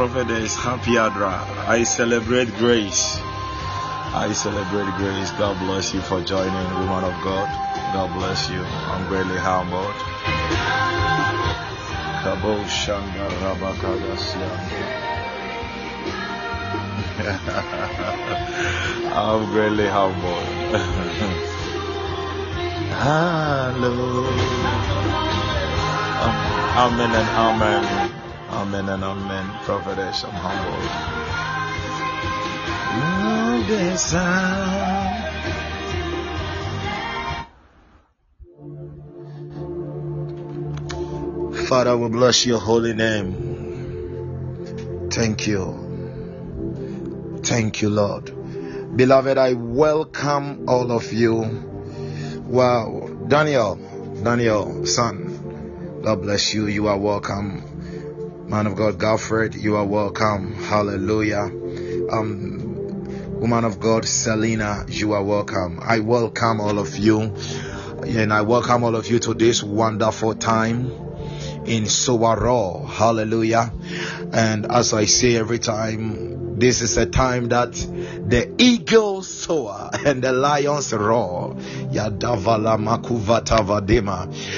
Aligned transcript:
prophetess, 0.00 0.56
happy 0.56 0.92
Adra. 0.92 1.44
I 1.68 1.84
celebrate 1.84 2.48
grace. 2.56 3.18
I 4.16 4.32
celebrate 4.32 4.88
grace. 4.96 5.30
God 5.32 5.58
bless 5.58 5.92
you 5.92 6.00
for 6.00 6.22
joining, 6.22 6.54
woman 6.54 7.04
of 7.04 7.12
God. 7.22 7.46
God 7.92 8.10
bless 8.16 8.48
you. 8.48 8.64
I'm 8.64 9.06
greatly 9.08 9.36
humbled. 9.36 9.92
Kabo 12.24 12.64
Shanga 12.64 13.28
I'm 19.12 19.52
greatly 19.52 19.86
humbled. 19.86 20.46
Hello. 23.04 24.24
Amen 26.86 27.10
and 27.12 27.28
amen. 27.36 27.99
Amen 28.72 28.88
and 28.88 29.02
amen. 29.02 29.50
Prophetess, 29.64 30.22
I'm 30.22 30.30
humbled. 30.30 30.86
Father, 41.66 41.96
we 41.96 42.08
bless 42.10 42.46
your 42.46 42.60
holy 42.60 42.94
name. 42.94 43.34
Thank 45.10 45.48
you. 45.48 47.40
Thank 47.42 47.82
you, 47.82 47.90
Lord. 47.90 48.30
Beloved, 48.96 49.36
I 49.36 49.54
welcome 49.54 50.68
all 50.68 50.92
of 50.92 51.12
you. 51.12 51.42
Wow. 52.46 53.10
Daniel, 53.26 53.74
Daniel, 54.22 54.86
son, 54.86 56.00
God 56.04 56.22
bless 56.22 56.54
you. 56.54 56.68
You 56.68 56.86
are 56.86 56.98
welcome. 56.98 57.69
Man 58.50 58.66
of 58.66 58.74
God, 58.74 58.98
Godfred, 58.98 59.54
you 59.54 59.76
are 59.76 59.84
welcome. 59.84 60.54
Hallelujah. 60.54 61.42
Um, 62.10 63.38
woman 63.38 63.64
of 63.64 63.78
God, 63.78 64.04
Selena, 64.04 64.86
you 64.88 65.12
are 65.12 65.22
welcome. 65.22 65.78
I 65.80 66.00
welcome 66.00 66.60
all 66.60 66.80
of 66.80 66.98
you. 66.98 67.32
And 68.02 68.32
I 68.32 68.42
welcome 68.42 68.82
all 68.82 68.96
of 68.96 69.08
you 69.08 69.20
to 69.20 69.34
this 69.34 69.62
wonderful 69.62 70.34
time 70.34 70.90
in 71.64 71.86
SOAROAR. 71.86 72.88
Hallelujah. 72.88 73.72
And 74.32 74.66
as 74.66 74.94
I 74.94 75.04
say 75.04 75.36
every 75.36 75.60
time, 75.60 76.58
this 76.58 76.82
is 76.82 76.96
a 76.96 77.06
time 77.06 77.50
that 77.50 77.72
the 77.72 78.52
eagles 78.58 79.28
soar 79.28 79.90
and 80.04 80.22
the 80.24 80.32
lions 80.32 80.92
roar. 80.92 81.56
Yadavala. 81.92 82.78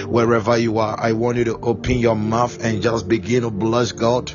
Wherever 0.06 0.56
you 0.58 0.78
are, 0.78 0.98
I 0.98 1.12
want 1.12 1.38
you 1.38 1.44
to 1.44 1.58
open 1.58 1.98
your 1.98 2.16
mouth 2.16 2.62
and 2.64 2.82
just 2.82 3.08
begin 3.08 3.42
to 3.42 3.50
bless 3.50 3.92
God. 3.92 4.32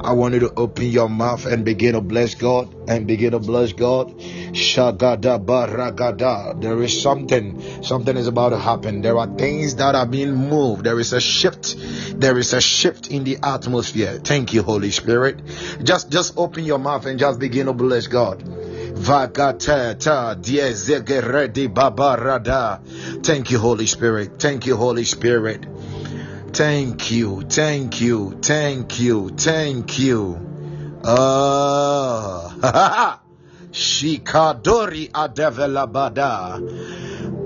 I 0.00 0.12
want 0.12 0.34
you 0.34 0.40
to 0.40 0.54
open 0.54 0.86
your 0.86 1.08
mouth 1.08 1.46
and 1.46 1.64
begin 1.64 1.94
to 1.94 2.00
bless 2.00 2.34
God 2.34 2.74
and 2.88 3.06
begin 3.06 3.32
to 3.32 3.38
bless 3.38 3.72
God. 3.72 4.16
Shagada 4.18 5.44
baragada. 5.44 6.60
There 6.60 6.82
is 6.82 7.00
something, 7.02 7.82
something 7.82 8.16
is 8.16 8.26
about 8.26 8.50
to 8.50 8.58
happen. 8.58 9.02
There 9.02 9.18
are 9.18 9.26
things 9.26 9.76
that 9.76 9.94
are 9.94 10.06
being 10.06 10.34
moved. 10.34 10.84
There 10.84 10.98
is 10.98 11.12
a 11.12 11.20
shift. 11.20 11.76
There 12.18 12.38
is 12.38 12.52
a 12.52 12.60
shift 12.60 13.10
in 13.10 13.24
the 13.24 13.38
atmosphere. 13.42 14.20
Thank 14.22 14.54
you, 14.54 14.62
Holy 14.62 14.90
Spirit. 14.90 15.40
Just, 15.82 16.10
just 16.10 16.34
open 16.36 16.64
your 16.64 16.78
mouth 16.78 17.06
and 17.06 17.18
just 17.18 17.38
begin 17.38 17.66
to 17.66 17.72
bless 17.72 18.06
God. 18.06 18.42
Vagatata 18.98 20.34
diezegeredi 20.34 21.68
babarada. 21.68 22.80
Thank 23.22 23.50
you, 23.50 23.58
Holy 23.58 23.86
Spirit. 23.86 24.38
Thank 24.38 24.66
you, 24.66 24.76
Holy 24.76 25.04
Spirit. 25.04 25.66
Thank 26.52 27.10
you, 27.10 27.42
thank 27.42 28.00
you, 28.00 28.38
thank 28.42 28.98
you, 28.98 29.28
thank 29.30 29.98
you. 29.98 30.38
Ah, 31.04 32.50
Shikadori 33.70 35.10
adevelabada. 35.12 36.58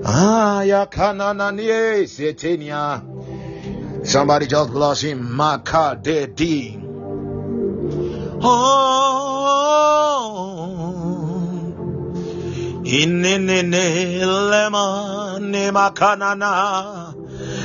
Ah, 0.05 0.63
yakanananie 0.65 2.07
setenia. 2.07 3.01
Somebody 4.03 4.47
just 4.47 4.71
bless 4.71 5.01
him. 5.01 5.37
Makadedi. 5.37 6.79
Oh, 8.41 10.52
inenene 13.01 13.85
lema 14.49 14.85
ne 15.39 15.71
makanana. 15.71 16.53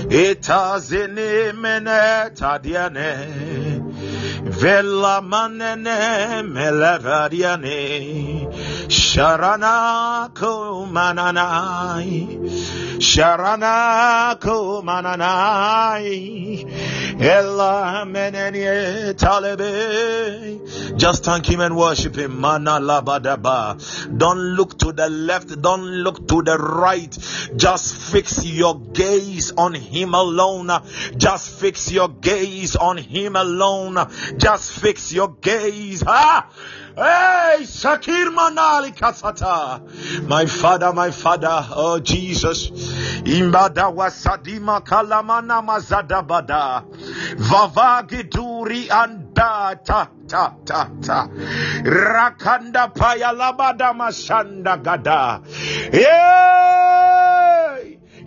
Etazene 0.08 1.52
mene 1.62 2.30
tadiane. 2.38 3.12
Vela 4.60 5.20
manene 5.20 5.98
melevadiane. 6.54 7.80
Sharana 8.88 9.76
kumananai. 10.38 12.12
Sharana 12.98 14.38
kumananai. 14.41 15.98
Ella 17.20 18.04
menenie 18.06 19.14
talebe. 19.14 20.97
Just 20.97 21.25
thank 21.25 21.47
him 21.47 21.60
and 21.60 21.76
worship 21.76 22.16
him. 22.16 22.41
Mana 22.41 22.81
labadaba. 22.81 23.76
Don't 24.16 24.38
look 24.38 24.78
to 24.78 24.92
the 24.92 25.08
left. 25.08 25.62
Don't 25.62 25.84
look 25.84 26.26
to 26.28 26.42
the 26.42 26.58
right. 26.58 27.16
Just 27.56 28.12
fix 28.12 28.44
your 28.44 28.81
gaze 28.81 29.53
on 29.53 29.75
him 29.75 30.14
alone. 30.14 30.70
Just 31.16 31.60
fix 31.60 31.92
your 31.92 32.08
gaze 32.08 32.75
on 32.76 32.97
him 32.97 33.37
alone. 33.37 33.97
Just 34.37 34.72
fix 34.72 35.12
your 35.12 35.37
gaze. 35.41 36.03
Ah! 36.06 36.48
Hey, 36.98 37.62
Shakir 37.62 38.26
Manali 38.34 38.91
Kasata. 38.92 40.26
My 40.26 40.47
father, 40.47 40.92
my 40.92 41.12
father, 41.12 41.64
oh 41.76 42.00
Jesus. 42.00 42.70
Imbada 43.22 43.88
wasadima 43.94 44.81
kalamana 44.81 45.62
mazadabada. 45.62 46.82
Vavagiduri 47.37 48.91
anda 48.91 49.78
ta 49.84 50.08
ta 50.26 50.54
ta 50.66 50.91
ta. 51.00 51.28
Rakanda 51.84 52.92
paya 52.92 53.31
labada 53.32 53.94
mashanda 53.94 54.76
gada. 54.82 55.41
Yay! 55.92 57.27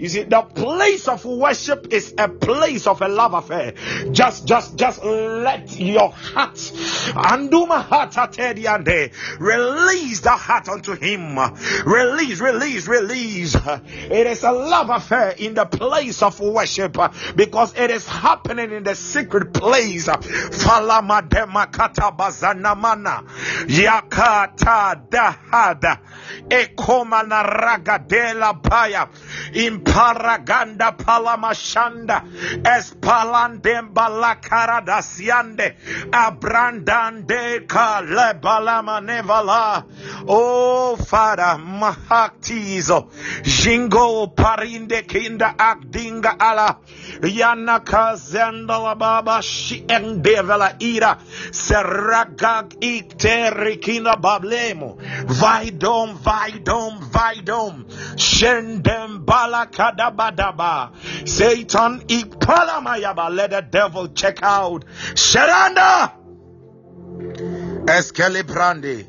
You 0.01 0.09
see, 0.09 0.23
the 0.23 0.41
place 0.41 1.07
of 1.07 1.23
worship 1.25 1.93
is 1.93 2.15
a 2.17 2.27
place 2.27 2.87
of 2.87 3.03
a 3.03 3.07
love 3.07 3.35
affair. 3.35 3.75
Just, 4.11 4.47
just, 4.47 4.75
just 4.75 5.03
let 5.03 5.79
your 5.79 6.09
heart, 6.09 6.55
anduma 6.55 7.83
heart 7.83 8.13
atediande, 8.13 9.13
release 9.39 10.21
the 10.21 10.31
heart 10.31 10.69
unto 10.69 10.95
Him. 10.95 11.37
Release, 11.85 12.39
release, 12.39 12.87
release. 12.87 13.55
It 13.55 14.25
is 14.25 14.41
a 14.41 14.51
love 14.51 14.89
affair 14.89 15.35
in 15.37 15.53
the 15.53 15.65
place 15.65 16.23
of 16.23 16.39
worship 16.39 16.97
because 17.35 17.77
it 17.77 17.91
is 17.91 18.07
happening 18.07 18.71
in 18.71 18.81
the 18.81 18.95
secret 18.95 19.53
place. 19.53 20.07
Falamadema 20.07 21.69
katabazanamana, 21.71 23.27
yakata 23.67 25.07
dahada, 25.11 25.99
ekomana 26.49 27.43
ragadela 27.45 28.59
baya, 28.59 29.07
imparaganda 29.91 30.95
palamashanda, 30.95 32.23
espalandemba 32.63 34.07
la 34.09 34.35
karadasiande, 34.35 35.75
abrandande 36.11 37.67
kalebalama 37.67 39.01
nevala. 39.01 39.83
Oh 40.27 40.95
Father, 40.95 41.59
mahaktizo, 41.59 43.09
jingo 43.43 44.27
parinde 44.27 45.05
kinda 45.07 45.55
akdinga 45.57 46.37
ala, 46.39 46.77
yana 47.21 47.79
kazenda 47.83 48.81
la 48.81 48.95
baba 48.95 49.41
shi 49.41 49.83
endevela 49.87 50.75
ira, 50.79 51.17
seragag 51.51 52.79
ikterikina 52.79 54.15
bablemo, 54.15 54.97
vaidom, 55.27 56.17
vaidom, 56.17 56.99
vaidom, 57.11 57.85
shendem 58.15 59.25
balakadabadaba, 59.71 60.91
Satan 61.27 62.01
ikpalamayaba, 62.07 63.29
let 63.35 63.51
the 63.51 63.61
devil 63.61 64.07
check 64.09 64.39
out, 64.41 64.85
Sharanda, 65.13 66.13
Escalibrandi. 67.85 69.07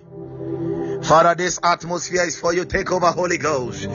Father, 1.05 1.35
this 1.35 1.59
atmosphere 1.63 2.25
is 2.25 2.39
for 2.39 2.53
you. 2.55 2.65
Take 2.65 2.93
over, 2.93 3.07
Holy 3.07 3.39
Ghost. 3.39 3.89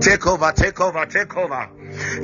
Take 0.00 0.26
over, 0.26 0.52
take 0.52 0.80
over, 0.80 1.06
take 1.06 1.36
over. 1.36 1.70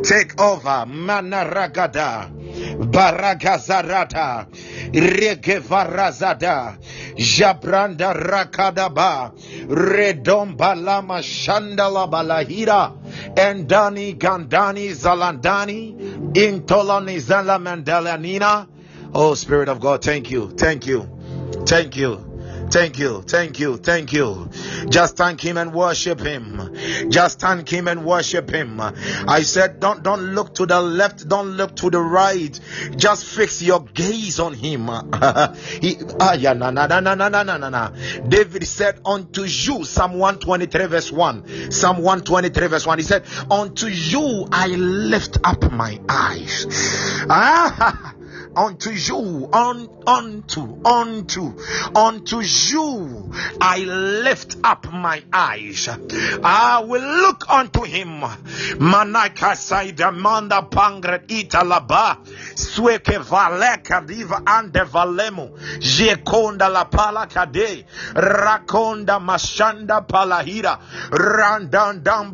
Take 0.03 0.41
over. 0.41 0.85
Manaragada. 0.87 2.31
Baragazarata. 2.79 4.49
Regevarazada. 4.93 6.79
Jabranda 7.17 8.15
Rakadaba. 8.15 9.35
Redomba 9.69 10.83
Lama 10.83 11.19
Shandala 11.21 12.11
Balahira. 12.11 12.97
Endani 13.35 14.17
Gandani 14.17 14.91
Zalandani. 14.91 16.33
Intolani 16.33 17.21
Zalamandalanina. 17.21 18.69
Oh, 19.13 19.35
Spirit 19.35 19.69
of 19.69 19.81
God, 19.81 20.05
thank 20.05 20.31
you, 20.31 20.51
thank 20.51 20.87
you, 20.87 21.09
thank 21.67 21.97
you. 21.97 22.30
Thank 22.71 22.99
you, 22.99 23.23
thank 23.23 23.59
you, 23.59 23.77
thank 23.77 24.13
you. 24.13 24.49
Just 24.89 25.17
thank 25.17 25.41
him 25.41 25.57
and 25.57 25.73
worship 25.73 26.21
him. 26.21 26.77
Just 27.09 27.41
thank 27.41 27.69
him 27.69 27.89
and 27.89 28.05
worship 28.05 28.49
him. 28.51 28.81
I 28.81 29.43
said, 29.43 29.81
don't 29.81 30.03
don't 30.03 30.35
look 30.35 30.55
to 30.55 30.67
the 30.67 30.81
left, 30.81 31.29
don't 31.29 31.57
look 31.57 31.75
to 31.77 31.91
the 31.91 32.01
right. 32.01 32.59
Just 32.97 33.25
fix 33.25 33.61
your 33.61 33.81
gaze 33.81 34.39
on 34.39 34.55
him. 34.55 34.87
he, 35.81 35.97
ah, 36.21 36.35
yeah, 36.35 36.53
na, 36.53 36.71
na, 36.71 36.87
na, 36.87 37.01
na, 37.01 37.15
na, 37.15 37.29
na, 37.29 37.57
na. 37.57 37.69
na. 37.69 37.91
David 38.29 38.67
said, 38.67 39.01
Unto 39.05 39.43
you, 39.43 39.85
Psalm 39.85 40.15
123, 40.15 40.87
verse 40.87 41.11
1. 41.11 41.73
Psalm 41.73 41.97
123, 41.99 42.67
verse 42.69 42.87
1. 42.87 42.99
He 42.99 43.05
said, 43.05 43.25
Unto 43.51 43.87
you 43.87 44.47
I 44.53 44.69
lift 44.69 45.39
up 45.43 45.73
my 45.73 46.01
eyes. 46.09 46.67
Ah, 47.29 48.15
unto 48.57 48.91
you, 48.91 49.49
on, 49.53 49.89
unto, 50.07 50.81
unto, 50.85 51.55
unto 51.95 52.41
you 52.41 53.33
I 53.61 53.79
lift 53.79 54.57
up 54.65 54.91
my 54.93 55.23
eyes. 55.33 55.89
I 56.43 56.83
will 56.87 57.03
look 57.23 57.49
unto 57.51 57.83
him. 57.83 58.21
Manaka 58.81 59.57
saida 59.57 60.11
manda 60.13 60.63
pangret 60.63 61.29
italaba 61.29 62.19
valeka 63.31 64.07
diva 64.07 64.43
ande 64.47 64.85
valemu 64.85 65.51
jekonda 65.79 66.69
la 66.69 66.85
pala 66.85 67.27
kade 67.27 67.85
rakonda 68.15 69.21
mashanda 69.21 70.07
palahira 70.07 70.79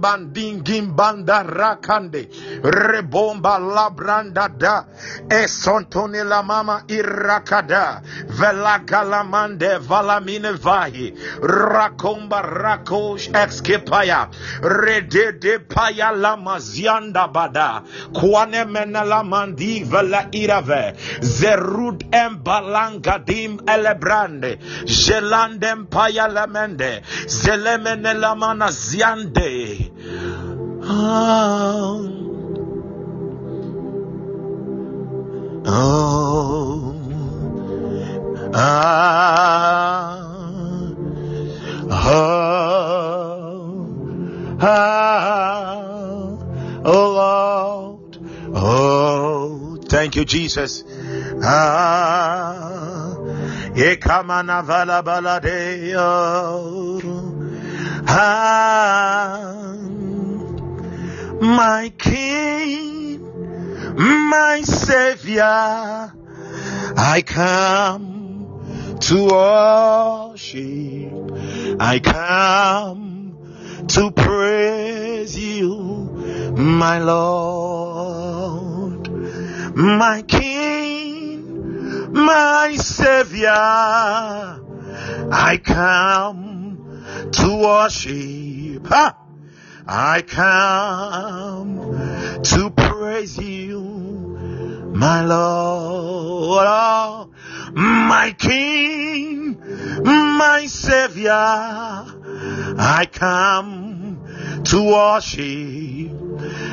bandingim 0.00 0.94
banda 0.96 1.42
rakande 1.44 2.28
rebomba 2.62 3.58
labranda 3.58 4.48
da 4.58 4.84
esontone 5.28 6.05
la 6.12 6.42
mama 6.42 6.82
irakada. 6.88 8.02
Velagalamande 8.26 9.78
valamine 9.78 10.52
vahi. 10.56 11.12
Rakomba 11.40 12.42
rakosh 12.42 13.28
excipaya 13.32 14.28
redede 14.60 15.58
paya 15.68 16.12
lamazianda 16.12 17.32
bada. 17.32 17.82
Kwane 18.12 18.64
menala 18.64 19.24
mandi 19.24 19.84
vela 19.84 20.28
irave. 20.32 20.94
Zerud 21.20 22.04
embalangadim 22.12 23.58
elebrande. 23.66 24.58
Jelandem 24.84 25.86
paya 25.86 26.28
lamende 26.28 27.02
zelemene 27.26 28.14
lamana 28.14 28.70
ziande. 28.70 29.90
Ah. 30.88 32.25
Oh, 35.68 36.94
ah, 38.54 40.22
oh, 44.52 46.38
oh 46.84 47.10
Lord, 47.12 48.18
oh, 48.54 49.78
thank 49.88 50.14
you, 50.14 50.24
Jesus. 50.24 50.84
Ah. 51.42 52.36
Ah, 58.08 59.74
my 61.40 61.92
King 61.98 62.85
my 63.96 64.60
Savior, 64.62 65.42
I 65.42 67.22
come 67.24 68.98
to 69.00 69.24
worship, 70.34 71.80
I 71.80 71.98
come 72.00 73.38
to 73.88 74.10
praise 74.10 75.38
you, 75.38 76.52
my 76.56 76.98
Lord, 76.98 79.08
my 79.76 80.22
King, 80.22 82.12
my 82.12 82.74
Savior, 82.76 83.50
I 85.32 85.60
come 85.62 87.02
to 87.32 87.56
worship. 87.62 88.86
I 89.88 90.22
come 90.22 92.40
to 92.42 92.70
praise 92.70 92.95
you, 93.22 93.80
my 94.94 95.24
Lord, 95.24 96.66
oh, 96.68 97.30
my 97.72 98.34
King, 98.38 99.58
my 100.02 100.66
Savior. 100.66 101.32
I 101.32 103.08
come 103.10 104.20
to 104.64 104.82
worship, 104.82 106.12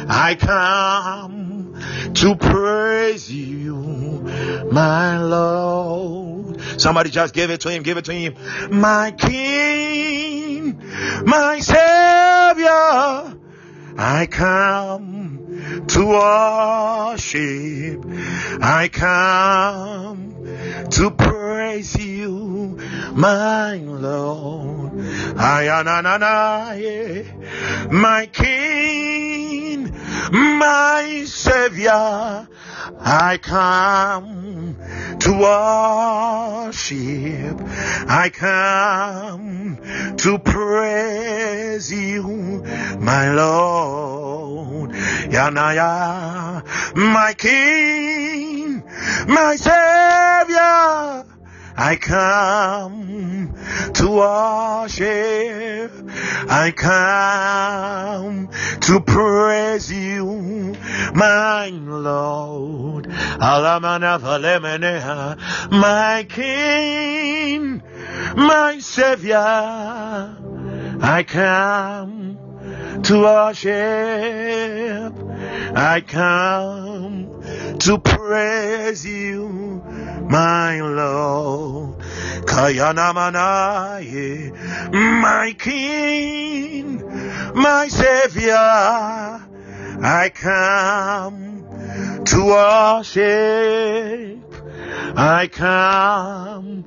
I 0.09 0.35
come 0.35 1.75
to 2.13 2.35
praise 2.35 3.31
you, 3.31 3.75
my 4.71 5.21
Lord. 5.23 6.61
Somebody 6.77 7.09
just 7.09 7.33
give 7.33 7.51
it 7.51 7.61
to 7.61 7.69
him, 7.69 7.83
give 7.83 7.97
it 7.97 8.05
to 8.05 8.13
him. 8.13 8.35
My 8.69 9.11
King, 9.11 10.77
my 11.25 11.59
Savior, 11.59 13.39
I 13.97 14.25
come 14.25 15.85
to 15.87 16.05
worship. 16.05 18.03
I 18.61 18.89
come 18.91 20.33
to 20.91 21.09
praise 21.11 21.95
you, 21.95 22.77
my 23.13 23.77
Lord. 23.77 24.91
Ayananana, 25.33 26.31
my 27.91 28.25
King, 28.27 29.32
my 30.32 31.24
Savior. 31.25 32.48
I 33.00 33.38
come 33.41 34.77
to 35.20 35.32
worship. 36.70 37.62
I 38.10 38.29
come 38.29 39.77
to 40.17 40.39
praise 40.39 41.91
you, 41.91 42.63
my 43.00 43.34
Lord. 43.34 44.91
Yanaya, 44.91 46.63
my 46.96 47.34
King, 47.34 48.84
my 49.27 49.55
Savior. 49.55 51.32
I 51.75 51.96
come 51.96 53.56
to 53.94 54.08
worship. 54.08 55.92
I 56.50 56.72
come 56.72 58.50
to 58.82 59.00
praise 59.00 59.92
you, 59.92 60.75
my 61.15 61.70
Lord. 61.70 63.08
My 65.72 66.25
King, 66.30 67.82
my 68.36 68.80
Savior. 68.80 69.38
I 71.01 71.24
come 71.27 72.38
to 73.03 73.19
worship. 73.19 75.13
I 75.75 76.01
come 76.01 77.43
to 77.79 77.98
praise 78.00 79.05
you, 79.05 79.83
my 80.29 80.79
Lord. 80.79 82.00
Kayanamanaye, 82.45 84.53
my 85.22 85.53
King, 85.60 87.03
my 87.55 87.89
Savior. 87.89 89.41
I 90.05 90.29
come 90.33 91.63
to 92.25 92.45
worship. 92.45 94.39
I 95.15 95.48
come 95.48 96.83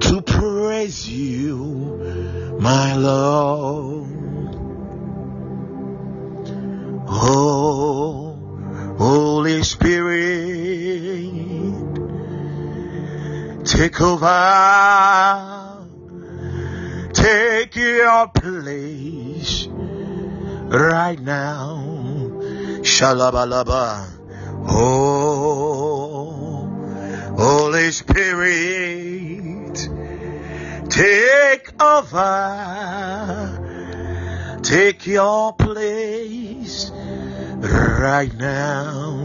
to 0.00 0.20
praise 0.22 1.08
you, 1.08 2.56
my 2.58 2.96
Lord. 2.96 4.27
Oh, 7.10 8.36
Holy 8.98 9.62
Spirit, 9.62 11.72
take 13.64 13.98
over, 13.98 15.86
take 17.14 17.74
your 17.76 18.28
place 18.28 19.68
right 19.68 21.18
now. 21.18 21.82
Shalabalaba. 22.82 24.06
Oh, 24.68 26.68
Holy 27.38 27.90
Spirit, 27.90 29.88
take 30.90 31.82
over. 31.82 33.57
Take 34.68 35.06
your 35.06 35.54
place 35.54 36.90
right 36.92 38.30
now 38.34 39.16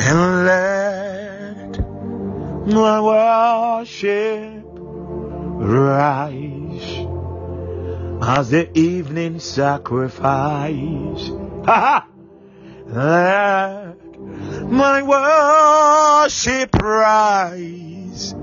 and 0.00 0.46
let 0.46 1.78
my 2.74 3.00
worship 3.02 4.64
rise 5.60 7.06
as 8.22 8.48
the 8.48 8.70
evening 8.72 9.40
sacrifice. 9.40 11.28
Let 12.86 13.94
my 14.70 15.02
worship 16.22 16.74
rise 16.76 18.34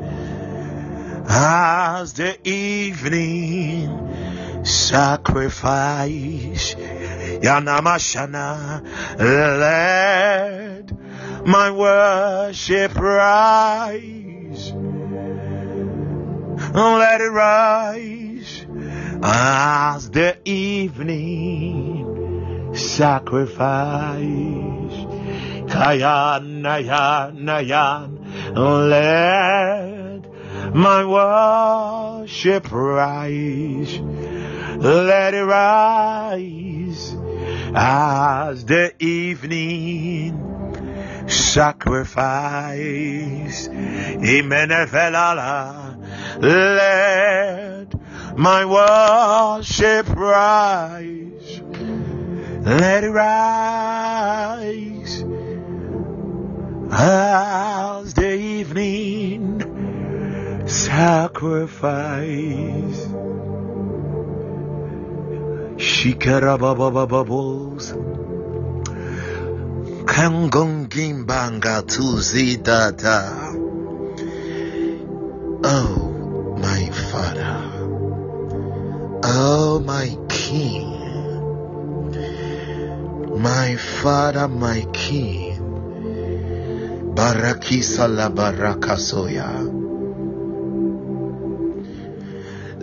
as 1.27 2.13
the 2.13 2.37
evening 2.47 4.05
sacrifice. 4.65 6.75
Yanamashana, 7.41 8.83
let 9.19 10.91
my 11.45 11.69
worship 11.71 12.95
rise. 12.95 14.73
Let 16.73 17.21
it 17.21 17.31
rise 17.31 18.65
as 19.23 20.09
the 20.09 20.37
evening 20.45 22.01
sacrifice. 22.73 24.25
Kayan, 25.69 26.61
nayan, 26.61 27.43
nayan, 27.43 28.19
let 28.55 30.25
my 30.75 31.05
worship 31.05 32.71
rise 32.71 33.99
let 34.77 35.33
it 35.33 35.43
rise 35.43 37.15
as 37.75 38.65
the 38.65 38.93
evening 38.99 40.55
sacrifice. 41.27 43.67
Amen. 43.67 44.69
Let 46.41 47.93
my 48.37 48.65
worship 48.65 50.09
rise. 50.09 51.61
Let 52.65 53.03
it 53.03 53.09
rise 53.09 55.23
as 56.91 58.13
the 58.13 58.33
evening 58.33 59.61
sacrifice. 60.67 62.15
Shikarababababos. 65.77 67.93
Kangongimbanga 70.05 71.81
tuzidata. 71.83 73.51
Oh, 75.65 76.55
my 76.57 76.89
Father. 76.91 77.61
Oh, 79.23 79.79
my 79.83 80.17
King. 80.29 80.93
My 83.41 83.75
Father, 83.75 84.47
my 84.47 84.85
King. 84.93 85.59
Barakisa 87.15 88.07
la 88.07 88.29
barakasoya. 88.29 89.74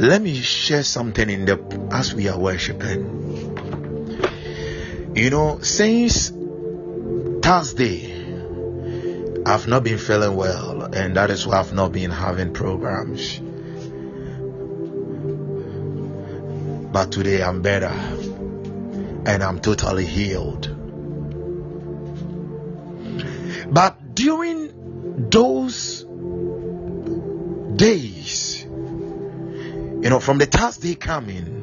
Let 0.02 0.20
me 0.20 0.34
share 0.40 0.82
something 0.82 1.30
in 1.30 1.44
the 1.44 1.88
as 1.92 2.12
we 2.12 2.26
are 2.26 2.36
worshiping. 2.36 3.54
You 5.14 5.30
know, 5.30 5.60
since 5.60 6.30
Thursday, 7.40 8.10
I've 9.46 9.68
not 9.68 9.84
been 9.84 9.98
feeling 9.98 10.34
well, 10.34 10.92
and 10.92 11.14
that 11.14 11.30
is 11.30 11.46
why 11.46 11.60
I've 11.60 11.72
not 11.72 11.92
been 11.92 12.10
having 12.10 12.52
programs. 12.52 13.38
But 16.92 17.12
today 17.12 17.40
I'm 17.40 17.62
better, 17.62 17.94
and 19.24 19.40
I'm 19.40 19.60
totally 19.60 20.06
healed. 20.06 20.66
But 23.72 24.16
during 24.16 25.28
those 25.30 26.04
days, 27.76 28.41
you 30.02 30.10
know, 30.10 30.18
from 30.18 30.38
the 30.38 30.46
Thursday 30.46 30.96
coming, 30.96 31.62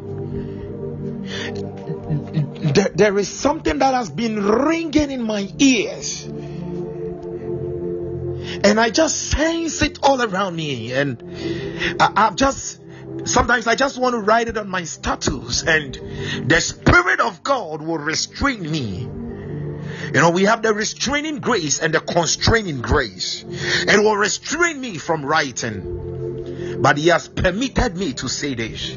there, 2.74 2.90
there 2.96 3.18
is 3.20 3.28
something 3.28 3.80
that 3.80 3.94
has 3.94 4.10
been 4.10 4.42
ringing 4.42 5.12
in 5.12 5.22
my 5.22 5.52
ears. 5.60 6.26
And 8.64 8.80
I 8.80 8.90
just 8.90 9.30
sense 9.30 9.82
it 9.82 10.00
all 10.04 10.22
around 10.22 10.56
me. 10.56 10.94
And 10.94 11.22
I, 12.00 12.28
I've 12.28 12.36
just, 12.36 12.82
sometimes 13.26 13.68
I 13.68 13.76
just 13.76 13.98
want 14.00 14.14
to 14.14 14.20
write 14.20 14.48
it 14.48 14.58
on 14.58 14.70
my 14.70 14.84
status. 14.84 15.64
And 15.64 16.50
the 16.50 16.62
Spirit 16.62 17.20
of 17.20 17.44
God 17.44 17.82
will 17.82 17.98
restrain 17.98 18.70
me. 18.70 19.10
You 20.14 20.22
know, 20.22 20.32
we 20.32 20.44
have 20.44 20.62
the 20.62 20.74
restraining 20.74 21.40
grace 21.40 21.80
and 21.80 21.94
the 21.94 22.00
constraining 22.00 22.82
grace. 22.82 23.44
It 23.48 24.00
will 24.00 24.16
restrain 24.16 24.80
me 24.80 24.98
from 24.98 25.26
writing. 25.26 26.29
But 26.82 26.98
He 26.98 27.08
has 27.10 27.28
permitted 27.28 27.98
me 27.98 28.14
to 28.14 28.30
say 28.30 28.56
this. 28.56 28.96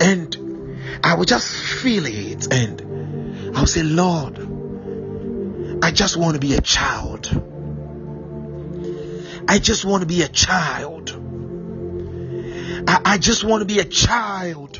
And 0.00 1.00
I 1.02 1.14
will 1.14 1.24
just 1.24 1.48
feel 1.48 2.06
it 2.06 2.52
and 2.52 3.56
I'll 3.56 3.66
say, 3.66 3.82
Lord, 3.82 4.38
I 5.82 5.90
just 5.90 6.16
want 6.16 6.34
to 6.34 6.40
be 6.40 6.54
a 6.54 6.60
child. 6.60 7.26
I 9.48 9.58
just 9.58 9.84
want 9.84 10.02
to 10.02 10.06
be 10.06 10.22
a 10.22 10.28
child. 10.28 11.10
I, 12.86 13.00
I 13.04 13.18
just 13.18 13.44
want 13.44 13.62
to 13.62 13.66
be 13.66 13.80
a 13.80 13.84
child. 13.84 14.78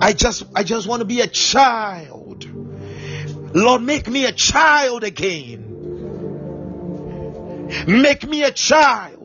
I 0.00 0.12
just 0.12 0.44
I 0.54 0.62
just 0.62 0.86
want 0.86 1.00
to 1.00 1.06
be 1.06 1.20
a 1.20 1.26
child. 1.26 2.46
Lord, 3.54 3.82
make 3.82 4.08
me 4.08 4.26
a 4.26 4.32
child 4.32 5.04
again. 5.04 5.66
Make 7.86 8.26
me 8.26 8.44
a 8.44 8.50
child. 8.50 9.19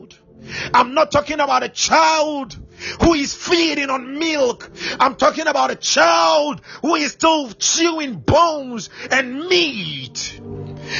I'm 0.72 0.94
not 0.94 1.10
talking 1.10 1.40
about 1.40 1.62
a 1.62 1.68
child 1.68 2.56
who 3.02 3.14
is 3.14 3.34
feeding 3.34 3.90
on 3.90 4.18
milk. 4.18 4.70
I'm 5.00 5.16
talking 5.16 5.46
about 5.46 5.70
a 5.70 5.76
child 5.76 6.60
who 6.82 6.94
is 6.94 7.12
still 7.12 7.50
chewing 7.52 8.16
bones 8.16 8.90
and 9.10 9.46
meat. 9.46 10.40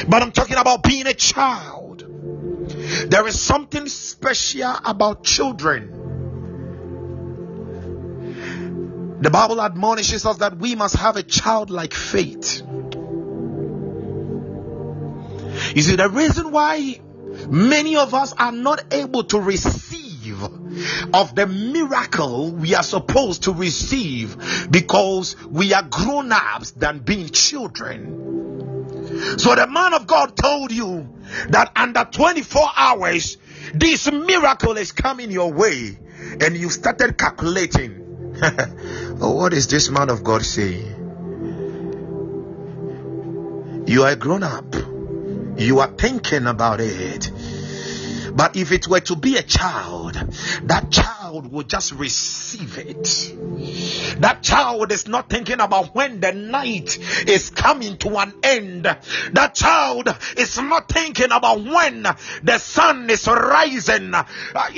But 0.09 0.23
I'm 0.23 0.33
talking 0.33 0.57
about 0.57 0.83
being 0.83 1.07
a 1.07 1.15
child. 1.15 2.05
There 3.09 3.27
is 3.27 3.41
something 3.41 3.87
special 3.89 4.75
about 4.85 5.23
children. 5.25 6.03
The 9.21 9.31
Bible 9.31 9.61
admonishes 9.63 10.27
us 10.27 10.39
that 10.39 10.59
we 10.59 10.75
must 10.75 10.97
have 10.97 11.17
a 11.17 11.23
childlike 11.23 11.95
faith. 11.95 12.63
You 15.75 15.83
see, 15.83 15.97
the 15.97 16.11
reason 16.11 16.53
why 16.53 17.01
many 17.49 17.97
of 17.97 18.15
us 18.15 18.33
are 18.33 18.53
not 18.53 18.93
able 18.93 19.25
to 19.25 19.41
receive 19.41 19.97
of 21.15 21.35
the 21.35 21.47
miracle 21.47 22.51
we 22.51 22.75
are 22.75 22.83
supposed 22.83 23.45
to 23.45 23.53
receive 23.53 24.69
because 24.71 25.37
we 25.47 25.73
are 25.73 25.83
grown 25.83 26.33
ups 26.33 26.73
than 26.73 26.99
being 26.99 27.29
children. 27.29 28.37
So 29.39 29.55
the 29.55 29.67
man 29.67 29.95
of 29.95 30.07
God 30.07 30.37
told 30.37 30.73
you 30.73 31.15
that 31.49 31.73
under 31.77 32.05
24 32.05 32.63
hours, 32.77 33.39
this 33.73 34.11
miracle 34.11 34.77
is 34.77 34.93
coming 34.93 35.31
your 35.31 35.53
way, 35.53 35.99
and 36.41 36.57
you 36.57 36.71
started 36.71 37.17
calculating. 37.17 38.37
oh, 39.21 39.33
what 39.35 39.53
is 39.53 39.69
this 39.69 39.91
man 39.91 40.11
of 40.11 40.23
God 40.25 40.43
saying? 40.43 41.05
You 43.87 44.03
are 44.03 44.17
grown 44.17 44.43
up, 44.43 44.75
you 45.59 45.81
are 45.81 45.89
thinking 45.89 46.47
about 46.47 46.81
it 46.81 47.31
but 48.37 48.55
if 48.55 48.71
it 48.71 48.87
were 48.87 49.01
to 49.01 49.17
be 49.17 49.39
a 49.39 49.43
child, 49.43 50.13
that 50.65 50.91
child 50.91 51.51
would 51.51 51.71
just 51.71 51.93
receive 51.93 52.77
it. 52.77 53.35
That 54.21 54.43
child 54.43 54.93
is 54.93 55.09
not 55.09 55.31
thinking 55.31 55.59
about 55.61 55.95
when 55.95 56.21
the 56.21 56.33
night 56.33 56.99
is 57.27 57.49
coming 57.49 57.97
to 57.99 58.19
an 58.19 58.35
end. 58.43 58.85
That 58.85 59.55
child 59.55 60.15
is 60.37 60.59
not 60.61 60.87
thinking 60.91 61.33
about 61.33 61.65
when 61.65 62.03
the 62.03 62.59
sun 62.59 63.09
is 63.09 63.27
rising. 63.27 64.13
Ah, 64.15 64.69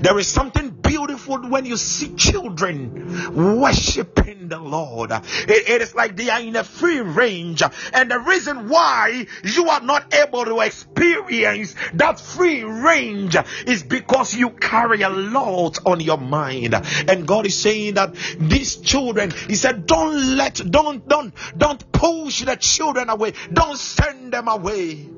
there 0.00 0.18
is 0.18 0.26
something 0.26 0.70
beautiful 0.88 1.38
when 1.48 1.66
you 1.66 1.76
see 1.76 2.14
children 2.14 3.34
worshiping 3.34 4.48
the 4.48 4.58
Lord. 4.58 5.12
It- 5.12 5.68
it 5.68 5.82
is 5.82 5.94
like 5.94 6.16
they 6.16 6.30
are 6.30 6.40
in 6.40 6.56
a 6.56 6.64
free 6.64 7.00
range. 7.00 7.62
And 7.92 8.10
the 8.10 8.18
reason 8.18 8.68
why 8.68 9.26
you 9.44 9.68
are 9.68 9.80
not 9.80 10.14
able 10.14 10.44
to 10.46 10.60
experience 10.60 11.74
that 11.94 12.18
free 12.18 12.62
range 12.64 13.36
is 13.66 13.82
because 13.82 14.34
you 14.34 14.50
carry 14.50 15.02
a 15.02 15.10
lot 15.10 15.78
on 15.84 16.00
your 16.00 16.18
mind. 16.18 16.74
And 17.08 17.26
God 17.26 17.46
is 17.46 17.56
saying 17.56 17.94
that 17.94 18.14
these 18.38 18.76
children, 18.76 19.32
He 19.48 19.54
said, 19.54 19.86
don't 19.86 20.36
let, 20.36 20.54
don't, 20.70 21.06
don't, 21.06 21.34
don't 21.56 21.92
push 21.92 22.42
the 22.42 22.56
children 22.56 23.10
away. 23.10 23.34
Don't 23.52 23.78
send 23.78 24.32
them 24.32 24.48
away. 24.48 25.17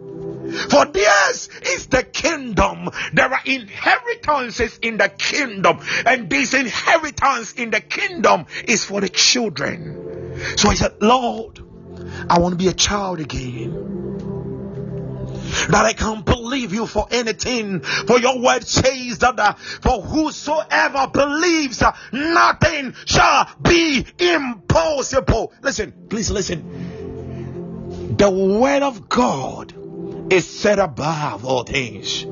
For 0.51 0.87
theirs 0.87 1.49
is 1.63 1.87
the 1.87 2.03
kingdom. 2.03 2.91
There 3.13 3.33
are 3.33 3.41
inheritances 3.45 4.79
in 4.79 4.97
the 4.97 5.09
kingdom, 5.09 5.81
and 6.07 6.29
this 6.29 6.55
inheritance 6.55 7.53
in 7.53 7.71
the 7.71 7.81
kingdom 7.81 8.47
is 8.65 8.85
for 8.85 9.01
the 9.01 9.09
children. 9.09 10.35
So 10.57 10.69
I 10.71 10.75
said, 10.75 10.97
Lord, 11.01 11.61
I 12.29 12.39
want 12.39 12.53
to 12.53 12.57
be 12.57 12.69
a 12.69 12.75
child 12.75 13.21
again. 13.21 13.87
That 15.71 15.85
I 15.85 15.93
can't 15.93 16.25
believe 16.25 16.73
you 16.73 16.87
for 16.87 17.07
anything. 17.11 17.81
For 17.81 18.19
your 18.19 18.41
word 18.41 18.67
says 18.67 19.19
that 19.19 19.39
uh, 19.39 19.55
for 19.55 20.01
whosoever 20.01 21.09
believes, 21.09 21.83
uh, 21.83 21.93
nothing 22.13 22.95
shall 23.05 23.49
be 23.61 24.07
impossible. 24.19 25.53
Listen, 25.63 25.93
please 26.09 26.31
listen. 26.31 28.17
The 28.17 28.31
word 28.31 28.83
of 28.83 29.09
God 29.09 29.75
is 30.31 30.49
set 30.49 30.79
above 30.79 31.45
all 31.45 31.65
things. 31.65 32.25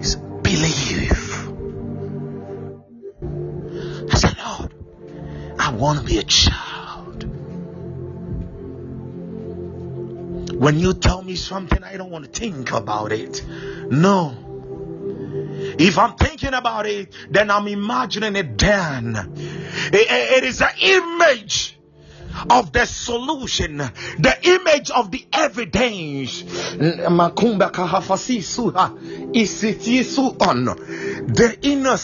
It's 0.00 0.16
believe. 0.16 1.48
I 4.12 4.16
said, 4.16 4.36
Lord, 4.38 4.74
I 5.58 5.72
want 5.72 6.00
to 6.00 6.04
be 6.04 6.18
a 6.18 6.22
child. 6.22 7.24
When 10.54 10.78
you 10.78 10.92
tell 10.92 11.22
me 11.22 11.36
something, 11.36 11.82
I 11.82 11.96
don't 11.96 12.10
want 12.10 12.24
to 12.26 12.30
think 12.30 12.72
about 12.72 13.12
it. 13.12 13.42
No. 13.90 14.44
If 15.78 15.98
I'm 15.98 16.16
thinking 16.16 16.52
about 16.52 16.86
it, 16.86 17.14
then 17.30 17.50
I'm 17.50 17.66
imagining 17.68 18.36
it 18.36 18.58
then. 18.58 19.16
It- 19.92 20.10
it 20.38 20.44
is 20.44 20.60
an 20.60 20.70
image 20.80 21.77
of 22.50 22.72
the 22.72 22.86
solution, 22.86 23.78
the 23.78 24.38
image 24.42 24.90
of 24.90 25.10
the 25.10 25.26
evidence. 25.32 26.42
The 26.42 27.08
inner. 31.62 31.96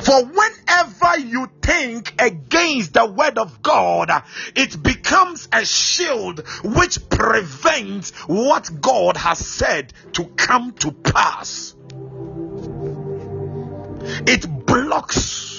For 0.00 0.24
whenever 0.24 1.18
you 1.18 1.48
think 1.62 2.14
against 2.18 2.94
the 2.94 3.06
word 3.06 3.38
of 3.38 3.62
God, 3.62 4.10
it 4.54 4.82
becomes 4.82 5.48
a 5.52 5.64
shield 5.64 6.46
which 6.64 7.08
prevents 7.08 8.10
what 8.26 8.80
God 8.80 9.16
has 9.16 9.38
said 9.38 9.92
to 10.14 10.24
come 10.24 10.72
to 10.74 10.92
pass. 10.92 11.74
It 14.26 14.66
blocks. 14.66 15.55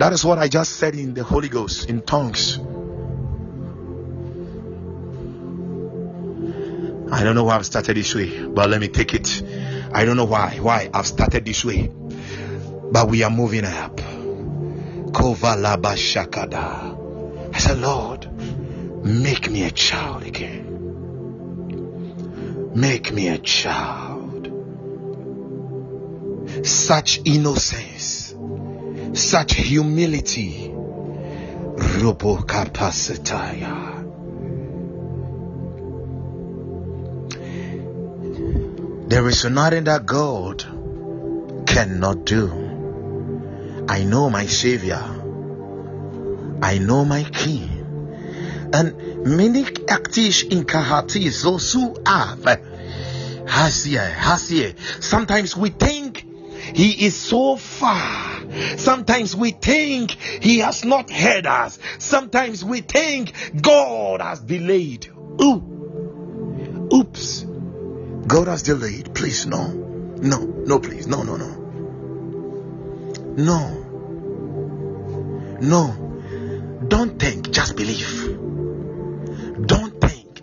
That 0.00 0.14
is 0.14 0.24
what 0.24 0.38
I 0.38 0.48
just 0.48 0.76
said 0.76 0.94
in 0.94 1.12
the 1.12 1.22
Holy 1.22 1.50
Ghost, 1.50 1.90
in 1.90 2.00
tongues. 2.00 2.58
I 7.12 7.22
don't 7.22 7.34
know 7.34 7.44
why 7.44 7.56
I've 7.56 7.66
started 7.66 7.98
this 7.98 8.14
way, 8.14 8.46
but 8.46 8.70
let 8.70 8.80
me 8.80 8.88
take 8.88 9.12
it. 9.12 9.42
I 9.92 10.06
don't 10.06 10.16
know 10.16 10.24
why. 10.24 10.56
Why 10.58 10.88
I've 10.94 11.06
started 11.06 11.44
this 11.44 11.66
way, 11.66 11.92
but 12.90 13.10
we 13.10 13.22
are 13.24 13.30
moving 13.30 13.66
up. 13.66 13.98
Kovalaba 13.98 15.94
Shakada. 15.96 17.54
I 17.54 17.58
said, 17.58 17.76
Lord, 17.76 18.26
make 19.04 19.50
me 19.50 19.64
a 19.64 19.70
child 19.70 20.22
again. 20.22 20.64
Make 22.74 23.12
me 23.12 23.28
a 23.28 23.36
child. 23.36 24.48
Such 26.66 27.20
innocence, 27.26 28.19
such 29.12 29.54
humility. 29.54 30.74
There 39.08 39.28
is 39.28 39.44
nothing 39.44 39.84
that 39.84 40.02
God 40.06 40.64
cannot 41.66 42.24
do. 42.24 43.86
I 43.88 44.04
know 44.04 44.30
my 44.30 44.46
Savior. 44.46 45.02
I 46.62 46.78
know 46.78 47.04
my 47.04 47.24
King. 47.24 48.70
And 48.72 49.26
many 49.26 49.64
actish 49.64 50.44
in 50.44 50.64
kahati 50.64 51.26
zosu 51.28 51.96
av. 52.06 52.44
Hasie, 53.46 54.12
hasie. 54.12 54.74
Sometimes 55.02 55.56
we 55.56 55.70
think 55.70 56.09
he 56.74 57.06
is 57.06 57.16
so 57.16 57.56
far. 57.56 58.40
Sometimes 58.76 59.34
we 59.36 59.52
think 59.52 60.12
he 60.12 60.58
has 60.58 60.84
not 60.84 61.10
heard 61.10 61.46
us. 61.46 61.78
Sometimes 61.98 62.64
we 62.64 62.80
think 62.80 63.32
God 63.60 64.20
has 64.20 64.40
delayed. 64.40 65.06
Ooh. 65.42 66.88
Oops. 66.92 67.46
God 68.26 68.48
has 68.48 68.62
delayed. 68.62 69.14
Please, 69.14 69.46
no. 69.46 69.68
No, 69.68 70.38
no, 70.40 70.78
please. 70.78 71.06
No, 71.06 71.22
no, 71.22 71.36
no. 71.36 71.48
No. 73.36 73.86
No. 75.60 76.86
Don't 76.88 77.18
think, 77.18 77.50
just 77.50 77.76
believe. 77.76 78.36
Don't 79.66 80.00
think. 80.00 80.42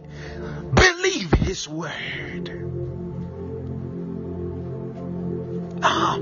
Believe 0.74 1.32
His 1.32 1.68
word. 1.68 2.87
Ah. 5.84 6.20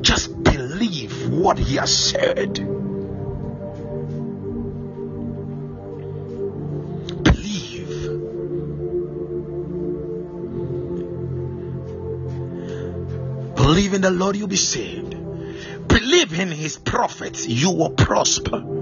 Just 0.00 0.42
believe 0.42 1.28
what 1.30 1.58
He 1.58 1.76
has 1.76 1.96
said. 1.96 2.54
Believe. 7.22 7.88
Believe 13.56 13.94
in 13.94 14.00
the 14.02 14.10
Lord, 14.10 14.36
you'll 14.36 14.48
be 14.48 14.56
saved. 14.56 15.10
Believe 15.88 16.38
in 16.38 16.50
his 16.50 16.76
prophets, 16.76 17.46
you 17.46 17.70
will 17.70 17.90
prosper. 17.90 18.73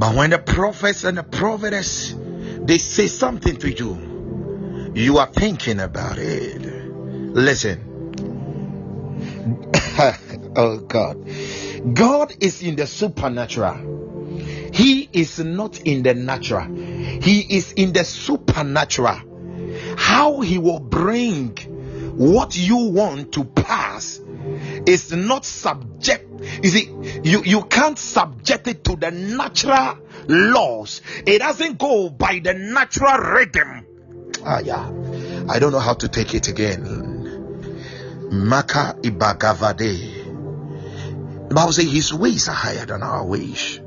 But 0.00 0.14
when 0.14 0.30
the 0.30 0.38
prophets 0.38 1.04
and 1.04 1.18
the 1.18 1.22
prophetess 1.22 2.14
they 2.62 2.78
say 2.78 3.06
something 3.06 3.58
to 3.58 3.70
you, 3.70 4.92
you 4.94 5.18
are 5.18 5.26
thinking 5.26 5.78
about 5.78 6.16
it. 6.16 6.62
Listen. 6.62 7.86
oh 10.56 10.78
God. 10.78 11.22
God 11.94 12.34
is 12.40 12.62
in 12.62 12.76
the 12.76 12.86
supernatural. 12.86 14.70
He 14.72 15.06
is 15.12 15.38
not 15.38 15.80
in 15.80 16.02
the 16.02 16.14
natural. 16.14 16.74
He 16.74 17.58
is 17.58 17.72
in 17.72 17.92
the 17.92 18.04
supernatural. 18.04 19.20
How 19.98 20.40
he 20.40 20.56
will 20.56 20.80
bring 20.80 21.58
what 22.16 22.56
you 22.56 22.88
want 22.88 23.32
to 23.32 23.44
pass 23.44 24.18
is 24.86 25.12
not 25.12 25.44
subject. 25.44 26.26
You 26.62 26.70
see, 26.70 26.90
you, 27.22 27.42
you 27.44 27.62
can't 27.64 27.98
subject 27.98 28.66
it 28.68 28.84
to 28.84 28.96
the 28.96 29.10
natural 29.10 29.98
laws. 30.28 31.02
It 31.26 31.38
doesn't 31.40 31.78
go 31.78 32.08
by 32.10 32.40
the 32.42 32.54
natural 32.54 33.18
rhythm. 33.18 33.86
Ah, 34.44 34.60
yeah. 34.60 34.90
I 35.48 35.58
don't 35.58 35.72
know 35.72 35.80
how 35.80 35.94
to 35.94 36.08
take 36.08 36.34
it 36.34 36.48
again. 36.48 38.28
Maka 38.30 38.96
ibagavade. 39.02 40.28
The 41.48 41.54
Bible 41.54 41.72
says 41.72 41.90
his 41.90 42.14
ways 42.14 42.48
are 42.48 42.54
higher 42.54 42.86
than 42.86 43.02
our 43.02 43.24
ways. 43.26 43.80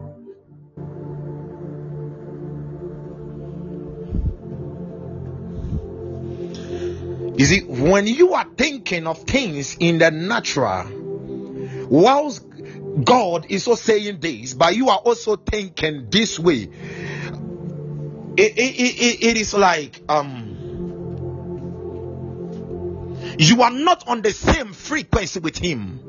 You 7.35 7.45
see, 7.45 7.61
when 7.61 8.05
you 8.05 8.33
are 8.33 8.45
thinking 8.57 9.07
of 9.07 9.23
things 9.23 9.75
in 9.79 9.97
the 9.97 10.11
natural, 10.11 10.85
whilst 11.89 12.45
God 13.01 13.47
is 13.49 13.67
also 13.67 13.81
saying 13.81 14.19
this, 14.19 14.53
but 14.53 14.75
you 14.75 14.89
are 14.89 14.97
also 14.97 15.35
thinking 15.35 16.07
this 16.09 16.37
way. 16.39 16.69
It, 18.35 18.57
it, 18.57 18.79
it, 18.79 19.23
it 19.23 19.37
is 19.37 19.53
like 19.53 20.01
um 20.09 20.62
you 23.37 23.61
are 23.61 23.71
not 23.71 24.07
on 24.07 24.21
the 24.21 24.31
same 24.31 24.73
frequency 24.73 25.39
with 25.39 25.57
him. 25.57 25.99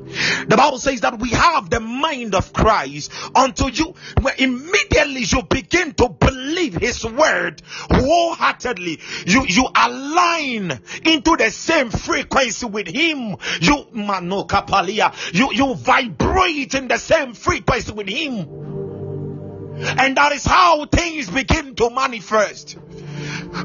The 0.47 0.55
bible 0.57 0.79
says 0.79 1.01
that 1.01 1.19
we 1.19 1.29
have 1.29 1.69
the 1.69 1.79
mind 1.79 2.35
of 2.35 2.53
christ 2.53 3.11
until 3.35 3.69
you 3.69 3.95
when 4.21 4.33
immediately 4.37 5.23
you 5.23 5.43
begin 5.43 5.93
to 5.95 6.09
believe 6.09 6.75
his 6.75 7.03
word 7.05 7.61
wholeheartedly. 7.65 8.99
You 9.25 9.45
you 9.47 9.67
align 9.75 10.79
into 11.03 11.35
the 11.37 11.49
same 11.51 11.89
frequency 11.89 12.65
with 12.65 12.87
him. 12.87 13.37
You 13.61 13.87
mano 13.93 14.43
kapalia 14.43 15.13
you 15.33 15.53
you 15.53 15.75
vibrate 15.75 16.75
in 16.75 16.87
the 16.87 16.97
same 16.97 17.33
frequency 17.33 17.91
with 17.91 18.07
him. 18.07 18.73
And 19.77 20.15
that 20.15 20.31
is 20.31 20.45
how 20.45 20.85
things 20.85 21.29
begin 21.29 21.75
to 21.75 21.89
manifest 21.89 22.77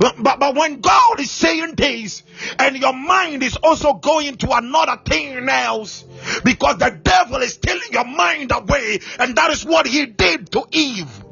but, 0.01 0.39
but 0.39 0.55
when 0.55 0.81
God 0.81 1.21
is 1.21 1.31
saying 1.31 1.75
this, 1.77 2.23
and 2.59 2.77
your 2.77 2.93
mind 2.93 3.43
is 3.43 3.57
also 3.57 3.95
going 3.95 4.37
to 4.39 4.53
another 4.53 5.01
thing 5.05 5.49
else, 5.49 6.05
because 6.45 6.79
the 6.79 6.91
devil 7.03 7.39
is 7.39 7.55
stealing 7.55 7.93
your 7.93 8.05
mind 8.05 8.53
away, 8.53 9.01
and 9.19 9.37
that 9.37 9.51
is 9.51 9.65
what 9.65 9.87
he 9.87 10.07
did 10.07 10.51
to 10.53 10.65
Eve. 10.71 11.25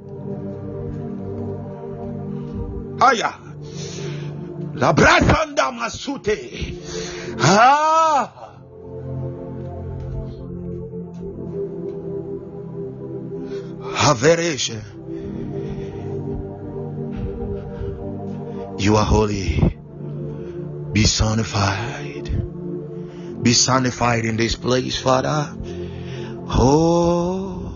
Aya. 3.00 3.32
La 4.74 4.92
brasanda 4.92 5.72
masute. 5.72 6.76
Ah. 7.40 8.32
Havereshe. 13.94 14.97
You 18.78 18.96
are 18.96 19.04
holy. 19.04 19.76
Be 20.92 21.04
sanctified. 21.04 23.42
Be 23.42 23.52
sanctified 23.52 24.24
in 24.24 24.36
this 24.36 24.54
place, 24.54 25.00
Father. 25.00 25.52
Oh, 26.50 27.74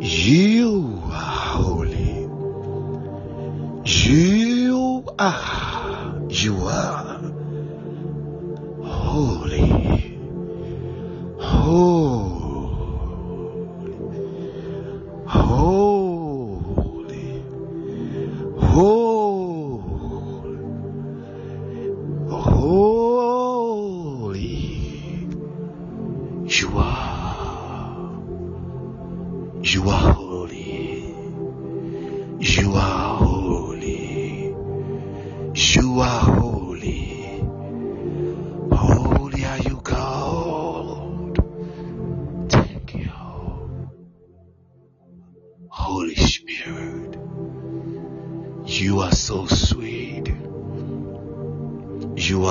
you 0.00 1.00
are 1.04 1.56
holy. 1.56 2.20
You 3.84 5.04
are, 5.18 6.20
you 6.28 6.66
are 6.66 7.18
holy. 8.84 10.18
Holy. 11.38 11.38
Holy. 11.38 12.39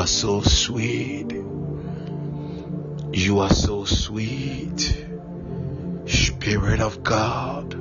So 0.09 0.41
sweet. 0.41 1.31
You 3.13 3.39
are 3.39 3.53
so 3.53 3.85
sweet. 3.85 5.05
Spirit 6.05 6.81
of 6.81 7.03
God. 7.03 7.75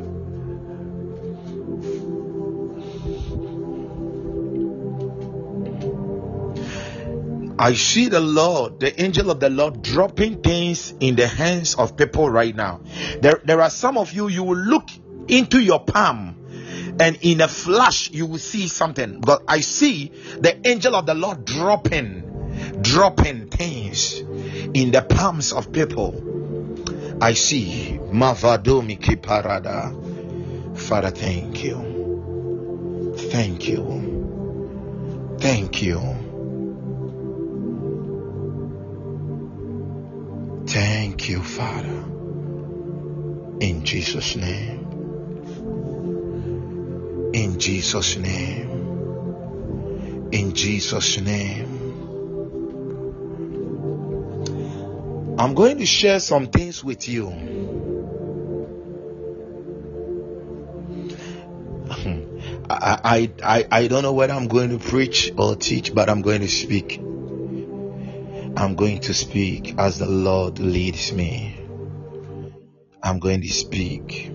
I 7.61 7.73
see 7.75 8.09
the 8.09 8.21
Lord, 8.21 8.79
the 8.79 9.03
angel 9.03 9.31
of 9.31 9.41
the 9.41 9.51
Lord, 9.51 9.83
dropping 9.83 10.43
things 10.43 10.95
in 11.01 11.17
the 11.17 11.27
hands 11.27 11.75
of 11.75 11.97
people 11.97 12.31
right 12.31 12.55
now. 12.55 12.81
There, 13.21 13.41
there 13.45 13.61
are 13.61 13.71
some 13.71 13.99
of 13.99 14.13
you, 14.13 14.29
you 14.29 14.45
will 14.45 14.57
look 14.57 14.89
into 15.27 15.59
your 15.61 15.81
palm 15.81 16.38
Mm. 16.99 17.07
and 17.07 17.19
in 17.23 17.41
a 17.41 17.49
flash 17.49 18.11
you 18.11 18.27
will 18.27 18.39
see 18.39 18.69
something. 18.69 19.21
But 19.21 19.45
I 19.49 19.61
see 19.61 20.09
the 20.41 20.67
angel 20.67 20.95
of 20.95 21.07
the 21.07 21.15
Lord 21.15 21.45
dropping, 21.45 22.81
dropping 22.81 23.49
things 23.49 24.19
in 24.19 24.91
the 24.91 25.03
palms 25.03 25.53
of 25.53 25.73
people. 25.73 26.25
I 27.21 27.35
see 27.35 27.99
Mavadomi 28.01 28.99
Kiparada. 28.99 30.79
Father, 30.79 31.11
thank 31.11 31.65
you. 31.65 33.15
Thank 33.17 33.69
you. 33.69 35.37
Thank 35.41 35.83
you. 35.83 36.01
Thank 40.67 41.29
you, 41.29 41.43
Father. 41.43 42.05
In 43.61 43.85
Jesus' 43.85 44.37
name. 44.37 44.78
In 47.33 47.59
Jesus' 47.59 48.17
name. 48.17 48.71
In 50.33 50.55
Jesus' 50.55 51.21
name. 51.21 51.67
I'm 55.39 55.55
going 55.55 55.79
to 55.79 55.87
share 55.87 56.21
some 56.21 56.49
things 56.49 56.83
with 56.83 57.09
you. 57.09 57.29
I, 62.71 62.99
I, 63.05 63.31
I, 63.43 63.67
I 63.71 63.89
don't 63.89 64.03
know 64.03 64.13
whether 64.13 64.35
I'm 64.35 64.49
going 64.49 64.71
to 64.71 64.79
preach 64.79 65.33
or 65.37 65.55
teach, 65.55 65.95
but 65.95 66.11
I'm 66.11 66.23
going 66.23 66.41
to 66.41 66.49
speak. 66.49 66.99
I'm 68.57 68.75
going 68.75 69.01
to 69.03 69.15
speak 69.15 69.75
as 69.79 69.99
the 69.99 70.07
Lord 70.07 70.59
leads 70.59 71.13
me. 71.13 71.61
I'm 73.03 73.21
going 73.21 73.43
to 73.43 73.49
speak. 73.49 74.33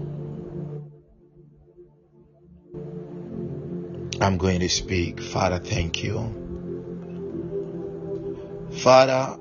I'm 4.23 4.37
going 4.37 4.61
to 4.61 4.69
speak. 4.69 5.19
Father, 5.19 5.59
thank 5.59 6.01
you. 6.01 6.15
Father, 8.71 9.37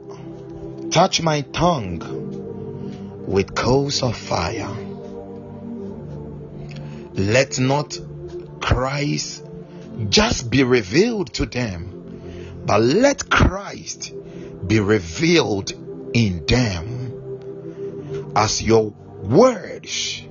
touch 0.90 1.22
my 1.22 1.42
tongue 1.42 2.00
with 3.24 3.54
coals 3.54 4.02
of 4.02 4.16
fire. 4.16 4.74
Let 7.14 7.60
not 7.60 7.96
Christ 8.60 9.44
just 10.08 10.50
be 10.50 10.64
revealed 10.64 11.32
to 11.34 11.46
them, 11.46 12.64
but 12.66 12.80
let 12.80 13.30
Christ 13.30 14.12
be 14.66 14.80
revealed 14.80 15.72
in 16.12 16.44
them 16.46 18.32
as 18.34 18.60
your 18.60 18.90
words 18.90 20.24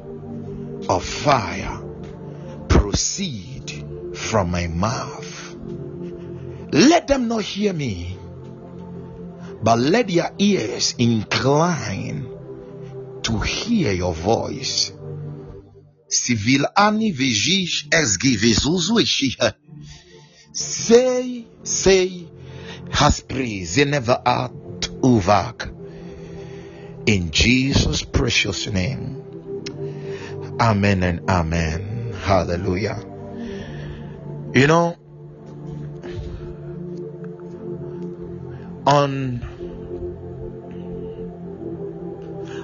of 0.90 1.06
fire 1.06 1.82
proceed 2.68 3.51
from 4.22 4.52
my 4.52 4.68
mouth. 4.68 5.56
Let 6.72 7.08
them 7.08 7.28
not 7.28 7.44
hear 7.44 7.74
me, 7.74 8.18
but 9.62 9.78
let 9.80 10.08
their 10.08 10.32
ears 10.38 10.96
incline 10.98 12.30
to 13.24 13.40
hear 13.40 13.92
your 13.92 14.14
voice. 14.14 14.94
Say, 20.54 21.48
say, 21.64 22.28
haspri 22.90 23.62
zeneva 23.64 24.22
at 24.26 24.52
uvak. 25.02 25.70
In 27.06 27.32
Jesus' 27.32 28.04
precious 28.04 28.68
name. 28.68 29.18
Amen 30.60 31.04
and 31.04 31.30
amen. 31.30 32.14
Hallelujah. 32.24 33.11
You 34.54 34.68
know, 34.68 34.98
on 38.86 39.48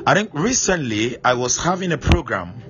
I 0.06 0.14
think 0.14 0.32
recently 0.34 1.18
I 1.24 1.36
was 1.36 1.58
having 1.58 1.94
a 1.94 1.98
program 1.98 2.62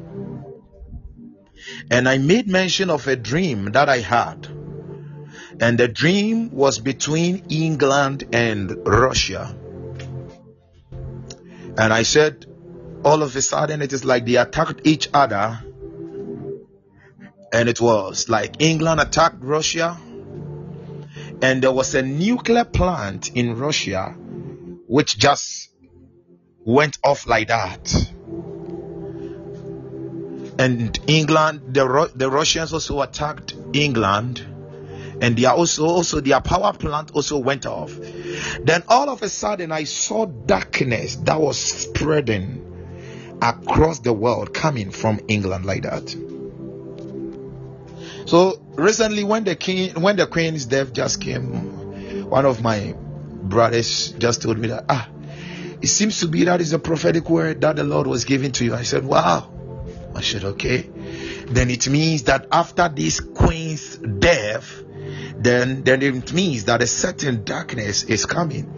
and 1.89 2.07
I 2.07 2.19
made 2.19 2.47
mention 2.47 2.89
of 2.89 3.07
a 3.07 3.15
dream 3.15 3.71
that 3.71 3.89
I 3.89 3.99
had. 3.99 4.47
And 5.59 5.77
the 5.79 5.87
dream 5.87 6.51
was 6.51 6.77
between 6.77 7.45
England 7.49 8.23
and 8.33 8.75
Russia. 8.85 9.55
And 10.91 11.91
I 11.93 12.03
said, 12.03 12.45
all 13.03 13.23
of 13.23 13.35
a 13.35 13.41
sudden 13.41 13.81
it 13.81 13.93
is 13.93 14.05
like 14.05 14.25
they 14.25 14.35
attacked 14.35 14.81
each 14.85 15.09
other 15.13 15.59
and 17.51 17.69
it 17.69 17.79
was 17.79 18.29
like 18.29 18.61
england 18.61 18.99
attacked 18.99 19.37
russia. 19.41 19.97
And 21.39 21.61
there 21.61 21.71
was 21.71 21.93
a 21.93 22.01
nuclear 22.01 22.65
plant 22.65 23.31
in 23.35 23.57
russia 23.57 24.15
which 24.87 25.17
just 25.17 25.69
went 26.65 26.97
off 27.03 27.27
like 27.27 27.49
that. 27.49 27.93
And 30.59 30.99
england 31.07 31.73
the, 31.73 32.11
the 32.15 32.29
russians 32.29 32.73
also 32.73 33.01
attacked 33.01 33.55
england. 33.73 34.45
And 35.19 35.35
they 35.35 35.45
also 35.45 35.85
also 35.85 36.19
their 36.19 36.41
power 36.41 36.73
plant 36.73 37.11
also 37.11 37.39
went 37.39 37.65
off. 37.65 37.91
Then 38.61 38.83
all 38.87 39.09
of 39.09 39.21
a 39.21 39.29
sudden 39.29 39.71
i 39.71 39.83
saw 39.83 40.25
darkness 40.25 41.15
that 41.17 41.39
was 41.39 41.57
spreading 41.59 42.63
across 43.41 43.99
the 43.99 44.13
world 44.13 44.53
coming 44.53 44.89
from 44.89 45.19
england 45.27 45.63
like 45.63 45.83
that 45.83 46.15
so 48.27 48.61
recently 48.75 49.23
when 49.23 49.43
the 49.43 49.55
king 49.55 49.99
when 50.01 50.15
the 50.17 50.27
queen's 50.27 50.65
death 50.65 50.93
just 50.93 51.21
came 51.21 52.29
one 52.29 52.45
of 52.45 52.61
my 52.61 52.93
brothers 52.97 54.11
just 54.11 54.41
told 54.41 54.57
me 54.57 54.67
that 54.67 54.85
ah 54.89 55.09
it 55.81 55.87
seems 55.87 56.19
to 56.19 56.27
be 56.27 56.43
that 56.43 56.59
is 56.59 56.73
a 56.73 56.79
prophetic 56.79 57.29
word 57.29 57.61
that 57.61 57.75
the 57.77 57.83
lord 57.83 58.07
was 58.07 58.25
giving 58.25 58.51
to 58.51 58.65
you. 58.65 58.73
I 58.73 58.83
said 58.83 59.05
wow. 59.05 59.51
I 60.15 60.21
said 60.21 60.43
okay. 60.43 60.89
Then 61.47 61.69
it 61.69 61.87
means 61.87 62.23
that 62.23 62.47
after 62.51 62.89
this 62.89 63.19
queen's 63.19 63.97
death 63.97 64.83
then 65.37 65.83
then 65.83 66.01
it 66.01 66.33
means 66.33 66.65
that 66.65 66.81
a 66.81 66.87
certain 66.87 67.43
darkness 67.43 68.03
is 68.03 68.25
coming 68.25 68.73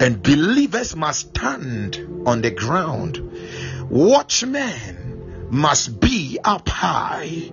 and 0.00 0.22
believers 0.22 0.96
must 0.96 1.28
stand 1.30 2.24
on 2.26 2.42
the 2.42 2.50
ground. 2.50 3.88
Watchmen 3.88 5.48
must 5.50 6.00
be 6.00 6.38
up 6.42 6.68
high 6.68 7.50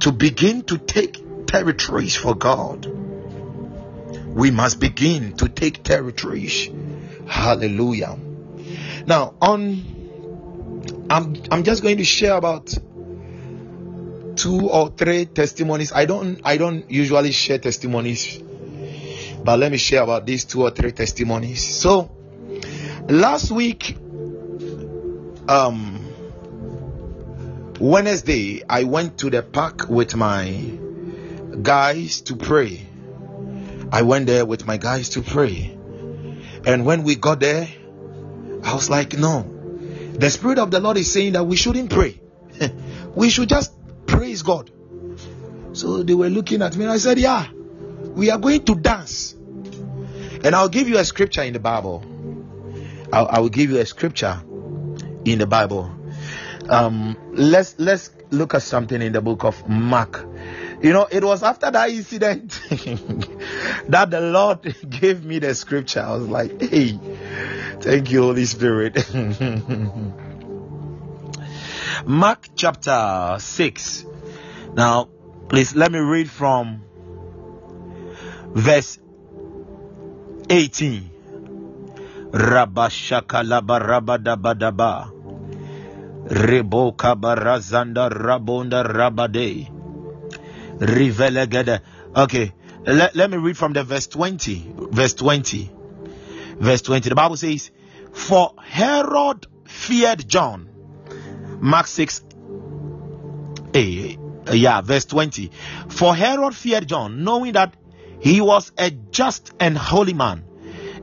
to 0.00 0.12
begin 0.12 0.62
to 0.64 0.78
take 0.78 1.46
territories 1.46 2.16
for 2.16 2.34
god. 2.34 2.86
We 4.26 4.50
must 4.50 4.80
begin 4.80 5.36
to 5.38 5.48
take 5.48 5.82
territories. 5.82 6.68
Hallelujah. 7.26 8.18
Now 9.06 9.34
on 9.40 9.94
i'm 11.08 11.36
i'm 11.50 11.62
just 11.62 11.82
going 11.82 11.98
to 11.98 12.04
share 12.04 12.34
about 12.36 12.76
two 14.36 14.68
or 14.68 14.90
three 14.90 15.26
testimonies. 15.26 15.92
I 15.92 16.04
don't 16.04 16.40
i 16.44 16.56
don't 16.56 16.90
usually 16.90 17.32
share 17.32 17.58
testimonies 17.58 18.42
but 19.46 19.60
let 19.60 19.70
me 19.70 19.78
share 19.78 20.02
about 20.02 20.26
these 20.26 20.44
two 20.44 20.62
or 20.62 20.72
three 20.72 20.90
testimonies. 20.90 21.62
So 21.62 22.10
last 23.08 23.52
week 23.52 23.96
um 25.48 25.95
wednesday 27.80 28.62
i 28.68 28.84
went 28.84 29.18
to 29.18 29.30
the 29.30 29.42
park 29.42 29.88
with 29.88 30.16
my 30.16 30.78
guys 31.62 32.20
to 32.22 32.36
pray. 32.36 32.86
I 33.92 34.02
went 34.02 34.26
there 34.26 34.44
with 34.44 34.66
my 34.66 34.76
guys 34.76 35.10
to 35.10 35.22
pray. 35.22 35.76
And 36.66 36.84
when 36.84 37.02
we 37.02 37.14
got 37.16 37.40
there 37.40 37.68
i 38.64 38.74
was 38.74 38.88
like 38.90 39.18
no. 39.18 39.52
The 40.14 40.30
spirit 40.30 40.58
of 40.58 40.70
the 40.70 40.80
lord 40.80 40.96
is 40.96 41.12
saying 41.12 41.32
that 41.32 41.44
we 41.44 41.56
shouldn't 41.56 41.90
pray. 41.90 42.20
We 43.14 43.30
should 43.30 43.48
just 43.48 43.72
praise 44.06 44.42
god. 44.42 44.70
So 45.72 46.02
they 46.02 46.14
were 46.14 46.28
looking 46.28 46.62
at 46.62 46.76
me 46.76 46.84
and 46.84 46.92
i 46.92 46.98
said 46.98 47.18
yeah 47.18 47.48
we 48.14 48.30
are 48.30 48.38
going 48.38 48.64
to 48.64 48.74
dance. 48.74 49.34
And 49.34 50.54
i'll 50.54 50.68
give 50.68 50.88
you 50.88 50.98
a 50.98 51.04
scripture 51.04 51.42
in 51.42 51.52
the 51.52 51.60
bible. 51.60 52.04
I'll, 53.12 53.28
I 53.28 53.38
will 53.40 53.50
give 53.50 53.70
you 53.70 53.78
a 53.78 53.86
scripture 53.86 54.42
in 55.24 55.38
the 55.38 55.46
bible 55.46 55.90
um 56.68 57.16
let's 57.32 57.74
let's 57.78 58.10
look 58.30 58.54
at 58.54 58.62
something 58.62 59.02
in 59.02 59.12
the 59.12 59.20
book 59.20 59.44
of 59.44 59.68
mark. 59.68 60.26
You 60.82 60.92
know 60.92 61.06
it 61.10 61.24
was 61.24 61.42
after 61.42 61.70
that 61.70 61.88
incident 61.90 62.60
that 63.88 64.10
the 64.10 64.20
lord 64.20 64.74
gave 64.88 65.24
me 65.24 65.38
the 65.38 65.54
scripture. 65.54 66.00
I 66.00 66.16
was 66.16 66.28
like 66.28 66.60
hey 66.60 66.98
thank 67.80 68.10
you 68.10 68.22
holy 68.22 68.44
spirit. 68.44 69.08
Mark 72.04 72.48
chapter 72.54 73.36
6 73.38 74.04
now 74.74 75.08
please 75.48 75.74
let 75.74 75.90
me 75.90 75.98
read 75.98 76.30
from 76.30 76.82
verse 78.54 78.98
18 80.50 81.10
rabashakalabarabadabadaba 82.32 85.10
Reboka 86.28 87.14
barazanda 87.14 88.10
rabonda 88.10 88.82
rabade. 88.84 89.70
Rivelegede. 90.78 91.80
Okay, 92.14 92.52
let, 92.84 93.14
let 93.14 93.30
me 93.30 93.36
read 93.36 93.56
from 93.56 93.72
the 93.72 93.84
verse 93.84 94.06
20. 94.06 94.74
Verse 94.90 95.14
20. 95.14 95.70
Verse 96.58 96.82
20. 96.82 97.08
The 97.08 97.14
Bible 97.14 97.36
says, 97.36 97.70
For 98.12 98.52
Herod 98.62 99.46
feared 99.64 100.28
John. 100.28 100.68
Mark 101.60 101.86
6. 101.86 102.24
Eh, 103.74 104.16
yeah, 104.52 104.80
verse 104.80 105.04
20. 105.04 105.50
For 105.88 106.14
Herod 106.14 106.54
feared 106.54 106.88
John, 106.88 107.24
knowing 107.24 107.52
that 107.52 107.74
he 108.20 108.40
was 108.40 108.72
a 108.78 108.90
just 108.90 109.52
and 109.60 109.76
holy 109.76 110.14
man, 110.14 110.44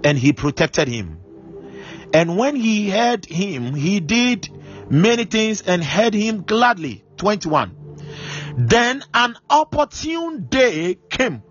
and 0.03 0.17
he 0.17 0.33
protected 0.33 0.87
him. 0.87 1.19
And 2.13 2.37
when 2.37 2.55
he 2.55 2.89
heard 2.89 3.25
him, 3.25 3.73
he 3.73 3.99
did 3.99 4.49
many 4.89 5.25
things 5.25 5.61
and 5.61 5.83
heard 5.83 6.13
him 6.13 6.43
gladly. 6.43 7.03
21. 7.17 7.97
Then 8.57 9.03
an 9.13 9.35
opportune 9.49 10.47
day 10.47 10.97
came 11.09 11.41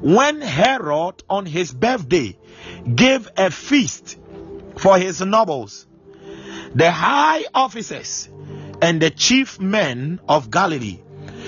when 0.00 0.40
Herod, 0.40 1.22
on 1.30 1.46
his 1.46 1.72
birthday, 1.72 2.36
gave 2.92 3.28
a 3.36 3.50
feast 3.50 4.18
for 4.76 4.98
his 4.98 5.20
nobles, 5.20 5.86
the 6.74 6.90
high 6.90 7.44
officers, 7.54 8.28
and 8.80 9.00
the 9.00 9.10
chief 9.10 9.60
men 9.60 10.20
of 10.28 10.50
Galilee. 10.50 11.00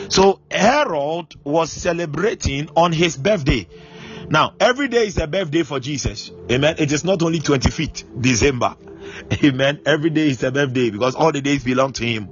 So 0.09 0.41
Herod 0.51 1.35
was 1.43 1.73
celebrating 1.73 2.69
on 2.77 2.93
his 2.93 3.17
birthday. 3.17 3.67
Now, 4.29 4.55
every 4.61 4.89
day 4.89 5.07
is 5.07 5.19
a 5.19 5.27
birthday 5.27 5.65
for 5.65 5.81
Jesus. 5.81 6.31
Amen. 6.51 6.77
It 6.79 6.93
is 6.93 7.05
not 7.05 7.23
only 7.23 7.41
25th 7.41 8.23
December. 8.23 8.77
Amen. 9.45 9.81
Every 9.87 10.11
day 10.11 10.29
is 10.29 10.43
a 10.43 10.51
birthday 10.51 10.91
because 10.91 11.15
all 11.15 11.33
the 11.33 11.41
days 11.41 11.65
belong 11.65 11.93
to 11.95 12.05
him. 12.05 12.29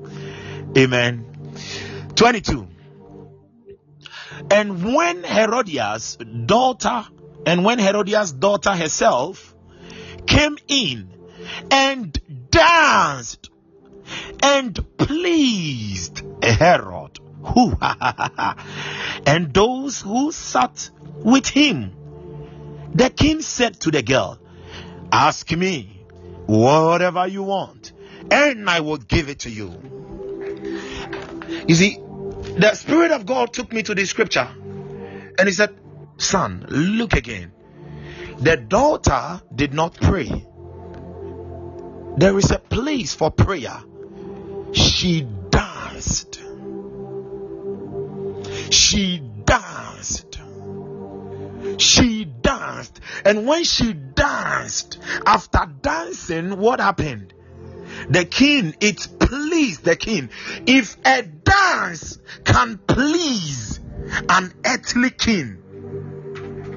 Amen. 0.76 1.26
22. 2.14 2.68
And 4.50 4.94
when 4.94 5.24
Herodias' 5.24 6.16
daughter, 6.16 7.04
and 7.46 7.64
when 7.64 7.78
Herodias' 7.78 8.32
daughter 8.32 8.74
herself 8.74 9.54
came 10.26 10.58
in 10.68 11.10
and 11.70 12.50
danced 12.50 13.50
and 14.42 14.96
pleased 14.98 16.22
Herod, 16.42 17.18
who 17.42 17.76
and 19.26 19.52
those 19.54 20.00
who 20.00 20.32
sat 20.32 20.90
with 21.04 21.48
him, 21.48 21.92
the 22.94 23.10
king 23.10 23.40
said 23.40 23.80
to 23.80 23.90
the 23.90 24.02
girl, 24.02 24.38
Ask 25.10 25.50
me 25.52 26.01
whatever 26.46 27.26
you 27.26 27.42
want, 27.42 27.92
and 28.30 28.68
I 28.68 28.80
will 28.80 28.98
give 28.98 29.28
it 29.28 29.40
to 29.40 29.50
you. 29.50 29.70
You 31.66 31.74
see, 31.74 31.98
the 32.56 32.74
Spirit 32.74 33.12
of 33.12 33.26
God 33.26 33.52
took 33.52 33.72
me 33.72 33.82
to 33.82 33.94
the 33.94 34.04
scripture 34.04 34.48
and 35.38 35.48
he 35.48 35.52
said, 35.52 35.74
Son, 36.18 36.66
look 36.68 37.14
again. 37.14 37.52
The 38.38 38.56
daughter 38.56 39.40
did 39.54 39.72
not 39.72 39.94
pray. 39.94 40.46
There 42.16 42.36
is 42.38 42.50
a 42.50 42.58
place 42.58 43.14
for 43.14 43.30
prayer. 43.30 43.82
She 44.72 45.26
danced. 45.50 46.40
She 48.70 49.18
danced. 49.44 50.40
She 51.78 52.11
danced. 52.82 53.00
And 53.24 53.46
when 53.46 53.64
she 53.64 53.92
danced, 53.92 54.98
after 55.26 55.66
dancing, 55.80 56.58
what 56.58 56.80
happened? 56.80 57.32
The 58.08 58.24
king, 58.24 58.74
it 58.80 59.06
pleased 59.18 59.84
the 59.84 59.96
king. 59.96 60.30
If 60.66 60.96
a 61.04 61.22
dance 61.22 62.18
can 62.44 62.78
please 62.78 63.80
an 64.28 64.52
earthly 64.64 65.10
king, 65.10 65.58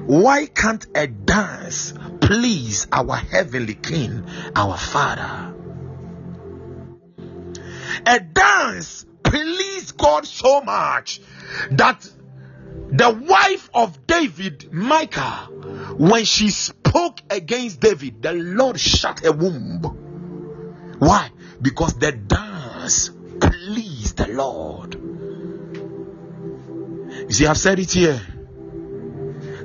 why 0.06 0.46
can't 0.46 0.86
a 0.94 1.06
dance 1.06 1.94
please 2.20 2.86
our 2.92 3.16
heavenly 3.16 3.74
king, 3.74 4.24
our 4.54 4.76
father? 4.76 5.54
A 8.06 8.20
dance 8.20 9.04
pleased 9.24 9.96
God 9.96 10.26
so 10.26 10.60
much 10.60 11.20
that 11.72 12.08
the 12.96 13.10
wife 13.10 13.70
of 13.74 14.06
David, 14.06 14.72
Micah, 14.72 15.48
when 15.98 16.24
she 16.24 16.50
spoke 16.50 17.20
against 17.30 17.80
David, 17.80 18.22
the 18.22 18.32
Lord 18.32 18.78
shut 18.80 19.20
her 19.20 19.32
womb. 19.32 19.82
Why? 20.98 21.30
because 21.60 21.94
the 21.94 22.12
dance 22.12 23.10
pleased 23.40 24.18
the 24.18 24.28
Lord. 24.28 24.94
You 27.28 27.32
see, 27.32 27.46
I've 27.46 27.58
said 27.58 27.78
it 27.78 27.92
here 27.92 28.20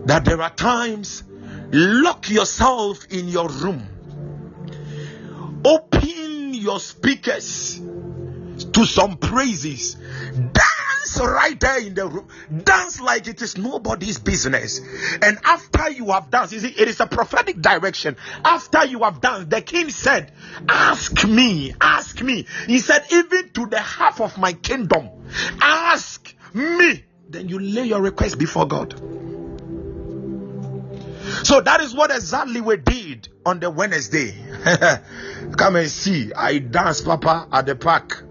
that 0.05 0.25
there 0.25 0.41
are 0.41 0.49
times 0.49 1.23
lock 1.71 2.29
yourself 2.29 3.05
in 3.11 3.27
your 3.27 3.49
room, 3.49 3.87
open 5.63 6.53
your 6.53 6.79
speakers 6.79 7.79
to 7.79 8.85
some 8.85 9.17
praises, 9.17 9.97
dance 11.01 11.19
right 11.19 11.59
there 11.59 11.79
in 11.79 11.93
the 11.93 12.07
room, 12.07 12.27
dance 12.63 13.01
like 13.01 13.27
it 13.27 13.41
is 13.41 13.57
nobody's 13.57 14.19
business. 14.19 14.79
And 15.21 15.37
after 15.43 15.89
you 15.89 16.11
have 16.11 16.29
danced, 16.31 16.53
you 16.53 16.59
see, 16.59 16.69
it 16.69 16.87
is 16.87 16.99
a 16.99 17.07
prophetic 17.07 17.61
direction. 17.61 18.17
After 18.43 18.85
you 18.85 18.99
have 19.03 19.21
danced, 19.21 19.49
the 19.49 19.61
king 19.61 19.89
said, 19.89 20.31
Ask 20.67 21.27
me, 21.27 21.73
ask 21.79 22.21
me. 22.21 22.45
He 22.67 22.79
said, 22.79 23.05
Even 23.11 23.49
to 23.49 23.65
the 23.67 23.79
half 23.79 24.21
of 24.21 24.37
my 24.37 24.53
kingdom, 24.53 25.09
ask 25.61 26.33
me 26.53 27.05
then 27.29 27.47
you 27.47 27.59
lay 27.59 27.85
your 27.85 28.01
request 28.01 28.37
before 28.37 28.67
God. 28.67 28.93
So 31.45 31.61
that 31.61 31.79
is 31.81 31.93
what 31.95 32.11
exactly 32.11 32.61
we 32.61 32.77
did 32.77 33.29
on 33.45 33.59
the 33.59 33.69
Wednesday. 33.69 34.35
Come 35.57 35.77
and 35.77 35.89
see. 35.89 36.33
I 36.33 36.59
danced, 36.59 37.05
Papa, 37.05 37.47
at 37.51 37.65
the 37.65 37.75
park. 37.75 38.23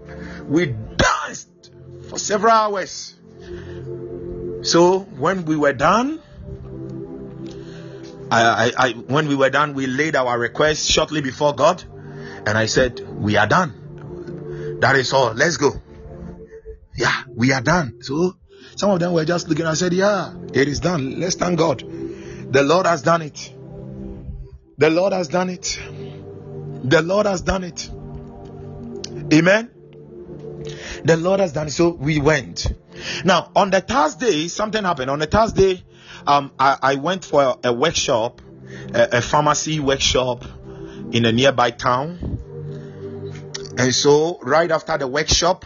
We 0.47 0.75
for 2.11 2.19
several 2.19 2.51
hours. 2.51 3.15
So 4.63 4.99
when 4.99 5.45
we 5.45 5.55
were 5.55 5.71
done, 5.71 6.19
I, 8.29 8.41
I, 8.43 8.71
I, 8.77 8.91
when 8.91 9.29
we 9.29 9.35
were 9.35 9.49
done, 9.49 9.73
we 9.73 9.87
laid 9.87 10.17
our 10.17 10.37
request 10.37 10.91
shortly 10.91 11.21
before 11.21 11.55
God, 11.55 11.83
and 12.45 12.57
I 12.57 12.65
said, 12.65 12.99
"We 12.99 13.37
are 13.37 13.47
done. 13.47 14.77
That 14.81 14.97
is 14.97 15.13
all. 15.13 15.31
Let's 15.31 15.55
go." 15.55 15.71
Yeah, 16.97 17.23
we 17.33 17.53
are 17.53 17.61
done. 17.61 18.01
So 18.01 18.35
some 18.75 18.91
of 18.91 18.99
them 18.99 19.13
were 19.13 19.23
just 19.23 19.47
looking. 19.47 19.65
I 19.65 19.73
said, 19.75 19.93
Yeah, 19.93 20.33
it 20.53 20.67
is 20.67 20.81
done. 20.81 21.19
Let's 21.19 21.35
thank 21.35 21.57
God. 21.57 21.79
The 21.79 22.63
Lord 22.63 22.85
has 22.85 23.01
done 23.01 23.21
it. 23.21 23.53
The 24.77 24.89
Lord 24.89 25.13
has 25.13 25.29
done 25.29 25.49
it. 25.49 25.79
The 26.83 27.01
Lord 27.01 27.25
has 27.25 27.41
done 27.41 27.63
it. 27.63 27.89
Amen. 29.33 29.71
The 31.03 31.17
Lord 31.17 31.39
has 31.39 31.53
done 31.53 31.67
it. 31.67 31.71
So 31.71 31.89
we 31.89 32.19
went. 32.19 32.71
Now, 33.25 33.51
on 33.55 33.71
the 33.71 33.81
Thursday, 33.81 34.47
something 34.47 34.83
happened. 34.83 35.09
On 35.09 35.19
the 35.19 35.27
Thursday, 35.27 35.83
um, 36.27 36.51
I, 36.59 36.77
I 36.81 36.95
went 36.95 37.25
for 37.25 37.41
a, 37.63 37.69
a 37.69 37.73
workshop, 37.73 38.41
a, 38.93 39.17
a 39.17 39.21
pharmacy 39.21 39.79
workshop 39.79 40.45
in 41.11 41.25
a 41.25 41.31
nearby 41.31 41.71
town. 41.71 42.39
And 43.77 43.95
so, 43.95 44.39
right 44.41 44.69
after 44.69 44.97
the 44.97 45.07
workshop, 45.07 45.65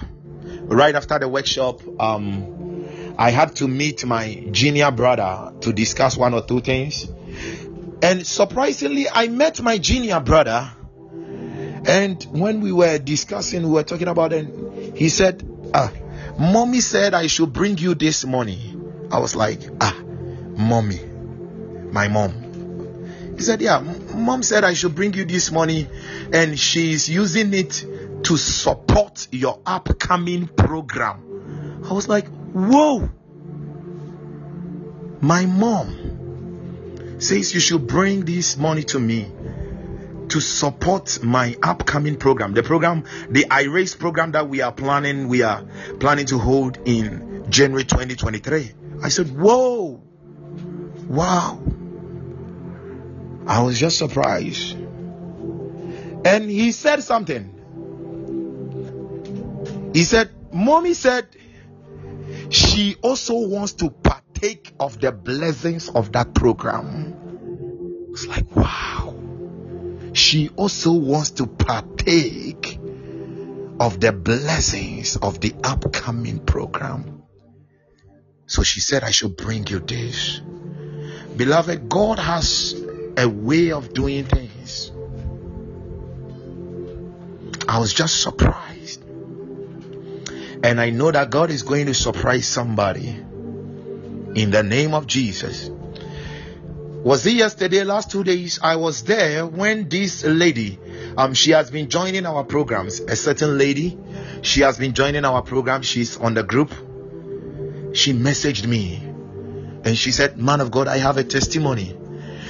right 0.63 0.95
after 0.95 1.19
the 1.19 1.27
workshop, 1.27 1.81
um, 1.99 3.15
I 3.17 3.31
had 3.31 3.55
to 3.57 3.67
meet 3.67 4.05
my 4.05 4.47
junior 4.51 4.91
brother 4.91 5.53
to 5.61 5.73
discuss 5.73 6.17
one 6.17 6.33
or 6.33 6.41
two 6.45 6.61
things. 6.61 7.07
And 8.01 8.25
surprisingly, 8.25 9.07
I 9.09 9.27
met 9.27 9.61
my 9.61 9.77
junior 9.77 10.19
brother. 10.19 10.71
And 11.87 12.23
when 12.31 12.61
we 12.61 12.71
were 12.71 12.97
discussing, 12.97 13.63
we 13.63 13.69
were 13.69 13.83
talking 13.83 14.07
about 14.07 14.33
it, 14.33 14.97
he 14.97 15.09
said, 15.09 15.47
Ah, 15.73 15.91
mommy 16.39 16.81
said 16.81 17.13
I 17.13 17.27
should 17.27 17.53
bring 17.53 17.77
you 17.77 17.93
this 17.93 18.25
money. 18.25 18.75
I 19.11 19.19
was 19.19 19.35
like, 19.35 19.61
Ah, 19.79 19.95
mommy, 20.57 20.99
my 21.91 22.07
mom. 22.07 23.35
He 23.37 23.43
said, 23.43 23.61
Yeah, 23.61 23.79
mom 23.79 24.41
said 24.41 24.63
I 24.63 24.73
should 24.73 24.95
bring 24.95 25.13
you 25.13 25.25
this 25.25 25.51
money, 25.51 25.87
and 26.33 26.57
she's 26.59 27.07
using 27.07 27.53
it 27.53 27.85
to 28.23 28.37
support 28.37 29.27
your 29.31 29.59
upcoming 29.65 30.47
program. 30.47 31.83
I 31.87 31.93
was 31.93 32.09
like, 32.09 32.27
Whoa! 32.53 33.09
My 35.21 35.45
mom 35.45 37.19
says 37.19 37.53
you 37.53 37.59
should 37.59 37.85
bring 37.85 38.25
this 38.25 38.57
money 38.57 38.83
to 38.83 38.99
me 38.99 39.31
to 40.29 40.39
support 40.41 41.23
my 41.23 41.55
upcoming 41.61 42.17
program. 42.17 42.53
The 42.53 42.63
program, 42.63 43.03
the 43.29 43.45
I 43.49 43.63
Raise 43.63 43.95
program 43.95 44.31
that 44.31 44.49
we 44.49 44.61
are 44.61 44.71
planning, 44.71 45.27
we 45.27 45.43
are 45.43 45.63
planning 45.99 46.25
to 46.27 46.37
hold 46.37 46.79
in 46.85 47.45
January 47.49 47.83
2023. 47.83 48.71
I 49.03 49.09
said, 49.09 49.37
Whoa! 49.37 50.01
Wow! 51.07 51.61
I 53.47 53.61
was 53.61 53.79
just 53.79 53.97
surprised. 53.97 54.77
And 56.25 56.49
he 56.49 56.71
said 56.71 57.03
something. 57.03 57.51
He 59.93 60.03
said, 60.03 60.31
Mommy 60.51 60.93
said 60.93 61.27
she 62.49 62.95
also 63.01 63.47
wants 63.47 63.73
to 63.73 63.89
partake 63.89 64.73
of 64.79 64.99
the 64.99 65.11
blessings 65.11 65.89
of 65.89 66.11
that 66.13 66.33
program. 66.33 68.07
It's 68.11 68.27
like, 68.27 68.55
wow. 68.55 69.14
She 70.15 70.49
also 70.55 70.93
wants 70.93 71.31
to 71.31 71.45
partake 71.45 72.79
of 73.81 73.99
the 73.99 74.13
blessings 74.13 75.17
of 75.17 75.41
the 75.41 75.53
upcoming 75.61 76.39
program. 76.39 77.23
So 78.47 78.63
she 78.63 78.79
said, 78.79 79.03
I 79.03 79.11
should 79.11 79.35
bring 79.35 79.67
you 79.67 79.79
this. 79.79 80.39
Beloved, 81.35 81.89
God 81.89 82.19
has 82.19 82.81
a 83.17 83.27
way 83.27 83.73
of 83.73 83.93
doing 83.93 84.23
things. 84.23 84.89
I 87.67 87.79
was 87.79 87.93
just 87.93 88.21
surprised. 88.21 89.03
And 90.63 90.79
I 90.79 90.91
know 90.91 91.11
that 91.11 91.29
God 91.29 91.51
is 91.51 91.63
going 91.63 91.87
to 91.87 91.93
surprise 91.93 92.47
somebody 92.47 93.09
in 93.09 94.51
the 94.51 94.63
name 94.63 94.93
of 94.93 95.07
Jesus. 95.07 95.69
Was 97.05 97.23
it 97.27 97.35
yesterday, 97.35 97.83
last 97.83 98.09
two 98.09 98.23
days? 98.23 98.59
I 98.63 98.77
was 98.77 99.03
there 99.03 99.45
when 99.45 99.89
this 99.89 100.23
lady, 100.23 100.79
um, 101.15 101.35
she 101.35 101.51
has 101.51 101.69
been 101.69 101.87
joining 101.87 102.25
our 102.25 102.43
programs. 102.43 102.99
A 102.99 103.15
certain 103.15 103.59
lady, 103.59 103.95
she 104.41 104.61
has 104.61 104.79
been 104.79 104.93
joining 104.95 105.23
our 105.23 105.43
program. 105.43 105.83
She's 105.83 106.17
on 106.17 106.33
the 106.33 106.41
group. 106.41 106.71
She 107.93 108.11
messaged 108.11 108.65
me 108.65 108.95
and 109.83 109.95
she 109.95 110.11
said, 110.11 110.39
Man 110.39 110.61
of 110.61 110.71
God, 110.71 110.87
I 110.87 110.97
have 110.97 111.17
a 111.17 111.23
testimony. 111.23 111.95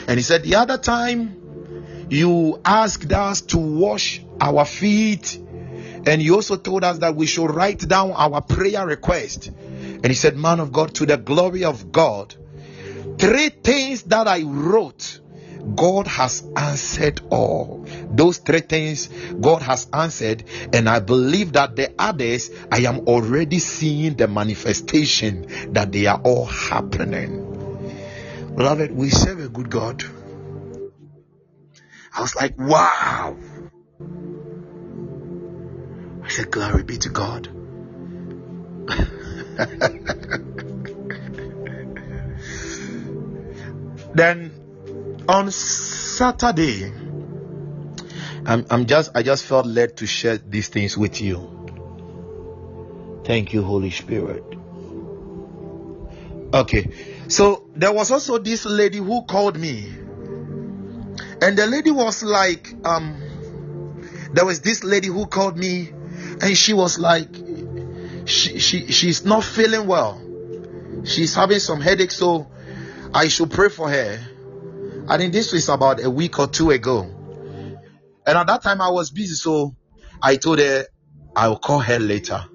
And 0.08 0.18
he 0.18 0.22
said, 0.22 0.44
The 0.44 0.56
other 0.56 0.78
time 0.78 2.08
you 2.10 2.62
asked 2.64 3.12
us 3.12 3.42
to 3.42 3.58
wash 3.58 4.22
our 4.40 4.64
feet 4.64 5.38
and 5.38 6.22
he 6.22 6.32
also 6.32 6.56
told 6.56 6.86
us 6.86 7.00
that 7.00 7.14
we 7.18 7.26
should 7.26 7.54
write 7.54 7.86
down 7.86 8.12
our 8.12 8.40
prayer 8.40 8.88
request. 8.88 9.48
And 9.48 10.06
he 10.06 10.14
said, 10.14 10.38
Man 10.38 10.62
of 10.62 10.72
God, 10.72 10.96
to 10.96 11.06
the 11.06 11.18
glory 11.18 11.66
of 11.66 11.92
God, 11.92 12.34
three 13.18 13.50
things 13.50 14.04
that 14.04 14.28
I 14.28 14.44
wrote, 14.44 15.22
God 15.76 16.08
has 16.08 16.44
answered 16.56 17.22
all. 17.32 17.86
Those 18.12 18.38
three 18.38 18.60
things 18.60 19.08
God 19.42 19.62
has 19.64 19.88
answered, 19.92 20.44
and 20.74 20.88
I 20.88 21.00
believe 21.00 21.54
that 21.54 21.76
the 21.76 21.94
others 21.98 22.52
I 22.72 22.82
am 22.82 23.08
already 23.08 23.60
seeing 23.60 24.16
the 24.16 24.28
manifestation 24.28 25.74
that 25.74 25.92
they 25.92 26.06
are 26.06 26.22
all 26.24 26.46
happening. 26.46 27.52
Beloved, 28.56 28.92
we 28.92 29.10
serve 29.10 29.40
a 29.40 29.50
good 29.50 29.70
God. 29.70 30.04
I 32.16 32.22
was 32.22 32.36
like, 32.36 32.58
wow. 32.58 33.36
I 36.24 36.30
said, 36.30 36.52
Glory 36.52 36.84
be 36.84 36.98
to 36.98 37.10
God. 37.10 37.50
then 44.16 45.24
on 45.30 45.52
Saturday, 45.52 46.92
I'm, 48.46 48.66
I'm 48.70 48.86
just 48.86 49.12
I 49.16 49.24
just 49.24 49.46
felt 49.46 49.66
led 49.66 49.98
to 49.98 50.08
share 50.08 50.38
these 50.38 50.70
things 50.70 50.98
with 50.98 51.22
you. 51.22 51.52
Thank 53.26 53.54
you, 53.54 53.64
Holy 53.64 53.92
Spirit. 53.92 54.44
Okay, 56.54 56.92
so 57.28 57.68
there 57.76 57.92
was 57.92 58.12
also 58.12 58.38
this 58.38 58.66
lady 58.66 59.00
who 59.00 59.24
called 59.24 59.58
me, 59.58 59.88
and 61.42 61.58
the 61.58 61.66
lady 61.68 61.92
was 61.92 62.24
like, 62.24 62.74
um, 62.86 63.22
there 64.32 64.46
was 64.46 64.62
this 64.62 64.84
lady 64.84 65.08
who 65.08 65.26
called 65.26 65.58
me 65.58 65.92
and 66.42 66.58
she 66.58 66.74
was 66.74 67.00
like 67.00 67.30
she, 68.26 68.60
she 68.60 68.92
she's 68.92 69.26
not 69.26 69.44
feeling 69.44 69.88
well 69.88 70.22
she's 71.06 71.34
having 71.36 71.60
some 71.60 71.80
headache 71.80 72.12
so 72.12 72.48
i 73.16 73.30
should 73.30 73.50
pray 73.50 73.70
for 73.70 73.90
her. 73.90 74.20
I 75.08 75.18
think 75.18 75.32
this 75.34 75.54
was 75.54 75.70
about 75.70 76.04
a 76.04 76.10
week 76.10 76.38
or 76.38 76.48
two 76.48 76.72
ago. 76.72 77.04
And 78.28 78.38
at 78.38 78.48
that 78.48 78.62
time 78.62 78.82
i 78.82 78.90
was 78.90 79.10
busy 79.10 79.36
so 79.36 79.76
i 80.22 80.36
told 80.36 80.60
her 80.60 80.86
i'll 81.36 81.58
call 81.58 81.80
her 81.80 81.98
later. 82.00 82.46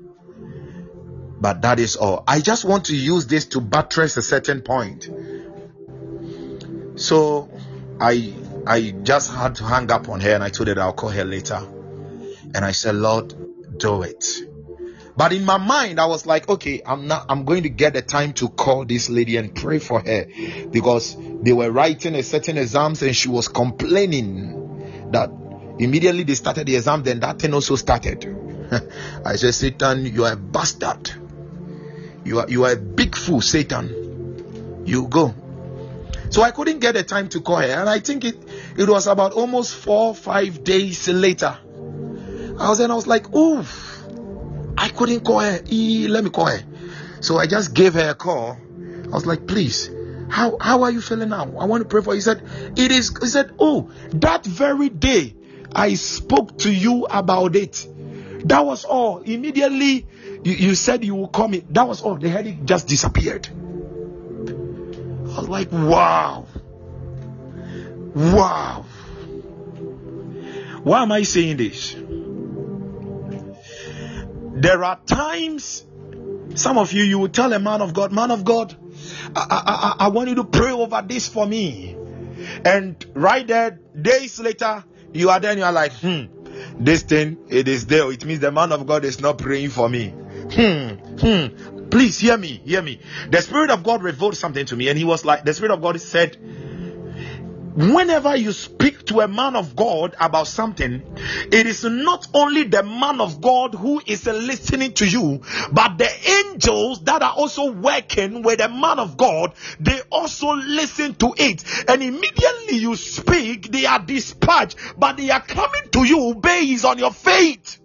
But 1.40 1.62
that 1.62 1.80
is 1.80 1.96
all. 1.96 2.22
I 2.28 2.40
just 2.40 2.66
want 2.66 2.86
to 2.86 2.94
use 2.96 3.26
this 3.26 3.46
to 3.46 3.60
buttress 3.62 4.18
a 4.18 4.22
certain 4.22 4.60
point. 4.60 5.08
So 6.96 7.50
i 7.98 8.34
i 8.66 8.90
just 9.02 9.32
had 9.32 9.54
to 9.56 9.64
hang 9.64 9.90
up 9.90 10.08
on 10.10 10.20
her 10.20 10.34
and 10.34 10.44
i 10.44 10.50
told 10.50 10.68
her 10.68 10.78
i'll 10.78 10.92
call 10.92 11.08
her 11.08 11.24
later. 11.24 11.66
And 12.54 12.64
I 12.64 12.72
said, 12.72 12.96
Lord, 12.96 13.78
do 13.78 14.02
it. 14.02 14.26
But 15.16 15.32
in 15.32 15.44
my 15.44 15.58
mind, 15.58 16.00
I 16.00 16.06
was 16.06 16.26
like, 16.26 16.48
okay, 16.48 16.82
I'm 16.84 17.06
not, 17.06 17.26
I'm 17.28 17.44
going 17.44 17.64
to 17.64 17.68
get 17.68 17.94
the 17.94 18.02
time 18.02 18.32
to 18.34 18.48
call 18.48 18.84
this 18.84 19.10
lady 19.10 19.36
and 19.36 19.54
pray 19.54 19.78
for 19.78 20.00
her 20.00 20.26
because 20.70 21.16
they 21.42 21.52
were 21.52 21.70
writing 21.70 22.14
a 22.14 22.22
certain 22.22 22.58
exams 22.58 23.02
and 23.02 23.14
she 23.14 23.28
was 23.28 23.48
complaining 23.48 25.10
that 25.12 25.30
immediately 25.78 26.22
they 26.22 26.34
started 26.34 26.66
the 26.66 26.76
exam, 26.76 27.02
then 27.02 27.20
that 27.20 27.38
thing 27.38 27.54
also 27.54 27.76
started. 27.76 28.24
I 29.24 29.36
said, 29.36 29.54
Satan, 29.54 30.06
you 30.06 30.24
are 30.24 30.32
a 30.32 30.36
bastard. 30.36 31.10
You 32.24 32.40
are, 32.40 32.48
you 32.48 32.64
are 32.64 32.72
a 32.72 32.76
big 32.76 33.16
fool, 33.16 33.40
Satan. 33.40 34.84
You 34.86 35.08
go. 35.08 35.34
So 36.30 36.42
I 36.42 36.52
couldn't 36.52 36.78
get 36.78 36.94
the 36.94 37.02
time 37.02 37.28
to 37.30 37.40
call 37.40 37.56
her. 37.56 37.66
And 37.66 37.88
I 37.88 37.98
think 37.98 38.24
it, 38.24 38.36
it 38.76 38.88
was 38.88 39.08
about 39.08 39.32
almost 39.32 39.74
four, 39.74 40.14
five 40.14 40.62
days 40.62 41.08
later. 41.08 41.58
I 41.66 42.68
was 42.68 42.78
and 42.78 42.92
I 42.92 42.94
was 42.94 43.08
like, 43.08 43.34
oof 43.34 43.89
I 44.80 44.88
couldn't 44.88 45.20
call 45.20 45.40
her. 45.40 45.60
E, 45.68 46.08
let 46.08 46.24
me 46.24 46.30
call 46.30 46.46
her. 46.46 46.62
So 47.20 47.36
I 47.36 47.46
just 47.46 47.74
gave 47.74 47.94
her 47.94 48.10
a 48.10 48.14
call. 48.14 48.56
I 49.04 49.08
was 49.08 49.26
like, 49.26 49.46
please, 49.46 49.90
how 50.30 50.56
how 50.58 50.84
are 50.84 50.90
you 50.90 51.02
feeling 51.02 51.28
now? 51.28 51.44
I 51.58 51.66
want 51.66 51.82
to 51.82 51.88
pray 51.88 52.02
for 52.02 52.12
you. 52.12 52.16
He 52.16 52.22
said, 52.22 52.42
It 52.76 52.90
is 52.90 53.14
he 53.20 53.26
said, 53.26 53.52
Oh, 53.58 53.90
that 54.12 54.44
very 54.46 54.88
day 54.88 55.34
I 55.74 55.94
spoke 55.94 56.58
to 56.60 56.72
you 56.72 57.04
about 57.04 57.56
it. 57.56 57.86
That 58.46 58.64
was 58.64 58.84
all. 58.84 59.18
Immediately 59.18 60.06
you, 60.44 60.52
you 60.52 60.74
said 60.74 61.04
you 61.04 61.14
will 61.14 61.28
call 61.28 61.48
me. 61.48 61.62
That 61.70 61.86
was 61.86 62.00
all. 62.00 62.16
The 62.16 62.30
headache 62.30 62.64
just 62.64 62.88
disappeared. 62.88 63.48
I 63.48 65.40
was 65.40 65.48
like, 65.48 65.70
wow. 65.70 66.46
Wow. 68.14 68.86
Why 70.82 71.02
am 71.02 71.12
I 71.12 71.22
saying 71.22 71.58
this? 71.58 71.94
There 74.52 74.84
are 74.84 74.98
times, 75.06 75.84
some 76.54 76.78
of 76.78 76.92
you, 76.92 77.02
you 77.02 77.18
will 77.18 77.28
tell 77.28 77.52
a 77.52 77.58
man 77.58 77.80
of 77.82 77.94
God, 77.94 78.12
man 78.12 78.30
of 78.30 78.44
God, 78.44 78.76
I, 79.34 79.46
I, 79.50 79.62
I, 79.66 80.06
I 80.06 80.08
want 80.08 80.28
you 80.28 80.36
to 80.36 80.44
pray 80.44 80.72
over 80.72 81.02
this 81.06 81.28
for 81.28 81.46
me. 81.46 81.96
And 82.64 83.04
right 83.14 83.46
there, 83.46 83.78
days 84.00 84.38
later, 84.40 84.84
you 85.12 85.30
are 85.30 85.40
then 85.40 85.58
you 85.58 85.64
are 85.64 85.72
like, 85.72 85.92
hmm, 85.92 86.24
this 86.78 87.02
thing 87.02 87.38
it 87.48 87.68
is 87.68 87.86
there. 87.86 88.10
It 88.10 88.24
means 88.24 88.40
the 88.40 88.52
man 88.52 88.72
of 88.72 88.86
God 88.86 89.04
is 89.04 89.20
not 89.20 89.38
praying 89.38 89.70
for 89.70 89.88
me. 89.88 90.08
Hmm, 90.08 90.94
hmm. 91.18 91.88
Please 91.90 92.18
hear 92.18 92.36
me, 92.36 92.60
hear 92.64 92.82
me. 92.82 93.00
The 93.30 93.42
Spirit 93.42 93.70
of 93.70 93.82
God 93.82 94.02
revealed 94.02 94.36
something 94.36 94.64
to 94.66 94.76
me, 94.76 94.88
and 94.88 94.98
he 94.98 95.04
was 95.04 95.24
like, 95.24 95.44
the 95.44 95.52
Spirit 95.52 95.72
of 95.72 95.82
God 95.82 96.00
said, 96.00 96.36
whenever 97.74 98.36
you 98.36 98.52
speak 98.52 99.06
to 99.06 99.20
a 99.20 99.28
man 99.28 99.56
of 99.56 99.76
God 99.76 100.14
about 100.20 100.46
something, 100.48 101.02
it 101.52 101.66
is 101.66 101.84
not 101.84 102.26
only 102.34 102.64
the 102.64 102.82
man 102.82 103.20
of 103.20 103.40
God 103.40 103.74
who 103.74 104.02
is 104.06 104.26
listening 104.26 104.92
to 104.94 105.06
you, 105.06 105.42
but 105.72 105.98
the 105.98 106.10
angels 106.52 107.04
that 107.04 107.22
are 107.22 107.32
also 107.32 107.72
working 107.72 108.42
with 108.42 108.58
the 108.58 108.68
man 108.68 108.98
of 108.98 109.16
God, 109.16 109.54
they 109.78 110.00
also 110.10 110.54
listen 110.54 111.14
to 111.16 111.34
it. 111.36 111.64
And 111.88 112.02
immediately 112.02 112.78
you 112.78 112.96
speak, 112.96 113.70
they 113.70 113.86
are 113.86 114.00
dispatched, 114.00 114.76
but 114.96 115.16
they 115.16 115.30
are 115.30 115.42
coming 115.42 115.90
to 115.92 116.04
you 116.04 116.34
based 116.40 116.84
on 116.84 116.98
your 116.98 117.12
faith. 117.12 117.78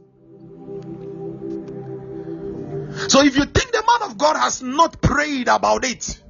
So 3.08 3.22
if 3.24 3.36
you 3.36 3.46
think 3.46 3.72
the 3.72 3.84
man 3.86 4.10
of 4.10 4.18
God 4.18 4.38
has 4.38 4.62
not 4.62 5.02
prayed 5.02 5.48
about 5.48 5.86
it, 5.86 6.22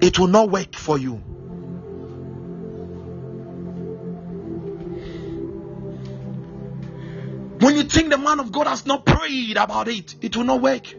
it 0.00 0.18
will 0.18 0.26
not 0.26 0.50
work 0.50 0.74
for 0.74 0.98
you. 0.98 1.22
When 7.58 7.74
you 7.74 7.84
think 7.84 8.10
the 8.10 8.18
man 8.18 8.38
of 8.38 8.52
God 8.52 8.66
has 8.66 8.84
not 8.86 9.06
prayed 9.06 9.56
about 9.56 9.88
it, 9.88 10.14
it 10.20 10.36
will 10.36 10.44
not 10.44 10.60
work. 10.60 10.94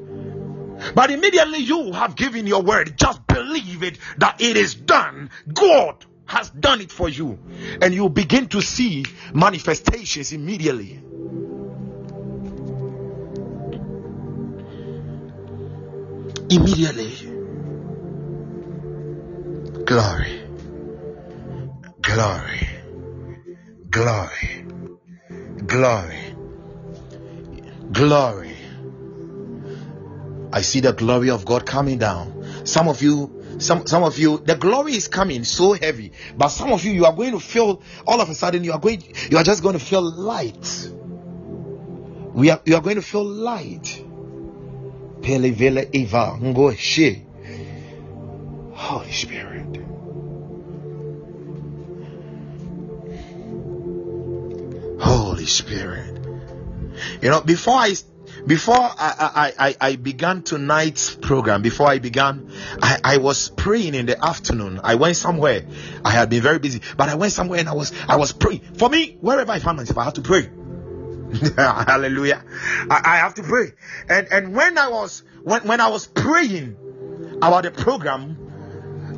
But 0.95 1.11
immediately 1.11 1.59
you 1.59 1.91
have 1.93 2.15
given 2.15 2.47
your 2.47 2.61
word, 2.61 2.97
just 2.97 3.25
believe 3.27 3.83
it 3.83 3.97
that 4.17 4.41
it 4.41 4.57
is 4.57 4.75
done. 4.75 5.29
God 5.51 6.05
has 6.25 6.49
done 6.49 6.81
it 6.81 6.91
for 6.91 7.09
you, 7.09 7.39
and 7.81 7.93
you 7.93 8.09
begin 8.09 8.47
to 8.49 8.61
see 8.61 9.05
manifestations 9.33 10.33
immediately. 10.33 11.01
Immediately. 16.49 17.36
Glory. 19.87 20.41
Glory. 22.01 22.67
Glory. 23.89 24.65
Glory. 25.65 26.35
Glory. 27.93 28.57
I 30.51 30.61
see 30.61 30.81
the 30.81 30.91
glory 30.91 31.29
of 31.29 31.45
God 31.45 31.65
coming 31.65 31.99
down. 31.99 32.65
Some 32.65 32.89
of 32.89 33.01
you, 33.01 33.31
some 33.59 33.87
some 33.87 34.03
of 34.03 34.19
you, 34.19 34.39
the 34.39 34.55
glory 34.55 34.93
is 34.93 35.07
coming 35.07 35.45
so 35.45 35.71
heavy, 35.71 36.11
but 36.35 36.49
some 36.49 36.73
of 36.73 36.83
you, 36.83 36.91
you 36.91 37.05
are 37.05 37.13
going 37.13 37.31
to 37.31 37.39
feel 37.39 37.81
all 38.05 38.19
of 38.19 38.29
a 38.29 38.35
sudden 38.35 38.65
you 38.65 38.73
are 38.73 38.79
going, 38.79 39.01
you 39.31 39.37
are 39.37 39.43
just 39.43 39.63
going 39.63 39.79
to 39.79 39.85
feel 39.85 40.01
light. 40.01 40.91
We 42.33 42.49
are, 42.51 42.61
you 42.65 42.75
are 42.75 42.81
going 42.81 42.97
to 42.97 43.01
feel 43.01 43.23
light. 43.23 44.03
Eva. 45.23 46.37
Holy 48.77 49.11
Spirit. 49.11 49.75
Holy 55.01 55.45
Spirit. 55.47 56.23
You 57.23 57.29
know, 57.29 57.41
before 57.41 57.73
I 57.73 57.95
before 58.45 58.75
I, 58.75 58.93
I, 58.99 59.53
I, 59.57 59.75
I 59.81 59.95
began 59.95 60.43
tonight's 60.43 61.15
program, 61.15 61.63
before 61.63 61.87
I 61.87 61.97
began, 61.97 62.51
I, 62.81 62.99
I 63.03 63.17
was 63.17 63.49
praying 63.49 63.95
in 63.95 64.05
the 64.05 64.23
afternoon. 64.23 64.79
I 64.83 64.93
went 64.93 65.17
somewhere. 65.17 65.65
I 66.05 66.11
had 66.11 66.29
been 66.29 66.43
very 66.43 66.59
busy, 66.59 66.81
but 66.95 67.09
I 67.09 67.15
went 67.15 67.33
somewhere 67.33 67.59
and 67.59 67.67
I 67.67 67.73
was 67.73 67.91
I 68.07 68.17
was 68.17 68.31
praying. 68.31 68.61
For 68.75 68.89
me, 68.89 69.17
wherever 69.21 69.51
I 69.51 69.57
found 69.57 69.77
myself, 69.77 69.97
I 69.97 70.03
had 70.03 70.15
to 70.15 70.21
pray. 70.21 70.51
Hallelujah. 71.57 72.43
I, 72.91 73.01
I 73.03 73.17
have 73.17 73.33
to 73.35 73.43
pray. 73.43 73.73
And 74.07 74.27
and 74.31 74.55
when 74.55 74.77
I 74.77 74.89
was 74.89 75.23
when, 75.41 75.63
when 75.63 75.81
I 75.81 75.89
was 75.89 76.05
praying 76.05 76.77
about 77.41 77.63
the 77.63 77.71
program, 77.71 78.46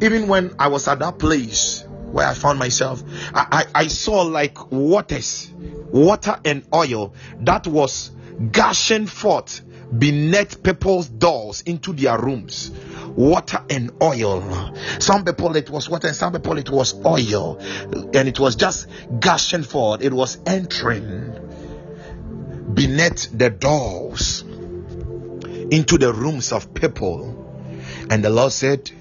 even 0.02 0.28
when 0.28 0.56
I 0.60 0.68
was 0.68 0.88
at 0.88 1.00
that 1.00 1.20
place 1.20 1.84
where 2.12 2.28
I 2.28 2.34
found 2.34 2.60
myself, 2.60 3.04
I, 3.34 3.66
I, 3.76 3.84
I 3.84 3.88
saw 3.88 4.22
like 4.24 4.72
waters, 4.72 5.52
water 5.92 6.40
and 6.46 6.66
oil 6.74 7.14
that 7.42 7.68
was 7.68 8.12
gushing 8.52 9.06
forth 9.06 9.62
beneath 9.98 10.62
people's 10.64 11.08
doors 11.08 11.62
into 11.62 11.94
their 11.94 12.18
rooms. 12.18 12.72
Water 13.16 13.64
and 13.70 13.92
oil. 14.02 14.76
Some 15.00 15.26
people 15.26 15.56
it 15.56 15.70
was 15.70 15.90
water, 15.90 16.14
some 16.14 16.32
people 16.34 16.58
it 16.58 16.70
was 16.70 16.94
oil, 17.06 17.58
and 18.14 18.28
it 18.28 18.40
was 18.40 18.56
just 18.56 18.88
gushing 19.20 19.64
forth. 19.64 20.02
It 20.02 20.14
was 20.14 20.38
entering 20.46 21.36
beneath 22.74 23.38
the 23.38 23.50
doors 23.50 24.42
into 25.72 25.98
the 25.98 26.14
rooms 26.14 26.52
of 26.52 26.74
people. 26.74 27.36
And 28.10 28.24
the 28.24 28.30
Lord 28.30 28.52
said, 28.52 28.92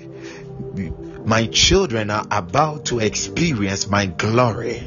My 1.24 1.46
children 1.46 2.10
are 2.10 2.26
about 2.30 2.86
to 2.86 3.00
experience 3.00 3.88
my 3.88 4.06
glory. 4.06 4.82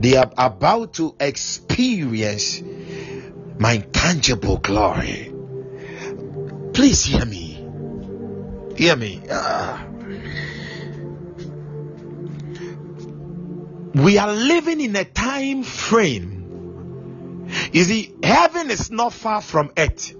They 0.00 0.16
are 0.16 0.32
about 0.36 0.92
to 0.94 1.14
experience 1.20 2.62
my 3.58 3.78
tangible 3.78 4.58
glory. 4.58 5.32
Please 6.72 7.04
hear 7.04 7.24
me. 7.24 7.64
Hear 8.76 8.96
me. 8.96 9.22
Ah. 9.30 9.88
we 13.94 14.16
are 14.16 14.32
living 14.32 14.80
in 14.80 14.94
a 14.96 15.04
time 15.04 15.62
frame. 15.62 16.37
You 17.72 17.84
see, 17.84 18.14
heaven 18.22 18.70
is 18.70 18.90
not 18.90 19.12
far 19.12 19.40
from 19.40 19.72
earth. 19.76 20.14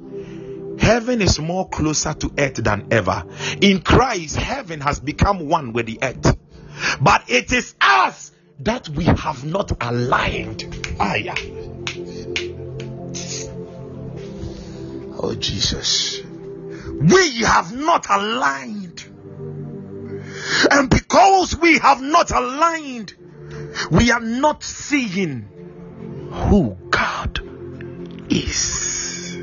Heaven 0.80 1.20
is 1.20 1.38
more 1.38 1.68
closer 1.68 2.14
to 2.14 2.32
earth 2.38 2.54
than 2.54 2.88
ever. 2.90 3.24
In 3.60 3.80
Christ, 3.80 4.36
heaven 4.36 4.80
has 4.80 5.00
become 5.00 5.48
one 5.48 5.72
with 5.72 5.86
the 5.86 5.98
earth. 6.02 6.36
But 7.00 7.24
it 7.28 7.52
is 7.52 7.74
us 7.80 8.32
that 8.60 8.88
we 8.88 9.04
have 9.04 9.44
not 9.44 9.72
aligned. 9.82 10.96
Ah, 10.98 11.14
yeah. 11.14 11.34
Oh, 15.20 15.34
Jesus. 15.38 16.22
We 16.22 17.42
have 17.42 17.74
not 17.74 18.06
aligned. 18.08 19.04
And 20.70 20.88
because 20.88 21.56
we 21.56 21.78
have 21.78 22.00
not 22.00 22.30
aligned, 22.30 23.14
we 23.90 24.10
are 24.10 24.20
not 24.20 24.62
seeing 24.62 25.48
who 26.30 26.76
God 26.90 27.40
is. 28.30 29.34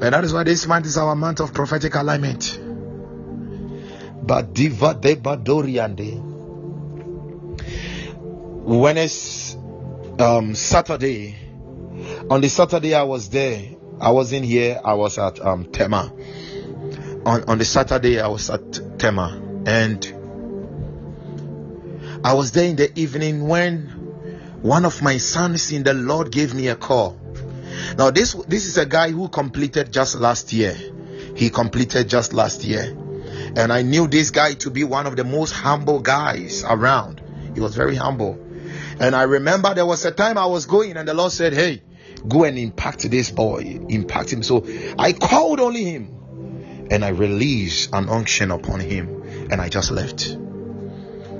And 0.00 0.12
that 0.12 0.24
is 0.24 0.32
why 0.32 0.42
this 0.44 0.66
month 0.66 0.86
is 0.86 0.98
our 0.98 1.14
month 1.14 1.40
of 1.40 1.54
prophetic 1.54 1.94
alignment. 1.94 2.60
But 4.22 4.52
diva 4.52 4.94
de 4.94 5.16
badoriande. 5.16 6.20
When 8.64 8.96
it's 8.96 9.56
um, 10.18 10.54
Saturday, 10.54 11.36
on 12.30 12.40
the 12.40 12.48
Saturday 12.48 12.94
I 12.94 13.02
was 13.04 13.28
there. 13.28 13.70
I 14.00 14.10
was 14.10 14.32
in 14.32 14.42
here. 14.42 14.80
I 14.84 14.94
was 14.94 15.18
at 15.18 15.40
um, 15.40 15.66
Tema. 15.66 16.12
On 17.24 17.44
on 17.44 17.58
the 17.58 17.64
Saturday 17.64 18.20
I 18.20 18.28
was 18.28 18.50
at 18.50 18.98
Tema, 18.98 19.40
and 19.66 20.23
I 22.24 22.32
was 22.32 22.52
there 22.52 22.64
in 22.64 22.76
the 22.76 22.98
evening 22.98 23.46
when 23.46 23.88
one 24.62 24.86
of 24.86 25.02
my 25.02 25.18
sons 25.18 25.70
in 25.70 25.82
the 25.82 25.92
Lord 25.92 26.32
gave 26.32 26.54
me 26.54 26.68
a 26.68 26.74
call. 26.74 27.20
Now 27.98 28.10
this 28.10 28.32
this 28.48 28.64
is 28.64 28.78
a 28.78 28.86
guy 28.86 29.10
who 29.10 29.28
completed 29.28 29.92
just 29.92 30.14
last 30.14 30.50
year. 30.50 30.74
He 31.36 31.50
completed 31.50 32.08
just 32.08 32.32
last 32.32 32.64
year. 32.64 32.96
And 33.56 33.70
I 33.70 33.82
knew 33.82 34.06
this 34.06 34.30
guy 34.30 34.54
to 34.54 34.70
be 34.70 34.84
one 34.84 35.06
of 35.06 35.16
the 35.16 35.24
most 35.24 35.52
humble 35.52 36.00
guys 36.00 36.64
around. 36.66 37.20
He 37.52 37.60
was 37.60 37.76
very 37.76 37.94
humble. 37.94 38.40
And 38.98 39.14
I 39.14 39.24
remember 39.24 39.74
there 39.74 39.84
was 39.84 40.06
a 40.06 40.10
time 40.10 40.38
I 40.38 40.46
was 40.46 40.64
going 40.64 40.96
and 40.96 41.06
the 41.06 41.12
Lord 41.12 41.30
said, 41.30 41.52
Hey, 41.52 41.82
go 42.26 42.44
and 42.44 42.56
impact 42.56 43.02
this 43.10 43.30
boy, 43.30 43.80
impact 43.90 44.32
him. 44.32 44.42
So 44.42 44.64
I 44.98 45.12
called 45.12 45.60
only 45.60 45.84
him 45.84 46.88
and 46.90 47.04
I 47.04 47.08
released 47.08 47.90
an 47.92 48.08
unction 48.08 48.50
upon 48.50 48.80
him 48.80 49.48
and 49.50 49.60
I 49.60 49.68
just 49.68 49.90
left. 49.90 50.38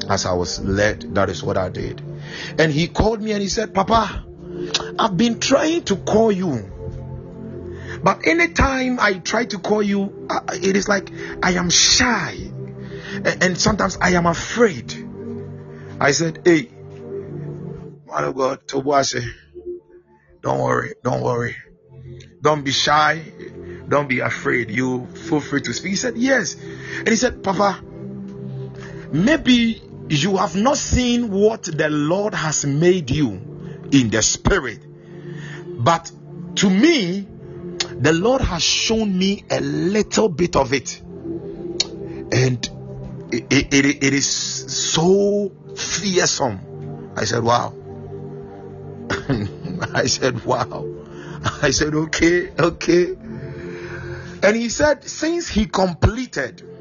As 0.09 0.27
I 0.27 0.33
was 0.35 0.61
led, 0.61 1.15
that 1.15 1.31
is 1.31 1.43
what 1.43 1.57
I 1.57 1.69
did. 1.69 2.01
And 2.59 2.73
he 2.73 2.89
called 2.89 3.23
me 3.23 3.33
and 3.33 3.43
he 3.43 3.49
said, 3.49 3.75
Papa, 3.75 4.25
I've 4.99 5.17
been 5.17 5.41
trying 5.41 5.85
to 5.85 5.97
call 5.97 6.31
you. 6.31 6.71
But 8.03 8.27
anytime 8.27 8.99
I 9.01 9.15
try 9.15 9.47
to 9.47 9.59
call 9.59 9.83
you, 9.83 10.27
uh, 10.29 10.41
it 10.53 10.77
is 10.77 10.89
like 10.89 11.11
I 11.43 11.53
am 11.53 11.71
shy. 11.71 12.37
And 13.25 13.59
sometimes 13.59 13.97
I 14.01 14.11
am 14.11 14.27
afraid. 14.27 14.93
I 16.01 16.11
said, 16.11 16.43
Hey, 16.45 16.69
man 18.07 18.25
of 18.25 18.35
God, 18.35 18.67
Tobuase, 18.67 19.25
don't 20.43 20.61
worry, 20.61 20.95
don't 21.03 21.23
worry. 21.23 21.57
Don't 22.43 22.63
be 22.63 22.73
shy. 22.73 23.23
Don't 23.89 24.09
be 24.09 24.21
afraid. 24.21 24.71
You 24.71 25.07
feel 25.07 25.41
free 25.41 25.63
to 25.63 25.73
speak. 25.73 25.91
He 25.91 25.97
said, 25.97 26.19
Yes. 26.19 26.55
And 26.55 27.09
he 27.09 27.17
said, 27.17 27.43
Papa, 27.43 27.83
maybe 29.11 29.81
you 30.09 30.37
have 30.37 30.57
not 30.57 30.77
seen 30.77 31.31
what 31.31 31.63
the 31.63 31.89
Lord 31.89 32.35
has 32.35 32.65
made 32.65 33.11
you 33.11 33.89
in 33.91 34.11
the 34.11 34.23
spirit. 34.23 34.81
But 35.67 36.11
to 36.57 36.71
me, 36.71 37.27
the 37.99 38.13
Lord 38.13 38.41
has 38.43 38.63
shown 38.63 39.17
me 39.17 39.45
a 39.51 39.61
little 39.61 40.29
bit 40.29 40.57
of 40.57 40.73
it. 40.73 41.01
And 42.33 42.69
it, 43.33 43.73
it, 43.73 44.05
it 44.05 44.15
is 44.15 44.27
so 44.27 45.51
fearsome. 45.77 47.13
I 47.17 47.25
said, 47.25 47.43
Wow. 47.43 47.75
I 49.95 50.07
said, 50.07 50.45
Wow. 50.45 50.87
I 51.63 51.71
said, 51.71 51.95
Okay, 51.95 52.51
okay. 52.59 53.17
And 54.43 54.57
he 54.57 54.69
said, 54.69 55.05
Since 55.05 55.49
he 55.49 55.67
completed 55.67 56.74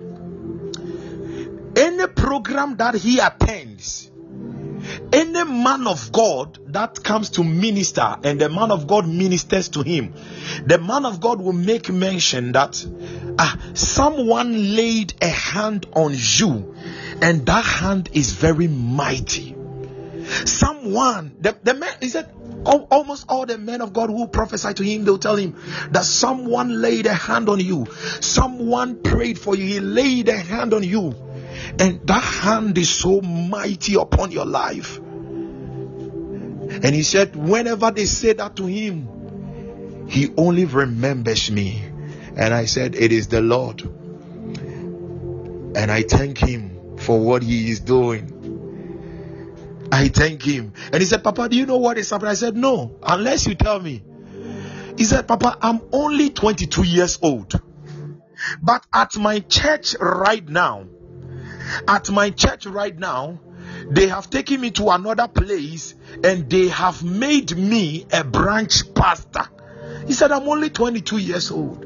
any 1.76 2.08
program 2.08 2.78
that 2.78 2.96
he 2.96 3.20
attends, 3.20 4.12
any 5.12 5.44
man 5.44 5.88
of 5.88 6.12
God 6.12 6.60
that 6.74 7.04
comes 7.04 7.32
to 7.32 7.44
minister 7.44 8.18
and 8.24 8.40
the 8.40 8.50
man 8.50 8.72
of 8.72 8.88
God 8.88 9.08
ministers 9.08 9.70
to 9.70 9.82
him, 9.82 10.14
the 10.66 10.78
man 10.78 11.06
of 11.06 11.22
God 11.22 11.42
will 11.42 11.54
make 11.54 11.90
mention 11.90 12.52
that 12.54 12.86
ah, 13.40 13.58
someone 13.74 14.76
laid 14.76 15.14
a 15.22 15.30
hand 15.30 15.86
on 15.94 16.14
you 16.16 16.76
and 17.22 17.46
that 17.46 17.64
hand 17.64 18.10
is 18.14 18.34
very 18.34 18.68
mighty. 18.68 19.56
Someone, 20.46 21.36
the, 21.40 21.58
the 21.64 21.74
man, 21.74 21.94
he 22.02 22.10
said, 22.10 22.34
almost 22.66 23.26
all 23.28 23.46
the 23.46 23.58
men 23.58 23.82
of 23.82 23.94
God 23.94 24.10
who 24.10 24.28
prophesy 24.28 24.74
to 24.74 24.84
him, 24.84 25.04
they'll 25.04 25.18
tell 25.18 25.36
him 25.36 25.56
that 25.92 26.06
someone 26.06 26.82
laid 26.82 27.06
a 27.06 27.14
hand 27.14 27.50
on 27.50 27.60
you, 27.60 27.86
someone 28.22 29.02
prayed 29.02 29.38
for 29.38 29.56
you, 29.56 29.66
he 29.66 29.80
laid 29.80 30.30
a 30.30 30.38
hand 30.38 30.74
on 30.74 30.84
you, 30.84 31.14
and 31.80 32.06
that 32.08 32.24
hand 32.24 32.78
is 32.78 32.90
so 32.90 33.22
mighty 33.22 33.96
upon 33.96 34.32
your 34.32 34.46
life. 34.46 34.98
And 34.98 36.96
he 36.96 37.04
said, 37.04 37.36
whenever 37.36 37.92
they 37.92 38.06
say 38.06 38.34
that 38.34 38.56
to 38.58 38.66
him, 38.66 40.08
he 40.08 40.34
only 40.38 40.66
remembers 40.66 41.50
me. 41.52 41.84
And 42.36 42.54
I 42.54 42.66
said, 42.66 42.96
It 42.96 43.12
is 43.12 43.28
the 43.28 43.42
Lord. 43.42 43.82
And 45.76 45.92
I 45.92 46.04
thank 46.04 46.38
him 46.38 46.98
for 46.98 47.20
what 47.20 47.44
he 47.44 47.70
is 47.70 47.80
doing. 47.80 48.30
I 49.92 50.08
thank 50.08 50.42
him. 50.42 50.74
And 50.92 50.96
he 51.02 51.06
said, 51.06 51.24
Papa, 51.24 51.50
do 51.50 51.58
you 51.58 51.66
know 51.66 51.78
what 51.78 51.98
is 51.98 52.10
happening? 52.10 52.32
I 52.32 52.36
said, 52.36 52.56
No, 52.56 52.98
unless 53.04 53.46
you 53.48 53.56
tell 53.56 53.80
me. 53.80 54.04
He 54.98 55.04
said, 55.06 55.28
Papa, 55.28 55.58
I'm 55.62 55.82
only 55.92 56.30
22 56.30 56.84
years 56.84 57.20
old. 57.22 57.60
But 58.62 58.86
at 58.94 59.16
my 59.18 59.40
church 59.40 59.96
right 60.00 60.48
now, 60.48 60.86
at 61.88 62.10
my 62.10 62.30
church 62.30 62.66
right 62.66 62.98
now, 62.98 63.40
they 63.90 64.08
have 64.08 64.30
taken 64.30 64.62
me 64.62 64.72
to 64.72 64.90
another 64.90 65.28
place 65.28 65.96
and 66.24 66.50
they 66.50 66.68
have 66.68 67.04
made 67.04 67.58
me 67.58 68.06
a 68.12 68.24
branch 68.24 68.94
pastor. 68.94 69.48
He 70.08 70.14
said, 70.14 70.32
I'm 70.32 70.48
only 70.48 70.70
22 70.70 71.18
years 71.18 71.52
old, 71.52 71.86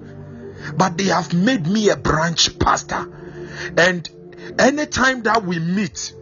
but 0.76 0.98
they 0.98 1.06
have 1.06 1.34
made 1.34 1.68
me 1.68 1.90
a 1.90 1.98
branch 1.98 2.58
pastor. 2.60 3.12
And 3.78 4.10
anytime 4.60 5.24
that 5.24 5.44
we 5.44 5.60
meet, 5.60 6.14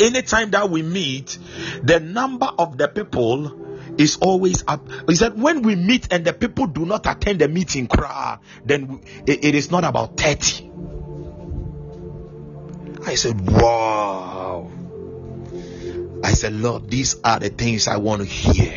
anytime 0.00 0.50
that 0.50 0.70
we 0.70 0.82
meet, 0.82 1.38
the 1.82 2.00
number 2.00 2.46
of 2.46 2.78
the 2.78 2.88
people 2.88 3.60
is 3.98 4.16
always 4.16 4.64
up. 4.66 4.88
He 5.08 5.14
said, 5.14 5.40
when 5.40 5.62
we 5.62 5.76
meet 5.76 6.12
and 6.12 6.24
the 6.24 6.32
people 6.32 6.66
do 6.66 6.84
not 6.84 7.06
attend 7.06 7.40
the 7.40 7.48
meeting, 7.48 7.86
cry, 7.86 8.38
then 8.64 9.02
it 9.26 9.54
is 9.54 9.70
not 9.70 9.84
about 9.84 10.16
30. 10.16 10.73
I 13.06 13.14
said, 13.16 13.40
wow. 13.50 14.70
I 16.22 16.32
said, 16.32 16.54
Lord, 16.54 16.90
these 16.90 17.20
are 17.22 17.38
the 17.38 17.50
things 17.50 17.86
I 17.86 17.98
want 17.98 18.22
to 18.22 18.26
hear. 18.26 18.72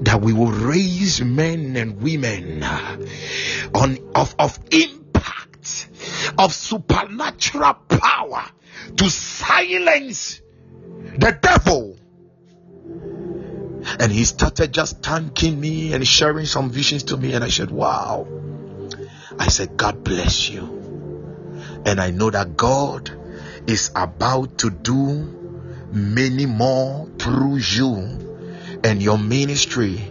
That 0.00 0.20
we 0.20 0.32
will 0.32 0.50
raise 0.50 1.22
men 1.22 1.76
and 1.76 2.02
women 2.02 2.62
on 2.62 3.98
of, 4.14 4.34
of 4.38 4.58
impact, 4.72 5.88
of 6.36 6.52
supernatural 6.52 7.74
power 7.88 8.44
to 8.96 9.08
silence 9.08 10.40
the 11.16 11.38
devil. 11.40 11.96
And 14.00 14.10
he 14.10 14.24
started 14.24 14.72
just 14.72 15.02
thanking 15.02 15.60
me 15.60 15.92
and 15.92 16.06
sharing 16.06 16.46
some 16.46 16.70
visions 16.70 17.04
to 17.04 17.16
me. 17.16 17.32
And 17.34 17.44
I 17.44 17.48
said, 17.48 17.70
Wow. 17.70 18.26
I 19.38 19.48
said, 19.48 19.76
God 19.76 20.02
bless 20.02 20.48
you. 20.48 20.83
And 21.84 22.00
I 22.00 22.10
know 22.10 22.30
that 22.30 22.56
God 22.56 23.10
is 23.66 23.90
about 23.94 24.58
to 24.58 24.70
do 24.70 25.88
many 25.92 26.46
more 26.46 27.08
through 27.18 27.56
you 27.56 28.80
and 28.82 29.02
your 29.02 29.18
ministry. 29.18 30.02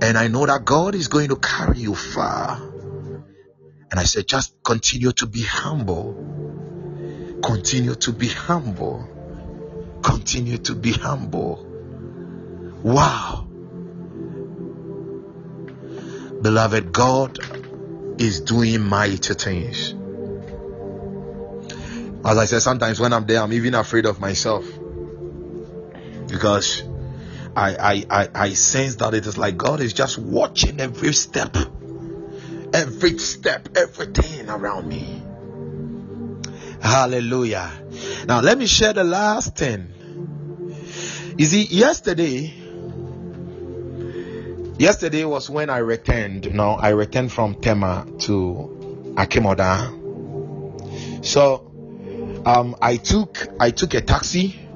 And 0.00 0.18
I 0.18 0.28
know 0.28 0.46
that 0.46 0.64
God 0.64 0.94
is 0.94 1.08
going 1.08 1.28
to 1.28 1.36
carry 1.36 1.78
you 1.78 1.94
far. 1.94 2.60
And 3.90 4.00
I 4.00 4.04
said, 4.04 4.26
just 4.26 4.54
continue 4.62 5.12
to 5.12 5.26
be 5.26 5.42
humble. 5.42 6.14
Continue 7.42 7.94
to 7.94 8.12
be 8.12 8.28
humble. 8.28 9.08
Continue 10.02 10.58
to 10.58 10.74
be 10.74 10.92
humble. 10.92 11.64
Wow. 12.82 13.48
Beloved, 16.42 16.92
God 16.92 17.38
is 18.20 18.40
doing 18.40 18.82
mighty 18.82 19.34
things. 19.34 19.95
As 22.26 22.38
I 22.38 22.44
said, 22.46 22.60
sometimes 22.60 22.98
when 22.98 23.12
I'm 23.12 23.24
there, 23.24 23.40
I'm 23.40 23.52
even 23.52 23.74
afraid 23.74 24.04
of 24.04 24.18
myself 24.18 24.64
because 26.26 26.82
I, 27.54 27.76
I, 27.76 28.04
I, 28.10 28.28
I 28.34 28.48
sense 28.54 28.96
that 28.96 29.14
it 29.14 29.26
is 29.26 29.38
like 29.38 29.56
God 29.56 29.80
is 29.80 29.92
just 29.92 30.18
watching 30.18 30.80
every 30.80 31.12
step, 31.12 31.56
every 32.74 33.16
step, 33.18 33.68
everything 33.76 34.50
around 34.50 34.88
me. 34.88 35.22
Hallelujah. 36.80 37.70
Now, 38.26 38.40
let 38.40 38.58
me 38.58 38.66
share 38.66 38.92
the 38.92 39.04
last 39.04 39.56
thing. 39.56 39.92
You 41.38 41.44
see, 41.44 41.62
yesterday, 41.62 42.52
yesterday 44.78 45.24
was 45.24 45.48
when 45.48 45.70
I 45.70 45.78
returned. 45.78 46.52
Now, 46.52 46.72
I 46.72 46.88
returned 46.88 47.30
from 47.30 47.60
Tema 47.60 48.04
to 48.22 49.14
Akim 49.16 49.46
Oda. 49.46 49.92
So, 51.22 51.72
um, 52.46 52.76
I 52.80 52.96
took 52.96 53.46
I 53.60 53.70
took 53.70 53.92
a 53.94 54.00
taxi 54.00 54.66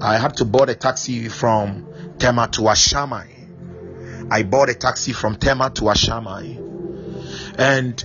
I 0.00 0.16
had 0.16 0.36
to 0.36 0.44
board 0.44 0.68
a 0.68 0.76
taxi 0.76 1.28
from 1.28 1.86
Tema 2.18 2.48
to 2.52 2.62
Ashaiman. 2.62 4.28
I 4.30 4.44
bought 4.44 4.68
a 4.68 4.74
taxi 4.74 5.12
from 5.12 5.36
Tema 5.36 5.70
to 5.70 5.82
Ashaiman, 5.82 7.58
and 7.58 8.04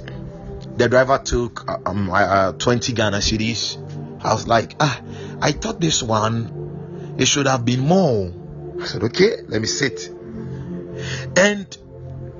the 0.76 0.89
driver 0.89 1.20
took 1.24 1.70
uh, 1.70 1.78
um, 1.86 2.09
uh, 2.09 2.53
20 2.53 2.93
Ghana 2.93 3.18
cedis. 3.18 3.78
I 4.24 4.34
was 4.34 4.47
like, 4.47 4.74
ah, 4.80 5.01
I 5.39 5.51
thought 5.51 5.80
this 5.80 6.01
one 6.01 7.16
it 7.20 7.28
should 7.28 7.45
have 7.45 7.64
been 7.64 7.82
more. 7.82 8.34
I 8.82 8.86
said, 8.86 9.03
okay, 9.03 9.36
let 9.47 9.61
me 9.61 9.68
sit. 9.68 10.09
And 11.38 11.78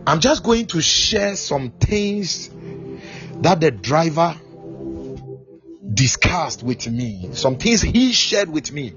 I'm 0.08 0.20
just 0.20 0.44
going 0.44 0.66
to 0.68 0.82
share 0.82 1.36
some 1.36 1.70
things 1.72 2.50
that 3.42 3.60
the 3.62 3.70
driver 3.70 4.36
discussed 5.92 6.64
with 6.64 6.90
me, 6.90 7.30
some 7.34 7.58
things 7.58 7.82
he 7.82 8.14
shared 8.14 8.50
with 8.50 8.72
me. 8.72 8.94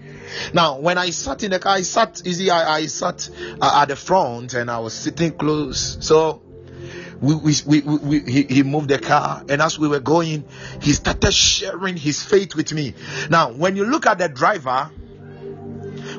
Now, 0.52 0.78
when 0.78 0.98
I 0.98 1.10
sat 1.10 1.42
in 1.42 1.50
the 1.50 1.58
car, 1.58 1.74
I 1.74 1.82
sat 1.82 2.22
easy, 2.24 2.50
I, 2.50 2.76
I 2.76 2.86
sat 2.86 3.28
uh, 3.60 3.80
at 3.82 3.88
the 3.88 3.96
front 3.96 4.54
and 4.54 4.70
I 4.70 4.78
was 4.78 4.94
sitting 4.94 5.32
close. 5.32 5.98
So 6.00 6.42
we, 7.20 7.34
we, 7.34 7.54
we, 7.66 7.80
we, 7.80 8.20
he, 8.20 8.42
he 8.44 8.62
moved 8.62 8.88
the 8.88 8.98
car, 8.98 9.42
and 9.48 9.60
as 9.60 9.78
we 9.78 9.88
were 9.88 10.00
going, 10.00 10.44
he 10.80 10.92
started 10.92 11.32
sharing 11.32 11.96
his 11.96 12.22
faith 12.22 12.54
with 12.54 12.72
me. 12.72 12.94
Now, 13.30 13.52
when 13.52 13.74
you 13.74 13.84
look 13.84 14.06
at 14.06 14.18
the 14.18 14.28
driver, 14.28 14.90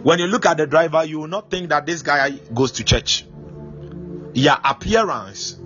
when 0.03 0.20
you 0.20 0.28
look 0.28 0.45
at 0.45 0.57
the 0.57 0.68
driver, 0.68 1.05
you 1.05 1.20
will 1.20 1.28
not 1.28 1.49
think 1.49 1.70
that 1.70 1.86
this 1.86 2.01
guy 2.01 2.32
goes 2.53 2.74
to 2.74 2.84
church. 2.84 3.26
Yeah, 4.34 4.59
appearance. 4.63 5.57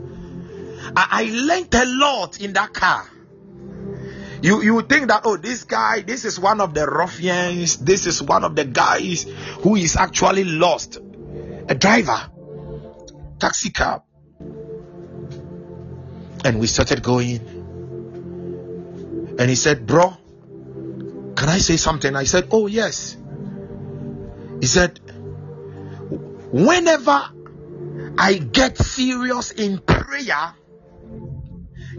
I, 0.96 1.08
I 1.12 1.24
learned 1.32 1.74
a 1.74 1.86
lot 1.86 2.40
in 2.40 2.54
that 2.54 2.74
car 2.74 3.10
you 4.42 4.62
you 4.62 4.82
think 4.82 5.08
that 5.10 5.22
oh 5.26 5.38
this 5.38 5.64
guy 5.64 6.02
this 6.02 6.26
is 6.26 6.40
one 6.40 6.62
of 6.62 6.74
the 6.74 6.88
ruffians 6.88 7.78
this 7.78 8.08
is 8.08 8.22
one 8.22 8.44
of 8.44 8.56
the 8.56 8.66
guys 8.66 9.24
who 9.62 9.76
is 9.76 9.96
actually 9.96 10.44
lost. 10.44 10.98
A 11.70 11.76
driver 11.76 12.30
taxi 13.40 13.70
cab. 13.70 14.04
And 16.44 16.60
we 16.60 16.68
started 16.68 17.04
going. 17.04 17.40
And 19.40 19.50
he 19.50 19.56
said 19.56 19.86
bro 19.86 20.18
can 21.36 21.50
i 21.50 21.58
say 21.58 21.78
something? 21.78 22.16
I 22.16 22.26
said 22.26 22.50
oh 22.52 22.68
yes. 22.68 23.18
He 24.60 24.68
said 24.68 25.00
whenever 26.52 27.30
i 28.18 28.34
get 28.34 28.78
serious 28.78 29.52
in 29.52 29.80
prayer 29.80 30.54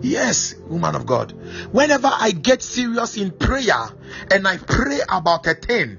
Yes, 0.01 0.55
woman 0.66 0.95
of 0.95 1.07
God. 1.07 1.32
Whenever 1.72 2.11
I 2.12 2.32
get 2.32 2.62
serious 2.62 3.16
in 3.16 3.30
prayer 3.30 3.88
and 4.30 4.47
I 4.49 4.57
pray 4.57 5.01
about 5.09 5.47
a 5.47 5.55
thing, 5.55 5.99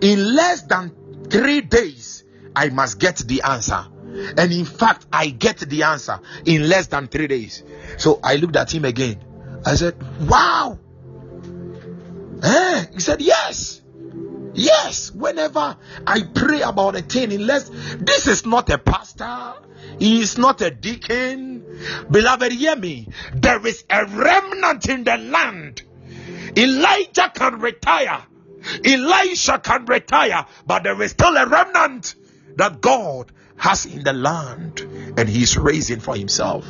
in 0.00 0.34
less 0.34 0.62
than 0.62 1.24
three 1.28 1.60
days, 1.60 2.24
I 2.54 2.68
must 2.68 2.98
get 2.98 3.16
the 3.18 3.42
answer. 3.42 3.86
And 4.36 4.52
in 4.52 4.64
fact, 4.64 5.06
I 5.12 5.28
get 5.28 5.58
the 5.58 5.82
answer 5.84 6.20
in 6.44 6.68
less 6.68 6.88
than 6.88 7.08
three 7.08 7.26
days. 7.26 7.62
So 7.98 8.20
I 8.22 8.36
looked 8.36 8.56
at 8.56 8.72
him 8.72 8.84
again. 8.84 9.22
I 9.64 9.74
said, 9.74 9.96
Wow. 10.28 10.78
Eh? 12.42 12.84
He 12.94 13.00
said, 13.00 13.20
Yes. 13.20 13.80
Yes. 14.54 15.12
Whenever 15.12 15.76
I 16.06 16.22
pray 16.22 16.62
about 16.62 16.96
a 16.96 17.02
thing, 17.02 17.32
in 17.32 17.46
less, 17.46 17.68
this 17.98 18.26
is 18.26 18.46
not 18.46 18.70
a 18.70 18.78
pastor. 18.78 19.54
He 19.98 20.20
is 20.20 20.38
not 20.38 20.60
a 20.60 20.70
deacon. 20.70 21.64
Beloved, 22.10 22.52
hear 22.52 22.76
me. 22.76 23.08
There 23.34 23.64
is 23.66 23.84
a 23.90 24.06
remnant 24.06 24.88
in 24.88 25.04
the 25.04 25.16
land. 25.16 25.82
Elijah 26.56 27.32
can 27.34 27.60
retire. 27.60 28.24
Elisha 28.84 29.58
can 29.58 29.84
retire, 29.86 30.46
but 30.66 30.82
there 30.82 31.00
is 31.02 31.12
still 31.12 31.36
a 31.36 31.46
remnant 31.46 32.14
that 32.56 32.80
God 32.80 33.30
has 33.56 33.86
in 33.86 34.02
the 34.04 34.12
land 34.12 34.80
and 34.80 35.28
He's 35.28 35.56
raising 35.56 36.00
for 36.00 36.16
Himself. 36.16 36.68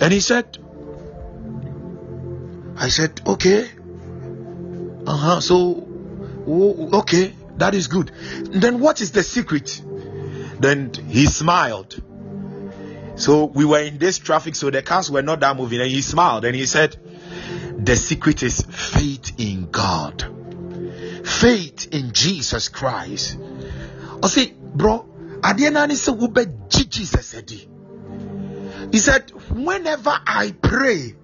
And 0.00 0.12
He 0.12 0.20
said, 0.20 0.58
I 2.76 2.88
said, 2.88 3.20
okay. 3.26 3.70
Uh 5.06 5.16
huh. 5.16 5.40
So, 5.40 5.86
okay, 6.46 7.34
that 7.56 7.74
is 7.74 7.88
good. 7.88 8.10
Then 8.50 8.80
what 8.80 9.00
is 9.00 9.12
the 9.12 9.22
secret? 9.22 9.80
Then 10.60 10.92
he 11.08 11.26
smiled. 11.26 12.00
So 13.16 13.44
we 13.44 13.64
were 13.64 13.80
in 13.80 13.98
this 13.98 14.18
traffic, 14.18 14.54
so 14.56 14.70
the 14.70 14.82
cars 14.82 15.10
were 15.10 15.22
not 15.22 15.40
that 15.40 15.56
moving, 15.56 15.80
and 15.80 15.90
he 15.90 16.02
smiled 16.02 16.44
and 16.44 16.54
he 16.54 16.66
said, 16.66 16.96
The 17.78 17.94
secret 17.96 18.42
is 18.42 18.60
faith 18.62 19.32
in 19.38 19.70
God, 19.70 20.24
faith 21.24 21.88
in 21.92 22.12
Jesus 22.12 22.68
Christ. 22.68 23.38
I 24.22 24.26
say, 24.26 24.52
bro, 24.52 25.08
the 25.42 25.66
end, 25.66 25.92
say, 25.96 26.84
Jesus 26.84 27.26
said. 27.26 27.50
He 27.50 28.98
said, 28.98 29.30
Whenever 29.50 30.18
I 30.26 30.54
pray, 30.60 31.14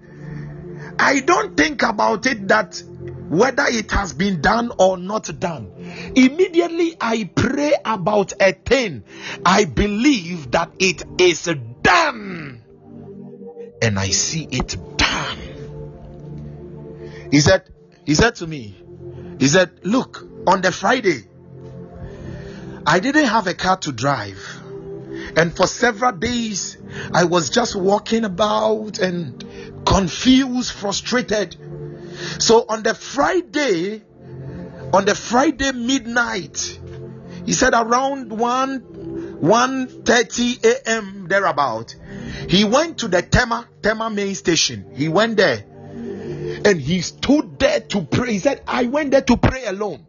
I 0.99 1.21
don't 1.21 1.57
think 1.57 1.83
about 1.83 2.27
it 2.27 2.49
that 2.49 2.83
whether 3.29 3.65
it 3.67 3.91
has 3.93 4.13
been 4.13 4.41
done 4.41 4.73
or 4.79 4.97
not 4.99 5.31
done. 5.41 5.73
Immediately 6.15 6.97
I 7.01 7.31
pray 7.35 7.75
about 7.85 8.33
a 8.41 8.53
thing, 8.53 9.05
I 9.45 9.65
believe 9.65 10.51
that 10.53 10.73
it 10.79 11.03
is 11.19 11.49
done, 11.83 12.63
and 13.83 13.99
I 13.99 14.09
see 14.09 14.49
it 14.51 14.77
done. 14.97 15.39
He 17.31 17.41
said, 17.41 17.69
He 18.05 18.15
said 18.15 18.37
to 18.37 18.47
me, 18.47 18.77
He 19.39 19.49
said, 19.49 19.81
Look, 19.85 20.27
on 20.47 20.63
the 20.63 20.73
Friday, 20.73 21.25
I 22.87 22.99
didn't 23.01 23.27
have 23.27 23.47
a 23.47 23.55
car 23.55 23.77
to 23.79 23.93
drive, 23.93 24.43
and 25.37 25.55
for 25.55 25.67
several 25.67 26.13
days 26.13 26.77
I 27.13 27.25
was 27.25 27.51
just 27.51 27.77
walking 27.77 28.25
about 28.25 28.99
and 28.99 29.85
confused, 29.87 30.73
frustrated. 30.73 31.57
So 32.39 32.65
on 32.69 32.83
the 32.83 32.95
Friday, 32.95 34.03
on 34.93 35.05
the 35.05 35.15
Friday 35.15 35.73
midnight, 35.73 36.79
he 37.47 37.53
said 37.53 37.75
around 37.75 38.33
1 38.33 38.81
1:30 39.41 40.65
a.m. 40.65 41.27
thereabout, 41.29 41.95
he 42.49 42.65
went 42.65 42.99
to 42.99 43.09
the 43.09 43.23
Tema 43.23 43.67
Tema 43.83 44.11
main 44.11 44.35
station. 44.35 44.93
He 44.95 45.09
went 45.09 45.37
there 45.39 45.65
and 46.65 46.81
he 46.81 47.01
stood 47.01 47.59
there 47.59 47.81
to 47.81 48.03
pray. 48.03 48.33
He 48.33 48.39
said, 48.39 48.63
I 48.67 48.85
went 48.85 49.13
there 49.13 49.23
to 49.23 49.37
pray 49.37 49.65
alone. 49.65 50.07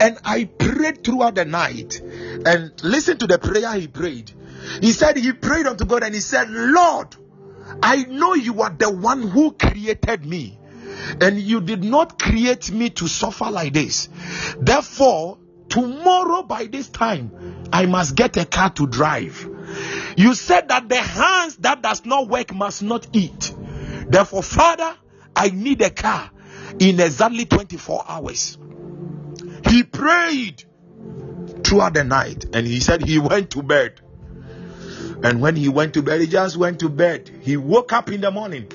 And 0.00 0.18
I 0.24 0.44
prayed 0.44 1.04
throughout 1.04 1.36
the 1.36 1.44
night. 1.44 2.00
And 2.00 2.72
listen 2.82 3.18
to 3.18 3.26
the 3.26 3.38
prayer 3.38 3.72
he 3.74 3.86
prayed. 3.86 4.32
He 4.80 4.92
said 4.92 5.16
he 5.16 5.32
prayed 5.32 5.66
unto 5.66 5.84
God 5.84 6.02
and 6.02 6.14
he 6.14 6.20
said, 6.20 6.50
Lord, 6.50 7.14
I 7.82 8.04
know 8.04 8.34
you 8.34 8.62
are 8.62 8.70
the 8.70 8.90
one 8.90 9.22
who 9.22 9.52
created 9.52 10.24
me 10.24 10.57
and 11.20 11.38
you 11.38 11.60
did 11.60 11.84
not 11.84 12.18
create 12.18 12.70
me 12.70 12.90
to 12.90 13.08
suffer 13.08 13.50
like 13.50 13.72
this. 13.72 14.08
Therefore, 14.58 15.38
tomorrow 15.68 16.42
by 16.42 16.64
this 16.66 16.88
time, 16.88 17.68
I 17.72 17.86
must 17.86 18.14
get 18.14 18.36
a 18.36 18.44
car 18.44 18.70
to 18.70 18.86
drive. 18.86 19.48
You 20.16 20.34
said 20.34 20.68
that 20.68 20.88
the 20.88 20.96
hands 20.96 21.56
that 21.58 21.82
does 21.82 22.04
not 22.04 22.28
work 22.28 22.54
must 22.54 22.82
not 22.82 23.06
eat. 23.12 23.54
Therefore, 24.08 24.42
Father, 24.42 24.96
I 25.36 25.50
need 25.50 25.82
a 25.82 25.90
car 25.90 26.30
in 26.78 27.00
exactly 27.00 27.44
24 27.44 28.04
hours. 28.08 28.58
He 29.68 29.82
prayed 29.82 30.64
throughout 31.64 31.94
the 31.94 32.04
night 32.04 32.46
and 32.52 32.66
he 32.66 32.80
said 32.80 33.04
he 33.04 33.18
went 33.18 33.50
to 33.50 33.62
bed. 33.62 34.00
And 35.22 35.40
when 35.40 35.56
he 35.56 35.68
went 35.68 35.94
to 35.94 36.02
bed, 36.02 36.20
he 36.20 36.26
just 36.26 36.56
went 36.56 36.80
to 36.80 36.88
bed. 36.88 37.28
He 37.42 37.56
woke 37.56 37.92
up 37.92 38.10
in 38.10 38.20
the 38.20 38.30
morning. 38.30 38.70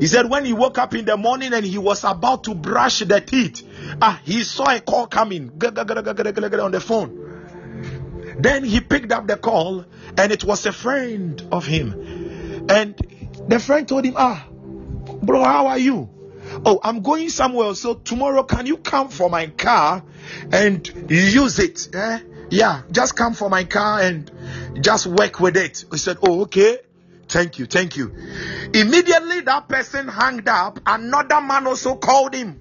He 0.00 0.06
said 0.06 0.28
when 0.28 0.44
he 0.44 0.52
woke 0.52 0.78
up 0.78 0.94
in 0.94 1.04
the 1.04 1.16
morning 1.16 1.52
and 1.52 1.64
he 1.64 1.78
was 1.78 2.04
about 2.04 2.44
to 2.44 2.54
brush 2.54 3.00
the 3.00 3.20
teeth, 3.20 3.66
ah, 4.00 4.20
he 4.24 4.44
saw 4.44 4.70
a 4.70 4.80
call 4.80 5.06
coming 5.06 5.50
on 5.50 6.70
the 6.72 6.82
phone. 6.84 8.36
Then 8.38 8.64
he 8.64 8.80
picked 8.80 9.12
up 9.12 9.26
the 9.26 9.36
call 9.36 9.84
and 10.18 10.32
it 10.32 10.44
was 10.44 10.66
a 10.66 10.72
friend 10.72 11.46
of 11.52 11.66
him. 11.66 12.66
And 12.68 12.96
the 13.48 13.58
friend 13.58 13.86
told 13.86 14.04
him, 14.04 14.14
Ah, 14.16 14.46
bro, 15.22 15.44
how 15.44 15.68
are 15.68 15.78
you? 15.78 16.08
Oh, 16.64 16.80
I'm 16.82 17.02
going 17.02 17.28
somewhere. 17.28 17.74
So 17.74 17.94
tomorrow, 17.94 18.42
can 18.42 18.66
you 18.66 18.76
come 18.76 19.08
for 19.08 19.30
my 19.30 19.46
car 19.46 20.04
and 20.52 21.10
use 21.10 21.58
it? 21.58 21.94
Eh? 21.94 22.20
Yeah, 22.50 22.82
just 22.90 23.16
come 23.16 23.34
for 23.34 23.48
my 23.48 23.64
car 23.64 24.00
and 24.00 24.30
just 24.80 25.06
work 25.06 25.40
with 25.40 25.56
it. 25.56 25.84
He 25.90 25.98
said, 25.98 26.18
Oh, 26.22 26.42
okay. 26.42 26.78
Thank 27.28 27.58
you, 27.58 27.66
thank 27.66 27.96
you. 27.96 28.14
Immediately 28.74 29.40
that 29.42 29.68
person 29.68 30.08
hung 30.08 30.46
up, 30.48 30.80
another 30.86 31.40
man 31.40 31.66
also 31.66 31.96
called 31.96 32.34
him. 32.34 32.60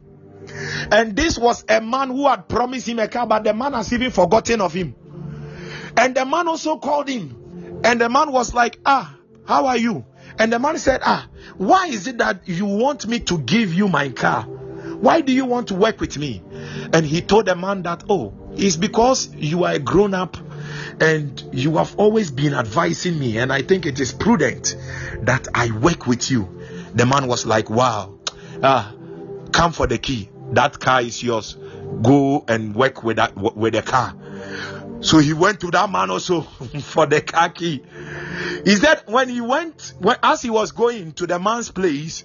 And 0.91 1.15
this 1.15 1.37
was 1.37 1.63
a 1.69 1.81
man 1.81 2.09
who 2.09 2.27
had 2.27 2.47
promised 2.47 2.87
him 2.87 2.99
a 2.99 3.07
car, 3.07 3.27
but 3.27 3.43
the 3.43 3.53
man 3.53 3.73
has 3.73 3.91
even 3.93 4.11
forgotten 4.11 4.61
of 4.61 4.73
him. 4.73 4.95
And 5.97 6.15
the 6.15 6.25
man 6.25 6.47
also 6.47 6.77
called 6.77 7.07
him. 7.07 7.81
And 7.83 7.99
the 7.99 8.09
man 8.09 8.31
was 8.31 8.53
like, 8.53 8.79
Ah, 8.85 9.15
how 9.45 9.67
are 9.67 9.77
you? 9.77 10.05
And 10.39 10.51
the 10.51 10.59
man 10.59 10.77
said, 10.77 11.01
Ah, 11.03 11.27
why 11.57 11.87
is 11.87 12.07
it 12.07 12.17
that 12.17 12.47
you 12.47 12.65
want 12.65 13.07
me 13.07 13.19
to 13.21 13.37
give 13.37 13.73
you 13.73 13.87
my 13.87 14.09
car? 14.09 14.43
Why 14.43 15.21
do 15.21 15.33
you 15.33 15.45
want 15.45 15.67
to 15.67 15.75
work 15.75 15.99
with 15.99 16.17
me? 16.17 16.41
And 16.93 17.05
he 17.05 17.21
told 17.21 17.45
the 17.45 17.55
man 17.55 17.83
that, 17.83 18.03
Oh, 18.09 18.33
it's 18.55 18.75
because 18.75 19.33
you 19.35 19.65
are 19.65 19.73
a 19.73 19.79
grown 19.79 20.13
up 20.13 20.37
and 20.99 21.43
you 21.51 21.77
have 21.77 21.95
always 21.97 22.31
been 22.31 22.53
advising 22.53 23.17
me, 23.17 23.37
and 23.37 23.51
I 23.51 23.61
think 23.61 23.85
it 23.85 23.99
is 23.99 24.11
prudent 24.11 24.75
that 25.21 25.47
I 25.53 25.71
work 25.71 26.07
with 26.07 26.29
you. 26.29 26.47
The 26.93 27.05
man 27.05 27.27
was 27.27 27.45
like, 27.45 27.69
Wow, 27.69 28.19
ah, 28.61 28.93
come 29.51 29.71
for 29.71 29.87
the 29.87 29.97
key. 29.97 30.29
That 30.51 30.79
car 30.79 31.01
is 31.01 31.23
yours. 31.23 31.57
Go 32.01 32.43
and 32.47 32.75
work 32.75 33.03
with 33.03 33.17
that 33.17 33.35
with 33.35 33.73
the 33.73 33.81
car. 33.81 34.15
So 35.01 35.17
he 35.17 35.33
went 35.33 35.59
to 35.61 35.71
that 35.71 35.89
man 35.89 36.09
also 36.09 36.41
for 36.81 37.05
the 37.05 37.21
car 37.21 37.49
key. 37.49 37.83
He 38.63 38.75
said 38.75 39.03
when 39.07 39.29
he 39.29 39.41
went, 39.41 39.93
when, 39.99 40.15
as 40.23 40.41
he 40.41 40.49
was 40.49 40.71
going 40.71 41.11
to 41.13 41.27
the 41.27 41.39
man's 41.39 41.71
place, 41.71 42.23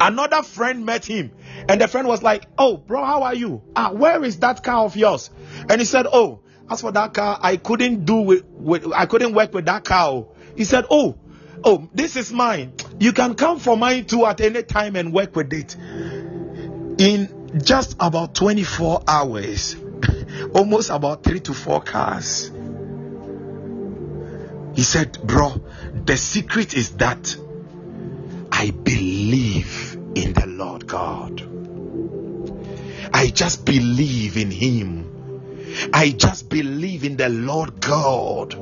another 0.00 0.42
friend 0.42 0.84
met 0.84 1.04
him, 1.04 1.32
and 1.68 1.80
the 1.80 1.88
friend 1.88 2.06
was 2.06 2.22
like, 2.22 2.46
"Oh, 2.58 2.76
bro, 2.76 3.04
how 3.04 3.22
are 3.22 3.34
you? 3.34 3.62
Ah, 3.74 3.92
where 3.92 4.22
is 4.24 4.38
that 4.40 4.62
car 4.62 4.84
of 4.84 4.96
yours?" 4.96 5.30
And 5.68 5.80
he 5.80 5.84
said, 5.84 6.06
"Oh, 6.10 6.40
as 6.70 6.80
for 6.80 6.92
that 6.92 7.12
car, 7.14 7.38
I 7.42 7.56
couldn't 7.56 8.04
do 8.04 8.20
with, 8.22 8.44
with 8.44 8.92
I 8.94 9.06
couldn't 9.06 9.34
work 9.34 9.52
with 9.52 9.66
that 9.66 9.84
car." 9.84 10.26
He 10.56 10.64
said, 10.64 10.86
"Oh, 10.90 11.18
oh, 11.64 11.88
this 11.92 12.16
is 12.16 12.32
mine. 12.32 12.74
You 12.98 13.12
can 13.12 13.34
come 13.34 13.58
for 13.58 13.76
mine 13.76 14.06
too 14.06 14.24
at 14.24 14.40
any 14.40 14.62
time 14.62 14.96
and 14.96 15.12
work 15.12 15.34
with 15.36 15.52
it." 15.52 15.76
In 16.98 17.40
just 17.64 17.96
about 17.98 18.34
24 18.34 19.02
hours, 19.08 19.74
almost 20.54 20.90
about 20.90 21.24
three 21.24 21.40
to 21.40 21.54
four 21.54 21.80
cars. 21.80 22.50
He 24.74 24.82
said, 24.82 25.18
Bro, 25.26 25.62
the 26.06 26.16
secret 26.16 26.74
is 26.74 26.96
that 26.96 27.36
I 28.52 28.70
believe 28.70 29.98
in 30.14 30.32
the 30.32 30.46
Lord 30.46 30.86
God. 30.86 31.46
I 33.12 33.28
just 33.28 33.64
believe 33.64 34.36
in 34.36 34.50
Him. 34.50 35.09
I 35.92 36.10
just 36.10 36.48
believe 36.48 37.04
in 37.04 37.16
the 37.16 37.28
Lord 37.28 37.80
God. 37.80 38.54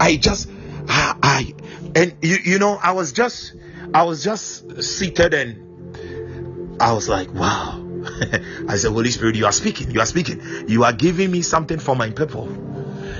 I 0.00 0.16
just, 0.16 0.50
I, 0.88 1.16
I 1.22 1.54
and 1.94 2.16
you, 2.22 2.36
you 2.44 2.58
know, 2.58 2.78
I 2.82 2.92
was 2.92 3.12
just, 3.12 3.54
I 3.92 4.02
was 4.02 4.24
just 4.24 4.82
seated 4.82 5.34
and 5.34 6.80
I 6.80 6.92
was 6.92 7.08
like, 7.08 7.32
wow. 7.32 7.80
I 8.68 8.76
said, 8.76 8.92
Holy 8.92 9.10
Spirit, 9.10 9.36
you 9.36 9.46
are 9.46 9.52
speaking, 9.52 9.90
you 9.90 10.00
are 10.00 10.06
speaking, 10.06 10.68
you 10.68 10.84
are 10.84 10.92
giving 10.92 11.30
me 11.30 11.42
something 11.42 11.78
for 11.78 11.94
my 11.94 12.10
people. 12.10 12.48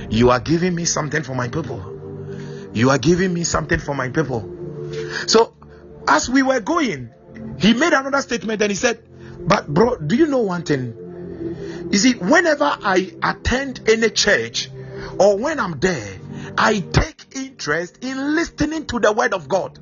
You 0.09 0.29
are 0.29 0.39
giving 0.39 0.75
me 0.75 0.85
something 0.85 1.23
for 1.23 1.33
my 1.33 1.47
people. 1.47 1.93
You 2.73 2.89
are 2.89 2.97
giving 2.97 3.33
me 3.33 3.43
something 3.43 3.79
for 3.79 3.95
my 3.95 4.09
people. 4.09 4.51
So, 5.27 5.55
as 6.07 6.29
we 6.29 6.43
were 6.43 6.59
going, 6.59 7.09
he 7.59 7.73
made 7.73 7.93
another 7.93 8.21
statement 8.21 8.61
and 8.61 8.69
he 8.69 8.75
said, 8.75 9.01
But, 9.47 9.67
bro, 9.67 9.95
do 9.95 10.15
you 10.15 10.27
know 10.27 10.39
one 10.39 10.63
thing? 10.63 11.04
You 11.91 11.97
see, 11.97 12.13
whenever 12.13 12.65
I 12.65 13.13
attend 13.23 13.87
any 13.89 14.09
church 14.09 14.69
or 15.19 15.37
when 15.37 15.59
I'm 15.59 15.79
there, 15.79 16.19
I 16.57 16.79
take 16.79 17.35
interest 17.35 18.03
in 18.03 18.35
listening 18.35 18.85
to 18.87 18.99
the 18.99 19.13
word 19.13 19.33
of 19.33 19.47
God. 19.47 19.79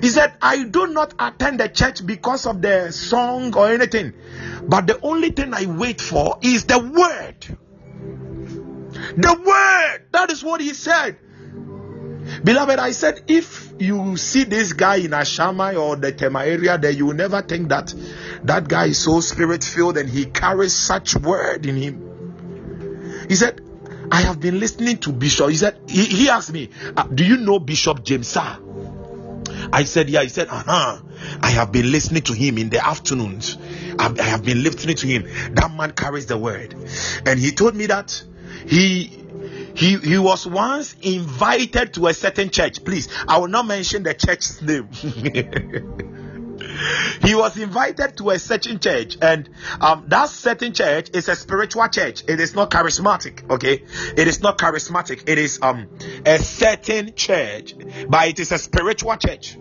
He 0.00 0.08
said, 0.08 0.34
I 0.42 0.64
do 0.64 0.88
not 0.88 1.14
attend 1.18 1.60
the 1.60 1.68
church 1.68 2.04
because 2.04 2.46
of 2.46 2.60
the 2.60 2.90
song 2.92 3.54
or 3.56 3.68
anything, 3.70 4.12
but 4.68 4.86
the 4.86 5.00
only 5.00 5.30
thing 5.30 5.54
I 5.54 5.66
wait 5.66 6.00
for 6.00 6.38
is 6.42 6.64
the 6.64 6.78
word. 6.78 7.58
The 9.16 9.34
word. 9.34 10.06
That 10.12 10.30
is 10.30 10.42
what 10.42 10.60
he 10.60 10.74
said. 10.74 11.18
Beloved, 12.44 12.78
I 12.78 12.92
said, 12.92 13.22
if 13.28 13.72
you 13.78 14.16
see 14.16 14.44
this 14.44 14.72
guy 14.72 14.96
in 14.96 15.10
Ashaiman 15.12 15.80
or 15.80 15.96
the 15.96 16.12
Tema 16.12 16.44
area, 16.44 16.78
then 16.78 16.96
you 16.96 17.06
will 17.06 17.14
never 17.14 17.42
think 17.42 17.68
that 17.68 17.94
that 18.44 18.68
guy 18.68 18.86
is 18.86 18.98
so 18.98 19.20
spirit 19.20 19.64
filled 19.64 19.98
and 19.98 20.08
he 20.08 20.26
carries 20.26 20.74
such 20.74 21.16
word 21.16 21.66
in 21.66 21.76
him. 21.76 23.26
He 23.28 23.34
said, 23.34 23.60
I 24.10 24.22
have 24.22 24.40
been 24.40 24.58
listening 24.58 24.98
to 24.98 25.12
Bishop. 25.12 25.50
He 25.50 25.56
said, 25.56 25.78
he, 25.86 26.04
he 26.04 26.28
asked 26.28 26.52
me, 26.52 26.70
uh, 26.96 27.04
Do 27.04 27.24
you 27.24 27.36
know 27.36 27.58
Bishop 27.58 28.02
James? 28.04 28.28
Sir? 28.28 28.58
I 29.72 29.84
said, 29.84 30.08
Yeah. 30.08 30.22
He 30.22 30.28
said, 30.28 30.48
Uh 30.48 30.62
huh. 30.64 30.98
I 31.40 31.50
have 31.50 31.72
been 31.72 31.90
listening 31.90 32.22
to 32.22 32.32
him 32.32 32.58
in 32.58 32.70
the 32.70 32.84
afternoons. 32.84 33.58
I, 33.98 34.14
I 34.18 34.22
have 34.22 34.44
been 34.44 34.62
listening 34.62 34.96
to 34.96 35.06
him. 35.06 35.24
That 35.54 35.72
man 35.74 35.92
carries 35.92 36.26
the 36.26 36.38
word. 36.38 36.74
And 37.26 37.38
he 37.38 37.50
told 37.50 37.74
me 37.74 37.86
that 37.86 38.22
he 38.66 39.24
he 39.78 39.96
he 39.96 40.18
was 40.18 40.44
once 40.44 40.96
invited 41.02 41.94
to 41.94 42.08
a 42.08 42.14
certain 42.14 42.50
church. 42.50 42.84
Please 42.84 43.08
i 43.28 43.38
will 43.38 43.48
not 43.48 43.66
mention 43.66 44.02
the 44.02 44.12
church's 44.12 44.60
name. 44.60 44.88
He 47.22 47.34
was 47.34 47.56
invited 47.56 48.16
to 48.18 48.30
a 48.30 48.38
certain 48.38 48.78
church 48.78 49.16
and 49.22 49.48
um, 49.80 50.04
that 50.08 50.28
certain 50.28 50.72
church 50.72 51.10
is 51.14 51.28
a 51.28 51.36
spiritual 51.36 51.88
church. 51.88 52.24
It 52.28 52.40
is 52.40 52.54
not 52.54 52.70
charismatic 52.70 53.48
okay? 53.50 53.84
It 54.16 54.28
is 54.28 54.40
not 54.40 54.58
charismatic. 54.58 55.28
It 55.28 55.38
is 55.38 55.60
um 55.62 55.88
a 56.26 56.38
certain 56.38 57.14
church 57.14 57.74
but 58.08 58.28
it 58.28 58.40
is 58.40 58.52
a 58.52 58.58
spiritual 58.58 59.16
church. 59.16 59.56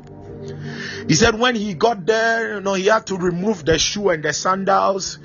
He 1.08 1.14
said 1.14 1.40
when 1.40 1.56
he 1.56 1.76
got 1.76 2.06
there 2.06 2.56
you 2.56 2.62
know 2.62 2.74
he 2.74 2.88
had 2.88 3.06
to 3.08 3.18
remove 3.18 3.66
the 3.66 3.78
shoe 3.78 4.10
and 4.10 4.24
the 4.24 4.34
sandals 4.34 5.20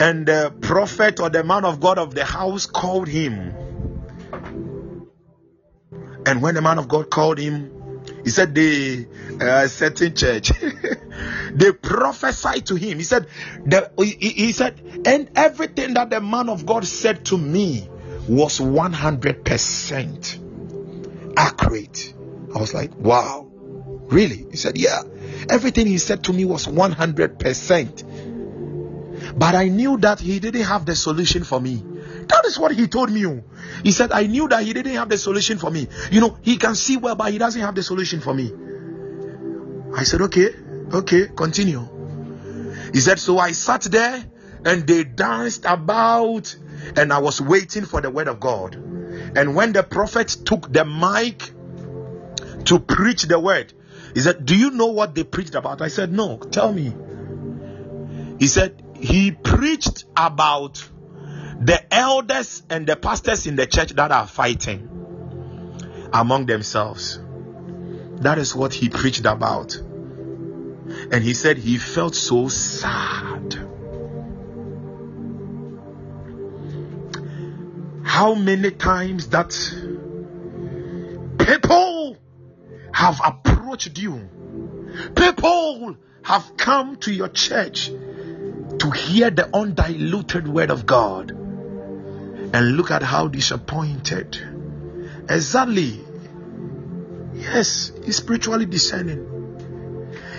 and 0.00 0.26
the 0.26 0.52
prophet 0.60 1.20
or 1.20 1.30
the 1.30 1.44
man 1.44 1.64
of 1.64 1.80
God 1.80 1.98
of 1.98 2.14
the 2.14 2.24
house 2.24 2.66
called 2.66 3.08
him. 3.08 3.54
And 6.26 6.42
when 6.42 6.54
the 6.54 6.62
man 6.62 6.78
of 6.78 6.88
God 6.88 7.10
called 7.10 7.38
him, 7.38 7.78
he 8.24 8.30
said, 8.30 8.54
The 8.54 9.06
uh, 9.40 9.68
certain 9.68 10.14
church, 10.14 10.52
they 11.52 11.72
prophesied 11.72 12.66
to 12.66 12.74
him. 12.74 12.98
He 12.98 13.04
said, 13.04 13.28
the, 13.64 13.90
he, 13.98 14.28
he 14.28 14.52
said, 14.52 15.02
and 15.06 15.30
everything 15.34 15.94
that 15.94 16.10
the 16.10 16.20
man 16.20 16.48
of 16.48 16.66
God 16.66 16.84
said 16.84 17.24
to 17.26 17.38
me 17.38 17.88
was 18.28 18.60
100% 18.60 21.34
accurate. 21.36 22.14
I 22.54 22.58
was 22.58 22.74
like, 22.74 22.94
Wow, 22.96 23.48
really? 23.50 24.46
He 24.50 24.56
said, 24.56 24.76
Yeah, 24.76 25.02
everything 25.48 25.86
he 25.86 25.98
said 25.98 26.24
to 26.24 26.32
me 26.32 26.44
was 26.44 26.66
100%. 26.66 28.04
But 29.38 29.54
I 29.54 29.68
knew 29.68 29.96
that 29.98 30.18
he 30.18 30.40
didn't 30.40 30.64
have 30.64 30.84
the 30.84 30.96
solution 30.96 31.44
for 31.44 31.60
me. 31.60 31.76
That 32.26 32.44
is 32.44 32.58
what 32.58 32.72
he 32.72 32.88
told 32.88 33.10
me. 33.12 33.24
oh. 33.24 33.44
He 33.84 33.92
said, 33.92 34.10
I 34.10 34.26
knew 34.26 34.48
that 34.48 34.64
he 34.64 34.72
didn't 34.72 34.94
have 34.94 35.08
the 35.08 35.16
solution 35.16 35.58
for 35.58 35.70
me. 35.70 35.86
You 36.10 36.20
know, 36.20 36.36
he 36.42 36.56
can 36.56 36.74
see 36.74 36.96
well, 36.96 37.14
but 37.14 37.30
he 37.30 37.38
doesn't 37.38 37.60
have 37.60 37.76
the 37.76 37.84
solution 37.84 38.20
for 38.20 38.34
me. 38.34 38.52
I 39.94 40.02
said, 40.02 40.22
Okay, 40.22 40.48
okay, 40.92 41.28
continue. 41.28 41.88
He 42.92 42.98
said, 42.98 43.20
So 43.20 43.38
I 43.38 43.52
sat 43.52 43.82
there 43.82 44.24
and 44.64 44.86
they 44.86 45.04
danced 45.04 45.64
about, 45.64 46.56
and 46.96 47.12
I 47.12 47.18
was 47.18 47.40
waiting 47.40 47.84
for 47.84 48.00
the 48.00 48.10
word 48.10 48.26
of 48.26 48.40
God. 48.40 48.74
And 48.74 49.54
when 49.54 49.72
the 49.72 49.84
prophet 49.84 50.36
took 50.44 50.72
the 50.72 50.84
mic 50.84 51.52
to 52.64 52.80
preach 52.80 53.22
the 53.22 53.38
word, 53.38 53.72
he 54.14 54.20
said, 54.20 54.44
Do 54.44 54.56
you 54.56 54.72
know 54.72 54.86
what 54.86 55.14
they 55.14 55.22
preached 55.22 55.54
about? 55.54 55.80
I 55.80 55.88
said, 55.88 56.12
No, 56.12 56.38
tell 56.38 56.72
me. 56.72 56.92
He 58.40 58.48
said, 58.48 58.82
He 59.00 59.30
preached 59.30 60.04
about 60.16 60.86
the 61.60 61.80
elders 61.92 62.62
and 62.68 62.86
the 62.86 62.96
pastors 62.96 63.46
in 63.46 63.56
the 63.56 63.66
church 63.66 63.90
that 63.92 64.10
are 64.10 64.26
fighting 64.26 64.88
among 66.12 66.46
themselves. 66.46 67.20
That 68.20 68.38
is 68.38 68.54
what 68.54 68.72
he 68.74 68.88
preached 68.88 69.24
about. 69.24 69.76
And 69.76 71.22
he 71.22 71.34
said 71.34 71.58
he 71.58 71.78
felt 71.78 72.14
so 72.14 72.48
sad. 72.48 73.54
How 78.04 78.34
many 78.34 78.70
times 78.72 79.28
that 79.28 79.50
people 81.38 82.16
have 82.92 83.20
approached 83.24 83.96
you, 83.98 84.28
people 85.14 85.96
have 86.22 86.56
come 86.56 86.96
to 86.96 87.12
your 87.12 87.28
church 87.28 87.90
to 88.78 88.90
hear 88.90 89.30
the 89.30 89.48
undiluted 89.54 90.48
word 90.48 90.70
of 90.70 90.86
God, 90.86 91.30
and 91.30 92.76
look 92.76 92.90
at 92.90 93.02
how 93.02 93.28
disappointed. 93.28 94.38
Exactly. 95.28 96.00
Yes, 97.34 97.92
he's 98.04 98.16
spiritually 98.16 98.66
discerning. 98.66 99.38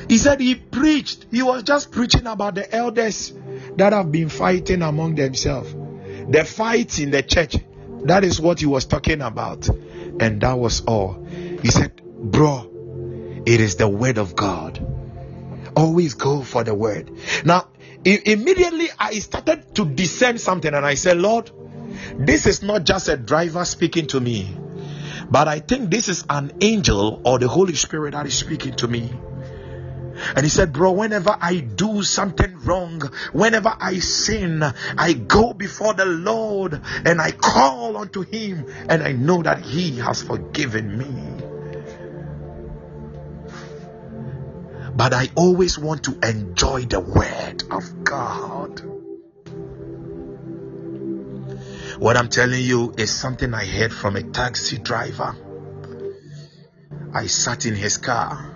He 0.07 0.17
said 0.17 0.39
he 0.39 0.55
preached, 0.55 1.27
he 1.29 1.43
was 1.43 1.63
just 1.63 1.91
preaching 1.91 2.25
about 2.25 2.55
the 2.55 2.73
elders 2.73 3.31
that 3.77 3.93
have 3.93 4.11
been 4.11 4.29
fighting 4.29 4.81
among 4.81 5.15
themselves. 5.15 5.73
The 6.27 6.43
fights 6.43 6.99
in 6.99 7.11
the 7.11 7.21
church. 7.21 7.57
That 8.03 8.23
is 8.23 8.39
what 8.39 8.59
he 8.59 8.65
was 8.65 8.85
talking 8.85 9.21
about. 9.21 9.67
And 9.67 10.41
that 10.41 10.57
was 10.57 10.81
all. 10.85 11.23
He 11.61 11.69
said, 11.69 12.01
Bro, 12.03 13.43
it 13.45 13.61
is 13.61 13.75
the 13.75 13.87
word 13.87 14.17
of 14.17 14.35
God. 14.35 14.85
Always 15.75 16.15
go 16.15 16.41
for 16.41 16.63
the 16.63 16.73
word. 16.73 17.11
Now, 17.45 17.67
immediately 18.05 18.87
I 18.97 19.19
started 19.19 19.75
to 19.75 19.85
discern 19.85 20.37
something 20.37 20.73
and 20.73 20.85
I 20.85 20.95
said, 20.95 21.17
Lord, 21.17 21.51
this 22.17 22.45
is 22.45 22.61
not 22.61 22.83
just 22.83 23.09
a 23.09 23.17
driver 23.17 23.65
speaking 23.65 24.07
to 24.07 24.19
me, 24.19 24.55
but 25.29 25.47
I 25.47 25.59
think 25.59 25.89
this 25.89 26.07
is 26.07 26.25
an 26.29 26.51
angel 26.61 27.21
or 27.23 27.39
the 27.39 27.47
Holy 27.47 27.75
Spirit 27.75 28.11
that 28.11 28.25
is 28.25 28.37
speaking 28.37 28.75
to 28.77 28.87
me. 28.87 29.11
And 30.35 30.43
he 30.45 30.49
said, 30.49 30.73
Bro, 30.73 30.93
whenever 30.93 31.35
I 31.39 31.59
do 31.59 32.03
something 32.03 32.59
wrong, 32.65 33.01
whenever 33.31 33.73
I 33.79 33.99
sin, 33.99 34.63
I 34.63 35.13
go 35.13 35.53
before 35.53 35.93
the 35.93 36.05
Lord 36.05 36.81
and 37.05 37.21
I 37.21 37.31
call 37.31 37.97
unto 37.97 38.21
him, 38.21 38.65
and 38.89 39.01
I 39.01 39.13
know 39.13 39.41
that 39.43 39.61
he 39.61 39.97
has 39.99 40.21
forgiven 40.21 40.97
me. 40.97 41.28
But 44.99 45.13
I 45.13 45.29
always 45.35 45.79
want 45.79 46.03
to 46.03 46.19
enjoy 46.29 46.81
the 46.81 46.99
word 46.99 47.63
of 47.71 48.03
God. 48.03 48.81
What 52.01 52.17
I'm 52.17 52.27
telling 52.27 52.61
you 52.61 52.93
is 52.97 53.09
something 53.09 53.53
I 53.53 53.63
heard 53.63 53.93
from 53.93 54.17
a 54.17 54.23
taxi 54.23 54.77
driver. 54.77 55.37
I 57.13 57.27
sat 57.27 57.65
in 57.65 57.75
his 57.75 57.95
car. 57.95 58.53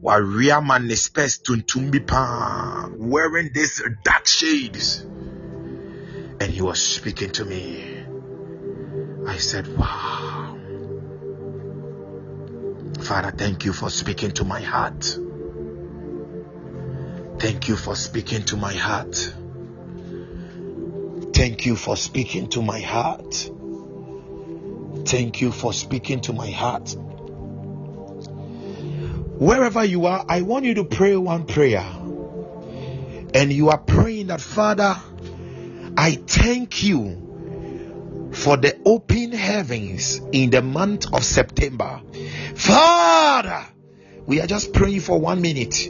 Waria 0.00 0.62
ma 0.62 0.78
ne 0.78 0.94
spes 0.94 1.42
tuntum 1.42 1.92
bi 1.92 1.98
paa 1.98 2.88
wearing 2.96 3.50
these 3.52 3.82
dark 4.02 4.26
shades. 4.26 5.00
And 6.40 6.44
he 6.44 6.62
was 6.62 6.80
speaking 6.80 7.32
to 7.32 7.44
me. 7.44 8.02
I 9.26 9.36
said 9.36 9.68
wow. 9.76 10.56
Father 13.02 13.30
thank 13.30 13.66
you 13.66 13.74
for 13.74 13.90
speaking 13.90 14.30
to 14.30 14.44
my 14.44 14.62
heart 14.62 15.18
thank 17.40 17.68
you 17.68 17.76
for 17.76 17.96
speaking 17.96 18.42
to 18.44 18.56
my 18.56 18.72
heart 18.72 19.34
thank 21.32 21.66
you 21.66 21.76
for 21.76 21.96
speaking 21.96 22.48
to 22.48 22.62
my 22.62 22.80
heart 22.80 23.50
thank 25.06 25.40
you 25.40 25.50
for 25.50 25.72
speaking 25.72 26.20
to 26.20 26.32
my 26.32 26.50
heart 26.50 26.96
Wherever 29.40 29.82
you 29.82 30.04
are, 30.04 30.22
I 30.28 30.42
want 30.42 30.66
you 30.66 30.74
to 30.74 30.84
pray 30.84 31.16
one 31.16 31.46
prayer. 31.46 31.86
And 33.32 33.50
you 33.50 33.70
are 33.70 33.78
praying 33.78 34.26
that, 34.26 34.42
Father, 34.42 34.94
I 35.96 36.16
thank 36.26 36.82
you 36.82 38.28
for 38.32 38.58
the 38.58 38.78
open 38.84 39.32
heavens 39.32 40.20
in 40.32 40.50
the 40.50 40.60
month 40.60 41.06
of 41.14 41.24
September. 41.24 42.02
Father, 42.54 43.64
we 44.26 44.42
are 44.42 44.46
just 44.46 44.74
praying 44.74 45.00
for 45.00 45.18
one 45.18 45.40
minute 45.40 45.88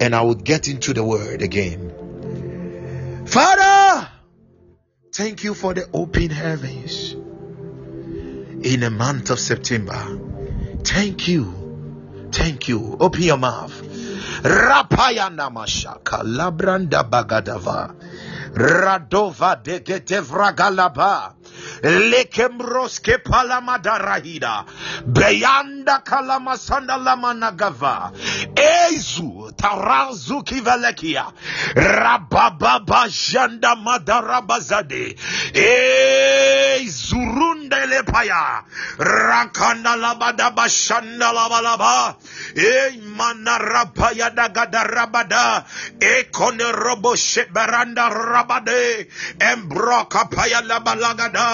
and 0.00 0.14
I 0.14 0.22
will 0.22 0.34
get 0.34 0.68
into 0.68 0.92
the 0.92 1.04
word 1.04 1.42
again. 1.42 3.24
Father, 3.26 4.08
thank 5.12 5.44
you 5.44 5.54
for 5.54 5.74
the 5.74 5.88
open 5.92 6.30
heavens 6.30 7.12
in 7.12 8.80
the 8.80 8.90
month 8.90 9.30
of 9.30 9.38
September. 9.38 10.18
Thank 10.84 11.28
you 11.28 11.66
Thank 12.36 12.68
you. 12.68 12.96
Open 13.00 13.22
your 13.22 13.38
mouth. 13.38 13.72
Rapaya 14.42 15.30
namashaka 15.30 16.22
labranda 16.22 17.02
bagadava. 17.08 17.94
Radova 18.52 19.62
de 19.62 19.80
getevragalaba. 19.80 21.34
Lekembroske 21.82 23.18
palamadarahida. 23.18 24.64
Beyanda 25.06 26.02
kalama 26.04 26.56
kalamasanda 26.56 26.96
lamanagava. 26.96 28.12
Ezu 28.56 29.52
tarazu 29.56 30.42
kivelekia. 30.42 31.32
Rabababa 31.74 33.08
janda 33.08 33.76
madarabazade. 33.76 35.16
Ezurunde 36.76 37.86
lepaya. 37.86 38.64
Rakanda 38.98 39.96
labada 39.96 40.50
bashanda 40.50 41.32
labalaba. 41.32 42.16
E 42.54 43.00
manarapaya 43.16 44.30
dagadarabada. 44.30 45.64
E 46.00 46.24
kone 46.32 46.72
robo 46.72 47.16
sheberanda 47.16 48.08
rabade. 48.10 49.08
Embroka 49.38 50.24
paya 50.30 50.60
labalagada. 50.62 51.45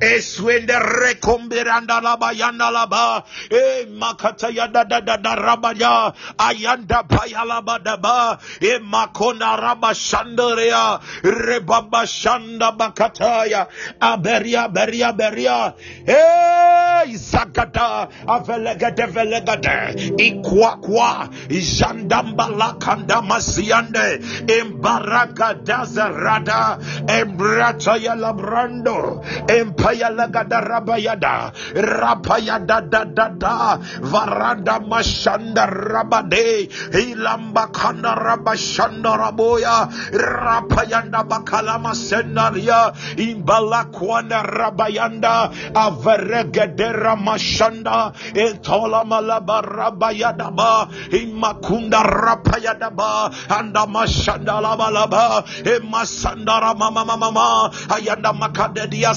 E 0.00 0.20
swende 0.20 0.74
rekombiranda 0.78 2.00
labayanda 2.00 2.70
laba. 2.70 3.24
E 3.50 3.86
makata 3.86 4.50
yada 4.50 4.84
da 4.84 5.00
da 5.00 5.16
da. 5.16 6.12
Ayanda 6.38 7.02
paya 7.08 7.44
labadaba. 7.44 8.38
E 8.60 8.78
makona 8.78 9.56
rabashandaria. 9.56 11.00
Rebaba 11.22 12.06
shanda 12.06 12.72
bakataya. 12.76 13.68
Aberia 14.00 14.68
beria 14.72 15.12
beria. 15.12 15.74
E 16.06 17.16
zagada. 17.16 18.08
Avelegade 18.26 19.06
velegade. 19.06 19.94
Ikwakwa. 20.18 21.28
Jandamba 21.48 22.48
lakanda 22.48 23.22
masiande. 23.22 24.20
Embaraka 24.46 25.54
dazarada. 25.64 26.78
Embrataya 27.08 28.14
labrando. 28.14 29.24
Empaya 29.48 30.10
lagada 30.10 30.60
rabayada. 30.60 31.52
Rapayada 31.74 32.80
da 32.88 33.04
da 33.04 33.28
da. 33.28 33.76
Varanda 34.00 34.80
mashanda 34.80 35.66
rabade. 35.66 36.68
Ilamba 36.94 37.72
kanda 37.72 38.14
rabashanda 38.14 39.16
raboya. 39.18 39.90
Rapayanda 40.12 41.24
bakala 41.26 41.78
masendaria. 41.78 42.92
Imbala 43.18 43.90
kwana 43.90 44.42
rabayanda. 44.42 45.50
Averegedera 45.74 47.16
mashanda. 47.16 48.12
Etola 48.34 49.04
malaba 49.04 49.62
rabayada 49.62 50.50
ba. 50.54 50.88
Imakunda 51.10 52.02
rapayada 52.02 52.90
ba. 52.94 53.30
Anda 53.48 53.86
mashanda 53.86 54.60
laba 54.60 54.90
laba. 54.90 55.44
Emasandara 55.64 56.74
mama 56.76 57.04
mama. 57.04 57.70
Ayanda 57.88 58.32
makadedia 58.32 59.14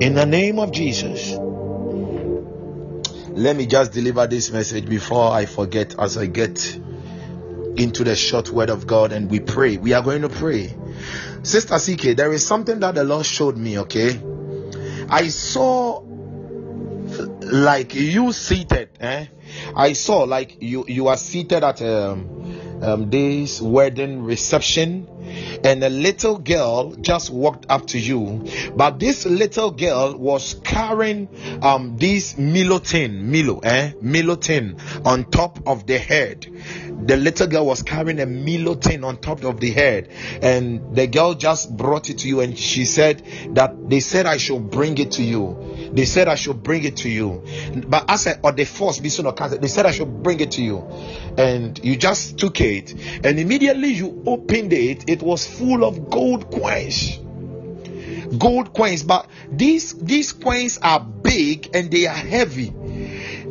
in 0.00 0.14
the 0.14 0.26
name 0.26 0.58
of 0.58 0.72
Jesus 0.72 1.38
let 3.34 3.56
me 3.56 3.66
just 3.66 3.92
deliver 3.92 4.26
this 4.26 4.50
message 4.50 4.86
before 4.86 5.32
I 5.32 5.46
forget 5.46 5.94
as 5.98 6.18
I 6.18 6.26
get 6.26 6.78
into 7.76 8.04
the 8.04 8.14
short 8.14 8.50
word 8.50 8.68
of 8.68 8.86
God 8.86 9.12
and 9.12 9.30
we 9.30 9.40
pray. 9.40 9.78
We 9.78 9.94
are 9.94 10.02
going 10.02 10.22
to 10.22 10.28
pray. 10.28 10.74
Sister 11.42 11.78
CK, 11.78 12.14
there 12.16 12.32
is 12.32 12.46
something 12.46 12.80
that 12.80 12.94
the 12.94 13.04
Lord 13.04 13.24
showed 13.24 13.56
me, 13.56 13.78
okay? 13.80 14.20
I 15.08 15.28
saw 15.28 16.02
like 17.52 17.94
you 17.94 18.32
seated, 18.32 18.88
eh? 18.98 19.26
I 19.76 19.92
saw 19.92 20.20
like 20.24 20.56
you 20.62 20.84
you 20.88 21.08
are 21.08 21.16
seated 21.16 21.62
at 21.62 21.82
um, 21.82 22.80
um 22.82 23.10
this 23.10 23.60
wedding 23.60 24.22
reception 24.24 25.06
and 25.62 25.84
a 25.84 25.88
little 25.90 26.38
girl 26.38 26.92
just 26.96 27.30
walked 27.30 27.66
up 27.68 27.86
to 27.88 27.98
you 27.98 28.44
but 28.74 28.98
this 28.98 29.26
little 29.26 29.70
girl 29.70 30.16
was 30.16 30.54
carrying 30.64 31.28
um 31.62 31.96
this 31.98 32.36
milo 32.38 32.78
tin 32.78 33.30
milo 33.30 33.58
eh 33.60 33.92
milo 34.00 34.34
tin 34.36 34.76
on 35.04 35.24
top 35.24 35.60
of 35.66 35.86
the 35.86 35.98
head 35.98 36.46
the 37.06 37.16
little 37.16 37.46
girl 37.46 37.66
was 37.66 37.82
carrying 37.82 38.20
a 38.20 38.26
milo 38.26 38.74
tin 38.74 39.04
on 39.04 39.16
top 39.18 39.42
of 39.44 39.60
the 39.60 39.70
head 39.70 40.08
and 40.42 40.94
the 40.94 41.06
girl 41.06 41.34
just 41.34 41.76
brought 41.76 42.10
it 42.10 42.18
to 42.18 42.28
you 42.28 42.40
and 42.40 42.58
she 42.58 42.84
said 42.84 43.22
that 43.54 43.88
they 43.88 44.00
said 44.00 44.26
i 44.26 44.36
should 44.36 44.70
bring 44.70 44.96
it 44.98 45.12
to 45.12 45.22
you. 45.22 45.90
They 45.92 46.04
said 46.04 46.28
i 46.28 46.34
should 46.34 46.62
bring 46.62 46.84
it 46.84 46.98
to 46.98 47.08
you. 47.08 47.42
But 47.86 48.04
as 48.08 48.26
I, 48.26 48.38
or 48.42 48.52
the 48.52 48.64
force 48.64 48.98
be 48.98 49.08
soon 49.08 49.30
cancer 49.32 49.58
they 49.58 49.68
said 49.68 49.86
i 49.86 49.90
should 49.90 50.22
bring 50.22 50.40
it 50.40 50.52
to 50.52 50.62
you. 50.62 50.78
And 51.36 51.78
you 51.84 51.96
just 51.96 52.38
took 52.38 52.60
it 52.60 52.92
and 53.24 53.38
immediately 53.38 53.88
you 53.88 54.22
opened 54.26 54.72
it 54.72 55.08
it 55.08 55.22
was 55.22 55.46
full 55.46 55.84
of 55.84 56.10
gold 56.10 56.50
coins 56.50 57.18
gold 58.38 58.72
coins 58.74 59.02
but 59.02 59.26
these 59.50 59.94
these 59.94 60.32
coins 60.32 60.78
are 60.82 61.00
big 61.00 61.74
and 61.74 61.90
they 61.90 62.06
are 62.06 62.14
heavy 62.14 62.72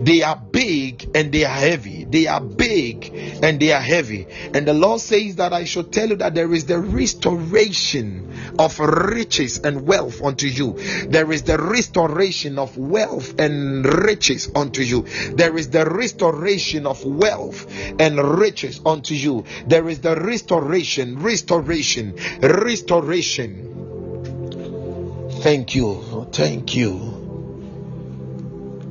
they 0.03 0.23
are 0.23 0.35
big 0.35 1.09
and 1.15 1.31
they 1.31 1.45
are 1.45 1.49
heavy 1.49 2.05
they 2.05 2.27
are 2.27 2.41
big 2.41 3.11
and 3.41 3.59
they 3.59 3.71
are 3.71 3.81
heavy. 3.81 4.27
And 4.53 4.67
the 4.67 4.73
Lord 4.73 4.99
says 5.01 5.37
that 5.37 5.53
I 5.53 5.63
should 5.63 5.91
tell 5.91 6.09
you 6.09 6.15
that 6.17 6.35
there 6.35 6.53
is 6.53 6.65
the 6.65 6.79
restoration 6.79 8.55
of 8.59 8.79
riches 8.79 9.59
and 9.59 9.87
wealth 9.87 10.21
unto 10.21 10.47
you. 10.47 10.73
There 11.07 11.31
is 11.31 11.43
the 11.43 11.57
restoration 11.57 12.59
of 12.59 12.77
wealth 12.77 13.39
and 13.39 13.85
riches 13.85 14.49
unto 14.55 14.81
you. 14.81 15.05
There 15.33 15.57
is 15.57 15.69
the 15.69 15.85
restoration 15.85 16.85
of 16.85 17.05
wealth 17.05 17.65
and 17.99 18.17
riches 18.39 18.81
unto 18.85 19.13
you. 19.13 19.45
There 19.67 19.87
is 19.89 20.01
the 20.01 20.15
restoration, 20.15 21.19
restoration, 21.19 22.15
restoration. 22.41 23.90
Thank 25.41 25.73
you. 25.73 26.27
Thank 26.31 26.75
you. 26.75 26.93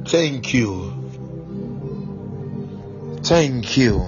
Thank 0.05 0.53
you. 0.53 0.93
Thank 3.23 3.77
you. 3.77 4.03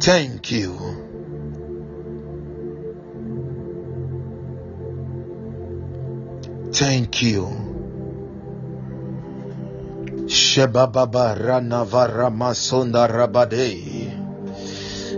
Thank 0.00 0.50
you. 0.50 0.76
Thank 6.72 7.22
you. 7.22 7.46
Shebababa 10.28 11.34
ranavara 11.40 12.28
masonda 12.28 13.08
rabade. 13.08 14.12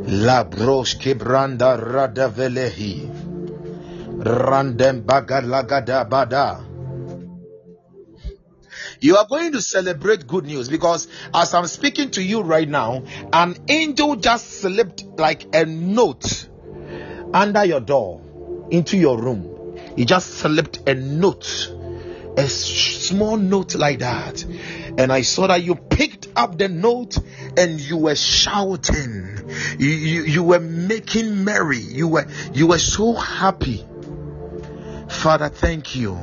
Labros 0.07 0.95
kibranda 0.99 1.77
radavelehi. 1.77 3.14
Randem 4.25 5.03
bada 5.05 6.65
you 9.01 9.17
are 9.17 9.27
going 9.27 9.53
to 9.53 9.61
celebrate 9.61 10.27
good 10.27 10.47
news 10.47 10.69
because 10.69 11.09
as 11.35 11.53
I'm 11.53 11.67
speaking 11.67 12.11
to 12.13 12.23
you 12.23 12.41
right 12.41 12.69
now, 12.69 13.05
an 13.33 13.57
angel 13.69 14.17
just 14.17 14.47
slipped 14.47 15.05
like 15.19 15.55
a 15.55 15.67
note 15.67 16.49
under 17.33 17.65
your 17.65 17.81
door 17.81 18.23
into 18.71 18.97
your 18.97 19.21
room. 19.21 19.79
He 19.97 20.05
just 20.05 20.31
slipped 20.39 20.89
a 20.89 20.95
note, 20.95 21.73
a 22.37 22.49
small 22.49 23.37
note 23.37 23.75
like 23.75 23.99
that. 23.99 24.43
And 24.97 25.13
I 25.13 25.23
saw 25.23 25.49
that 25.49 25.63
you 25.63 25.75
picked 25.75 26.29
up 26.37 26.57
the 26.57 26.69
note 26.69 27.19
and 27.57 27.81
you 27.81 27.97
were 27.99 28.15
shouting. 28.15 29.51
You, 29.79 29.89
you, 29.89 30.23
you 30.25 30.43
were 30.43 30.61
making 30.61 31.45
merry. 31.45 31.79
You 31.79 32.09
were 32.09 32.27
you 32.53 32.69
were 32.69 32.79
so 32.79 33.13
happy. 33.13 33.85
Father, 35.15 35.49
thank 35.49 35.97
you. 35.97 36.19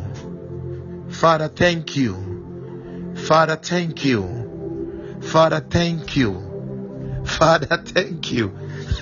Father, 1.09 1.47
thank 1.47 1.95
you. 1.95 3.15
Father, 3.15 3.55
thank 3.55 4.05
you. 4.05 5.19
Father, 5.21 5.59
thank 5.59 6.15
you. 6.15 7.23
Father, 7.25 7.77
thank 7.77 8.31
you. 8.31 8.51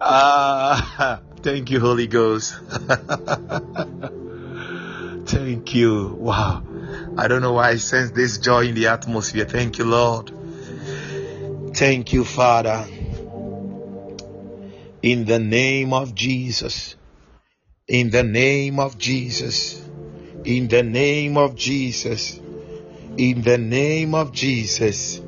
ah, 0.00 1.20
thank 1.42 1.70
you, 1.70 1.80
Holy 1.80 2.06
Ghost. 2.06 2.54
thank 5.26 5.74
you. 5.74 6.16
Wow. 6.18 6.62
I 7.18 7.28
don't 7.28 7.42
know 7.42 7.52
why 7.54 7.70
I 7.70 7.76
sense 7.76 8.10
this 8.10 8.38
joy 8.38 8.66
in 8.66 8.74
the 8.74 8.88
atmosphere. 8.88 9.44
Thank 9.44 9.78
you, 9.78 9.84
Lord. 9.84 10.32
Thank 11.74 12.12
you, 12.12 12.24
Father. 12.24 12.86
In 15.02 15.24
the 15.24 15.38
name 15.38 15.92
of 15.92 16.14
Jesus. 16.14 16.96
In 17.88 18.10
the 18.10 18.22
name 18.22 18.80
of 18.80 18.98
Jesus. 18.98 19.82
In 20.44 20.68
the 20.68 20.82
name 20.82 21.36
of 21.36 21.54
Jesus. 21.54 22.40
In 23.18 23.42
the 23.42 23.58
name 23.58 24.14
of 24.14 24.32
Jesus. 24.32 25.20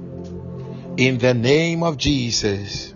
In 0.96 1.18
the 1.18 1.34
name 1.34 1.82
of 1.82 1.96
Jesus. 1.96 2.94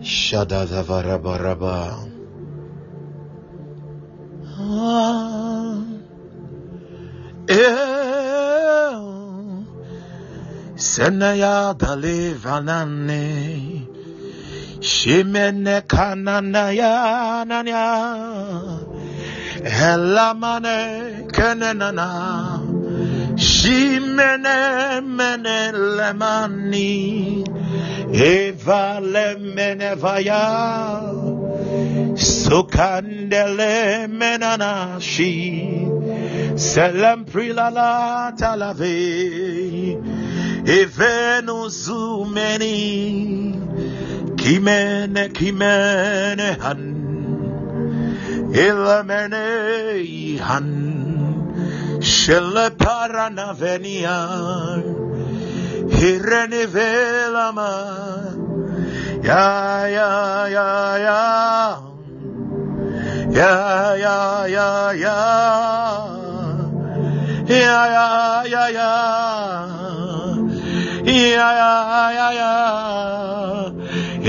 Shadadavarabaraba. 0.00 2.15
Senaya 10.96 11.76
dalivanane. 11.76 13.84
Shimene 14.80 15.84
kananaya 15.84 17.44
nanya. 17.44 17.84
Elamane 19.60 21.28
kenenana. 21.28 22.64
Shimene 23.36 25.04
mene 25.04 25.72
lemani 25.96 27.44
Eva 28.10 28.98
lemene 29.02 29.94
vaya 29.96 31.02
Sukandele 32.16 34.08
menana 34.08 34.98
shi 34.98 35.84
Selam 36.56 37.26
prilala 37.26 38.32
talave 38.38 40.00
Evenuzumeni 40.66 43.54
Kimene 44.36 45.28
kimene 45.32 46.58
han. 46.60 46.82
Ilamene 48.52 50.38
han. 50.40 50.66
Shele 52.00 52.70
parana 52.76 53.54
venia 53.54 54.28
Hirene 55.88 56.66
velama 56.66 57.70
Ya 59.22 59.86
ya 59.86 60.48
ya 60.48 60.98
ya. 61.06 61.78
Ya 63.30 63.94
ya 63.94 64.46
ya 64.46 64.92
ya. 64.92 65.16
Ya 67.46 67.86
ya 67.94 68.42
ya 68.50 68.68
ya 68.70 69.85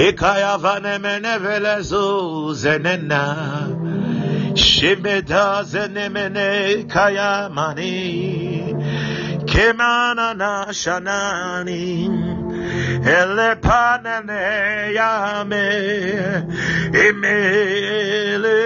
Ekaya 0.07 0.57
vanemene 0.63 1.39
velezu 1.43 2.53
zenena. 2.53 3.23
Shimeda 4.55 5.63
zenemene 5.63 6.87
kaya 6.87 7.49
mani. 7.49 8.73
Kemana 9.47 10.27
na 13.03 13.55
panene 13.55 14.93
yame. 14.97 15.65
Emele 17.03 18.57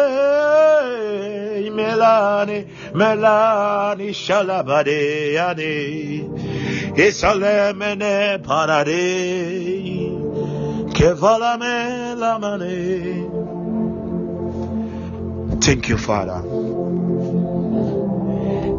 Hey, 1.56 1.72
Melani, 1.72 2.68
Melani, 2.93 4.10
Shalabade, 4.10 5.38
Ade, 5.38 6.24
Isalemene 6.98 8.43
Parade. 8.43 10.24
Thank 15.62 15.88
you, 15.88 15.99
Father. 15.99 16.41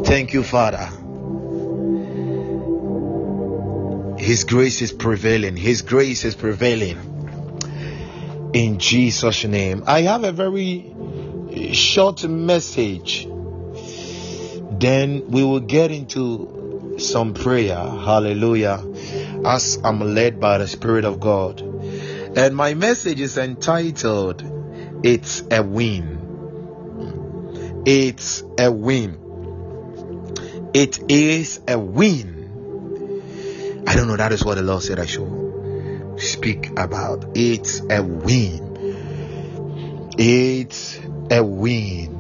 Thank 0.03 0.33
you, 0.35 0.43
Father. 0.43 0.89
His 4.19 4.43
grace 4.43 4.83
is 4.83 4.91
prevailing. 4.91 5.57
His 5.57 5.83
grace 5.83 6.25
is 6.25 6.35
prevailing 6.35 6.99
in 8.53 8.81
Jesus' 8.81 9.45
name. 9.45 9.85
I 9.87 10.03
have 10.03 10.25
a 10.25 10.33
very 10.33 10.95
short 11.75 12.25
message. 12.25 13.29
Then 14.81 15.31
we 15.31 15.45
will 15.45 15.61
get 15.61 15.93
into 15.93 16.97
some 16.99 17.35
prayer. 17.35 17.77
Hallelujah. 17.77 18.83
As 19.45 19.79
I'm 19.85 20.01
led 20.01 20.41
by 20.41 20.59
the 20.59 20.67
Spirit 20.67 21.05
of 21.05 21.21
God. 21.21 21.66
Mm. 22.37 22.47
And 22.47 22.57
my 22.57 22.75
message 22.75 23.21
is 23.21 23.39
entitled 23.39 24.43
It's 25.03 25.43
a 25.51 25.63
Win. 25.63 26.17
It's 27.87 28.43
a 28.59 28.73
win. 28.73 29.21
It 30.75 31.09
is 31.09 31.61
a 31.69 31.79
win. 31.79 33.85
I 33.87 33.95
don't 33.95 34.09
know. 34.09 34.17
That 34.17 34.33
is 34.33 34.45
what 34.45 34.57
the 34.57 34.63
Lord 34.63 34.83
said 34.83 34.99
I 34.99 35.07
should 35.07 36.19
speak 36.19 36.77
about. 36.77 37.27
It's 37.37 37.81
a 37.89 38.03
win. 38.03 40.11
It's 40.19 40.99
a 41.31 41.45
win. 41.45 42.11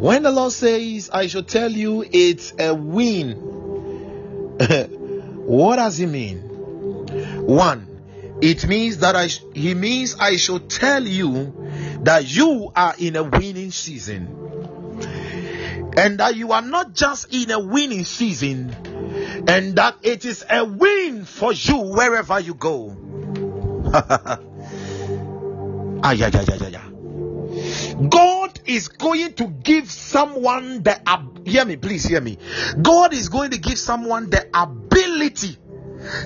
When 0.00 0.24
the 0.24 0.32
Lord 0.32 0.50
says, 0.50 1.10
I 1.12 1.28
should 1.28 1.46
tell 1.46 1.70
you 1.70 2.04
it's 2.10 2.52
a 2.58 2.74
win, 2.74 3.36
what 5.46 5.76
does 5.76 5.98
He 5.98 6.06
mean? 6.06 6.38
One, 7.46 7.85
it 8.40 8.66
means 8.66 8.98
that 8.98 9.16
I, 9.16 9.26
He 9.26 9.74
means 9.74 10.14
I 10.18 10.36
should 10.36 10.68
tell 10.68 11.06
you 11.06 11.54
that 12.02 12.30
you 12.30 12.70
are 12.74 12.94
in 12.98 13.16
a 13.16 13.22
winning 13.22 13.70
season. 13.70 14.42
And 15.96 16.18
that 16.18 16.36
you 16.36 16.52
are 16.52 16.62
not 16.62 16.92
just 16.92 17.32
in 17.32 17.50
a 17.50 17.58
winning 17.58 18.04
season, 18.04 18.70
and 19.48 19.76
that 19.76 19.96
it 20.02 20.26
is 20.26 20.44
a 20.48 20.62
win 20.62 21.24
for 21.24 21.54
you 21.54 21.78
wherever 21.78 22.38
you 22.38 22.52
go. 22.52 22.94
ah, 23.94 24.38
yeah, 26.12 26.28
yeah, 26.32 26.44
yeah, 26.46 26.56
yeah, 26.60 26.68
yeah. 26.68 26.90
God 28.10 28.60
is 28.66 28.88
going 28.88 29.32
to 29.34 29.46
give 29.46 29.90
someone 29.90 30.82
the 30.82 31.00
ab- 31.08 31.46
hear 31.46 31.64
me, 31.64 31.76
please 31.76 32.04
hear 32.04 32.20
me. 32.20 32.36
God 32.82 33.14
is 33.14 33.30
going 33.30 33.52
to 33.52 33.58
give 33.58 33.78
someone 33.78 34.28
the 34.28 34.46
ability 34.52 35.56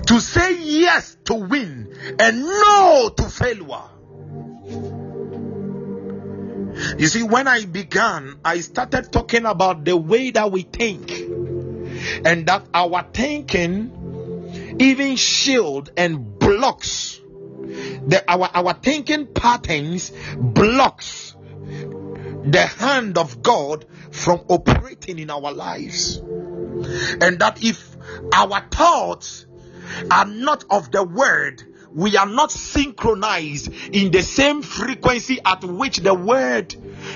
to 0.06 0.20
say 0.20 0.62
yes 0.62 1.16
to 1.26 1.34
win 1.34 1.89
and 2.18 2.40
no 2.40 3.12
to 3.16 3.22
failure. 3.24 3.82
You 6.98 7.08
see, 7.08 7.22
when 7.22 7.46
I 7.48 7.64
began, 7.64 8.38
I 8.44 8.60
started 8.60 9.12
talking 9.12 9.44
about 9.44 9.84
the 9.84 9.96
way 9.96 10.30
that 10.30 10.50
we 10.50 10.62
think, 10.62 11.10
and 11.10 12.46
that 12.46 12.66
our 12.72 13.06
thinking 13.12 14.76
even 14.80 15.16
shield 15.16 15.90
and 15.96 16.38
blocks 16.38 17.20
the 18.06 18.24
our 18.26 18.48
our 18.54 18.74
thinking 18.74 19.26
patterns 19.26 20.12
blocks 20.36 21.36
the 22.44 22.66
hand 22.78 23.18
of 23.18 23.42
God 23.42 23.84
from 24.10 24.40
operating 24.48 25.18
in 25.18 25.30
our 25.30 25.52
lives, 25.52 26.16
and 26.16 27.38
that 27.38 27.62
if 27.62 27.96
our 28.32 28.66
thoughts 28.70 29.46
are 30.10 30.24
not 30.24 30.64
of 30.70 30.90
the 30.90 31.04
word, 31.04 31.62
we 31.92 32.16
are 32.16 32.26
not 32.26 32.52
synchronized 32.52 33.72
in 33.92 34.10
the 34.10 34.22
same 34.22 34.62
frequency 34.62 35.38
at 35.44 35.64
which 35.64 35.98
the 35.98 36.14
word 36.14 36.74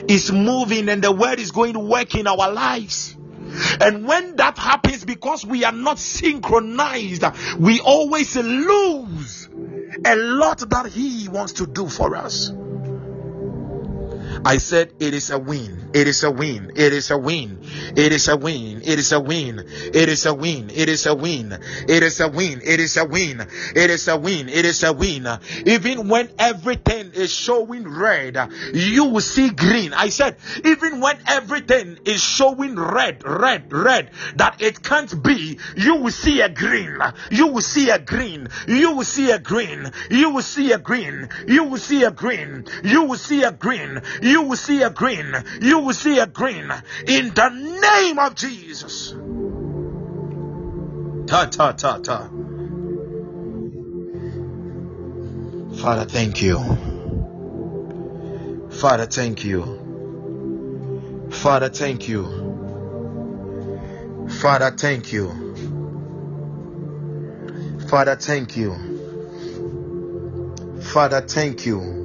is 0.09 0.33
moving 0.33 0.89
and 0.89 1.03
the 1.03 1.13
word 1.13 1.39
is 1.39 1.51
going 1.53 1.75
to 1.75 1.81
work 1.81 2.15
in 2.15 2.27
our 2.27 2.51
lives. 2.51 3.17
And 3.81 4.07
when 4.07 4.37
that 4.37 4.59
happens, 4.59 5.05
because 5.05 5.45
we 5.45 5.65
are 5.65 5.73
not 5.73 5.99
synchronized, 5.99 7.25
we 7.59 7.81
always 7.81 8.37
lose 8.37 9.49
a 10.05 10.17
lot 10.17 10.59
that 10.71 10.87
He 10.93 11.29
wants 11.29 11.55
to 11.55 11.67
do 11.67 11.89
for 11.89 12.17
us. 12.17 12.51
I 14.47 14.59
said 14.59 14.93
it 15.01 15.15
is 15.15 15.31
a 15.31 15.39
win. 15.39 15.91
It 15.95 16.07
is 16.07 16.23
a 16.23 16.31
win. 16.31 16.73
It 16.77 16.93
is 16.93 17.11
a 17.11 17.17
win. 17.17 17.61
It 17.97 18.13
is 18.13 18.29
a 18.29 18.37
win. 18.37 18.83
It 18.85 18.99
is 18.99 19.13
a 19.13 19.19
win. 19.21 19.59
It 19.59 20.09
is 20.09 20.27
a 20.27 20.35
win. 20.35 20.71
It 20.71 20.89
is 20.91 21.07
a 21.07 21.15
win. 21.15 21.59
It 21.89 22.03
is 22.03 22.21
a 22.21 22.27
win. 22.29 22.61
It 22.61 22.81
is 22.81 22.97
a 22.99 23.07
win. 23.07 23.41
It 23.75 23.91
is 23.91 24.09
a 24.09 24.17
win. 24.19 24.49
It 24.51 24.67
is 24.67 24.83
a 24.83 24.93
win. 24.93 25.27
Even 25.65 26.09
when 26.09 26.29
everything 26.39 27.13
is 27.15 27.33
showing 27.33 27.89
red, 27.89 28.37
you 28.75 29.05
will 29.07 29.23
see 29.23 29.49
green. 29.49 29.95
I 29.95 30.11
said, 30.11 30.37
even 30.63 31.01
when 31.01 31.19
everything 31.27 31.99
is 32.05 32.23
showing 32.23 32.77
red, 32.77 33.25
red, 33.25 33.73
red, 33.73 34.11
that 34.37 34.61
it 34.61 34.83
can't 34.83 35.23
be, 35.23 35.59
you 35.75 35.97
will 35.97 36.11
see 36.11 36.43
a 36.43 36.51
green. 36.51 36.99
You 37.31 37.47
will 37.47 37.63
see 37.63 37.89
a 37.89 37.99
green. 37.99 38.49
You 38.69 38.93
will 38.93 39.05
see 39.05 39.31
a 39.31 39.39
green. 39.39 39.91
You 40.11 40.31
will 40.31 40.43
see 40.43 40.73
a 40.73 40.79
green. 40.79 41.31
You 41.49 41.65
will 41.65 41.79
see 41.79 42.03
a 42.05 42.11
green. 42.11 42.67
You 42.83 43.05
will 43.05 43.17
see 43.17 43.43
a 43.43 43.53
green. 43.53 44.03
Will 44.43 44.57
see 44.57 44.83
a 44.83 44.91
green. 44.91 45.35
You 45.61 45.81
will 45.81 45.95
see 45.95 46.19
a 46.19 46.27
green 46.27 46.71
in 47.07 47.35
the 47.35 47.49
name 47.49 48.19
of 48.19 48.35
Jesus. 48.35 49.15
Ta 51.27 51.47
ta 51.47 51.73
ta 51.73 51.99
ta. 51.99 52.29
Father, 55.81 56.05
thank 56.05 56.43
you. 56.43 56.59
Father, 58.71 59.07
thank 59.07 59.45
you. 59.45 59.85
Father, 61.31 61.69
thank 61.69 62.09
you. 62.09 62.45
Father, 64.29 64.71
thank 64.71 65.13
you. 65.13 65.31
Father, 67.89 68.17
thank 68.17 68.57
you. 68.57 68.95
Father, 70.81 71.21
thank 71.21 71.67
you. 71.67 72.04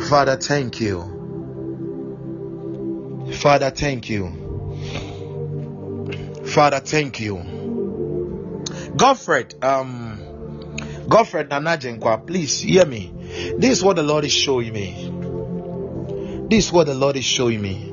Father, 0.00 0.36
thank 0.36 0.80
you. 0.80 1.02
Father, 3.32 3.70
thank 3.70 4.08
you. 4.08 4.30
Father, 6.46 6.80
thank 6.80 7.20
you. 7.20 7.36
Godfred, 8.96 9.62
um, 9.62 10.18
Godfred 11.08 11.50
Nanajenkwa, 11.50 12.26
please 12.26 12.60
hear 12.60 12.86
me. 12.86 13.12
This 13.58 13.78
is 13.78 13.84
what 13.84 13.96
the 13.96 14.02
Lord 14.02 14.24
is 14.24 14.32
showing 14.32 14.72
me. 14.72 16.48
This 16.48 16.66
is 16.66 16.72
what 16.72 16.86
the 16.86 16.94
Lord 16.94 17.16
is 17.16 17.24
showing 17.24 17.60
me. 17.60 17.90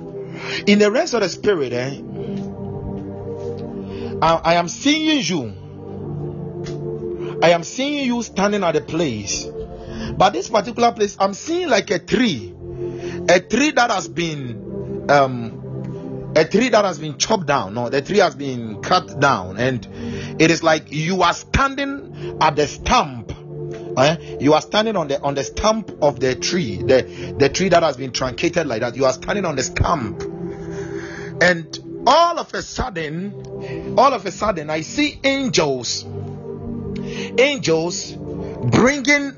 In 0.67 0.79
the 0.79 0.91
rest 0.91 1.13
of 1.13 1.21
the 1.21 1.29
spirit, 1.29 1.73
eh, 1.73 2.01
I, 4.21 4.35
I 4.35 4.53
am 4.55 4.67
seeing 4.67 5.21
you. 5.23 5.53
I 7.41 7.51
am 7.51 7.63
seeing 7.63 8.05
you 8.05 8.21
standing 8.23 8.63
at 8.63 8.75
a 8.75 8.81
place. 8.81 9.47
But 10.19 10.33
this 10.33 10.49
particular 10.49 10.91
place, 10.91 11.15
I'm 11.17 11.33
seeing 11.33 11.69
like 11.69 11.89
a 11.91 11.99
tree. 11.99 12.53
A 13.29 13.39
tree 13.39 13.71
that 13.71 13.89
has 13.89 14.09
been 14.09 15.05
um 15.09 16.33
a 16.35 16.43
tree 16.43 16.67
that 16.67 16.83
has 16.83 16.99
been 16.99 17.17
chopped 17.17 17.45
down. 17.45 17.73
No, 17.73 17.87
the 17.89 18.01
tree 18.01 18.17
has 18.17 18.35
been 18.35 18.81
cut 18.81 19.17
down, 19.21 19.57
and 19.57 19.87
it 20.41 20.51
is 20.51 20.61
like 20.61 20.91
you 20.91 21.21
are 21.21 21.33
standing 21.33 22.37
at 22.41 22.57
the 22.57 22.67
stump. 22.67 23.31
eh? 23.97 24.37
You 24.41 24.55
are 24.55 24.61
standing 24.61 24.97
on 24.97 25.07
the 25.07 25.21
on 25.21 25.35
the 25.35 25.43
stump 25.45 25.89
of 26.01 26.19
the 26.19 26.35
tree, 26.35 26.75
the 26.77 27.35
the 27.39 27.47
tree 27.47 27.69
that 27.69 27.81
has 27.81 27.95
been 27.95 28.11
truncated 28.11 28.67
like 28.67 28.81
that. 28.81 28.97
You 28.97 29.05
are 29.05 29.13
standing 29.13 29.45
on 29.45 29.55
the 29.55 29.63
stump, 29.63 30.21
and 31.41 31.79
all 32.05 32.39
of 32.39 32.53
a 32.53 32.61
sudden, 32.61 33.95
all 33.97 34.13
of 34.13 34.25
a 34.25 34.31
sudden, 34.31 34.69
I 34.69 34.81
see 34.81 35.17
angels, 35.23 36.03
angels 37.37 38.11
bringing 38.11 39.33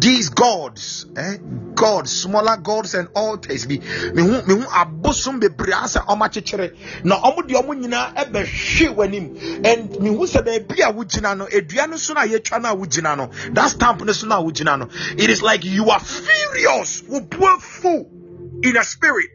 these 0.00 0.30
gods, 0.30 1.06
eh? 1.16 1.36
gods, 1.74 2.22
smaller 2.22 2.56
gods 2.56 2.94
and 2.94 3.08
altars 3.14 3.66
bi 3.66 3.78
me 4.14 4.22
hu 4.22 4.42
me 4.46 4.54
hu 4.54 4.62
abosom 4.62 5.40
bebree 5.40 5.72
asa 5.72 6.00
ɔmo 6.00 6.24
akyekyere 6.28 7.04
na 7.04 7.16
ɔmo 7.16 7.46
de 7.46 7.54
ɔmo 7.54 7.74
nyinaa 7.74 8.14
ɛbɛhwe 8.14 8.94
w'anim. 8.94 9.66
And 9.66 10.00
me 10.00 10.10
hu 10.10 10.26
sɛ 10.26 10.44
baabi 10.44 10.80
a 10.80 10.92
wogyina 10.92 11.36
no 11.36 11.46
edua 11.46 11.88
no 11.88 11.96
so 11.96 12.14
na 12.14 12.22
yɛtwa 12.22 12.62
no 12.62 12.72
a 12.72 12.76
wogyina 12.76 13.16
no 13.16 13.30
that 13.52 13.70
stamp 13.70 14.02
no 14.04 14.12
so 14.12 14.26
na 14.26 14.42
wogyina 14.42 14.78
no 14.78 14.88
it 15.16 15.30
is 15.30 15.42
like 15.42 15.64
you 15.64 15.90
are 15.90 16.00
furious. 16.00 17.02
Wo 17.08 17.20
bu 17.20 17.38
afu 17.38 18.64
in 18.64 18.76
a 18.76 18.84
spirit. 18.84 19.30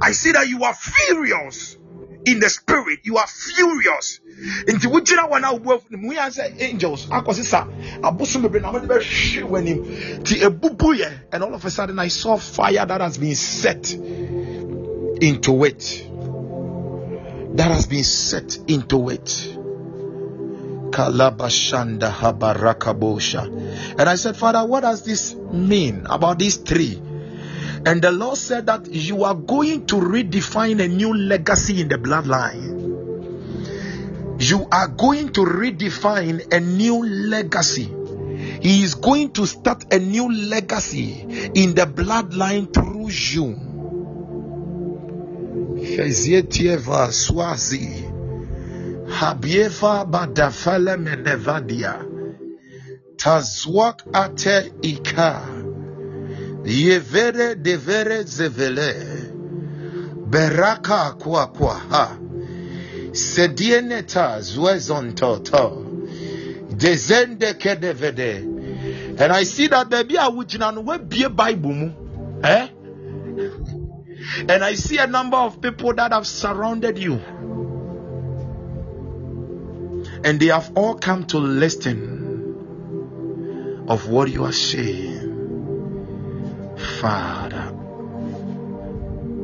I 0.00 0.12
see 0.12 0.32
that 0.32 0.48
you 0.48 0.64
are 0.64 0.74
furious 0.74 1.76
in 2.24 2.40
the 2.40 2.48
spirit. 2.48 3.00
You 3.04 3.18
are 3.18 3.26
furious. 3.26 4.20
Nti 4.66 4.86
wogyina 4.86 5.28
wɔn 5.30 5.44
a 5.44 5.58
wobu 5.58 5.78
afu 5.78 5.96
mu 5.96 6.12
yɛn 6.14 6.30
sɛ 6.30 6.60
angels 6.60 7.06
akɔsi 7.06 7.44
sa 7.44 7.66
abosom 8.02 8.42
bebree 8.42 8.60
na 8.60 8.72
bɛhwe 8.72 9.42
w'anim 9.48 10.24
ti 10.24 10.40
ebubu 10.40 10.96
yɛ 10.96 11.10
and 11.32 11.42
all 11.42 11.54
of 11.54 11.64
a 11.64 11.70
sudden 11.70 11.98
I 11.98 12.08
saw 12.08 12.36
fire 12.36 12.84
that 12.86 13.00
has 13.00 13.18
been 13.18 13.34
set 13.34 13.92
into 15.20 15.64
it. 15.64 16.06
That 17.56 17.70
has 17.70 17.86
been 17.86 18.04
set 18.04 18.56
into 18.68 19.10
it. 19.10 19.26
Kalabashanda 20.90 22.10
habarakabosha. 22.10 23.98
And 23.98 24.08
I 24.08 24.14
said, 24.14 24.36
Father, 24.36 24.64
what 24.64 24.80
does 24.80 25.04
this 25.04 25.34
mean 25.34 26.06
about 26.08 26.38
these 26.38 26.56
three? 26.56 27.00
And 27.86 28.02
the 28.02 28.12
Lord 28.12 28.36
said 28.36 28.66
that 28.66 28.92
you 28.92 29.24
are 29.24 29.34
going 29.34 29.86
to 29.86 29.96
redefine 29.96 30.82
a 30.82 30.88
new 30.88 31.14
legacy 31.14 31.80
in 31.80 31.88
the 31.88 31.96
bloodline. 31.96 32.78
You 34.40 34.66
are 34.70 34.88
going 34.88 35.32
to 35.32 35.40
redefine 35.40 36.52
a 36.52 36.60
new 36.60 37.04
legacy. 37.04 37.90
He 38.60 38.82
is 38.82 38.94
going 38.94 39.32
to 39.32 39.46
start 39.46 39.92
a 39.92 39.98
new 39.98 40.32
legacy 40.32 41.22
in 41.54 41.74
the 41.74 41.86
bloodline 41.86 42.72
through 42.72 43.08
you. 43.10 43.56
Habieva 49.10 50.06
Menevadia. 50.96 52.06
Tazwak 53.16 54.02
Ate. 54.14 55.49
Yevere 56.64 57.54
devere 57.54 58.24
zevele. 58.24 58.94
Beraka 60.30 61.12
kwa 61.18 61.46
kwa 61.46 61.74
ha. 61.74 62.16
Sedieneta 63.12 64.40
zwezonto 64.40 65.38
to. 65.44 65.86
Dezende 66.76 67.54
kedevede. 67.54 69.20
And 69.20 69.32
I 69.32 69.42
see 69.44 69.66
that 69.68 69.90
baby 69.90 70.16
a 70.16 70.30
wogyina 70.30 70.72
no 70.74 70.82
wabie 70.82 71.28
Bible 71.28 71.72
mu. 71.72 71.90
Eh? 72.42 72.68
And 74.48 74.64
I 74.64 74.74
see 74.74 74.98
a 74.98 75.06
number 75.06 75.36
of 75.36 75.60
people 75.60 75.94
that 75.94 76.12
have 76.12 76.26
surrounded 76.26 76.98
you. 76.98 77.20
And 80.24 80.38
they 80.38 80.46
have 80.46 80.72
all 80.76 80.94
come 80.94 81.24
to 81.26 81.38
listen 81.38 82.18
of 83.88 84.08
what 84.08 84.30
you 84.30 84.44
are 84.44 84.52
saying. 84.52 85.09
Father, 86.80 87.74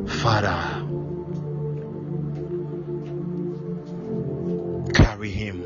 Father, 0.07 0.85
carry 4.93 5.29
him. 5.29 5.63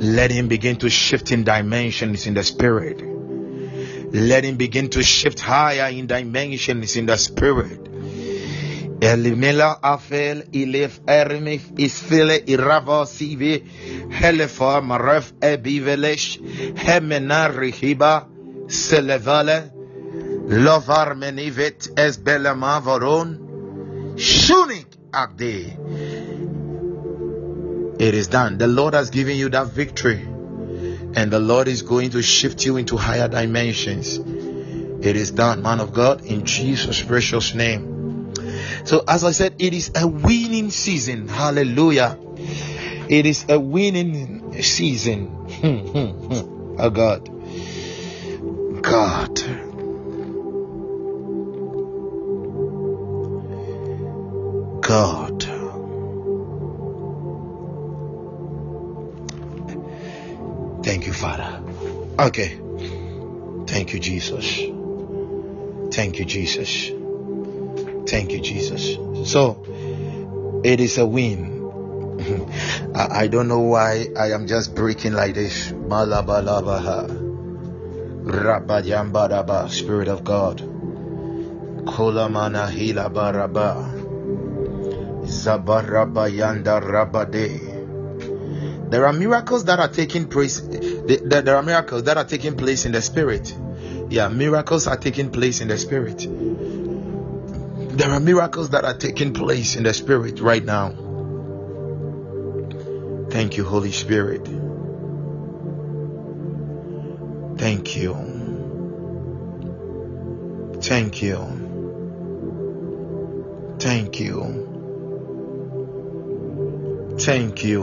Let 0.00 0.30
him 0.30 0.48
begin 0.48 0.76
to 0.76 0.90
shift 0.90 1.30
in 1.30 1.44
dimensions 1.44 2.26
in 2.26 2.34
the 2.34 2.42
spirit. 2.42 3.00
Let 4.12 4.44
him 4.44 4.56
begin 4.56 4.88
to 4.90 5.02
shift 5.02 5.38
higher 5.38 5.88
in 5.90 6.06
dimensions 6.08 6.96
in 6.96 7.06
the 7.06 7.16
spirit. 7.16 7.84
Elimela 9.00 9.80
afel 9.80 10.42
ilef 10.52 11.00
ermif 11.06 11.60
isfile 11.78 12.44
irava 12.44 13.06
sive 13.06 13.62
helefa 14.10 14.82
maref 14.82 15.32
ebivelesh 15.40 16.38
hemena 16.74 17.48
rihiba 17.50 18.26
selevale 18.70 19.70
lovar 20.48 21.14
menivet 21.14 21.90
esbelema 21.96 22.80
varon 22.80 23.38
shunik 24.16 24.86
agde. 25.12 25.76
It 27.98 28.14
is 28.14 28.28
done. 28.28 28.56
The 28.58 28.66
Lord 28.66 28.94
has 28.94 29.10
given 29.10 29.36
you 29.36 29.50
that 29.50 29.66
victory 29.66 30.26
and 31.14 31.30
the 31.30 31.38
Lord 31.38 31.68
is 31.68 31.82
going 31.82 32.10
to 32.10 32.22
shift 32.22 32.64
you 32.64 32.76
into 32.76 32.96
higher 32.96 33.28
dimensions. 33.28 34.18
It 34.18 35.16
is 35.16 35.30
done, 35.30 35.62
man 35.62 35.80
of 35.80 35.92
God, 35.92 36.24
in 36.24 36.44
Jesus' 36.44 37.02
precious 37.02 37.54
name. 37.54 38.32
So, 38.84 39.02
as 39.06 39.24
I 39.24 39.32
said, 39.32 39.56
it 39.58 39.74
is 39.74 39.90
a 39.94 40.06
winning 40.06 40.70
season. 40.70 41.28
Hallelujah. 41.28 42.18
It 43.08 43.26
is 43.26 43.46
a 43.48 43.58
winning 43.58 44.62
season. 44.62 45.26
Hmm, 45.26 45.78
hmm, 45.78 46.32
hmm. 46.32 46.76
oh, 46.80 46.90
God. 46.90 47.39
God. 48.90 49.40
God. 54.82 55.42
Thank 60.82 61.06
you, 61.06 61.12
Father. 61.12 61.62
Okay. 62.18 62.58
Thank 63.68 63.92
you, 63.92 64.00
Jesus. 64.00 64.58
Thank 65.94 66.18
you, 66.18 66.24
Jesus. 66.24 66.90
Thank 68.10 68.32
you, 68.32 68.40
Jesus. 68.40 68.96
So, 69.30 69.62
it 70.64 70.80
is 70.80 70.98
a 70.98 71.06
win. 71.06 71.60
I, 72.96 73.28
don't 73.28 73.46
know 73.46 73.60
why 73.60 74.08
I 74.18 74.32
am 74.32 74.48
just 74.48 74.74
breaking 74.74 75.12
like 75.12 75.34
this. 75.34 75.70
Malabalabaha. 75.70 77.19
Rabajambadaba, 78.24 79.68
Spirit 79.70 80.08
of 80.08 80.24
God. 80.24 80.58
Kolamana 81.84 82.68
hila 82.68 83.08
baraba. 83.10 83.90
Zabarabayanda 85.24 86.80
rabade. 86.82 87.80
There 88.90 89.06
are 89.06 89.12
miracles 89.12 89.64
that 89.66 89.78
are 89.80 89.88
taking 89.88 90.28
place. 90.28 90.60
There 90.60 91.56
are 91.56 91.62
miracles 91.62 92.04
that 92.04 92.16
are 92.16 92.24
taking 92.24 92.56
place 92.56 92.84
in 92.86 92.92
the 92.92 93.00
spirit. 93.02 93.54
Yeah, 94.10 94.28
miracles 94.28 94.86
are 94.86 94.96
taking 94.96 95.30
place 95.30 95.60
in 95.60 95.68
the 95.68 95.78
spirit. 95.78 96.26
There 97.96 98.10
are 98.10 98.20
miracles 98.20 98.70
that 98.70 98.84
are 98.84 98.96
taking 98.96 99.32
place 99.32 99.76
in 99.76 99.84
the 99.84 99.94
spirit 99.94 100.40
right 100.40 100.64
now. 100.64 100.90
Thank 103.30 103.56
you, 103.56 103.64
Holy 103.64 103.92
Spirit. 103.92 104.69
Thank 107.60 107.94
you. 107.94 108.14
Thank 110.80 111.20
you. 111.20 111.36
Thank 113.78 114.18
you. 114.18 114.40
Thank 117.18 117.62
you. 117.62 117.82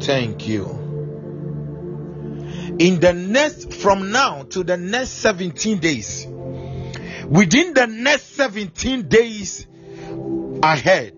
Thank 0.00 0.48
you. 0.48 0.66
In 2.80 2.98
the 2.98 3.12
next, 3.12 3.72
from 3.74 4.10
now 4.10 4.42
to 4.50 4.64
the 4.64 4.76
next 4.76 5.10
17 5.10 5.78
days, 5.78 6.26
within 7.28 7.72
the 7.72 7.86
next 7.86 8.34
17 8.34 9.06
days 9.08 9.64
ahead, 10.60 11.17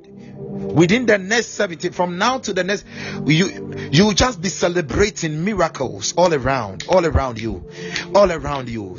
within 0.60 1.06
the 1.06 1.18
next 1.18 1.48
17 1.48 1.92
from 1.92 2.18
now 2.18 2.38
to 2.38 2.52
the 2.52 2.62
next 2.62 2.84
you 3.26 3.74
you 3.90 4.04
will 4.04 4.12
just 4.12 4.40
be 4.40 4.48
celebrating 4.48 5.44
miracles 5.44 6.14
all 6.16 6.32
around 6.32 6.84
all 6.88 7.04
around 7.04 7.40
you 7.40 7.68
all 8.14 8.30
around 8.30 8.68
you 8.68 8.96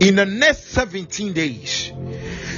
in 0.00 0.16
the 0.16 0.26
next 0.26 0.68
17 0.68 1.32
days 1.32 1.92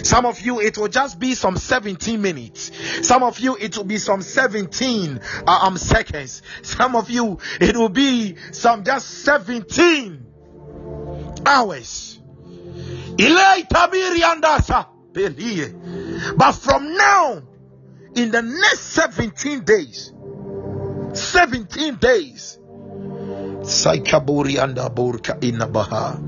some 0.06 0.24
of 0.24 0.40
you, 0.40 0.60
it 0.60 0.78
will 0.78 0.86
just 0.86 1.18
be 1.18 1.34
some 1.34 1.56
17 1.56 2.22
minutes. 2.22 2.70
Some 3.04 3.24
of 3.24 3.40
you, 3.40 3.56
it 3.56 3.76
will 3.76 3.84
be 3.84 3.98
some 3.98 4.22
17 4.22 5.20
uh, 5.44 5.58
um, 5.62 5.76
seconds. 5.76 6.42
Some 6.62 6.94
of 6.94 7.10
you, 7.10 7.40
it 7.60 7.76
will 7.76 7.88
be 7.88 8.36
some 8.52 8.84
just 8.84 9.24
17 9.24 10.24
hours. 11.44 12.20
But 16.36 16.52
from 16.52 16.94
now, 16.94 17.42
in 18.16 18.30
the 18.30 18.42
next 18.42 18.80
17 18.80 19.60
days, 19.64 20.12
17 21.12 21.96
days, 21.96 22.58
Saikaburi 23.60 24.62
and 24.62 24.76
Aburka 24.76 25.42
in 25.44 25.58
Baha. 25.72 26.18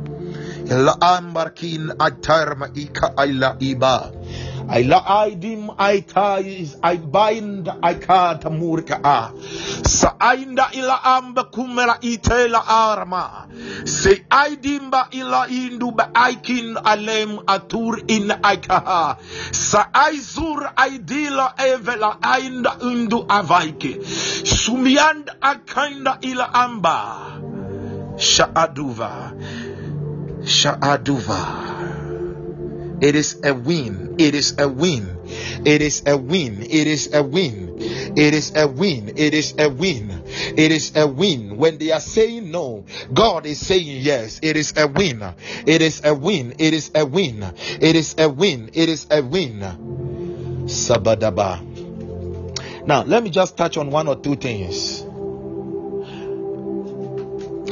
La 0.69 0.95
ambarkin 1.01 1.97
atarma 1.97 2.69
ika 2.77 3.17
aila 3.17 3.57
iba 3.61 4.13
i 4.69 4.83
bind 6.97 7.69
aikata 7.83 8.51
murka 8.51 9.01
a 9.03 9.33
sa 9.85 10.15
ainda 10.21 10.69
ila 10.73 11.05
amba 11.05 11.45
kumera 11.45 11.99
itela 12.01 12.65
arma. 12.67 13.47
Se 13.85 14.25
aidimba 14.31 15.09
ila 15.11 15.49
indu 15.49 15.91
ba 15.97 16.11
aikin 16.15 16.77
alem 16.85 17.39
atur 17.47 17.99
in 18.09 18.29
aikaha 18.29 19.17
sa 19.53 19.89
aizur 19.93 20.73
aidila 20.77 21.55
evela 21.57 22.19
ainda 22.23 22.77
undu 22.81 23.25
avaike 23.29 23.99
sumiand 24.45 25.31
akainda 25.41 26.19
ila 26.21 26.55
amba. 26.55 27.17
Shaaduva 28.19 29.33
Sha'aduva. 30.45 31.78
It 33.01 33.15
is 33.15 33.39
a 33.45 33.55
win. 33.55 34.17
It 34.19 34.35
is 34.35 34.55
a 34.59 34.69
win. 34.69 35.19
It 35.65 35.83
is 35.83 36.03
a 36.07 36.17
win. 36.17 36.63
It 36.63 36.87
is 36.87 37.15
a 37.15 37.23
win. 37.23 37.77
It 38.17 38.35
is 38.35 38.53
a 38.57 38.67
win. 38.67 39.15
It 39.17 39.35
is 39.35 39.55
a 39.59 39.69
win. 39.69 40.23
It 40.57 40.73
is 40.73 40.97
a 40.97 41.07
win. 41.07 41.57
When 41.57 41.79
they 41.79 41.93
are 41.93 42.01
saying 42.01 42.51
no, 42.51 42.85
God 43.13 43.47
is 43.47 43.65
saying 43.65 44.03
yes. 44.03 44.41
It 44.43 44.57
is 44.57 44.75
a 44.77 44.89
win. 44.89 45.23
It 45.67 45.83
is 45.83 46.05
a 46.05 46.15
win. 46.15 46.55
It 46.59 46.75
is 46.75 46.91
a 46.95 47.05
win. 47.07 47.45
It 47.81 47.95
is 47.95 48.17
a 48.19 48.29
win. 48.29 48.71
It 48.73 48.89
is 48.89 49.07
a 49.11 49.23
win. 49.23 49.61
Sabadaba. 50.67 51.65
Now, 52.87 53.05
let 53.05 53.23
me 53.23 53.31
just 53.31 53.57
touch 53.57 53.77
on 53.77 53.91
one 53.91 54.09
or 54.09 54.17
two 54.17 54.37
things. 54.37 55.03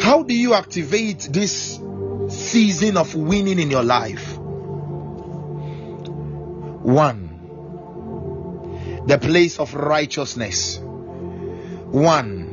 How 0.02 0.22
do 0.22 0.34
you 0.34 0.54
activate 0.54 1.28
this 1.32 1.80
season 2.28 2.96
of 2.96 3.14
winning 3.14 3.58
in 3.58 3.70
your 3.70 3.84
life. 3.84 4.35
One, 6.86 7.28
the 9.08 9.18
place 9.18 9.58
of 9.58 9.74
righteousness. 9.74 10.78
One, 11.90 12.52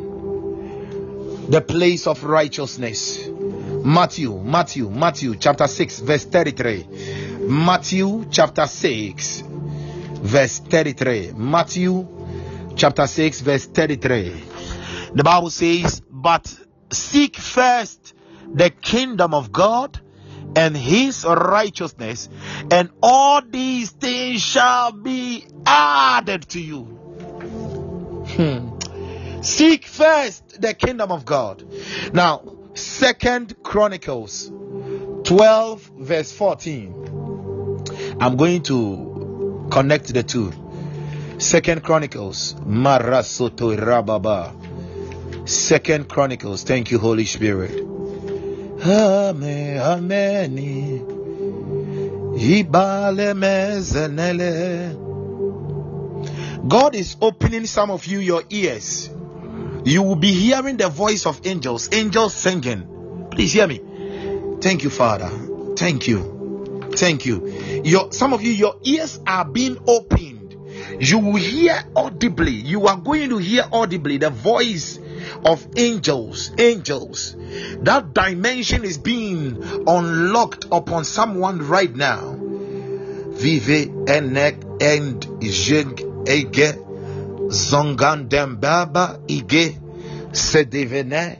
the 1.50 1.62
place 1.62 2.08
of 2.08 2.24
righteousness. 2.24 3.28
Matthew, 3.28 4.40
Matthew, 4.40 4.90
Matthew 4.90 5.36
chapter 5.36 5.68
6, 5.68 6.00
verse 6.00 6.26
33. 6.26 6.88
Matthew 7.48 8.26
chapter 8.32 8.66
6, 8.66 9.42
verse 10.22 10.58
33. 10.58 11.34
Matthew 11.34 12.08
chapter 12.76 13.06
6, 13.06 13.42
verse 13.42 13.68
33. 13.68 14.44
The 15.14 15.24
Bible 15.24 15.52
says, 15.52 16.02
But 16.10 16.52
seek 16.92 17.38
first 17.38 18.16
the 18.52 18.72
kingdom 18.72 19.36
of 19.36 19.52
God 19.52 20.00
and 20.56 20.76
his 20.76 21.26
righteousness, 21.26 22.30
and 22.72 22.90
all 23.02 23.42
these 23.42 23.90
things 23.92 24.42
shall 24.42 24.92
be 24.92 25.46
added 25.66 26.48
to 26.50 26.60
you. 26.60 26.84
Hmm. 28.36 29.42
Seek 29.42 29.86
first 29.86 30.62
the 30.62 30.74
kingdom 30.74 31.12
of 31.12 31.26
God. 31.26 31.66
Now, 32.14 32.44
Second 32.76 33.62
Chronicles 33.62 34.50
12 34.50 35.24
12 35.24 35.92
verse 36.00 36.32
14 36.34 38.18
i'm 38.20 38.36
going 38.36 38.62
to 38.62 39.68
connect 39.72 40.14
the 40.14 40.24
two. 40.24 40.52
Second 41.38 41.84
chronicles 41.84 42.56
marasoto 42.66 43.76
rababa 43.78 44.54
second 45.48 46.10
chronicles 46.10 46.64
thank 46.64 46.92
you 46.92 47.00
holy 47.00 47.26
spirit 47.26 47.93
amen 48.86 49.80
amen 49.80 51.14
Ibale 52.36 53.34
mezenele. 53.34 54.98
God 56.68 56.96
is 56.96 57.16
opening 57.22 57.66
some 57.66 57.92
of 57.92 58.06
you 58.06 58.20
your 58.20 58.44
ears. 58.50 59.10
You 59.86 60.04
will 60.04 60.16
be 60.16 60.34
hearing 60.34 60.78
the 60.78 60.90
voice 60.90 61.26
of 61.26 61.46
angels, 61.46 61.90
angels 61.94 62.34
singing. 62.34 63.28
Please 63.32 63.54
hear 63.54 63.68
me. 63.68 63.82
Thank 64.62 64.84
you, 64.84 64.90
Father. 64.90 65.30
Thank 65.76 66.08
you. 66.08 66.90
Thank 66.94 67.26
you. 67.26 67.82
Your 67.84 68.12
some 68.12 68.34
of 68.34 68.42
you, 68.42 68.52
your 68.52 68.76
ears 68.84 69.20
are 69.28 69.46
being 69.46 69.78
opened. 69.88 70.56
You 71.00 71.20
will 71.20 71.36
hear 71.36 71.82
audibly. 71.96 72.52
You 72.52 72.88
are 72.88 72.98
going 72.98 73.30
to 73.30 73.38
hear 73.38 73.66
audibly 73.72 74.18
the 74.18 74.30
voice 74.30 75.00
of 75.46 75.66
angels. 75.78 76.52
Angels. 76.58 77.36
That 77.82 78.14
dimension 78.14 78.84
is 78.84 78.98
being 78.98 79.64
unlocked 79.88 80.66
upon 80.72 81.06
someone 81.06 81.68
right 81.68 81.94
now. 81.94 82.36
Vive 83.34 83.90
enek 84.06 84.62
and 84.82 85.22
jeng 85.42 85.96
ege 86.26 86.78
zongan 87.50 88.30
dembaba 88.30 89.20
ige 89.28 89.78
sedevene 90.32 91.40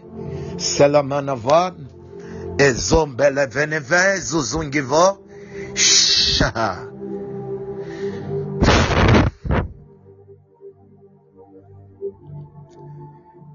selamanavan 0.58 1.88
ezombele 2.58 3.48
veneve 3.48 4.18
zuzungivo 4.20 5.18
shaha. 5.76 6.93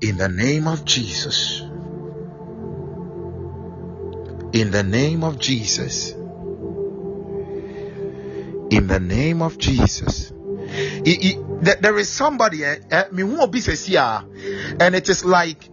In 0.01 0.17
the 0.17 0.29
name 0.29 0.69
of 0.69 0.85
Jesus. 0.85 1.61
In 4.53 4.71
the 4.71 4.85
name 4.85 5.25
of 5.25 5.41
Jesus. 5.41 6.13
In 8.71 8.87
the 8.87 9.01
name 9.01 9.43
of 9.43 9.59
Jesus. 9.59 10.33
There 10.71 11.99
is 11.99 12.09
somebody, 12.09 12.65
eh, 12.65 12.77
eh, 12.91 13.05
and 13.11 14.95
it 14.95 15.09
is 15.09 15.25
like, 15.25 15.69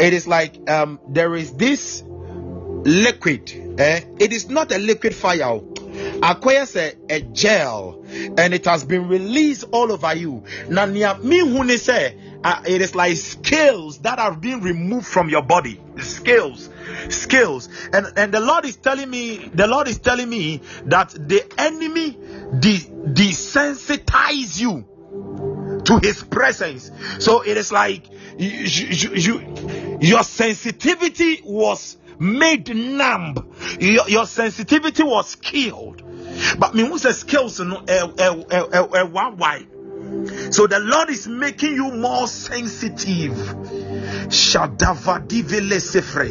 it 0.00 0.12
is 0.14 0.26
like, 0.26 0.70
um, 0.70 1.00
there 1.08 1.34
is 1.34 1.52
this 1.56 2.02
liquid, 2.06 3.76
eh? 3.78 4.00
It 4.18 4.32
is 4.32 4.48
not 4.48 4.72
a 4.72 4.78
liquid 4.78 5.14
fire. 5.14 5.60
Acquires 6.22 6.76
a, 6.76 6.94
a 7.10 7.20
gel 7.20 8.04
and 8.38 8.54
it 8.54 8.64
has 8.64 8.84
been 8.84 9.08
released 9.08 9.64
all 9.70 9.92
over 9.92 10.14
you. 10.14 10.44
Now, 10.68 10.86
me 10.86 11.38
who 11.38 11.76
say, 11.76 12.16
uh, 12.44 12.62
it 12.66 12.82
is 12.82 12.94
like 12.94 13.16
scales 13.16 13.98
that 14.00 14.18
are 14.18 14.36
being 14.36 14.60
removed 14.60 15.06
from 15.06 15.30
your 15.30 15.42
body. 15.42 15.80
Scales, 16.00 16.68
scales, 17.08 17.68
and 17.92 18.06
and 18.16 18.32
the 18.32 18.40
Lord 18.40 18.66
is 18.66 18.76
telling 18.76 19.08
me, 19.08 19.38
the 19.38 19.66
Lord 19.66 19.88
is 19.88 19.98
telling 19.98 20.28
me 20.28 20.60
that 20.84 21.10
the 21.10 21.42
enemy 21.58 22.10
de- 22.60 22.90
desensitize 23.12 24.60
you 24.60 24.84
to 25.84 25.98
his 25.98 26.22
presence. 26.22 26.90
So 27.18 27.42
it 27.42 27.56
is 27.56 27.72
like 27.72 28.08
you, 28.38 28.48
you, 28.48 29.14
you, 29.14 29.98
your 30.00 30.22
sensitivity 30.22 31.40
was 31.44 31.96
made 32.18 32.74
numb. 32.74 33.54
Your, 33.80 34.08
your 34.08 34.26
sensitivity 34.26 35.02
was 35.02 35.34
killed. 35.36 36.02
But 36.58 36.74
me 36.74 36.86
who 36.86 36.98
says 36.98 37.18
skills 37.18 37.60
no 37.60 37.82
eh, 37.86 38.06
eh, 38.18 38.66
eh, 38.72 39.02
one 39.02 39.36
why. 39.36 39.66
So 40.50 40.66
the 40.66 40.78
Lord 40.80 41.10
is 41.10 41.26
making 41.26 41.74
you 41.74 41.90
more 41.92 42.26
sensitive. 42.26 43.32
Sefre. 45.80 46.26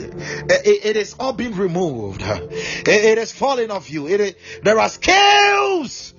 Eh, 0.50 0.90
It 0.90 0.96
is 0.98 1.16
all 1.20 1.34
being 1.34 1.56
removed. 1.56 2.22
It- 2.22 2.88
It 3.14 3.18
is 3.18 3.32
falling 3.32 3.72
off 3.72 3.90
you. 3.92 4.08
It 4.08 4.20
is, 4.22 4.36
there 4.64 4.80
are 4.80 4.90
scales. 4.90 6.14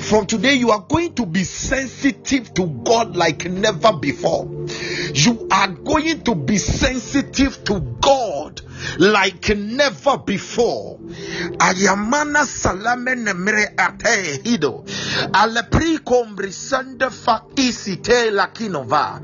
From 0.00 0.26
today, 0.26 0.54
you 0.54 0.70
are 0.70 0.84
going 0.88 1.14
to 1.14 1.26
be 1.26 1.44
sensitive 1.44 2.52
to 2.54 2.66
God 2.84 3.16
like 3.16 3.44
never 3.50 3.92
before. 3.94 4.46
You 5.14 5.48
are 5.50 5.68
going 5.68 6.22
to 6.24 6.34
be 6.34 6.58
sensitive 6.58 7.64
to 7.64 7.80
God 8.00 8.60
like 8.98 9.56
never 9.56 10.18
before. 10.18 10.98
Ayamana 11.58 12.44
salame 12.44 13.14
nemre 13.14 13.74
ate 13.76 14.42
hido. 14.42 14.84
Alepri 15.32 15.98
kombri 15.98 16.52
sende 16.52 17.10
fa 17.10 17.42
isite 17.56 18.30
lakinova. 18.30 19.20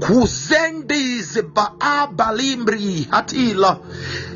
Kuzendi 0.00 1.22
ziba 1.22 1.74
abalimbri 1.78 3.08
hatila. 3.10 3.80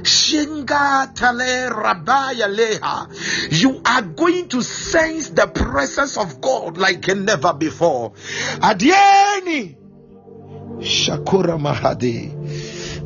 Shinga 0.02 1.14
tale 1.14 1.70
rabaya 1.70 2.48
leha. 2.48 3.08
You 3.52 3.80
are 3.84 4.02
going 4.02 4.48
to 4.48 4.62
sense 4.62 5.30
the 5.30 5.46
presence 5.46 6.16
of 6.16 6.40
God 6.40 6.78
like 6.78 7.06
never 7.08 7.52
before. 7.52 8.12
Adieni. 8.60 9.76
Shakura 10.80 11.58
Mahadi. 11.58 12.30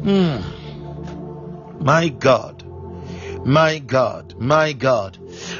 Mm. 0.04 0.63
My 1.80 2.08
God. 2.08 2.64
My 3.46 3.78
God. 3.78 4.38
My 4.38 4.72
God. 4.72 5.18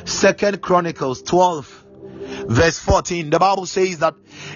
Second 0.09 0.63
Chronicles 0.63 1.23
12 1.23 1.85
verse 2.47 2.79
14 2.79 3.31
the 3.31 3.39
bible 3.39 3.67
says 3.67 3.99
that 3.99 4.15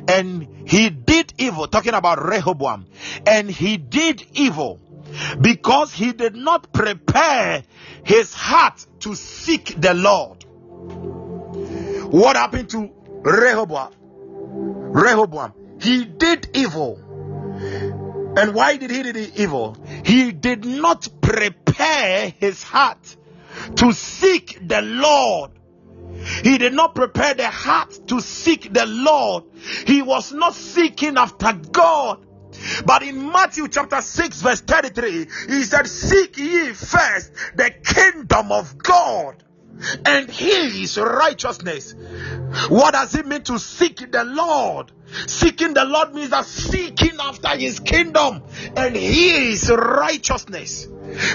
and 0.09 0.47
he 0.67 0.91
did 0.91 1.33
evil 1.39 1.67
talking 1.67 1.95
about 1.95 2.23
rehoboam 2.23 2.87
and 3.27 3.51
he 3.51 3.77
did 3.77 4.25
evil 4.35 4.81
because 5.41 5.93
he 5.93 6.13
did 6.13 6.35
not 6.35 6.73
prepare 6.73 7.63
his 8.05 8.33
heart 8.33 8.85
to 9.01 9.15
seek 9.15 9.75
the 9.81 9.95
lord 9.95 10.45
what 12.13 12.37
happened 12.37 12.71
to 12.71 12.91
rehoboam 13.23 13.93
rehoboam 14.93 15.53
he 15.81 16.05
did 16.05 16.49
evil 16.55 16.99
and 18.39 18.55
why 18.55 18.77
did 18.77 18.91
he 18.91 19.03
do 19.03 19.13
the 19.13 19.43
evil? 19.43 19.77
He 20.05 20.31
did 20.31 20.65
not 20.65 21.09
prepare 21.21 22.33
his 22.39 22.63
heart 22.63 23.17
to 23.77 23.93
seek 23.93 24.59
the 24.67 24.81
Lord. 24.81 25.51
He 26.45 26.59
did 26.59 26.73
not 26.73 26.95
prepare 26.95 27.35
the 27.35 27.49
heart 27.49 27.99
to 28.09 28.21
seek 28.21 28.73
the 28.73 28.87
Lord. 28.87 29.45
He 29.87 30.03
was 30.03 30.33
not 30.33 30.55
seeking 30.55 31.17
after 31.17 31.53
God. 31.53 32.25
But 32.85 33.03
in 33.03 33.31
Matthew 33.31 33.69
chapter 33.69 34.01
6, 34.01 34.43
verse 34.43 34.61
33, 34.61 35.27
he 35.49 35.63
said, 35.65 35.87
Seek 35.87 36.39
ye 36.39 36.73
first 36.73 37.33
the 37.57 37.71
kingdom 37.85 38.53
of 38.53 38.79
God 38.79 39.43
and 40.05 40.31
his 40.31 40.97
righteousness. 40.97 41.95
What 42.69 42.93
does 42.93 43.15
it 43.15 43.27
mean 43.27 43.43
to 43.43 43.59
seek 43.59 44.11
the 44.11 44.25
Lord? 44.25 44.93
Seeking 45.27 45.75
the 45.75 45.85
Lord 45.85 46.15
means 46.15 46.31
that 46.31 46.45
seeking 46.45 47.19
after 47.21 47.57
his 47.57 47.81
kingdom 47.81 48.43
and 48.77 48.97
his 48.97 49.71
righteousness. 49.71 50.89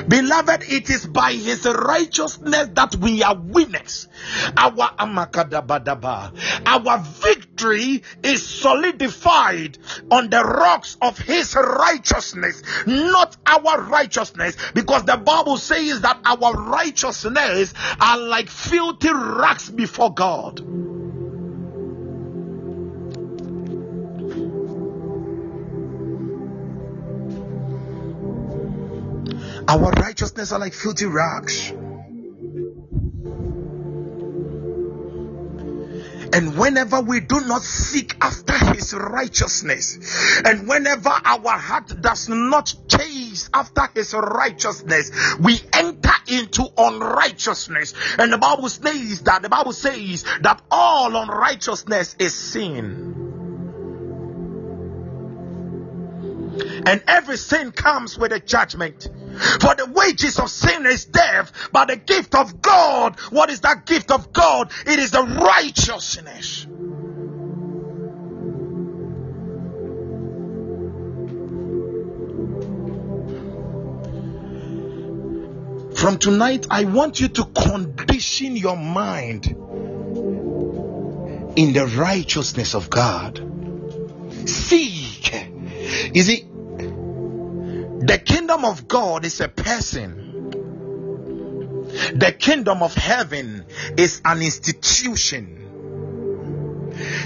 Beloved, 0.08 0.64
it 0.70 0.90
is 0.90 1.06
by 1.08 1.34
his 1.34 1.66
righteousness 1.66 2.70
that 2.74 2.96
we 2.96 3.24
are 3.24 3.36
winners. 3.36 4.08
Our 4.56 4.90
amakadabadaba, 5.00 6.32
our 6.66 7.00
victory 7.00 8.04
is 8.22 8.46
solidified 8.46 9.78
on 10.12 10.30
the 10.30 10.44
rocks 10.44 10.98
of 11.02 11.18
his 11.18 11.56
righteousness, 11.56 12.62
not 12.86 13.36
our 13.46 13.82
righteousness, 13.82 14.58
because 14.74 15.06
the 15.06 15.18
Bible 15.18 15.58
says 15.58 16.02
that 16.02 16.20
our 16.24 16.54
righteousness 16.54 17.74
are 18.00 18.18
like 18.20 18.50
filthy 18.50 19.12
rags 19.12 19.70
before 19.70 20.14
God. 20.14 20.62
Our 29.68 29.92
righteousness 29.92 30.52
are 30.52 30.60
like 30.60 30.74
filthy 30.74 31.06
rags. 31.06 31.74
And 36.34 36.58
whenever 36.58 37.00
we 37.00 37.20
do 37.20 37.42
not 37.42 37.62
seek 37.62 38.18
after 38.20 38.58
his 38.74 38.92
righteousness, 38.94 40.42
and 40.44 40.68
whenever 40.68 41.10
our 41.10 41.58
heart 41.58 42.02
does 42.02 42.28
not 42.28 42.74
chase 42.88 43.52
after 43.54 43.88
his 43.94 44.16
righteousness, 44.16 45.12
we 45.40 45.62
enter 45.72 46.12
into 46.28 46.68
unrighteousness. 46.76 47.94
And 48.18 48.34
the 48.34 48.40
Bible 48.40 48.68
says 48.70 49.22
that 49.22 49.44
the 49.44 49.50
Bible 49.50 49.74
says 49.74 50.24
that 50.42 50.60
all 50.72 51.16
unrighteousness 51.16 52.16
is 52.18 52.34
sin. 52.34 53.14
And 56.86 57.04
every 57.08 57.38
sin 57.38 57.72
comes 57.72 58.18
with 58.18 58.32
a 58.32 58.40
judgment. 58.40 59.08
For 59.34 59.76
the 59.76 59.92
wages 59.94 60.40
of 60.40 60.50
sin 60.50 60.86
is 60.86 61.06
death, 61.06 61.52
but 61.72 61.88
the 61.88 61.96
gift 61.96 62.36
of 62.36 62.62
God, 62.62 63.20
what 63.32 63.50
is 63.50 63.62
that 63.62 63.86
gift 63.86 64.12
of 64.12 64.32
God? 64.32 64.72
It 64.86 65.00
is 65.00 65.12
the 65.12 65.24
righteousness. 65.24 66.68
From 75.96 76.18
tonight, 76.18 76.68
I 76.70 76.84
want 76.84 77.20
you 77.22 77.30
to 77.30 77.46
condition 77.46 78.58
your 78.58 78.76
mind 78.76 79.48
in 81.56 81.74
the 81.74 81.86
righteousness 81.96 82.76
of 82.76 82.90
God. 82.90 83.40
Seek. 84.50 85.34
You 86.14 86.24
see, 86.24 86.48
the 88.06 88.18
kingdom 88.18 88.66
of 88.66 88.88
God 88.88 89.26
is 89.26 89.40
a 89.42 89.48
person. 89.48 90.32
The 92.16 92.36
kingdom 92.38 92.82
of 92.82 92.96
heaven 92.96 93.66
is 93.98 94.22
an 94.26 94.42
institution. 94.42 95.60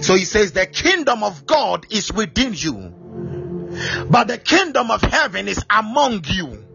So 0.02 0.16
he 0.16 0.26
says, 0.26 0.52
The 0.52 0.66
kingdom 0.66 1.24
of 1.24 1.46
God 1.46 1.86
is 1.90 2.12
within 2.12 2.54
you, 2.54 2.94
but 4.10 4.28
the 4.28 4.38
kingdom 4.38 4.92
of 4.92 5.02
heaven 5.02 5.48
is 5.48 5.64
among 5.70 6.26
you. 6.26 6.66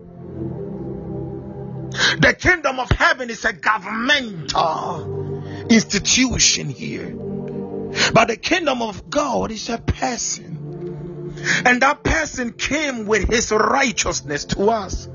The 2.18 2.34
kingdom 2.38 2.80
of 2.80 2.88
heaven 2.90 3.28
is 3.30 3.44
a 3.44 3.52
governmental 3.52 5.66
institution 5.68 6.70
here. 6.70 7.14
But 8.14 8.28
the 8.28 8.36
kingdom 8.36 8.80
of 8.80 9.10
God 9.10 9.50
is 9.50 9.68
a 9.68 9.76
person. 9.78 10.51
And 11.64 11.82
that 11.82 12.02
person 12.02 12.52
came 12.52 13.06
with 13.06 13.28
his 13.28 13.50
righteousness 13.50 14.44
to 14.46 14.70
us. 14.70 15.08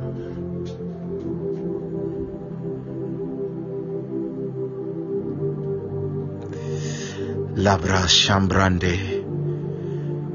Labra 7.58 8.06
Shambrande. 8.08 9.26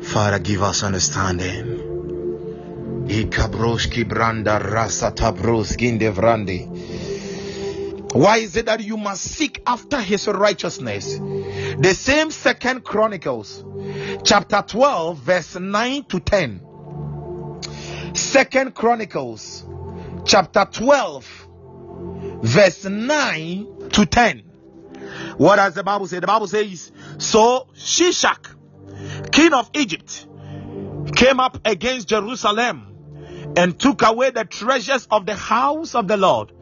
Father, 0.02 0.38
give 0.40 0.62
us 0.62 0.82
understanding. 0.82 1.78
Ikabroshki 3.06 4.04
branda 4.04 4.58
rasa 4.58 5.12
tabroski. 5.12 5.92
Why 8.12 8.38
is 8.38 8.56
it 8.56 8.66
that 8.66 8.82
you 8.82 8.96
must 8.96 9.22
seek 9.22 9.62
after 9.66 10.00
his 10.00 10.26
righteousness? 10.28 11.16
The 11.16 11.94
same 11.94 12.30
second 12.30 12.84
Chronicles, 12.84 13.64
chapter 14.24 14.62
12, 14.66 15.18
verse 15.18 15.56
9 15.56 16.04
to 16.04 16.20
10. 16.20 16.60
Second 18.14 18.74
Chronicles, 18.74 19.64
chapter 20.24 20.66
12, 20.70 21.48
verse 22.42 22.84
9 22.84 23.88
to 23.90 24.06
10. 24.06 24.38
What 25.36 25.56
does 25.56 25.74
the 25.74 25.82
Bible 25.82 26.06
say? 26.06 26.20
The 26.20 26.26
Bible 26.26 26.46
says, 26.46 26.92
So 27.18 27.68
Shishak, 27.74 28.54
king 29.32 29.52
of 29.52 29.70
Egypt, 29.74 30.26
came 31.16 31.40
up 31.40 31.58
against 31.64 32.08
Jerusalem 32.08 32.88
and 33.56 33.78
took 33.78 34.02
away 34.02 34.30
the 34.30 34.44
treasures 34.44 35.06
of 35.10 35.26
the 35.26 35.34
house 35.34 35.94
of 35.94 36.08
the 36.08 36.16
Lord 36.16 36.52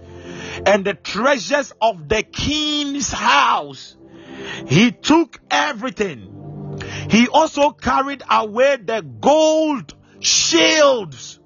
and 0.67 0.85
the 0.85 0.95
treasures 0.95 1.73
of 1.81 2.09
the 2.09 2.23
king's 2.23 3.13
house. 3.13 3.97
He 4.67 4.91
took 4.93 5.41
everything. 5.51 6.40
He 7.11 7.29
also 7.29 7.71
carried 7.71 8.23
away 8.31 8.77
the 8.77 9.03
gold 9.03 9.95
shields 10.21 11.39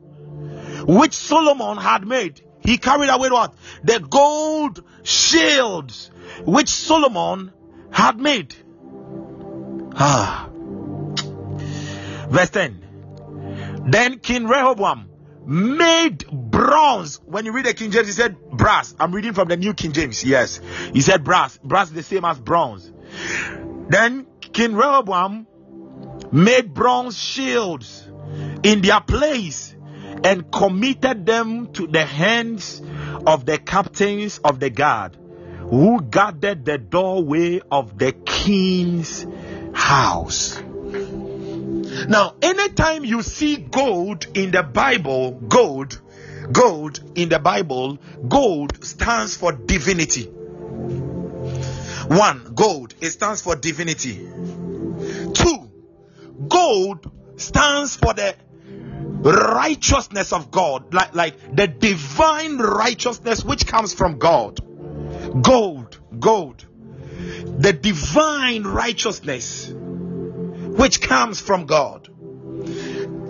which 0.86 1.14
Solomon 1.14 1.76
had 1.78 2.06
made. 2.06 2.40
He 2.60 2.78
carried 2.78 3.08
away 3.08 3.30
what? 3.30 3.54
The 3.82 4.00
gold 4.00 4.82
shields 5.02 6.10
which 6.44 6.68
Solomon 6.68 7.52
had 7.90 8.18
made. 8.18 8.54
Ah. 9.96 10.48
Verse 12.28 12.50
10. 12.50 13.84
Then 13.86 14.18
King 14.18 14.46
Rehoboam 14.46 15.10
made 15.46 16.26
bronze. 16.26 17.20
When 17.24 17.44
you 17.44 17.52
read 17.52 17.66
the 17.66 17.74
King 17.74 17.90
James, 17.90 18.06
he 18.06 18.12
said 18.12 18.40
brass. 18.50 18.94
I'm 18.98 19.12
reading 19.14 19.34
from 19.34 19.48
the 19.48 19.56
New 19.56 19.74
King 19.74 19.92
James. 19.92 20.24
Yes, 20.24 20.60
he 20.92 21.02
said 21.02 21.22
brass. 21.22 21.58
Brass 21.62 21.88
is 21.88 21.94
the 21.94 22.02
same 22.02 22.24
as 22.24 22.40
bronze. 22.40 22.90
Then 23.88 24.26
King 24.54 24.76
Rehoboam 24.76 25.48
made 26.30 26.72
bronze 26.72 27.18
shields 27.18 28.08
in 28.62 28.82
their 28.82 29.00
place 29.00 29.74
and 30.22 30.50
committed 30.50 31.26
them 31.26 31.72
to 31.72 31.88
the 31.88 32.04
hands 32.04 32.80
of 33.26 33.44
the 33.46 33.58
captains 33.58 34.38
of 34.38 34.60
the 34.60 34.70
guard 34.70 35.16
who 35.58 36.00
guarded 36.02 36.64
the 36.64 36.78
doorway 36.78 37.60
of 37.68 37.98
the 37.98 38.12
king's 38.12 39.26
house. 39.74 40.62
Now, 42.06 42.36
anytime 42.40 43.04
you 43.04 43.22
see 43.22 43.56
gold 43.56 44.28
in 44.34 44.52
the 44.52 44.62
Bible, 44.62 45.32
gold, 45.32 46.00
gold 46.52 47.00
in 47.16 47.28
the 47.28 47.40
Bible, 47.40 47.98
gold 48.28 48.84
stands 48.84 49.36
for 49.36 49.50
divinity. 49.50 50.30
One, 52.08 52.52
gold, 52.54 52.94
it 53.00 53.10
stands 53.10 53.42
for 53.42 53.56
divinity. 53.56 54.28
Two, 55.34 55.70
gold 56.48 57.10
stands 57.36 57.96
for 57.96 58.14
the 58.14 58.36
righteousness 59.24 60.32
of 60.32 60.50
God, 60.50 60.92
like, 60.92 61.14
like 61.14 61.56
the 61.56 61.66
divine 61.66 62.58
righteousness 62.58 63.44
which 63.44 63.66
comes 63.66 63.94
from 63.94 64.18
God. 64.18 64.60
Gold, 65.42 65.98
gold, 66.18 66.66
the 67.58 67.72
divine 67.72 68.64
righteousness 68.64 69.72
which 69.72 71.00
comes 71.00 71.40
from 71.40 71.66
God. 71.66 72.08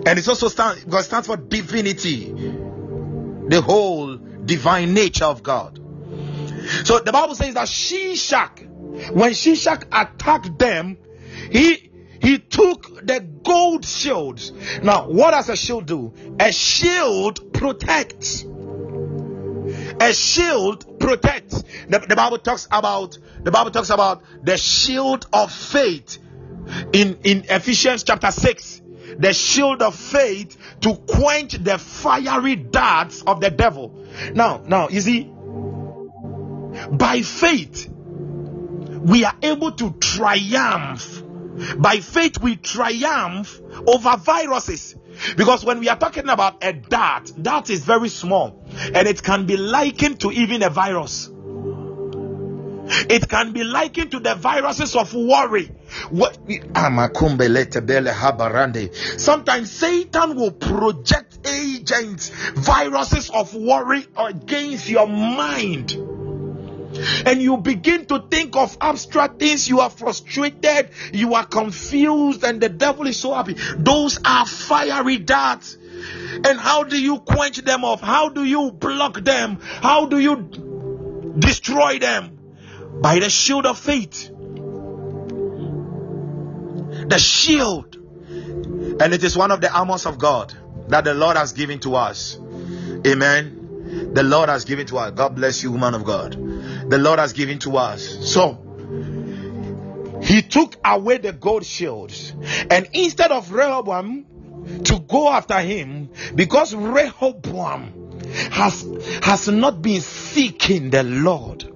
And 0.07 0.19
it 0.19 0.27
also 0.27 0.49
stands 0.49 0.83
God 0.83 1.03
stands 1.03 1.27
for 1.27 1.37
divinity, 1.37 2.31
the 3.47 3.61
whole 3.61 4.17
divine 4.17 4.93
nature 4.93 5.25
of 5.25 5.41
God. 5.41 5.79
So 6.83 6.99
the 6.99 7.11
Bible 7.11 7.35
says 7.35 7.53
that 7.53 7.67
Shishak, 7.67 8.64
when 9.11 9.31
Shishak 9.31 9.85
attacked 9.91 10.57
them, 10.57 10.97
he 11.51 11.91
he 12.21 12.39
took 12.39 13.05
the 13.05 13.19
gold 13.19 13.85
shields. 13.85 14.51
Now, 14.81 15.07
what 15.07 15.31
does 15.31 15.49
a 15.49 15.55
shield 15.55 15.85
do? 15.85 16.13
A 16.39 16.51
shield 16.51 17.53
protects. 17.53 18.43
A 19.99 20.13
shield 20.13 20.99
protects. 20.99 21.63
The, 21.87 21.99
the 21.99 22.15
Bible 22.15 22.39
talks 22.39 22.67
about 22.71 23.17
the 23.43 23.51
Bible 23.51 23.71
talks 23.71 23.89
about 23.89 24.23
the 24.43 24.57
shield 24.57 25.27
of 25.31 25.51
faith 25.51 26.17
in 26.93 27.19
in 27.23 27.45
Ephesians 27.49 28.03
chapter 28.03 28.31
6 28.31 28.81
the 29.19 29.33
shield 29.33 29.81
of 29.81 29.95
faith 29.95 30.57
to 30.81 30.95
quench 30.95 31.53
the 31.53 31.77
fiery 31.77 32.55
darts 32.55 33.21
of 33.21 33.39
the 33.39 33.51
devil 33.51 34.03
now 34.33 34.63
now 34.65 34.89
you 34.89 34.99
see 34.99 35.31
by 36.91 37.21
faith 37.21 37.94
we 39.05 39.23
are 39.23 39.35
able 39.43 39.71
to 39.71 39.91
triumph 39.99 41.21
by 41.77 41.99
faith 41.99 42.41
we 42.41 42.55
triumph 42.55 43.61
over 43.87 44.17
viruses 44.17 44.95
because 45.37 45.63
when 45.63 45.79
we 45.79 45.87
are 45.87 45.97
talking 45.97 46.27
about 46.27 46.63
a 46.63 46.73
dart 46.73 47.31
that 47.37 47.69
is 47.69 47.85
very 47.85 48.09
small 48.09 48.65
and 48.93 49.07
it 49.07 49.21
can 49.21 49.45
be 49.45 49.57
likened 49.57 50.19
to 50.19 50.31
even 50.31 50.63
a 50.63 50.69
virus 50.69 51.29
it 52.87 53.27
can 53.29 53.51
be 53.51 53.63
likened 53.63 54.11
to 54.11 54.19
the 54.19 54.35
viruses 54.35 54.95
of 54.95 55.13
worry. 55.13 55.71
What 56.09 56.37
sometimes 59.17 59.71
Satan 59.71 60.35
will 60.35 60.51
project 60.51 61.47
agents, 61.47 62.29
viruses 62.29 63.31
of 63.31 63.55
worry 63.55 64.05
against 64.15 64.87
your 64.87 65.07
mind. 65.07 66.14
And 67.25 67.41
you 67.41 67.57
begin 67.57 68.05
to 68.07 68.23
think 68.29 68.55
of 68.55 68.77
abstract 68.79 69.39
things, 69.39 69.67
you 69.67 69.79
are 69.79 69.89
frustrated, 69.89 70.89
you 71.13 71.33
are 71.35 71.45
confused, 71.45 72.43
and 72.43 72.61
the 72.61 72.69
devil 72.69 73.07
is 73.07 73.17
so 73.17 73.33
happy. 73.33 73.55
Those 73.77 74.19
are 74.23 74.45
fiery 74.45 75.17
darts. 75.17 75.77
And 76.45 76.59
how 76.59 76.83
do 76.83 77.01
you 77.01 77.19
quench 77.19 77.57
them 77.57 77.83
off? 77.83 78.01
How 78.01 78.29
do 78.29 78.43
you 78.43 78.71
block 78.71 79.19
them? 79.21 79.59
How 79.61 80.05
do 80.05 80.19
you 80.19 81.35
destroy 81.39 81.99
them? 81.99 82.35
by 83.01 83.19
the 83.19 83.29
shield 83.29 83.65
of 83.65 83.77
faith. 83.77 84.29
The 87.09 87.17
shield. 87.19 87.95
And 88.99 89.13
it 89.13 89.23
is 89.23 89.37
one 89.37 89.51
of 89.51 89.61
the 89.61 89.71
armors 89.71 90.05
of 90.05 90.17
God 90.17 90.53
that 90.87 91.03
the 91.03 91.13
Lord 91.13 91.37
has 91.37 91.53
given 91.53 91.79
to 91.79 91.95
us. 91.95 92.39
Amen. 93.05 93.64
The 94.15 94.23
Lord 94.23 94.47
has 94.47 94.63
given 94.63 94.87
to 94.87 94.97
us. 94.97 95.11
God 95.11 95.35
bless 95.35 95.61
you, 95.61 95.73
woman 95.73 95.93
of 95.93 96.05
God. 96.05 96.31
The 96.89 96.97
Lord 96.97 97.19
has 97.19 97.33
given 97.33 97.59
to 97.59 97.75
us. 97.75 98.31
So, 98.31 98.61
he 100.23 100.41
took 100.41 100.77
away 100.85 101.17
the 101.17 101.33
gold 101.33 101.65
shields. 101.65 102.33
And 102.71 102.87
instead 102.93 103.31
of 103.31 103.51
Rehoboam 103.51 104.25
to 104.85 104.99
go 104.99 105.27
after 105.27 105.59
him 105.59 106.09
because 106.33 106.73
Rehoboam 106.73 108.21
has 108.51 108.87
has 109.21 109.49
not 109.49 109.81
been 109.81 109.99
seeking 109.99 110.91
the 110.91 111.03
Lord. 111.03 111.69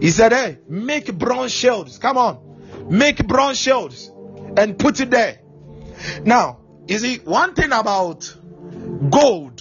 He 0.00 0.10
said, 0.10 0.32
Hey, 0.32 0.58
make 0.68 1.16
bronze 1.16 1.52
shields. 1.52 1.98
Come 1.98 2.18
on, 2.18 2.88
make 2.90 3.24
bronze 3.26 3.58
shields 3.58 4.10
and 4.56 4.76
put 4.76 4.98
it 4.98 5.10
there. 5.10 5.38
Now, 6.24 6.58
you 6.88 6.98
see, 6.98 7.18
one 7.18 7.54
thing 7.54 7.72
about 7.72 8.34
gold 9.10 9.55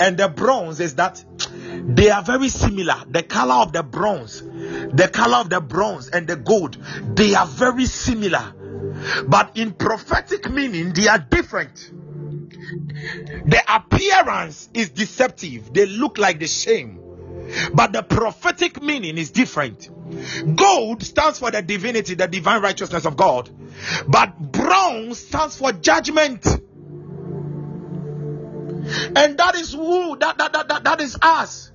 and 0.00 0.16
the 0.16 0.28
bronze 0.28 0.80
is 0.80 0.96
that 0.96 1.24
they 1.84 2.10
are 2.10 2.22
very 2.22 2.48
similar. 2.48 2.96
The 3.08 3.22
color 3.22 3.54
of 3.54 3.72
the 3.72 3.82
bronze, 3.82 4.42
the 4.42 5.10
color 5.12 5.38
of 5.38 5.50
the 5.50 5.60
bronze 5.60 6.08
and 6.08 6.26
the 6.26 6.36
gold, 6.36 6.76
they 7.14 7.34
are 7.34 7.46
very 7.46 7.86
similar. 7.86 8.54
But 9.26 9.56
in 9.56 9.72
prophetic 9.72 10.50
meaning, 10.50 10.92
they 10.92 11.08
are 11.08 11.18
different. 11.18 11.90
The 13.44 13.62
appearance 13.68 14.68
is 14.74 14.90
deceptive, 14.90 15.72
they 15.72 15.86
look 15.86 16.18
like 16.18 16.38
the 16.38 16.46
same. 16.46 16.98
But 17.74 17.92
the 17.92 18.02
prophetic 18.02 18.82
meaning 18.82 19.18
is 19.18 19.30
different. 19.30 19.90
Gold 20.56 21.02
stands 21.02 21.38
for 21.38 21.50
the 21.50 21.62
divinity, 21.62 22.14
the 22.14 22.28
divine 22.28 22.62
righteousness 22.62 23.04
of 23.04 23.16
God. 23.16 23.50
But 24.06 24.38
bronze 24.52 25.18
stands 25.18 25.56
for 25.56 25.72
judgment. 25.72 26.46
And 29.16 29.38
that 29.38 29.54
is 29.54 29.72
who 29.72 30.16
that 30.18 30.38
that, 30.38 30.52
that, 30.52 30.68
that, 30.68 30.84
that 30.84 31.00
is 31.00 31.16
us. 31.22 31.72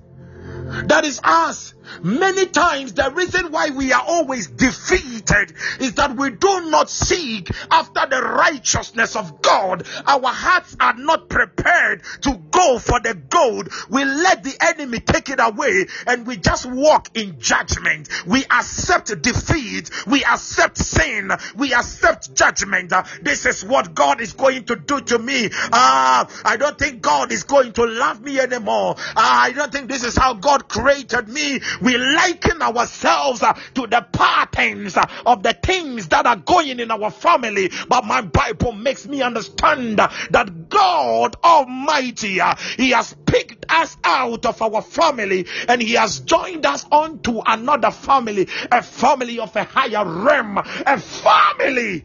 That 0.86 1.04
is 1.04 1.20
us. 1.22 1.74
Many 2.02 2.46
times, 2.46 2.94
the 2.94 3.10
reason 3.10 3.50
why 3.52 3.70
we 3.70 3.92
are 3.92 4.04
always 4.06 4.46
defeated 4.48 5.54
is 5.80 5.94
that 5.94 6.16
we 6.16 6.30
do 6.30 6.70
not 6.70 6.90
seek 6.90 7.50
after 7.70 8.06
the 8.08 8.20
righteousness 8.22 9.16
of 9.16 9.42
God. 9.42 9.86
Our 10.06 10.28
hearts 10.28 10.76
are 10.80 10.94
not 10.94 11.28
prepared 11.28 12.02
to 12.22 12.34
go 12.50 12.78
for 12.78 13.00
the 13.00 13.14
gold. 13.14 13.68
We 13.90 14.04
let 14.04 14.42
the 14.42 14.56
enemy 14.60 15.00
take 15.00 15.28
it 15.28 15.40
away 15.40 15.86
and 16.06 16.26
we 16.26 16.36
just 16.36 16.66
walk 16.66 17.10
in 17.14 17.38
judgment. 17.40 18.08
We 18.26 18.44
accept 18.44 19.20
defeat. 19.22 19.90
We 20.06 20.24
accept 20.24 20.78
sin. 20.78 21.30
We 21.56 21.72
accept 21.74 22.34
judgment. 22.34 22.92
Uh, 22.92 23.04
This 23.22 23.46
is 23.46 23.64
what 23.64 23.94
God 23.94 24.20
is 24.20 24.32
going 24.32 24.64
to 24.66 24.76
do 24.76 25.00
to 25.00 25.18
me. 25.18 25.50
Ah, 25.72 26.28
I 26.44 26.56
don't 26.56 26.78
think 26.78 27.02
God 27.02 27.32
is 27.32 27.44
going 27.44 27.72
to 27.74 27.84
love 27.86 28.22
me 28.22 28.38
anymore. 28.40 28.96
Ah, 29.16 29.42
I 29.42 29.52
don't 29.52 29.72
think 29.72 29.88
this 29.88 30.04
is 30.04 30.16
how 30.16 30.34
God 30.34 30.68
created 30.68 31.28
me. 31.28 31.60
We 31.80 31.96
liken 31.96 32.62
ourselves 32.62 33.42
uh, 33.42 33.54
to 33.74 33.86
the 33.86 34.06
patterns 34.12 34.96
uh, 34.96 35.06
of 35.26 35.42
the 35.42 35.52
things 35.52 36.08
that 36.08 36.26
are 36.26 36.36
going 36.36 36.80
in 36.80 36.90
our 36.90 37.10
family. 37.10 37.70
But 37.88 38.04
my 38.04 38.22
Bible 38.22 38.72
makes 38.72 39.06
me 39.06 39.22
understand 39.22 40.00
uh, 40.00 40.08
that 40.30 40.68
God 40.68 41.36
Almighty, 41.42 42.40
He 42.76 42.90
has 42.90 43.14
picked 43.26 43.66
us 43.68 43.96
out 44.04 44.46
of 44.46 44.60
our 44.62 44.82
family 44.82 45.46
and 45.68 45.80
He 45.80 45.92
has 45.94 46.20
joined 46.20 46.66
us 46.66 46.84
onto 46.90 47.40
another 47.44 47.90
family, 47.90 48.48
a 48.70 48.82
family 48.82 49.38
of 49.38 49.54
a 49.56 49.64
higher 49.64 50.04
realm, 50.04 50.58
a 50.58 50.98
family 50.98 52.04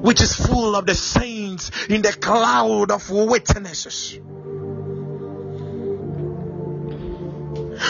which 0.00 0.20
is 0.20 0.34
full 0.34 0.74
of 0.74 0.86
the 0.86 0.94
saints 0.94 1.70
in 1.86 2.02
the 2.02 2.12
cloud 2.12 2.90
of 2.90 3.08
witnesses. 3.10 4.18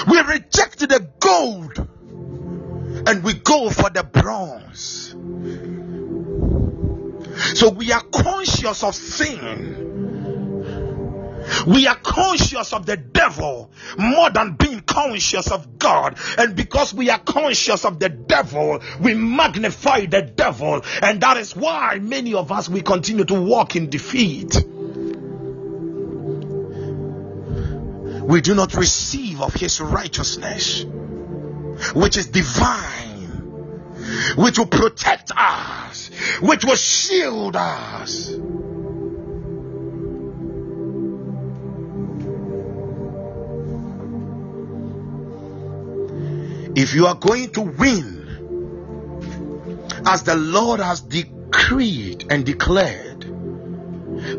We 0.09 0.21
reject 0.21 0.81
the 0.81 1.09
gold 1.21 1.79
and 3.07 3.25
we 3.25 3.35
go 3.35 3.71
for 3.71 3.91
the 3.91 4.05
bronze. 4.05 5.15
So 7.59 7.71
we 7.71 7.93
are 7.93 8.03
conscious 8.03 8.83
of 8.83 8.95
sin. 8.95 9.93
We 11.67 11.87
are 11.87 11.97
conscious 11.97 12.73
of 12.73 12.87
the 12.87 12.97
devil 12.97 13.71
more 13.99 14.31
than 14.31 14.55
being 14.55 14.81
conscious 14.81 15.51
of 15.51 15.79
God. 15.79 16.17
And 16.39 16.57
because 16.57 16.95
we 16.95 17.11
are 17.11 17.19
conscious 17.19 17.85
of 17.85 17.99
the 17.99 18.09
devil, 18.09 18.81
we 19.01 19.15
magnify 19.15 20.07
the 20.07 20.23
devil. 20.23 20.83
And 21.03 21.21
that 21.21 21.37
is 21.37 21.55
why 21.57 21.99
many 21.99 22.35
of 22.35 22.53
us 22.53 22.69
we 22.69 22.83
continue 22.83 23.25
to 23.25 23.35
walk 23.41 23.77
in 23.77 23.91
defeat. 23.91 24.65
We 28.23 28.41
do 28.41 28.55
not 28.55 28.75
receive 28.75 29.41
of 29.43 29.53
his 29.55 29.81
righteousness, 29.81 30.85
which 31.95 32.17
is 32.17 32.27
divine, 32.27 33.29
which 34.37 34.59
will 34.59 34.67
protect 34.67 35.33
us, 35.37 36.09
which 36.41 36.65
will 36.65 36.77
shield 36.77 37.57
us. 37.57 38.31
If 46.75 46.95
you 46.95 47.07
are 47.07 47.15
going 47.17 47.51
to 47.51 47.61
win 47.61 48.23
as 50.07 50.23
the 50.23 50.37
Lord 50.37 50.81
has 50.81 51.01
decreed 51.03 52.27
and 52.31 52.47
declared, 52.47 53.12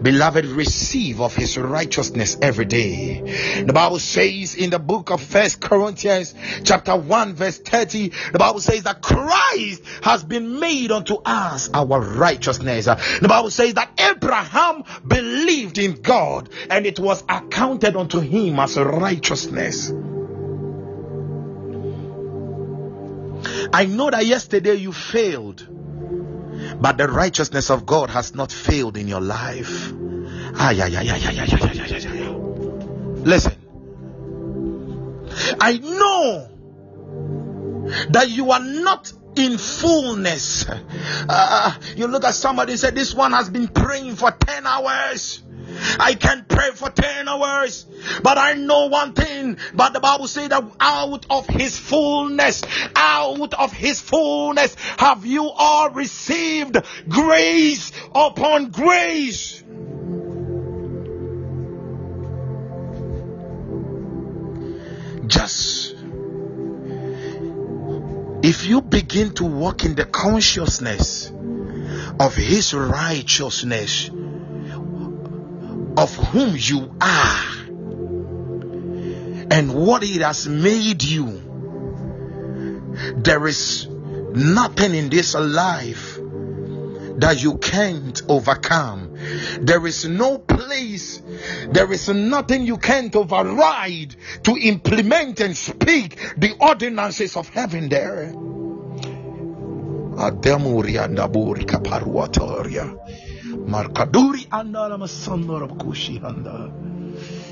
beloved, 0.01 0.45
receive 0.45 1.21
of 1.21 1.35
his 1.35 1.57
righteousness 1.57 2.37
every 2.41 2.65
day. 2.65 3.63
The 3.65 3.73
Bible 3.73 3.99
says 3.99 4.55
in 4.55 4.69
the 4.69 4.79
book 4.79 5.11
of 5.11 5.21
First 5.21 5.61
Corinthians, 5.61 6.33
chapter 6.63 6.95
1, 6.95 7.33
verse 7.35 7.59
30, 7.59 8.09
the 8.31 8.39
Bible 8.39 8.59
says 8.59 8.83
that 8.83 9.01
Christ 9.01 9.83
has 10.03 10.23
been 10.23 10.59
made 10.59 10.91
unto 10.91 11.15
us 11.25 11.69
our 11.73 12.01
righteousness. 12.01 12.85
The 12.85 13.27
Bible 13.27 13.51
says 13.51 13.73
that 13.75 13.91
Abraham 13.99 14.83
believed 15.07 15.77
in 15.77 16.01
God 16.01 16.49
and 16.69 16.85
it 16.85 16.99
was 16.99 17.23
accounted 17.27 17.95
unto 17.95 18.19
him 18.19 18.59
as 18.59 18.77
righteousness. 18.77 19.91
I 23.73 23.85
know 23.85 24.09
that 24.09 24.25
yesterday 24.25 24.75
you 24.75 24.91
failed, 24.91 25.67
but 26.79 26.97
the 26.97 27.07
righteousness 27.07 27.69
of 27.69 27.85
God 27.85 28.09
has 28.09 28.35
not 28.35 28.51
failed 28.51 28.97
in 28.97 29.07
your 29.07 29.21
life. 29.21 29.91
Ay, 30.55 30.81
ay, 30.81 30.95
ay, 30.95 31.09
ay, 31.09 31.21
ay, 31.25 31.39
ay, 31.39 31.47
ay, 31.51 31.79
ay, 31.79 31.93
ay, 31.93 32.07
ay. 32.07 32.29
Listen, 33.23 33.55
I 35.59 35.77
know 35.77 36.49
that 38.09 38.29
you 38.29 38.51
are 38.51 38.59
not 38.59 39.11
in 39.35 39.57
fullness. 39.57 40.65
Uh, 41.27 41.77
you 41.95 42.07
look 42.07 42.23
at 42.23 42.35
somebody 42.35 42.73
and 42.73 42.79
say, 42.79 42.91
This 42.91 43.13
one 43.13 43.31
has 43.31 43.49
been 43.49 43.67
praying 43.67 44.15
for 44.15 44.31
10 44.31 44.67
hours. 44.67 45.41
I 45.99 46.15
can 46.15 46.45
pray 46.47 46.71
for 46.71 46.89
10 46.89 47.27
hours, 47.27 47.85
but 48.21 48.37
I 48.37 48.53
know 48.53 48.87
one 48.87 49.13
thing. 49.13 49.57
But 49.73 49.93
the 49.93 49.99
Bible 49.99 50.27
says 50.27 50.49
that 50.49 50.63
out 50.79 51.25
of 51.29 51.47
his 51.47 51.77
fullness, 51.77 52.61
out 52.95 53.53
of 53.53 53.71
his 53.71 53.99
fullness, 53.99 54.75
have 54.97 55.25
you 55.25 55.49
all 55.49 55.89
received 55.91 56.77
grace 57.07 57.91
upon 58.13 58.69
grace. 58.69 59.63
Just 65.27 65.95
if 68.43 68.65
you 68.65 68.81
begin 68.81 69.33
to 69.35 69.45
walk 69.45 69.85
in 69.85 69.95
the 69.95 70.05
consciousness 70.05 71.31
of 72.19 72.35
his 72.35 72.73
righteousness, 72.73 74.09
of 75.97 76.15
whom 76.15 76.55
you 76.57 76.95
are 76.99 77.63
and 79.51 79.73
what 79.73 80.03
it 80.03 80.21
has 80.21 80.47
made 80.47 81.03
you. 81.03 81.41
There 83.17 83.47
is 83.47 83.87
nothing 83.87 84.95
in 84.95 85.09
this 85.09 85.35
life 85.35 86.17
that 87.17 87.41
you 87.41 87.57
can't 87.57 88.21
overcome. 88.27 89.15
There 89.61 89.85
is 89.85 90.05
no 90.05 90.39
place, 90.39 91.21
there 91.69 91.91
is 91.91 92.09
nothing 92.09 92.65
you 92.65 92.77
can't 92.77 93.15
override 93.15 94.15
to 94.43 94.57
implement 94.57 95.39
and 95.39 95.55
speak 95.55 96.17
the 96.37 96.55
ordinances 96.59 97.37
of 97.37 97.49
heaven 97.49 97.89
there. 97.89 98.33
Markaduri 103.65 104.47
andala 104.49 104.97
masandora 104.97 105.67
kushi 105.67 106.21
anda. 106.23 106.71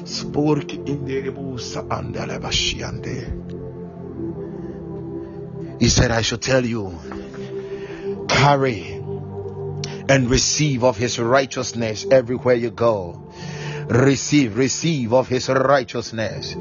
Spork 0.04 0.70
inderebusa 0.86 1.88
andala 1.90 2.40
bashiande. 2.40 3.18
He 5.80 5.90
said, 5.90 6.12
I 6.12 6.22
should 6.22 6.42
tell 6.42 6.66
you, 6.66 7.00
carry 8.28 9.02
and 10.10 10.30
receive 10.30 10.84
of 10.84 10.98
his 10.98 11.18
righteousness 11.18 12.06
everywhere 12.12 12.56
you 12.56 12.70
go. 12.70 13.32
Receive, 13.92 14.58
receive 14.58 15.14
of 15.14 15.28
his 15.28 15.50
righteousness 15.50 16.56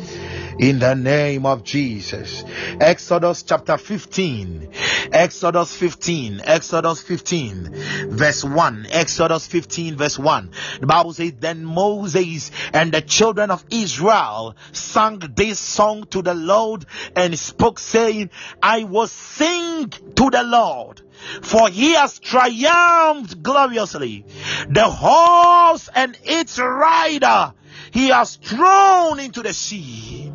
in 0.58 0.80
the 0.80 0.94
name 0.94 1.46
of 1.46 1.62
Jesus. 1.62 2.44
Exodus 2.80 3.44
chapter 3.44 3.78
15 3.78 4.68
Exodus 5.12 5.74
15, 5.74 6.40
Exodus 6.44 7.02
15, 7.02 7.70
verse 8.10 8.44
1. 8.44 8.86
Exodus 8.90 9.46
15, 9.46 9.96
verse 9.96 10.18
1. 10.18 10.50
The 10.80 10.86
Bible 10.86 11.12
says, 11.12 11.32
Then 11.38 11.64
Moses 11.64 12.50
and 12.72 12.92
the 12.92 13.00
children 13.00 13.50
of 13.50 13.64
Israel 13.70 14.54
sang 14.72 15.18
this 15.34 15.58
song 15.58 16.04
to 16.10 16.22
the 16.22 16.34
Lord 16.34 16.86
and 17.16 17.36
spoke, 17.38 17.78
saying, 17.78 18.30
I 18.62 18.84
will 18.84 19.08
sing 19.08 19.88
to 19.88 20.30
the 20.30 20.44
Lord 20.44 21.02
for 21.42 21.68
he 21.68 21.94
has 21.94 22.18
triumphed 22.18 23.42
gloriously. 23.42 24.24
The 24.68 24.84
horse 24.84 25.88
and 25.94 26.16
its 26.24 26.58
rider 26.58 27.54
he 27.92 28.08
has 28.08 28.36
thrown 28.36 29.20
into 29.20 29.42
the 29.42 29.52
sea. 29.52 30.32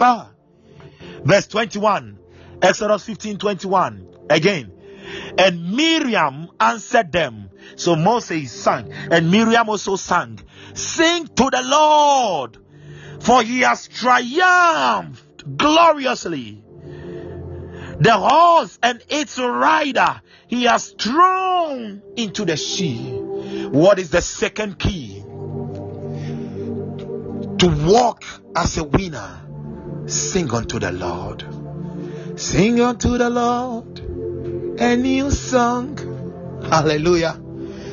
Ah. 0.00 0.30
Verse 1.24 1.46
21, 1.48 2.18
Exodus 2.62 3.04
15 3.04 3.38
21. 3.38 4.08
Again, 4.30 4.72
and 5.38 5.72
Miriam 5.72 6.50
answered 6.60 7.12
them. 7.12 7.50
So 7.76 7.96
Moses 7.96 8.52
sang, 8.52 8.92
and 9.10 9.30
Miriam 9.30 9.68
also 9.68 9.96
sang, 9.96 10.40
Sing 10.74 11.26
to 11.26 11.50
the 11.50 11.62
Lord, 11.62 12.58
for 13.20 13.42
he 13.42 13.60
has 13.60 13.88
triumphed 13.88 15.56
gloriously 15.56 16.62
the 18.00 18.12
horse 18.12 18.78
and 18.82 19.02
its 19.08 19.38
rider 19.38 20.20
he 20.46 20.64
has 20.64 20.90
thrown 20.90 22.02
into 22.16 22.44
the 22.44 22.56
sea. 22.56 23.18
What 23.70 23.98
is 23.98 24.10
the 24.10 24.22
second 24.22 24.78
key? 24.78 25.20
To 27.58 27.84
walk 27.86 28.24
as 28.54 28.78
a 28.78 28.84
winner, 28.84 29.40
sing 30.06 30.50
unto 30.52 30.78
the 30.78 30.92
Lord. 30.92 31.44
Sing 32.38 32.80
unto 32.80 33.18
the 33.18 33.28
Lord 33.28 33.98
a 34.80 34.96
new 34.96 35.30
song. 35.30 35.98
Hallelujah. 36.70 37.40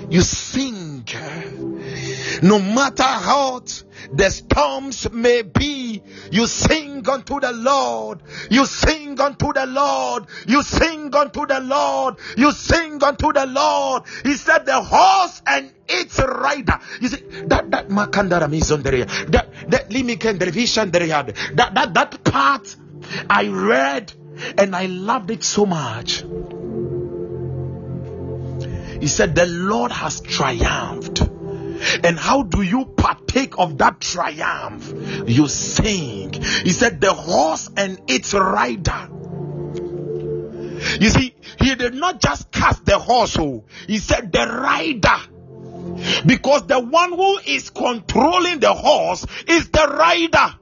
You 0.10 0.22
sing. 0.22 1.04
Eh? 1.12 2.40
No 2.42 2.60
matter 2.60 3.04
how 3.04 3.64
the 4.12 4.30
storms 4.30 5.12
may 5.12 5.42
be, 5.42 6.02
you 6.32 6.48
sing 6.48 7.08
unto 7.08 7.40
the 7.40 7.52
Lord. 7.52 8.22
You 8.50 8.66
sing 8.66 9.20
unto 9.20 9.54
the 9.54 9.66
Lord. 9.66 10.26
You 10.48 10.64
sing 10.64 11.14
unto 11.16 11.46
the 11.46 11.60
Lord. 11.60 12.16
You 12.38 12.52
sing 12.52 13.04
unto 13.04 13.34
the 13.34 13.46
Lord. 13.46 14.04
He 14.24 14.34
said, 14.34 14.66
The 14.66 14.82
horse 14.82 15.42
and 15.46 15.72
its 15.88 16.20
rider. 16.20 16.80
You 17.02 17.10
see, 17.10 17.24
that 17.48 17.72
that 17.72 17.90
makandara 17.90 18.50
mizondere, 18.50 19.08
that 19.32 19.70
that 19.70 19.90
limiken 19.90 20.40
television 20.40 20.92
that 20.92 21.74
that 21.74 21.94
that 21.94 22.24
part 22.24 22.76
I 23.30 23.48
read 23.48 24.14
and 24.58 24.76
I 24.76 24.86
loved 24.88 25.32
it 25.32 25.44
so 25.44 25.66
much. 25.66 26.24
He 29.00 29.08
said, 29.08 29.36
The 29.36 29.46
Lord 29.46 29.92
has 29.92 30.22
triumphed. 30.22 31.35
And 32.04 32.18
how 32.18 32.44
do 32.44 32.62
you 32.62 32.86
partake 32.86 33.58
of 33.58 33.78
that 33.80 34.02
triumph? 34.02 34.94
You 35.28 35.48
sing. 35.48 36.34
He 36.34 36.72
said, 36.72 37.02
The 37.02 37.14
horse 37.14 37.70
and 37.76 38.00
its 38.08 38.34
rider. 38.34 39.10
You 41.00 41.10
see, 41.10 41.36
he 41.60 41.76
did 41.76 41.94
not 41.96 42.22
just 42.22 42.52
cast 42.52 42.86
the 42.86 43.00
horse, 43.00 43.38
oh, 43.40 43.66
he 43.88 43.98
said, 43.98 44.32
The 44.32 44.46
rider. 44.48 45.32
Because 46.26 46.68
the 46.68 46.80
one 46.80 47.12
who 47.12 47.38
is 47.46 47.70
controlling 47.70 48.60
the 48.60 48.74
horse 48.74 49.26
is 49.48 49.70
the 49.70 49.88
rider. 49.88 50.60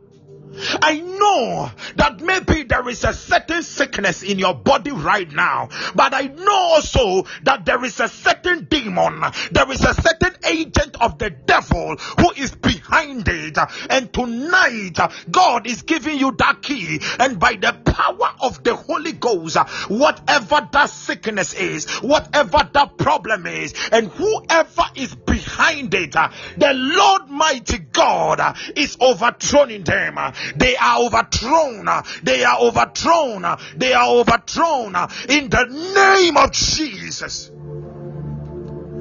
I 0.81 0.99
know 0.99 1.71
that 1.95 2.19
maybe 2.21 2.63
there 2.63 2.87
is 2.89 3.03
a 3.03 3.13
certain 3.13 3.63
sickness 3.63 4.23
in 4.23 4.39
your 4.39 4.53
body 4.53 4.91
right 4.91 5.31
now, 5.31 5.69
but 5.95 6.13
I 6.13 6.27
know 6.27 6.51
also 6.53 7.23
that 7.43 7.65
there 7.65 7.83
is 7.83 7.99
a 7.99 8.07
certain 8.07 8.65
demon, 8.65 9.23
there 9.51 9.71
is 9.71 9.83
a 9.83 9.93
certain 9.93 10.35
agent 10.45 10.97
of 11.01 11.17
the 11.17 11.29
devil 11.29 11.95
who 12.19 12.31
is 12.31 12.51
behind 12.55 13.27
it. 13.27 13.57
And 13.89 14.11
tonight, 14.13 14.99
God 15.31 15.67
is 15.67 15.81
giving 15.83 16.17
you 16.17 16.31
that 16.37 16.61
key, 16.61 16.99
and 17.19 17.39
by 17.39 17.53
the 17.53 17.73
power 17.73 18.33
of 18.41 18.63
the 18.63 18.75
Holy 18.75 19.13
Ghost, 19.13 19.57
whatever 19.87 20.67
that 20.71 20.89
sickness 20.89 21.53
is, 21.53 21.89
whatever 22.01 22.69
that 22.73 22.97
problem 22.97 23.45
is, 23.45 23.73
and 23.91 24.07
whoever 24.07 24.83
is 24.95 25.15
behind 25.43 25.93
it, 25.93 26.11
the 26.11 26.73
Lord 26.73 27.29
mighty 27.29 27.77
God 27.79 28.57
is 28.75 28.97
overthrowing 28.99 29.83
them. 29.83 30.19
They 30.55 30.75
are 30.77 31.01
overthrown. 31.01 31.87
They 32.23 32.43
are 32.43 32.59
overthrown. 32.59 33.45
They 33.75 33.93
are 33.93 34.09
overthrown 34.09 34.95
in 35.29 35.49
the 35.49 35.65
name 35.95 36.37
of 36.37 36.51
Jesus. 36.51 37.51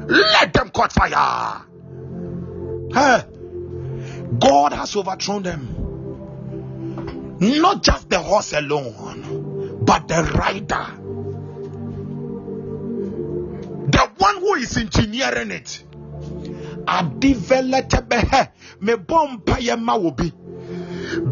Let 0.09 0.53
them 0.53 0.71
catch 0.71 0.93
fire. 0.93 1.67
God 4.39 4.73
has 4.73 4.97
overthrown 4.97 5.43
them. 5.43 5.79
Not 7.41 7.83
just 7.83 8.09
the 8.09 8.19
horse 8.21 8.53
alone, 8.53 9.81
but 9.85 10.07
the 10.09 10.23
rider. 10.23 10.99
The 13.91 14.11
one 14.17 14.37
who 14.39 14.55
is 14.55 14.77
engineering 14.77 15.51
it. 15.51 15.83
Adiveletebe 16.87 18.49
me 18.81 18.97
bomba 18.97 19.59
ye 19.61 19.77
ma 19.77 19.95
obi. 19.95 20.33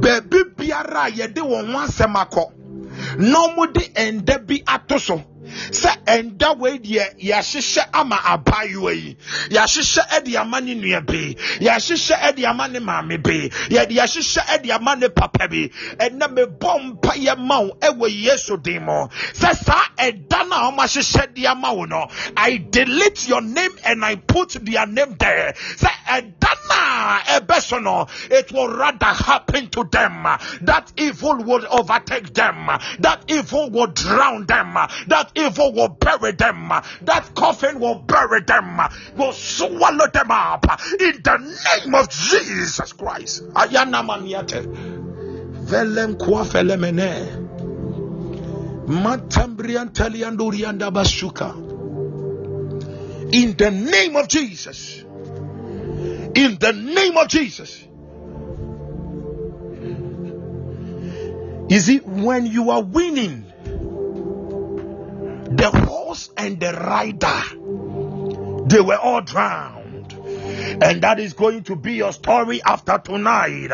Baabi 0.01 0.39
biara 0.56 1.02
a 1.06 1.10
yɛde 1.10 1.40
wɔn 1.40 1.72
ho 1.72 1.78
asɛm 1.78 2.14
akɔ 2.16 2.44
na 3.18 3.39
wɔde 3.56 3.93
ɛnda 3.94 4.47
bi 4.47 4.62
ato 4.66 4.98
so 4.98 5.22
sɛ 5.71 5.91
ɛnda 6.07 6.59
wei 6.59 6.79
deɛ 6.79 7.15
yɛahyehyɛ 7.19 7.85
ama 7.93 8.17
abaayewa 8.17 8.93
yi. 8.95 9.17
Yɛahyehyɛ 9.51 10.25
de 10.25 10.37
ama 10.37 10.61
ne 10.61 10.75
nua 10.75 11.01
bi. 11.01 11.35
Yɛahyehyɛ 11.61 12.17
ɛde 12.21 12.45
ama 12.45 12.69
ne 12.69 12.79
maame 12.81 13.17
bi. 13.23 13.49
Yɛde 13.69 13.93
yɛahyehyɛ 13.97 14.43
ɛde 14.47 14.71
ama 14.71 14.97
ne 14.97 15.09
papa 15.09 15.49
bi. 15.49 15.71
Ɛnna 15.97 16.29
mebɔ 16.35 16.81
mpa 16.81 17.12
yɛ 17.17 17.39
ma 17.39 17.61
wo 17.61 17.77
ɛwɔ 17.81 18.23
yesu 18.25 18.57
din 18.59 18.85
mu. 18.85 19.09
Sɛ 19.33 19.55
saa 19.57 19.85
ɛda 19.99 20.49
no 20.49 20.57
a 20.57 20.73
wɔahyehyɛ 20.73 21.35
de 21.35 21.47
ama 21.47 21.73
wo 21.75 21.85
no 21.85 22.07
i 22.37 22.57
delete 22.59 23.29
your 23.29 23.41
name 23.41 23.73
and 23.85 24.05
i 24.05 24.17
put 24.17 24.51
their 24.65 24.87
name 24.87 25.17
there. 25.19 25.55
Sɛ 25.77 25.89
ɛda 26.07 26.53
no 26.69 26.75
a 26.75 27.41
ɛbɛ 27.41 27.61
so 27.62 27.79
no 27.79 28.07
it 28.31 28.53
will 28.53 28.69
rather 28.69 29.07
happen 29.07 29.69
to 29.69 29.85
them. 29.91 30.23
That 30.62 30.93
evil 30.97 31.37
will 31.45 31.67
overtake 31.71 32.33
them. 32.35 32.67
That 33.01 33.25
evil 33.29 33.71
will 33.71 33.87
drown 33.89 34.47
them. 34.47 34.75
That 35.07 35.30
evil 35.35 35.73
will 35.73 35.89
bury 35.89 36.32
them. 36.32 36.69
That 37.02 37.31
coffin 37.35 37.81
will 37.81 38.01
bury 38.01 38.43
them, 38.43 38.81
will 39.16 39.32
swallow 39.32 40.07
them 40.09 40.31
up 40.31 40.66
in 40.98 41.23
the 41.23 41.39
name 41.85 41.94
of 41.94 42.09
Jesus 42.11 42.93
Christ. 42.93 43.44
Ayana 43.55 44.02
maniate. 44.05 44.66
Velem 45.65 46.19
kwa 46.19 46.44
felemene. 46.44 47.48
Matambrian 48.86 49.90
basuka. 50.90 51.55
In 53.32 53.57
the 53.57 53.70
name 53.70 54.16
of 54.16 54.27
Jesus. 54.27 55.05
In 56.35 56.59
the 56.59 56.73
name 56.73 57.16
of 57.16 57.28
Jesus. 57.28 57.86
Is 61.70 61.89
it 61.89 62.05
when 62.05 62.47
you 62.47 62.70
are 62.70 62.82
winning? 62.82 63.49
The 65.51 65.70
horse 65.70 66.31
and 66.36 66.60
the 66.60 66.72
rider 66.72 67.43
they 68.68 68.81
were 68.81 68.97
all 68.97 69.20
drowned 69.20 69.80
and 70.81 71.03
that 71.03 71.19
is 71.20 71.32
going 71.32 71.62
to 71.65 71.77
be 71.77 71.95
your 71.95 72.12
story 72.12 72.62
after 72.62 72.99
tonight. 72.99 73.70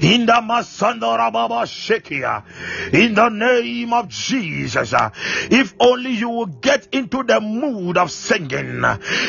In 0.00 0.26
the 0.26 0.32
Masandora 0.32 1.32
Baba 1.32 1.62
Shekia 1.66 2.44
in 2.92 3.14
the 3.14 3.28
name 3.28 3.92
of 3.92 4.08
Jesus 4.08 4.94
if 5.50 5.74
only 5.80 6.12
you 6.12 6.28
will 6.28 6.46
get 6.46 6.88
into 6.92 7.22
the 7.22 7.40
mood 7.40 7.96
of 7.96 8.10
singing 8.10 8.82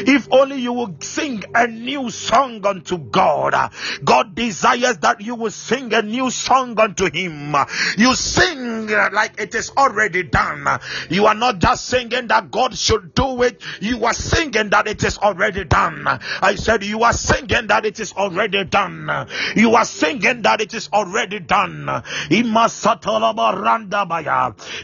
if 0.07 0.28
only 0.32 0.57
you 0.57 0.74
will 0.74 0.95
sing 1.02 1.44
a 1.53 1.68
new 1.68 2.10
song 2.10 2.66
unto 2.66 2.98
God. 2.98 3.72
God 4.03 4.36
desires 4.36 4.98
that 4.99 5.22
you 5.22 5.36
will 5.36 5.52
sing 5.52 5.94
a 5.94 6.02
new 6.02 6.30
song 6.30 6.80
unto 6.80 7.11
him. 7.11 7.56
You 7.98 8.16
sing 8.16 8.88
like 8.88 9.40
it 9.40 9.56
is 9.56 9.72
already 9.72 10.24
done. 10.24 10.80
You 11.10 11.26
are 11.26 11.36
not 11.36 11.60
just 11.60 11.86
singing 11.86 12.28
that 12.28 12.52
God 12.52 12.78
should 12.78 13.14
do 13.14 13.44
it. 13.44 13.61
You 13.82 14.06
are 14.06 14.14
singing 14.14 14.70
that 14.70 14.88
it 14.88 15.03
is 15.03 15.18
already 15.18 15.64
done. 15.66 16.06
I 16.07 16.56
said 16.56 16.78
you 16.84 17.03
are 17.03 17.14
singing 17.14 17.68
that 17.68 17.85
it 17.85 17.99
is 17.99 18.14
already 18.14 18.64
done. 18.64 19.27
You 19.56 19.76
are 19.76 19.85
singing 19.85 20.41
that 20.43 20.61
it 20.61 20.73
is 20.73 20.89
already 20.91 21.39
done. 21.39 21.85
Imasatalaba 22.30 23.53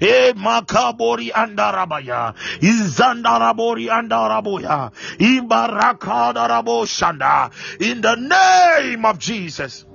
E 0.02 0.34
makabori 0.34 1.32
andarabaya. 1.32 2.34
Izandarabori 2.60 3.88
andaraboya. 3.90 4.92
Ibarakada 5.18 6.48
shanda. 6.86 7.52
In 7.82 8.02
the 8.02 8.16
name 8.16 9.06
of 9.06 9.20
Jesus. 9.20 9.86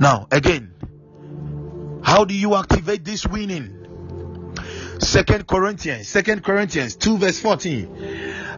Now, 0.00 0.26
again, 0.30 0.74
how 2.02 2.24
do 2.24 2.34
you 2.34 2.54
activate 2.54 3.04
this 3.04 3.26
winning? 3.26 3.79
Second 5.00 5.46
Corinthians, 5.46 6.08
Second 6.08 6.44
Corinthians 6.44 6.96
2 6.96 7.18
verse 7.18 7.40
14. 7.40 7.88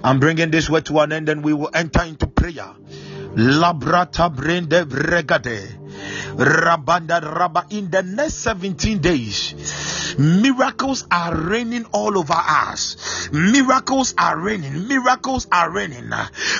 I'm 0.04 0.18
bringing 0.20 0.50
this 0.50 0.68
word 0.68 0.86
to 0.86 0.98
an 1.00 1.12
end 1.12 1.28
and 1.28 1.42
we 1.44 1.52
will 1.52 1.70
enter 1.72 2.02
into 2.02 2.26
prayer. 2.26 2.74
Labrata 3.34 4.28
brende 4.34 4.84
bregade. 4.84 5.81
Rabanda 6.36 7.20
Rabba 7.22 7.66
in 7.70 7.90
the 7.90 8.02
next 8.02 8.34
17 8.34 8.98
days. 8.98 10.16
Miracles 10.18 11.06
are 11.10 11.34
raining 11.34 11.84
all 11.92 12.18
over 12.18 12.34
us. 12.34 13.28
Miracles 13.32 14.14
are 14.18 14.38
raining. 14.38 14.88
Miracles 14.88 15.46
are 15.50 15.70
raining. 15.70 16.10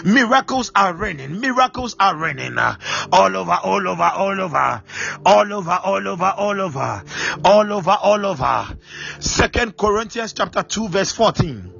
Miracles 0.05 0.71
are 0.75 0.95
raining. 0.95 1.41
Miracles 1.41 1.97
are 1.99 2.17
raining. 2.17 2.59
All 2.59 3.37
over, 3.37 3.59
all 3.63 3.89
over, 3.89 4.03
all 4.03 4.41
over, 4.41 4.83
all 5.25 5.53
over, 5.53 5.81
all 5.85 6.09
over, 6.09 6.25
all 6.25 6.61
over, 6.61 7.03
all 7.45 7.73
over, 7.73 7.91
all 7.91 8.27
over. 8.27 8.77
Second 9.21 9.77
Corinthians 9.77 10.33
chapter 10.33 10.63
2, 10.63 10.89
verse 10.89 11.13
14. 11.13 11.73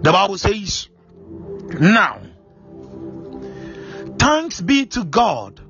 The 0.00 0.12
Bible 0.12 0.38
says, 0.38 0.88
Now, 1.80 2.20
thanks 4.18 4.60
be 4.60 4.86
to 4.86 5.04
God 5.04 5.60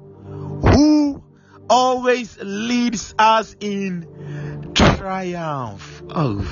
always 1.69 2.39
leads 2.41 3.15
us 3.19 3.57
in 3.61 4.73
triumph. 4.75 6.03
Oh, 6.11 6.43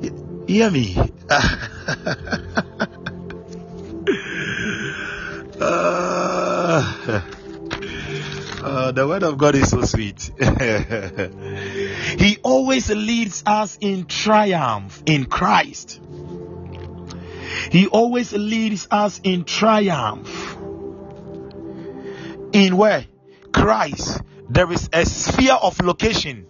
y- 0.00 0.10
hear 0.46 0.70
me. 0.70 0.96
Uh, 5.60 7.22
uh, 8.62 8.92
the 8.92 9.06
word 9.06 9.22
of 9.22 9.36
God 9.36 9.54
is 9.54 9.68
so 9.68 9.82
sweet. 9.82 10.30
he 12.18 12.38
always 12.42 12.88
leads 12.88 13.42
us 13.44 13.76
in 13.82 14.06
triumph 14.06 15.02
in 15.04 15.26
Christ. 15.26 16.00
He 17.70 17.88
always 17.88 18.32
leads 18.32 18.88
us 18.90 19.20
in 19.22 19.44
triumph. 19.44 20.56
In 22.52 22.76
where? 22.78 23.04
Christ. 23.52 24.22
There 24.48 24.70
is 24.72 24.88
a 24.92 25.04
sphere 25.04 25.54
of 25.54 25.80
location 25.80 26.46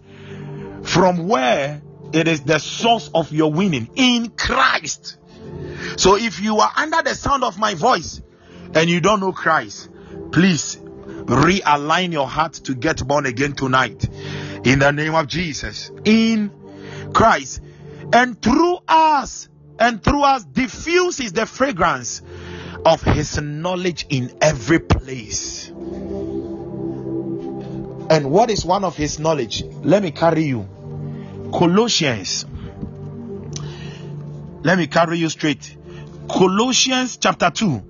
from 0.83 1.27
where 1.27 1.81
it 2.13 2.27
is 2.27 2.41
the 2.41 2.59
source 2.59 3.09
of 3.13 3.31
your 3.31 3.51
winning 3.51 3.89
in 3.95 4.29
Christ. 4.31 5.17
So 5.97 6.15
if 6.15 6.41
you 6.41 6.59
are 6.59 6.71
under 6.75 7.01
the 7.03 7.15
sound 7.15 7.43
of 7.43 7.57
my 7.57 7.75
voice 7.75 8.21
and 8.73 8.89
you 8.89 9.01
don't 9.01 9.19
know 9.19 9.31
Christ, 9.31 9.89
please 10.31 10.77
realign 10.77 12.11
your 12.11 12.27
heart 12.27 12.53
to 12.53 12.75
get 12.75 13.05
born 13.07 13.25
again 13.25 13.53
tonight 13.53 14.07
in 14.63 14.79
the 14.79 14.91
name 14.91 15.15
of 15.15 15.27
Jesus 15.27 15.91
in 16.03 16.51
Christ 17.13 17.61
and 18.13 18.41
through 18.41 18.79
us 18.87 19.49
and 19.79 20.03
through 20.03 20.23
us 20.23 20.43
diffuses 20.43 21.33
the 21.33 21.45
fragrance 21.45 22.21
of 22.85 23.01
his 23.01 23.39
knowledge 23.39 24.05
in 24.09 24.35
every 24.41 24.79
place 24.79 25.71
and 28.11 28.29
what 28.29 28.51
is 28.51 28.65
one 28.65 28.83
of 28.83 28.97
his 28.97 29.19
knowledge? 29.19 29.63
Let 29.63 30.03
me 30.03 30.11
carry 30.11 30.43
you. 30.43 30.67
Colossians. 31.53 32.45
Let 34.63 34.77
me 34.77 34.87
carry 34.87 35.17
you 35.17 35.29
straight. 35.29 35.77
Colossians 36.29 37.17
chapter 37.17 37.49
2 37.49 37.83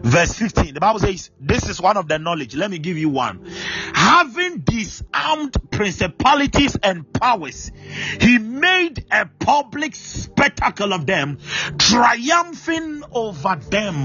verse 0.00 0.34
15 0.34 0.74
the 0.74 0.80
bible 0.80 0.98
says 0.98 1.30
this 1.40 1.66
is 1.68 1.80
one 1.80 1.96
of 1.96 2.06
the 2.06 2.18
knowledge. 2.18 2.54
Let 2.54 2.70
me 2.70 2.78
give 2.78 2.96
you 2.98 3.08
one. 3.08 3.50
Having 3.94 4.60
disarmed 4.60 5.56
principalities 5.72 6.76
and 6.76 7.12
powers 7.12 7.72
he 8.20 8.38
made 8.38 9.04
a 9.10 9.26
public 9.26 9.96
spectacle 9.96 10.92
of 10.92 11.06
them 11.06 11.38
triumphing 11.78 13.02
over 13.12 13.56
them 13.70 13.96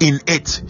in 0.00 0.20
it 0.26 0.62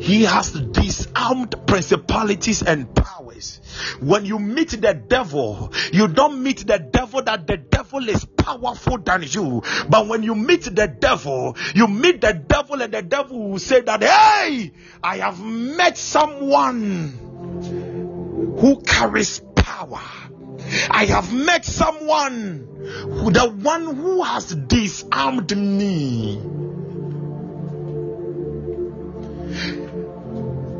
he 0.00 0.24
has 0.24 0.52
disarmed 0.52 1.54
principalities 1.66 2.62
and 2.62 2.94
powers. 2.94 3.60
When 4.00 4.24
you 4.24 4.38
meet 4.38 4.70
the 4.70 4.94
devil, 4.94 5.72
you 5.92 6.08
don't 6.08 6.42
meet 6.42 6.66
the 6.66 6.78
devil 6.78 7.22
that 7.22 7.46
the 7.46 7.56
devil 7.56 8.08
is 8.08 8.24
powerful 8.24 8.98
than 8.98 9.24
you. 9.24 9.62
But 9.88 10.06
when 10.06 10.22
you 10.22 10.34
meet 10.34 10.64
the 10.64 10.86
devil, 10.88 11.56
you 11.74 11.88
meet 11.88 12.20
the 12.20 12.32
devil, 12.32 12.82
and 12.82 12.92
the 12.92 13.02
devil 13.02 13.50
will 13.50 13.58
say 13.58 13.80
that, 13.80 14.02
Hey, 14.02 14.72
I 15.02 15.18
have 15.18 15.40
met 15.40 15.98
someone 15.98 17.26
who 18.58 18.82
carries 18.82 19.40
power. 19.56 20.02
I 20.90 21.06
have 21.06 21.32
met 21.32 21.64
someone, 21.64 22.66
who, 22.76 23.30
the 23.30 23.48
one 23.48 23.94
who 23.94 24.22
has 24.22 24.54
disarmed 24.54 25.56
me. 25.56 26.40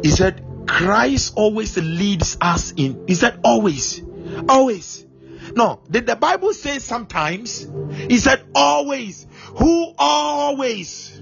He 0.03 0.11
said, 0.11 0.45
Christ 0.67 1.35
always 1.37 1.77
leads 1.77 2.37
us 2.41 2.73
in. 2.77 3.05
He 3.07 3.15
said, 3.15 3.41
always. 3.45 4.03
Always. 4.49 5.07
No, 5.55 5.81
did 5.91 6.07
the 6.07 6.17
Bible 6.17 6.53
say 6.53 6.79
sometimes? 6.79 7.67
He 8.09 8.19
said, 8.19 8.45
always. 8.55 9.27
Who 9.59 9.95
always 9.99 11.21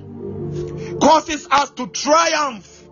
causes 1.01 1.47
us 1.51 1.71
to 1.73 1.87
triumph? 1.89 2.83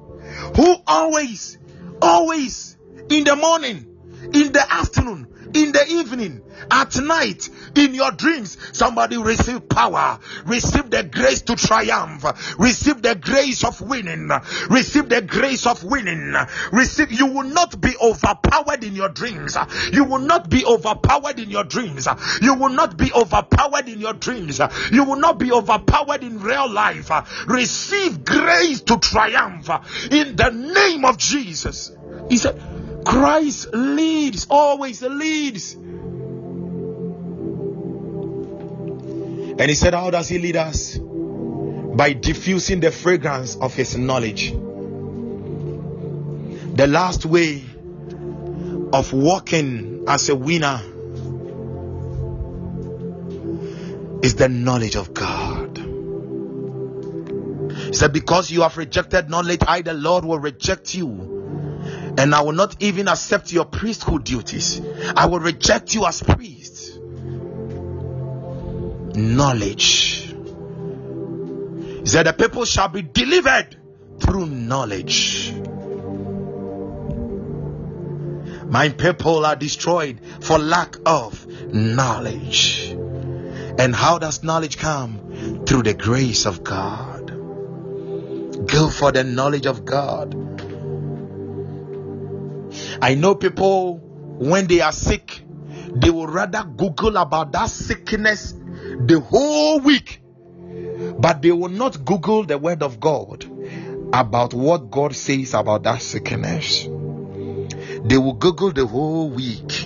Who 0.57 0.77
always, 0.87 1.59
always, 2.01 2.77
in 3.09 3.25
the 3.25 3.37
morning, 3.37 3.87
in 4.33 4.53
the 4.53 4.65
afternoon, 4.69 5.32
in 5.55 5.73
the 5.73 5.85
evening, 5.89 6.43
at 6.71 6.97
night, 6.97 7.49
in 7.75 7.95
your 7.95 8.11
dreams, 8.13 8.57
somebody 8.73 9.17
receive 9.17 9.69
power, 9.69 10.19
receive 10.47 10.91
the 10.91 11.03
grace 11.03 11.43
to 11.43 11.57
triumph, 11.57 12.25
receive 12.59 13.03
the 13.03 13.15
grace 13.15 13.65
of 13.65 13.81
winning, 13.81 14.31
receive 14.71 15.09
the 15.09 15.23
grace 15.23 15.67
of 15.67 15.83
winning, 15.85 16.35
receive. 16.73 17.13
You 17.13 17.27
will 17.27 17.45
not 17.45 17.81
be 17.81 17.95
overpowered 18.01 18.85
in 18.85 18.95
your 18.95 19.09
dreams. 19.09 19.57
You 19.93 20.05
will 20.05 20.21
not 20.21 20.49
be 20.49 20.65
overpowered 20.65 21.39
in 21.39 21.51
your 21.51 21.65
dreams. 21.65 22.09
You 22.41 22.55
will 22.55 22.71
not 22.71 22.97
be 22.97 23.13
overpowered 23.13 23.89
in 23.89 24.01
your 24.01 24.15
dreams. 24.15 24.61
You 24.91 25.05
will 25.05 25.17
not 25.17 25.39
be 25.39 25.53
overpowered 25.53 26.23
in 26.23 26.41
real 26.41 26.71
life. 26.71 27.11
Receive 27.47 28.25
grace 28.25 28.81
to 28.83 28.99
triumph 28.99 29.69
in 30.11 30.37
the 30.37 30.51
name 30.51 31.05
of 31.05 31.19
Jesus. 31.19 31.93
He 32.29 32.37
said, 32.39 32.61
Christ 33.05 33.69
leads, 33.73 34.47
always 34.49 35.03
leads. 35.03 35.75
And 39.59 39.69
he 39.69 39.75
said, 39.75 39.95
How 39.95 40.11
does 40.11 40.29
he 40.29 40.39
lead 40.39 40.57
us? 40.57 40.99
By 40.99 42.15
diffusing 42.15 42.81
the 42.81 42.91
fragrance 42.91 43.57
of 43.57 43.75
his 43.75 43.97
knowledge. 43.97 44.53
The 46.75 46.87
last 46.87 47.27
way 47.27 47.65
of 48.93 49.13
walking 49.13 50.05
as 50.09 50.29
a 50.29 50.35
winner 50.37 50.81
is 54.23 54.37
the 54.37 54.49
knowledge 54.49 54.97
of 54.97 55.13
God. 55.13 55.79
He 57.87 57.93
said, 57.95 58.13
Because 58.13 58.51
you 58.51 58.63
have 58.63 58.79
rejected 58.79 59.29
knowledge, 59.29 59.61
I, 59.67 59.83
the 59.83 59.93
Lord, 59.93 60.25
will 60.25 60.39
reject 60.39 60.95
you. 60.95 61.42
And 62.19 62.35
I 62.35 62.43
will 62.43 62.53
not 62.53 62.77
even 62.83 63.09
accept 63.09 63.53
your 63.53 63.65
priesthood 63.65 64.25
duties. 64.25 64.81
I 65.17 65.27
will 65.27 65.41
reject 65.41 65.95
you 65.95 66.05
as 66.07 66.23
priest. 66.23 66.99
Knowledge. 69.15 70.35
He 72.01 72.07
said, 72.07 72.27
The 72.27 72.35
people 72.37 72.65
shall 72.65 72.89
be 72.89 73.03
delivered 73.03 73.77
through 74.21 74.47
knowledge. 74.47 75.53
My 78.67 78.89
people 78.89 79.45
are 79.45 79.57
destroyed 79.57 80.21
for 80.41 80.59
lack 80.59 80.97
of 81.05 81.47
knowledge. 81.75 82.91
And 83.79 83.95
how 83.95 84.19
does 84.19 84.43
knowledge 84.43 84.79
come? 84.79 85.65
Through 85.67 85.83
the 85.83 85.95
grace 85.95 86.47
of 86.47 86.65
God. 86.65 87.27
Go 88.67 88.89
for 88.89 89.13
the 89.13 89.25
knowledge 89.25 89.67
of 89.67 89.85
God. 89.85 90.52
I 93.03 93.17
know 93.17 93.35
people 93.35 93.99
when 93.99 94.69
they 94.69 94.81
are 94.81 94.93
sick, 94.93 95.43
they 95.93 96.09
will 96.09 96.29
rather 96.29 96.63
Google 96.63 97.17
about 97.17 97.51
that 97.51 97.69
sickness 97.69 98.53
the 98.53 99.19
whole 99.19 99.81
week, 99.81 100.23
but 101.19 101.43
they 101.43 101.51
will 101.51 101.69
not 101.69 102.05
Google 102.05 102.45
the 102.45 102.59
word 102.59 102.81
of 102.81 103.01
God 103.01 103.45
about 104.13 104.55
what 104.55 104.93
God 104.93 105.17
says 105.17 105.53
about 105.53 105.83
that 105.83 106.01
sickness. 106.01 106.85
They 108.05 108.19
will 108.19 108.35
Google 108.35 108.71
the 108.71 108.87
whole 108.87 109.31
week. 109.31 109.85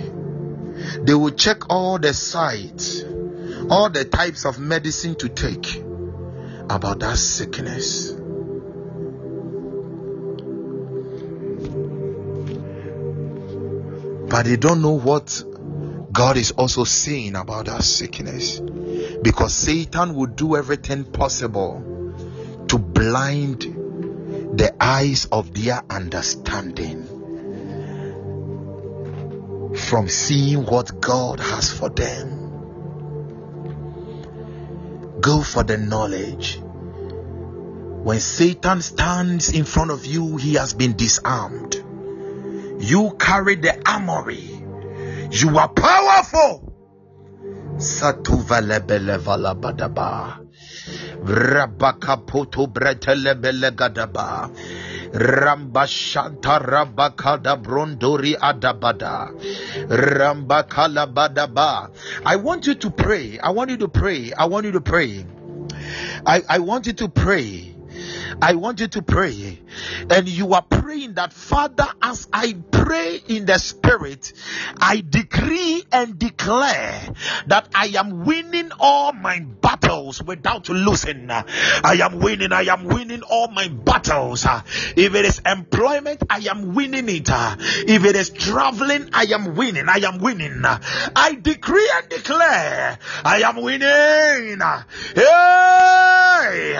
They 1.01 1.15
will 1.15 1.31
check 1.31 1.71
all 1.71 1.97
the 1.97 2.13
sites, 2.13 3.01
all 3.67 3.89
the 3.89 4.05
types 4.05 4.45
of 4.45 4.59
medicine 4.59 5.15
to 5.15 5.29
take 5.29 5.77
about 6.69 6.99
that 6.99 7.17
sickness. 7.17 8.11
But 14.37 14.45
they 14.45 14.55
don't 14.55 14.83
know 14.83 14.91
what 14.91 15.43
God 16.11 16.37
is 16.37 16.51
also 16.51 16.83
saying 16.83 17.35
about 17.35 17.67
our 17.69 17.81
sickness 17.81 18.59
because 19.23 19.51
Satan 19.51 20.13
will 20.13 20.27
do 20.27 20.55
everything 20.55 21.05
possible 21.05 21.81
to 22.67 22.77
blind 22.77 23.63
the 23.63 24.75
eyes 24.79 25.25
of 25.31 25.55
their 25.55 25.81
understanding 25.89 27.07
from 29.75 30.07
seeing 30.07 30.67
what 30.67 31.01
God 31.01 31.39
has 31.39 31.73
for 31.73 31.89
them. 31.89 32.29
Go 35.19 35.41
for 35.41 35.63
the 35.63 35.79
knowledge. 35.79 36.61
When 36.61 38.19
Satan 38.19 38.83
stands 38.83 39.49
in 39.49 39.63
front 39.63 39.89
of 39.89 40.05
you, 40.05 40.37
he 40.37 40.53
has 40.53 40.75
been 40.75 40.95
disarmed. 40.95 41.86
You 42.79 43.15
carry 43.19 43.55
the 43.55 43.81
armory. 43.89 44.63
You 45.31 45.57
are 45.57 45.69
powerful. 45.69 46.73
satu 47.77 48.41
Satuvalebelevalabadaba. 48.41 50.39
Rabakapoto 51.23 52.67
bretelebelegadaba. 52.67 54.49
Rambashanta 55.13 56.59
rabakada 56.59 57.55
brondori 57.57 58.35
adabada. 58.35 59.29
Rambakalabadaba. 59.89 61.89
I 62.25 62.35
want 62.37 62.67
you 62.67 62.75
to 62.75 62.89
pray. 62.89 63.39
I 63.39 63.51
want 63.51 63.69
you 63.69 63.77
to 63.77 63.87
pray. 63.87 64.33
I 64.33 64.45
want 64.45 64.65
you 64.65 64.71
to 64.73 64.81
pray. 64.81 65.25
I, 66.25 66.43
I 66.49 66.59
want 66.59 66.87
you 66.87 66.93
to 66.93 67.09
pray. 67.09 67.76
I 68.41 68.55
want 68.55 68.79
you 68.79 68.87
to 68.87 69.01
pray. 69.01 69.59
And 70.09 70.27
you 70.27 70.53
are 70.53 70.61
praying 70.61 71.15
that, 71.15 71.33
Father, 71.33 71.87
as 72.01 72.27
I 72.31 72.55
pray 72.71 73.21
in 73.27 73.45
the 73.45 73.57
Spirit, 73.57 74.33
I 74.79 75.03
decree 75.07 75.83
and 75.91 76.17
declare 76.17 77.13
that 77.47 77.69
I 77.73 77.87
am 77.97 78.25
winning 78.25 78.71
all 78.79 79.13
my 79.13 79.39
battles 79.39 80.21
without 80.21 80.69
losing. 80.69 81.29
I 81.29 81.99
am 82.01 82.19
winning. 82.19 82.51
I 82.51 82.63
am 82.63 82.85
winning 82.85 83.23
all 83.23 83.49
my 83.49 83.67
battles. 83.67 84.45
If 84.95 85.15
it 85.15 85.25
is 85.25 85.41
employment, 85.45 86.23
I 86.29 86.39
am 86.49 86.73
winning 86.73 87.09
it. 87.09 87.29
If 87.29 88.05
it 88.05 88.15
is 88.15 88.29
traveling, 88.29 89.09
I 89.13 89.23
am 89.33 89.55
winning. 89.55 89.89
I 89.89 89.97
am 89.97 90.19
winning. 90.19 90.61
I 90.63 91.37
decree 91.41 91.89
and 91.95 92.09
declare 92.09 92.99
I 93.23 93.41
am 93.41 93.61
winning. 93.61 94.59
Hey! 95.15 96.77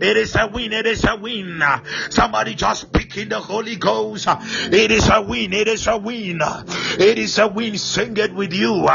It 0.00 0.16
is 0.16 0.36
a 0.36 0.46
win. 0.46 0.72
It 0.72 0.86
is 0.88 1.04
a 1.04 1.16
win. 1.16 1.62
Somebody 2.10 2.54
just 2.54 2.82
speak 2.82 3.16
in 3.16 3.28
the 3.28 3.38
Holy 3.38 3.76
Ghost. 3.76 4.26
It 4.28 4.90
is 4.90 5.08
a 5.08 5.22
win. 5.22 5.52
It 5.52 5.68
is 5.68 5.86
a 5.86 5.96
win. 5.96 6.40
It 6.42 7.18
is 7.18 7.38
a 7.38 7.46
win. 7.46 7.78
Sing 7.78 8.16
it 8.16 8.34
with 8.34 8.52
you. 8.52 8.88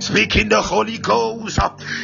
Speak 0.00 0.36
in 0.36 0.48
the 0.48 0.62
Holy 0.62 0.98
Ghost. 0.98 1.58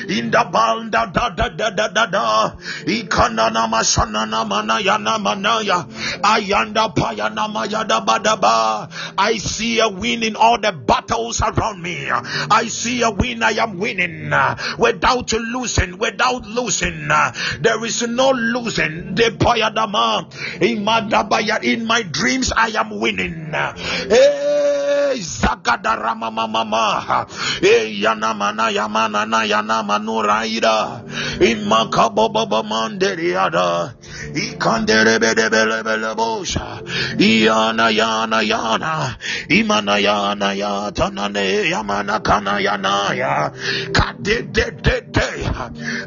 In 0.09 0.31
the 0.31 0.49
banda 0.53 1.11
da 1.13 1.31
da 1.31 1.49
da 1.49 1.71
da 1.71 1.89
da 1.89 2.07
da. 2.07 2.51
Ikananama 2.85 3.83
Shananamanaya 3.83 4.99
Manaya. 5.19 5.87
Ayanda 6.23 6.95
Payana 6.95 7.49
Mayada 7.49 8.05
Badaba. 8.05 8.91
I 9.19 9.39
see 9.39 9.81
a 9.81 9.89
win 9.89 10.23
in 10.23 10.37
all 10.37 10.61
the 10.61 10.73
battles 10.73 11.41
around 11.41 11.83
me. 11.83 12.09
I 12.11 12.67
see 12.69 13.03
a 13.03 13.11
win. 13.11 13.43
I 13.43 13.53
am 13.53 13.79
winning 13.79 14.31
without 14.79 15.33
losing. 15.33 15.99
Without 15.99 16.45
losing. 16.47 16.66
There 16.67 17.85
is 17.85 18.03
no 18.03 18.31
losing. 18.31 19.15
In 20.63 20.85
my 20.85 22.03
dreams, 22.03 22.53
I 22.57 22.69
am 22.69 23.01
winning. 23.01 23.53
Hey, 23.53 25.21
Sagadarama 25.47 26.27
E 27.63 27.67
eh, 27.67 28.03
Yanamana 28.03 28.67
Yamanana 28.75 29.47
Yanamanuraida 29.47 31.07
Imakaboba 31.39 32.63
Manderiada 32.67 33.95
Ikanderebelebelebosha 34.35 36.83
Iana 37.19 37.91
Yana 37.95 38.43
Yana 38.43 39.17
Imana 39.49 39.99
Yana 40.03 40.51
Yatanane 40.53 41.71
Yamana 41.71 42.19
Kana 42.25 42.59
Yanaya 42.59 43.53
Kadede 43.93 44.83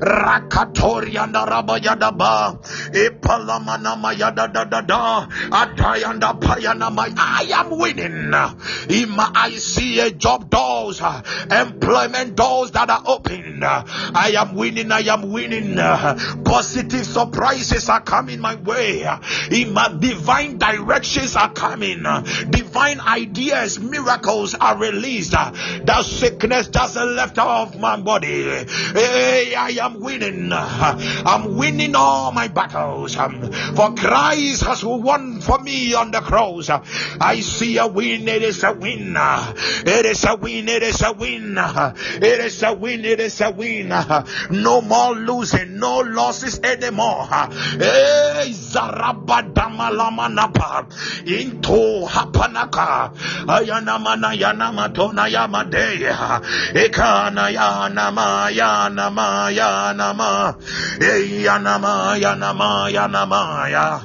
Rakatoria 0.02 1.26
Naraba 1.32 1.80
Yadaba 1.80 2.60
Epalamana 2.91 3.95
Mayada 3.95 4.48
Dada 4.52 5.28
Atayanda 5.49 6.34
Payana 6.40 6.90
I 7.18 7.49
am 7.53 7.70
winning. 7.78 8.34
Ima 8.90 9.28
I 9.35 9.51
see 9.51 9.99
a 9.99 10.11
job 10.11 10.49
doors, 10.49 11.01
uh, 11.01 11.22
employment 11.51 12.35
doors 12.35 12.72
that 12.72 12.89
are 12.89 13.03
open. 13.06 13.64
I 13.64 14.34
am 14.38 14.56
winning. 14.56 14.91
I 14.91 15.01
am 15.01 15.31
winning. 15.31 15.76
Positive 16.43 17.06
surprises 17.06 17.89
are 17.89 18.01
coming 18.01 18.39
my 18.39 18.56
way. 18.56 19.07
Ima 19.51 19.97
divine 19.99 20.57
directions 20.57 21.35
are 21.35 21.51
coming. 21.51 22.03
Divine 22.49 22.99
ideas, 23.01 23.80
miracles 23.80 24.56
are 24.56 24.77
released. 24.77 25.31
That 25.31 26.06
sickness 26.06 26.68
doesn't 26.68 27.15
left 27.15 27.38
off 27.38 27.77
my 27.77 27.97
body. 27.99 28.43
Hey, 28.93 29.56
I 29.56 29.69
am 29.81 29.99
winning. 29.99 30.51
I'm 30.51 31.56
winning 31.56 31.95
all 31.95 32.31
my 32.31 32.47
battles. 32.47 33.15
Um, 33.18 33.51
for 33.76 33.93
Christ 33.95 34.64
has 34.64 34.84
won 34.84 35.41
for 35.41 35.60
me 35.60 35.93
on 35.93 36.11
the 36.11 36.22
cross. 36.22 36.69
I 36.69 37.39
see 37.41 37.77
a 37.77 37.88
win. 37.88 38.27
It 38.27 38.43
is 38.43 38.64
a 38.64 38.73
win. 38.73 39.15
It 39.86 40.06
is 40.06 40.24
a 40.26 40.36
win. 40.36 40.68
It 40.70 40.84
is 40.84 41.02
a 41.02 41.12
win. 41.12 41.58
It 41.58 42.40
is 42.40 42.64
a 42.64 42.74
win. 42.74 43.06
It 43.06 43.20
is 43.20 43.41
a 43.41 43.52
win. 43.52 43.90
No 44.52 44.82
more 44.82 45.16
losing. 45.16 45.78
No 45.80 46.00
losses 46.00 46.60
anymore. 46.64 47.28
Into 51.26 52.08
Hapanaka. 52.08 53.14
Ayanamana 53.46 54.34
Yanamatona 54.36 55.28
Yamadeya. 55.30 56.41
Ekana 56.74 57.50
Yanama 57.54 58.50
Yanama 58.52 59.50
Yanama. 59.52 60.56
Yanama 61.00 62.18
Yanama 62.20 62.90
Yanama. 62.91 64.02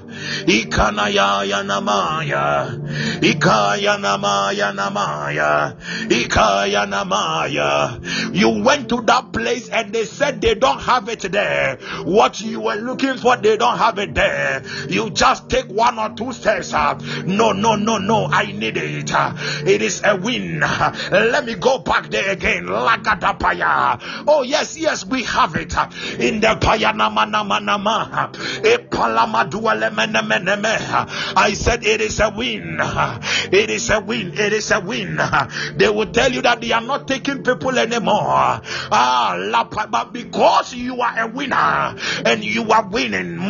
Ikanaya 0.46 1.44
Yanamaya. 1.44 2.80
Ikaya 3.20 3.98
Namaya 3.98 4.72
Namaya. 5.04 5.76
Ikaya 6.08 6.86
Namaya. 6.88 8.34
You 8.34 8.62
went 8.64 8.88
to 8.88 9.02
that 9.02 9.32
place 9.32 9.68
and 9.68 9.92
they 9.92 10.04
said 10.04 10.40
they 10.40 10.54
don't 10.54 10.80
have 10.80 11.08
it 11.08 11.20
there. 11.20 11.76
What 12.04 12.40
you 12.40 12.60
were 12.60 12.76
looking 12.76 13.16
for, 13.16 13.36
they 13.36 13.56
don't 13.56 13.78
have 13.78 13.98
it 13.98 14.14
there. 14.14 14.62
You 14.88 15.10
just 15.10 15.48
take 15.50 15.66
one 15.68 15.98
or 15.98 16.10
two 16.10 16.32
steps. 16.32 16.72
Up. 16.72 17.02
No, 17.24 17.52
no, 17.52 17.76
no, 17.76 17.98
no. 17.98 18.26
I 18.26 18.46
need 18.52 18.76
it. 18.76 19.10
It 19.66 19.82
is 19.82 20.02
a 20.04 20.16
win. 20.16 20.60
Let 20.60 21.44
me 21.44 21.54
go 21.54 21.78
back 21.78 22.10
there 22.10 22.30
again. 22.30 22.66
Lagadapaya. 22.66 24.24
Oh, 24.26 24.42
yes, 24.42 24.76
yes, 24.76 25.04
we 25.04 25.24
have 25.24 25.54
it. 25.56 25.74
In 26.18 26.40
the 26.40 26.56
Payanamanamanama. 26.60 28.34
I 31.36 31.52
said 31.54 31.84
it 31.84 32.00
is 32.00 32.20
a 32.20 32.30
win. 32.30 32.78
It 33.52 33.70
is 33.70 33.90
a 33.90 34.00
win. 34.00 34.32
It 34.38 34.52
is 34.52 34.70
a 34.70 34.80
win. 34.80 34.93
They 34.94 35.88
will 35.88 36.06
tell 36.12 36.32
you 36.32 36.42
that 36.42 36.60
they 36.60 36.72
are 36.72 36.80
not 36.80 37.08
taking 37.08 37.42
people 37.42 37.78
anymore. 37.78 38.60
Ah, 38.92 39.66
but 39.90 40.12
because 40.12 40.74
you 40.74 41.00
are 41.00 41.20
a 41.20 41.26
winner 41.26 41.96
and 42.24 42.44
you 42.44 42.70
are 42.70 42.86
winning, 42.88 43.40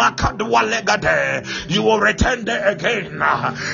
you 1.68 1.82
will 1.82 2.00
return 2.00 2.44
there 2.44 2.68
again. 2.68 3.22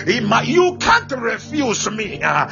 You 0.07 0.77
can't 0.79 1.13
refuse 1.13 1.91
me. 1.91 2.21
Ah. 2.23 2.49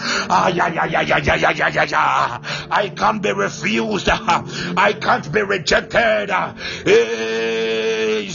I 2.70 2.89
can't 2.90 3.23
be 3.23 3.32
refused. 3.32 4.09
I 4.09 4.93
can't 5.01 5.32
be 5.32 5.43
rejected. 5.43 6.31
Hey, 6.85 8.28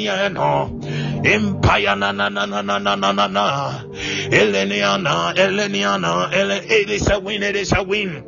niano 0.00 1.09
empire 1.24 1.96
na 1.96 2.12
na 2.12 2.28
na 2.28 2.46
na 2.46 2.62
na 2.62 2.78
na 2.78 2.94
na 2.96 3.12
na 3.12 3.26
na. 3.28 3.84
Eleniana 4.30 5.34
eleniana 5.36 6.30
ele 6.32 6.60
it 6.64 6.90
is 6.90 7.08
a 7.08 7.18
win 7.18 7.42
it 7.42 7.56
is 7.56 7.72
a 7.72 7.82
win. 7.82 8.24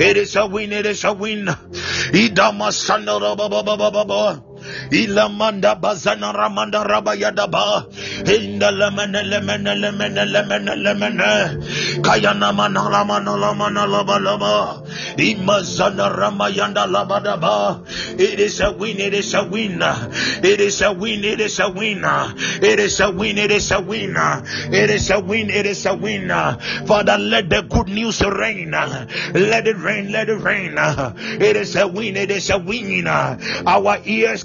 It 0.00 0.16
is 0.16 0.36
a 0.36 0.46
win 0.46 0.72
it 0.72 0.86
is 0.86 1.04
a 1.04 1.12
win. 1.12 1.46
Idama 1.46 2.70
sanara 2.72 3.36
ba 3.36 3.48
ba 3.48 3.62
ba 3.62 3.76
ba 3.76 3.90
ba 3.90 4.04
ba 4.04 4.47
Ilamanda 4.90 5.74
bazana 5.80 6.32
ramanda 6.32 6.84
rabayadaba. 6.84 7.86
Inda 8.24 8.70
lemene 8.70 9.22
lemene 9.22 9.74
lemene 9.74 10.24
lemene 10.24 10.74
lemene. 10.76 12.02
Kayana 12.02 12.52
mana 12.54 12.88
lamana 12.90 13.36
lamana 13.36 13.86
laba 13.86 14.18
laba. 14.18 14.82
Imazana 15.16 16.08
ramayanda 16.14 16.86
labadaba. 16.86 17.84
It 18.18 18.40
is 18.40 18.60
a 18.60 18.72
win, 18.72 19.00
it 19.00 19.14
is 19.14 19.34
a 19.34 19.44
win. 19.44 19.80
It 19.82 20.60
is 20.60 20.80
a 20.82 20.92
win, 20.92 21.24
it 21.24 21.40
is 21.40 21.58
a 21.58 21.70
win. 21.70 22.04
It 22.04 22.80
is 22.80 23.00
a 23.00 23.10
win, 23.10 23.38
it 23.38 23.50
is 23.50 23.70
a 23.70 23.80
win. 23.80 24.16
It 24.16 24.90
is 24.90 25.10
a 25.10 25.20
win, 25.20 25.50
it 25.50 25.66
is 25.66 25.86
a 25.86 25.94
win. 25.94 26.28
Father, 26.28 27.18
let 27.18 27.48
the 27.50 27.62
good 27.62 27.88
news 27.88 28.22
reign. 28.22 28.70
Let 28.70 29.66
it 29.66 29.76
rain, 29.78 30.12
let 30.12 30.28
it 30.28 30.40
rain. 30.40 30.74
It 30.78 31.56
is 31.56 31.76
a 31.76 31.86
win, 31.86 32.16
it 32.16 32.30
is 32.30 32.50
a 32.50 32.58
win. 32.58 33.06
Our 33.08 33.98
ears 34.04 34.44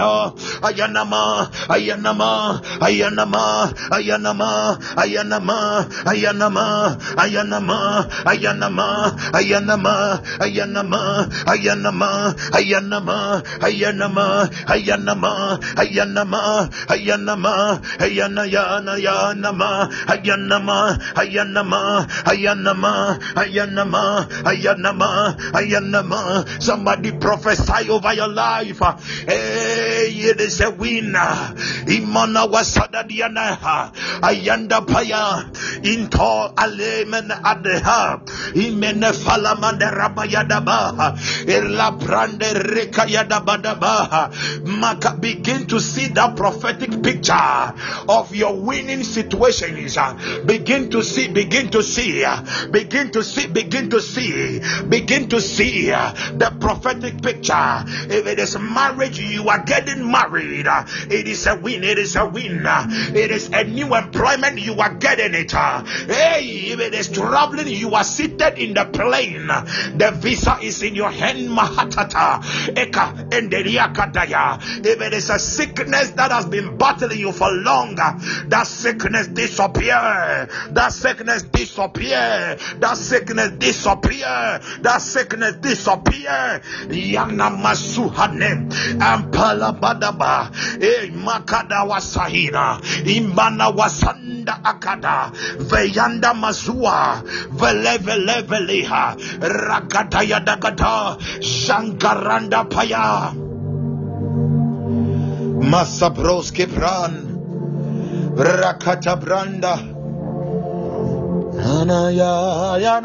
gada. 0.01 0.33
Ayanama, 0.61 1.49
ayanama, 1.69 2.61
ayanama, 2.81 3.73
ayanama, 3.91 4.77
ayanama, 4.97 5.87
ayanama, 6.05 6.97
ayanama, 7.17 8.07
ayanama, 8.25 8.87
ayanama, 9.33 10.21
ayanama, 10.39 11.21
ayanama, 11.45 12.33
ayanama, 12.51 13.43
ayanama, 13.61 14.27
ayanama, 14.67 15.59
ayanama, 15.77 16.69
ayanama, 16.89 17.79
ayana 17.99 18.43
yana 18.45 18.95
yanama, 18.97 19.89
ayanama, 20.07 20.99
ayanama, 21.15 22.07
ayanama, 22.25 23.17
ayanama, 23.35 24.27
ayanama, 24.45 25.09
ayanama. 25.53 26.21
Somebody 26.61 27.11
prophesy 27.11 27.89
over 27.89 28.13
your 28.13 28.27
life. 28.29 28.79
Hey, 29.27 29.90
it 29.91 30.39
is 30.39 30.61
a 30.61 30.71
winner. 30.71 31.53
Imana 31.87 32.47
wasada 32.49 33.07
diana. 33.07 33.91
Ayanda 34.21 34.85
paya. 34.85 35.45
Into 35.83 36.53
alemen 36.55 37.29
adeha. 37.29 38.21
Imene 38.55 39.11
falamande 39.13 39.89
rabayadaba. 39.91 41.17
Ela 41.47 41.91
brande 41.91 42.53
rekayadabadaba. 42.53 44.31
Maka 44.65 45.15
begin 45.15 45.67
to 45.67 45.79
see 45.79 46.07
that 46.07 46.35
prophetic 46.35 47.01
picture 47.03 47.73
of 48.09 48.33
your 48.35 48.55
winning 48.55 49.03
situations. 49.03 49.97
Begin 50.45 50.89
to 50.89 51.03
see, 51.03 51.27
begin 51.27 51.69
to 51.71 51.83
see, 51.83 52.23
begin 52.71 53.11
to 53.11 53.23
see, 53.23 53.47
begin 53.47 53.89
to 53.89 54.01
see, 54.01 54.59
begin 54.87 55.29
to 55.29 55.41
see 55.41 55.87
the 55.87 56.55
prophetic 56.59 57.21
picture. 57.21 57.83
If 58.09 58.27
it 58.27 58.39
is 58.39 58.57
marriage, 58.57 59.19
you 59.19 59.49
are 59.49 59.63
getting 59.63 59.80
married. 59.97 60.67
It 61.11 61.27
is 61.27 61.47
a 61.47 61.55
win. 61.55 61.83
It 61.83 61.97
is 61.97 62.15
a 62.15 62.25
win. 62.25 62.63
It 62.65 63.31
is 63.31 63.49
a 63.49 63.63
new 63.63 63.95
employment. 63.95 64.59
You 64.59 64.79
are 64.79 64.93
getting 64.93 65.33
it. 65.33 65.51
Hey, 65.51 66.71
if 66.71 66.79
it 66.79 66.93
is 66.93 67.09
traveling, 67.09 67.67
you 67.67 67.93
are 67.93 68.03
seated 68.03 68.57
in 68.57 68.73
the 68.73 68.85
plane. 68.85 69.47
The 69.47 70.11
visa 70.15 70.59
is 70.61 70.81
in 70.83 70.95
your 70.95 71.11
hand. 71.11 71.49
Mahatata. 71.49 72.41
Eka 72.75 73.29
enderiakadaya. 73.29 74.85
If 74.85 75.01
it 75.01 75.13
is 75.13 75.29
a 75.29 75.39
sickness 75.39 76.11
that 76.11 76.31
has 76.31 76.45
been 76.45 76.77
battling 76.77 77.19
you 77.19 77.31
for 77.31 77.51
long, 77.51 77.95
that 77.95 78.67
sickness 78.67 79.27
disappear. 79.27 80.47
That 80.71 80.91
sickness 80.93 81.43
disappear. 81.43 82.57
That 82.79 82.97
sickness 82.97 83.51
disappear. 83.51 84.59
That 84.81 85.01
sickness 85.01 85.55
disappear. 85.55 86.61
Yana 86.87 87.51
masuhane. 87.61 88.71
Ampala 89.01 89.70
badaba. 89.73 90.51
E 90.79 91.11
makada 91.11 91.83
wasahira. 91.87 92.79
Imbana 93.05 93.69
wasanda 93.69 94.59
akada. 94.63 95.31
Veyanda 95.69 96.33
mazua. 96.33 97.21
Veleveleveleha 97.51 99.15
rakatayadagata 99.39 101.17
shankaranda 101.41 102.65
paya. 102.69 103.33
Masabroske 105.61 106.67
pran. 106.67 107.13
Rakata 108.35 109.15
branda. 109.19 109.75
Nana 111.61 112.09
ya 112.11 112.77
ya 112.79 113.01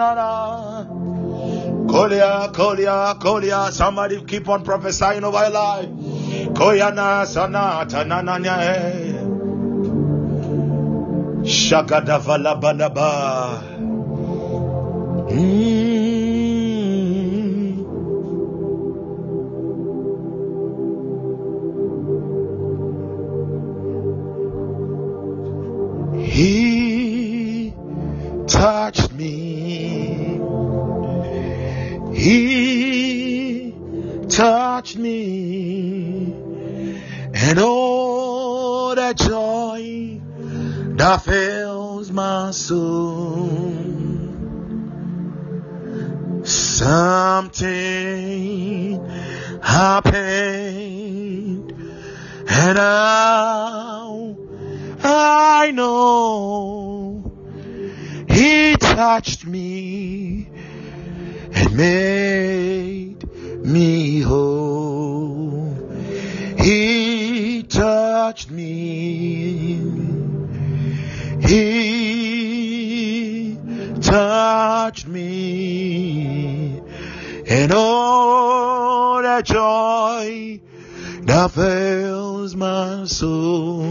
Kolia 1.86 2.52
Kolia 2.52 3.18
Kolia 3.18 3.70
somebody 3.70 4.22
keep 4.24 4.48
on 4.48 4.62
prophesying 4.64 5.24
over 5.24 5.38
your 5.38 5.50
life 5.50 5.88
Koyana 6.56 7.24
Sanata 7.24 8.04
Nananya 8.04 8.56
Shagadavala 11.44 12.60
Banaba 12.60 13.72
Mm. 15.26 15.86
He 26.36 27.74
touched 28.46 29.12
me. 29.14 29.45
He 32.16 33.72
touched 34.30 34.96
me. 34.96 36.32
And 37.34 37.58
oh, 37.60 38.94
that 38.94 39.18
joy 39.18 40.22
that 40.96 41.22
fills 41.22 42.10
my 42.10 42.52
soul. 42.52 43.50
Something 46.42 47.66
happened. 49.62 50.96
And 52.48 52.76
now 52.76 54.36
I 55.02 55.70
know 55.72 57.30
He 58.28 58.76
touched 58.76 59.44
me 59.46 60.45
and 61.56 61.74
made 61.74 63.24
me 63.64 64.20
whole. 64.20 65.74
He 66.58 67.62
touched 67.62 68.50
me. 68.50 69.80
He 71.40 71.96
touched 74.02 75.08
me. 75.08 76.82
And 77.48 77.72
all 77.72 79.22
that 79.22 79.46
joy 79.46 80.60
that 81.22 81.50
fills 81.52 82.54
my 82.54 83.04
soul. 83.06 83.90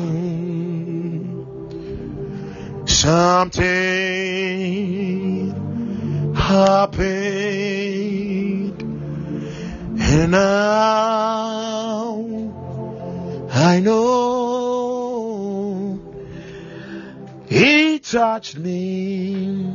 Something 2.86 4.16
happened, 6.46 7.10
and 10.00 10.32
now 10.32 12.24
I 13.52 13.80
know 13.80 16.00
He 17.48 17.98
touched 18.00 18.60
me 18.60 19.74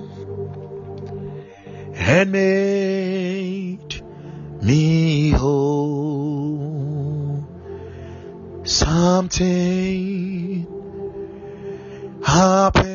and 1.94 2.30
made 2.30 4.02
me 4.62 5.30
whole. 5.30 7.44
Something 8.62 10.66
happened. 12.24 12.89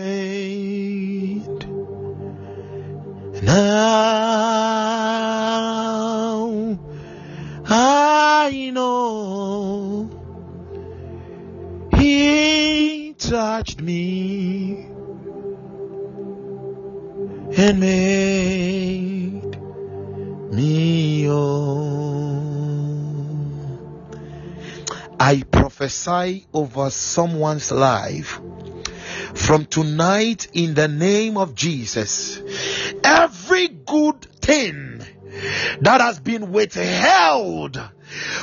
Touched 13.66 13.82
me 13.82 14.86
and 17.58 17.80
made 17.80 19.58
me 20.54 21.26
whole. 21.26 22.46
I 25.20 25.42
prophesy 25.50 26.46
over 26.54 26.92
someone's 26.92 27.72
life 27.72 28.40
from 29.34 29.66
tonight 29.66 30.48
in 30.54 30.76
the 30.76 30.88
name 30.88 31.38
of 31.38 31.56
Jesus. 31.56 32.40
Every 33.04 33.70
good 33.70 34.22
thing 34.42 35.02
that 35.82 36.02
has 36.02 36.20
been 36.20 36.52
withheld 36.52 37.82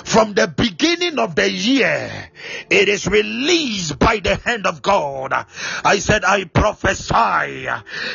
from 0.04 0.34
the 0.34 0.48
beginning 0.48 1.18
of 1.18 1.34
the 1.36 1.50
year, 1.50 2.30
it 2.70 2.88
is 2.88 3.06
released 3.06 3.98
by 3.98 4.18
the 4.18 4.36
hand 4.36 4.66
of 4.66 4.82
God. 4.82 5.32
I 5.84 5.98
said, 5.98 6.24
I 6.24 6.44
prophesy 6.44 7.68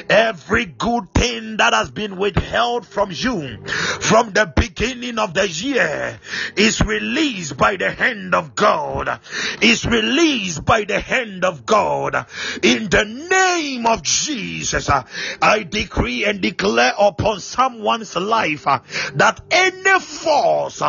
every 0.09 0.65
good 0.65 1.13
thing 1.13 1.57
that 1.57 1.73
has 1.73 1.91
been 1.91 2.17
withheld 2.17 2.85
from 2.85 3.11
you 3.11 3.57
from 3.65 4.31
the 4.31 4.51
beginning 4.55 5.19
of 5.19 5.33
the 5.33 5.47
year 5.47 6.19
is 6.55 6.81
released 6.81 7.57
by 7.57 7.75
the 7.75 7.91
hand 7.91 8.33
of 8.33 8.55
God. 8.55 9.19
Is 9.61 9.85
released 9.85 10.65
by 10.65 10.83
the 10.83 10.99
hand 10.99 11.43
of 11.43 11.65
God. 11.65 12.25
In 12.63 12.89
the 12.89 13.05
name 13.05 13.85
of 13.85 14.03
Jesus, 14.03 14.89
I 14.89 15.63
decree 15.63 16.25
and 16.25 16.41
declare 16.41 16.93
upon 16.97 17.39
someone's 17.39 18.15
life 18.15 18.63
that 18.65 19.41
any 19.51 19.99
force 19.99 20.79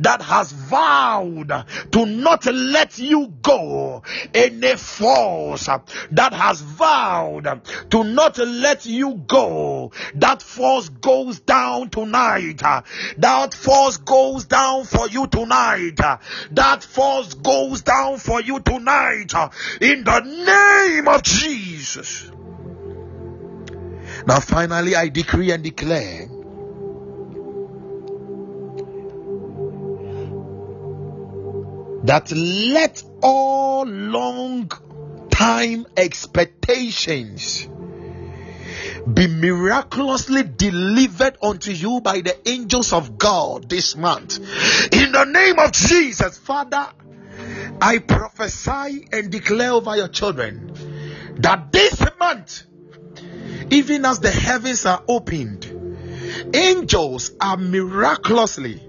that 0.00 0.22
has 0.22 0.52
vowed 0.52 1.64
to 1.92 2.06
not 2.06 2.46
let 2.46 2.95
you 2.98 3.32
go, 3.42 4.02
any 4.34 4.76
force 4.76 5.66
that 6.10 6.32
has 6.32 6.60
vowed 6.60 7.62
to 7.90 8.04
not 8.04 8.38
let 8.38 8.86
you 8.86 9.14
go, 9.26 9.92
that 10.14 10.42
force 10.42 10.88
goes 10.88 11.40
down 11.40 11.90
tonight. 11.90 12.62
That 13.18 13.54
force 13.54 13.96
goes 13.98 14.44
down 14.44 14.84
for 14.84 15.08
you 15.08 15.26
tonight. 15.26 15.96
That 16.52 16.82
force 16.82 17.34
goes 17.34 17.82
down 17.82 18.18
for 18.18 18.40
you 18.40 18.60
tonight. 18.60 19.32
In 19.80 20.04
the 20.04 20.20
name 20.20 21.08
of 21.08 21.22
Jesus. 21.22 22.30
Now, 24.26 24.40
finally, 24.40 24.96
I 24.96 25.08
decree 25.08 25.52
and 25.52 25.62
declare 25.62 26.28
that 32.06 32.30
let 32.30 33.02
all 33.20 33.84
long 33.84 34.70
time 35.28 35.86
expectations 35.96 37.68
be 39.12 39.26
miraculously 39.26 40.44
delivered 40.44 41.36
unto 41.42 41.72
you 41.72 42.00
by 42.00 42.20
the 42.20 42.48
angels 42.48 42.92
of 42.92 43.18
God 43.18 43.68
this 43.68 43.96
month. 43.96 44.38
In 44.92 45.12
the 45.12 45.24
name 45.24 45.58
of 45.58 45.72
Jesus, 45.72 46.38
Father, 46.38 46.88
I 47.80 47.98
prophesy 47.98 49.08
and 49.12 49.30
declare 49.30 49.72
over 49.72 49.96
your 49.96 50.08
children 50.08 50.72
that 51.38 51.72
this 51.72 52.00
month, 52.20 52.62
even 53.70 54.04
as 54.04 54.20
the 54.20 54.30
heavens 54.30 54.86
are 54.86 55.02
opened, 55.08 55.72
angels 56.54 57.32
are 57.40 57.56
miraculously 57.56 58.85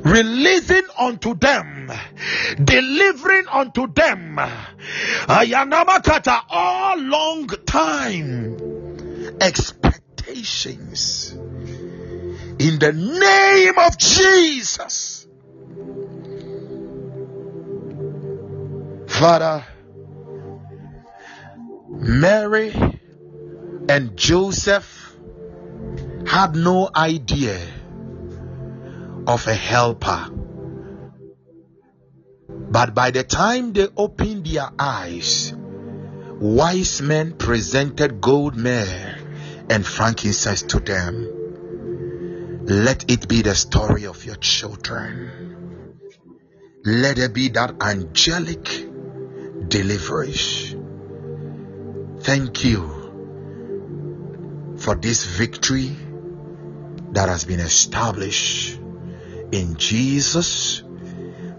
releasing 0.00 0.82
unto 0.98 1.34
them, 1.34 1.90
delivering 2.62 3.46
unto 3.48 3.86
them, 3.92 4.36
Ayanamakata, 5.26 6.42
all 6.48 6.98
long 6.98 7.46
time 7.66 8.56
expectations. 9.40 11.32
In 12.58 12.78
the 12.78 12.92
name 12.92 13.78
of 13.78 13.98
Jesus. 13.98 15.26
Father, 19.08 19.64
Mary 21.88 22.72
and 23.88 24.16
Joseph 24.16 25.14
had 26.26 26.54
no 26.54 26.90
idea 26.94 27.58
of 29.26 29.46
a 29.46 29.54
helper. 29.54 30.30
But 32.48 32.94
by 32.94 33.10
the 33.10 33.24
time 33.24 33.72
they 33.72 33.88
opened 33.96 34.46
their 34.46 34.70
eyes, 34.78 35.52
wise 36.40 37.02
men 37.02 37.32
presented 37.32 38.20
gold 38.20 38.56
myrrh 38.56 39.18
and 39.68 39.84
frankincense 39.86 40.62
to 40.62 40.80
them. 40.80 41.32
Let 42.66 43.10
it 43.10 43.28
be 43.28 43.42
the 43.42 43.54
story 43.54 44.06
of 44.06 44.24
your 44.24 44.36
children. 44.36 45.30
Let 46.84 47.18
it 47.18 47.32
be 47.32 47.48
that 47.50 47.82
angelic 47.82 48.64
deliverance. 49.68 50.74
Thank 52.20 52.64
you 52.64 53.06
for 54.78 54.94
this 54.94 55.24
victory 55.24 55.96
that 57.12 57.28
has 57.28 57.44
been 57.44 57.60
established 57.60 58.80
in 59.52 59.76
Jesus' 59.76 60.82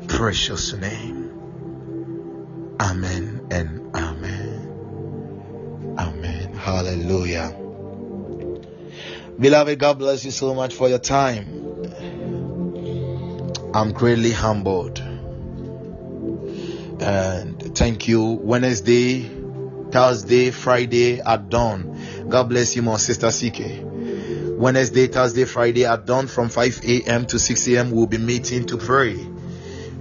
precious 0.07 0.73
name. 0.73 1.33
Amen 2.79 3.47
and 3.51 3.95
amen. 3.95 5.95
Amen. 5.97 6.53
Hallelujah. 6.53 7.55
Beloved, 9.39 9.79
God 9.79 9.99
bless 9.99 10.25
you 10.25 10.31
so 10.31 10.53
much 10.53 10.73
for 10.73 10.89
your 10.89 10.99
time. 10.99 11.47
I'm 13.73 13.91
greatly 13.91 14.31
humbled. 14.31 14.99
And 16.99 17.77
thank 17.77 18.07
you. 18.07 18.23
Wednesday, 18.23 19.29
Thursday, 19.91 20.51
Friday 20.51 21.19
at 21.19 21.49
dawn. 21.49 21.97
God 22.27 22.49
bless 22.49 22.75
you, 22.75 22.81
my 22.81 22.97
sister 22.97 23.29
CK. 23.29 23.96
Wednesday, 24.57 25.05
Thursday, 25.05 25.45
Friday 25.45 25.85
at 25.85 26.07
dawn 26.07 26.25
from 26.25 26.49
5 26.49 26.81
a.m. 26.83 27.27
to 27.27 27.37
6 27.37 27.67
a.m. 27.67 27.91
We'll 27.91 28.07
be 28.07 28.17
meeting 28.17 28.65
to 28.65 28.77
pray. 28.77 29.15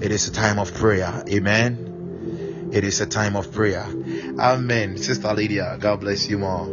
It 0.00 0.10
is 0.10 0.28
a 0.28 0.32
time 0.32 0.58
of 0.58 0.72
prayer. 0.72 1.22
Amen. 1.28 2.70
It 2.72 2.82
is 2.82 3.02
a 3.02 3.06
time 3.06 3.36
of 3.36 3.52
prayer. 3.52 3.86
Amen. 4.38 4.96
Sister 4.96 5.34
Lydia, 5.34 5.76
God 5.78 6.00
bless 6.00 6.28
you 6.30 6.38
more. 6.38 6.66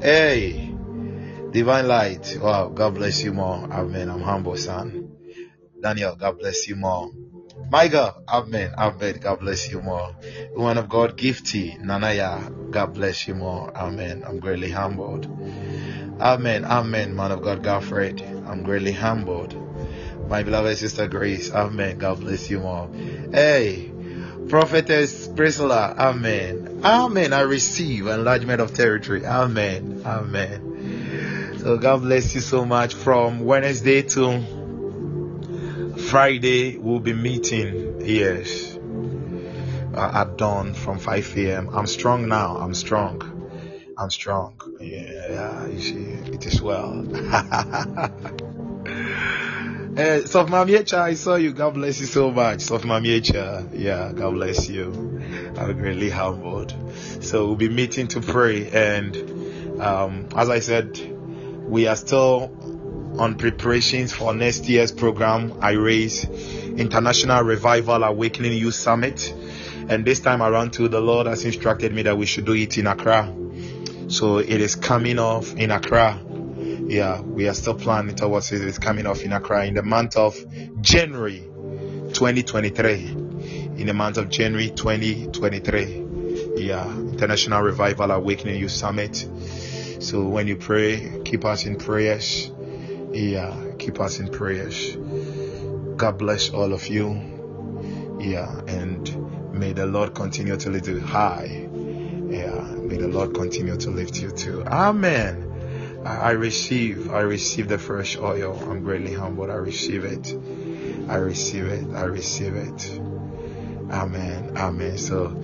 Hey, 0.00 0.74
Divine 1.50 1.86
Light. 1.86 2.38
Wow, 2.40 2.68
God 2.68 2.94
bless 2.94 3.22
you 3.22 3.34
more. 3.34 3.56
Amen. 3.70 4.08
I'm 4.08 4.22
humble, 4.22 4.56
son. 4.56 5.16
Daniel, 5.82 6.16
God 6.16 6.38
bless 6.38 6.66
you 6.66 6.76
more. 6.76 7.10
Michael, 7.70 8.24
Amen. 8.26 8.72
Amen. 8.78 9.18
God 9.20 9.40
bless 9.40 9.70
you 9.70 9.82
more. 9.82 10.16
Woman 10.54 10.78
of 10.78 10.88
God, 10.88 11.18
Gifty, 11.18 11.78
Nanaya, 11.82 12.70
God 12.70 12.94
bless 12.94 13.28
you 13.28 13.34
more. 13.34 13.70
Amen. 13.76 14.24
I'm 14.26 14.40
greatly 14.40 14.70
humbled. 14.70 15.26
Amen. 16.20 16.64
Amen. 16.64 17.14
Man 17.14 17.30
of 17.32 17.42
God, 17.42 17.62
Godfred, 17.62 18.22
I'm 18.46 18.62
greatly 18.62 18.92
humbled. 18.92 19.54
My 20.28 20.42
beloved 20.42 20.76
sister 20.76 21.06
Grace, 21.06 21.52
Amen. 21.52 21.98
God 21.98 22.20
bless 22.20 22.50
you 22.50 22.60
more. 22.60 22.90
Hey, 23.32 23.90
Prophetess 24.48 25.28
Priscilla, 25.28 25.94
Amen. 25.96 26.80
Amen. 26.84 27.32
I 27.32 27.40
receive 27.40 28.06
enlargement 28.06 28.60
of 28.60 28.74
territory. 28.74 29.24
Amen. 29.24 30.02
Amen. 30.04 31.56
So 31.58 31.78
God 31.78 32.02
bless 32.02 32.34
you 32.34 32.40
so 32.40 32.64
much. 32.64 32.94
From 32.94 33.40
Wednesday 33.40 34.02
to 34.02 34.42
Friday, 36.08 36.78
we'll 36.78 37.00
be 37.00 37.12
meeting. 37.12 38.00
Yes. 38.00 38.76
Uh, 39.94 40.10
at 40.14 40.36
dawn 40.36 40.74
from 40.74 40.98
5 40.98 41.36
a.m. 41.38 41.70
I'm 41.72 41.86
strong 41.86 42.28
now. 42.28 42.56
I'm 42.56 42.74
strong. 42.74 43.37
I'm 43.98 44.10
strong. 44.10 44.54
Yeah, 44.80 45.26
yeah 45.28 45.66
you 45.66 45.80
see, 45.80 46.04
it 46.32 46.46
is 46.46 46.62
well. 46.62 47.04
Uh, 49.98 50.20
Sof 50.26 50.48
Mamiecha, 50.48 50.98
I 50.98 51.14
saw 51.14 51.34
you. 51.34 51.52
God 51.52 51.74
bless 51.74 51.98
you 51.98 52.06
so 52.06 52.30
much. 52.30 52.60
Sof 52.60 52.82
Mamiecha. 52.82 53.70
Yeah, 53.72 54.12
God 54.12 54.34
bless 54.34 54.68
you. 54.68 54.92
I'm 55.56 55.76
greatly 55.76 56.10
humbled. 56.10 56.72
So 57.20 57.46
we'll 57.46 57.56
be 57.56 57.68
meeting 57.68 58.06
to 58.08 58.20
pray. 58.20 58.70
And 58.70 59.80
um, 59.80 60.28
as 60.36 60.48
I 60.48 60.60
said, 60.60 60.96
we 61.68 61.88
are 61.88 61.96
still 61.96 62.54
on 63.18 63.34
preparations 63.36 64.12
for 64.12 64.32
next 64.32 64.68
year's 64.68 64.92
program. 64.92 65.58
I 65.60 65.72
raise 65.72 66.24
International 66.24 67.42
Revival 67.42 68.04
Awakening 68.04 68.52
Youth 68.52 68.76
Summit. 68.76 69.34
And 69.88 70.04
this 70.04 70.20
time 70.20 70.40
around 70.40 70.72
too, 70.72 70.86
the 70.86 71.00
Lord 71.00 71.26
has 71.26 71.44
instructed 71.44 71.92
me 71.92 72.02
that 72.02 72.16
we 72.16 72.26
should 72.26 72.44
do 72.44 72.52
it 72.52 72.78
in 72.78 72.86
Accra. 72.86 73.34
So 74.08 74.38
it 74.38 74.60
is 74.60 74.74
coming 74.74 75.18
off 75.18 75.54
in 75.54 75.70
Accra 75.70 76.20
yeah, 76.88 77.20
we 77.20 77.46
are 77.46 77.54
still 77.54 77.74
planning 77.74 78.16
towards 78.16 78.50
it. 78.50 78.62
It's 78.62 78.78
coming 78.78 79.06
off 79.06 79.22
in 79.22 79.32
Accra 79.32 79.66
in 79.66 79.74
the 79.74 79.82
month 79.82 80.16
of 80.16 80.34
January 80.80 81.40
2023. 81.40 83.08
In 83.76 83.86
the 83.86 83.92
month 83.92 84.16
of 84.16 84.30
January 84.30 84.70
2023. 84.70 86.06
Yeah, 86.56 86.90
International 86.90 87.60
Revival 87.60 88.10
Awakening 88.10 88.58
Youth 88.58 88.70
Summit. 88.70 89.16
So 90.00 90.26
when 90.28 90.48
you 90.48 90.56
pray, 90.56 91.20
keep 91.26 91.44
us 91.44 91.66
in 91.66 91.76
prayers. 91.76 92.50
Yeah, 93.12 93.54
keep 93.78 94.00
us 94.00 94.18
in 94.18 94.30
prayers. 94.30 94.96
God 95.96 96.16
bless 96.16 96.48
all 96.50 96.72
of 96.72 96.88
you. 96.88 98.16
Yeah, 98.18 98.50
and 98.66 99.52
may 99.52 99.74
the 99.74 99.84
Lord 99.84 100.14
continue 100.14 100.56
to 100.56 100.70
lift 100.70 100.88
you 100.88 101.00
high. 101.00 101.67
Yeah, 102.28 102.60
may 102.76 102.96
the 102.96 103.08
Lord 103.08 103.34
continue 103.34 103.76
to 103.76 103.90
lift 103.90 104.20
you 104.20 104.30
too. 104.30 104.62
Amen. 104.64 106.02
I 106.04 106.30
receive, 106.30 107.10
I 107.12 107.20
receive 107.20 107.68
the 107.68 107.78
fresh 107.78 108.16
oil. 108.16 108.56
I'm 108.70 108.82
greatly 108.82 109.14
humbled. 109.14 109.50
I 109.50 109.54
receive 109.54 110.04
it. 110.04 110.34
I 111.08 111.16
receive 111.16 111.66
it. 111.66 111.86
I 111.94 112.04
receive 112.04 112.54
it. 112.54 113.00
Amen. 113.90 114.56
Amen. 114.56 114.98
So, 114.98 115.42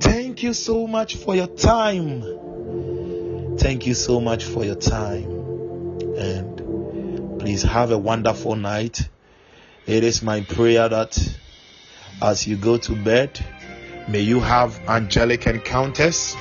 thank 0.00 0.42
you 0.42 0.52
so 0.52 0.86
much 0.86 1.16
for 1.16 1.34
your 1.36 1.46
time. 1.46 2.22
Thank 3.58 3.86
you 3.86 3.94
so 3.94 4.20
much 4.20 4.44
for 4.44 4.64
your 4.64 4.74
time. 4.74 5.30
And 6.16 7.38
please 7.38 7.62
have 7.62 7.92
a 7.92 7.98
wonderful 7.98 8.56
night. 8.56 9.08
It 9.86 10.04
is 10.04 10.22
my 10.22 10.40
prayer 10.42 10.88
that 10.88 11.16
as 12.20 12.46
you 12.46 12.56
go 12.56 12.76
to 12.78 12.94
bed, 12.94 13.44
may 14.08 14.20
you 14.20 14.40
have 14.40 14.78
angelic 14.88 15.46
encounters. 15.46 16.34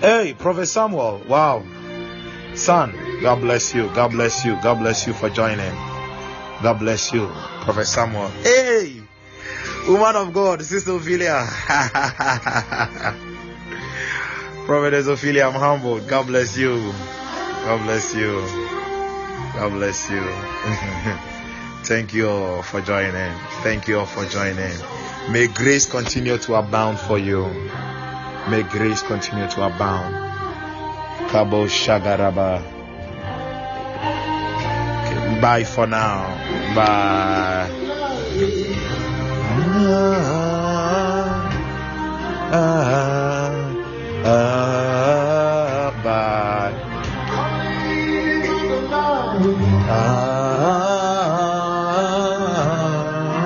Hey, 0.00 0.34
Prophet 0.38 0.66
Samuel, 0.66 1.22
wow. 1.28 1.62
Son, 2.54 2.92
God 3.22 3.40
bless 3.40 3.74
you. 3.74 3.88
God 3.94 4.10
bless 4.10 4.44
you. 4.44 4.58
God 4.62 4.78
bless 4.80 5.06
you 5.06 5.12
for 5.12 5.30
joining. 5.30 5.72
God 6.62 6.78
bless 6.78 7.12
you, 7.12 7.26
Prophet 7.62 7.86
Samuel. 7.86 8.28
Hey, 8.42 9.00
woman 9.88 10.16
of 10.16 10.32
God, 10.32 10.62
Sister 10.62 10.92
Ophelia. 10.92 11.44
Prophetess 14.66 15.06
Ophelia, 15.08 15.46
I'm 15.48 15.54
humbled. 15.54 16.06
God 16.06 16.26
bless 16.26 16.56
you. 16.56 16.92
God 17.64 17.82
bless 17.84 18.14
you. 18.14 18.40
God 19.54 19.70
bless 19.72 20.10
you. 20.10 20.22
Thank 21.84 22.14
you 22.14 22.28
all 22.28 22.62
for 22.62 22.80
joining. 22.80 23.34
Thank 23.62 23.88
you 23.88 23.98
all 23.98 24.06
for 24.06 24.24
joining. 24.26 24.72
May 25.30 25.46
grace 25.46 25.86
continue 25.86 26.36
to 26.38 26.54
abound 26.54 26.98
for 26.98 27.18
you. 27.18 27.44
May 28.50 28.62
grace 28.64 29.02
continue 29.02 29.48
to 29.48 29.62
abound. 29.62 30.14
Kabo 31.30 31.66
Shagaraba. 31.66 32.60
Bye 35.40 35.64
for 35.64 35.86
now. 35.86 36.26
Bye. 36.74 37.70
Bye. 49.88 50.38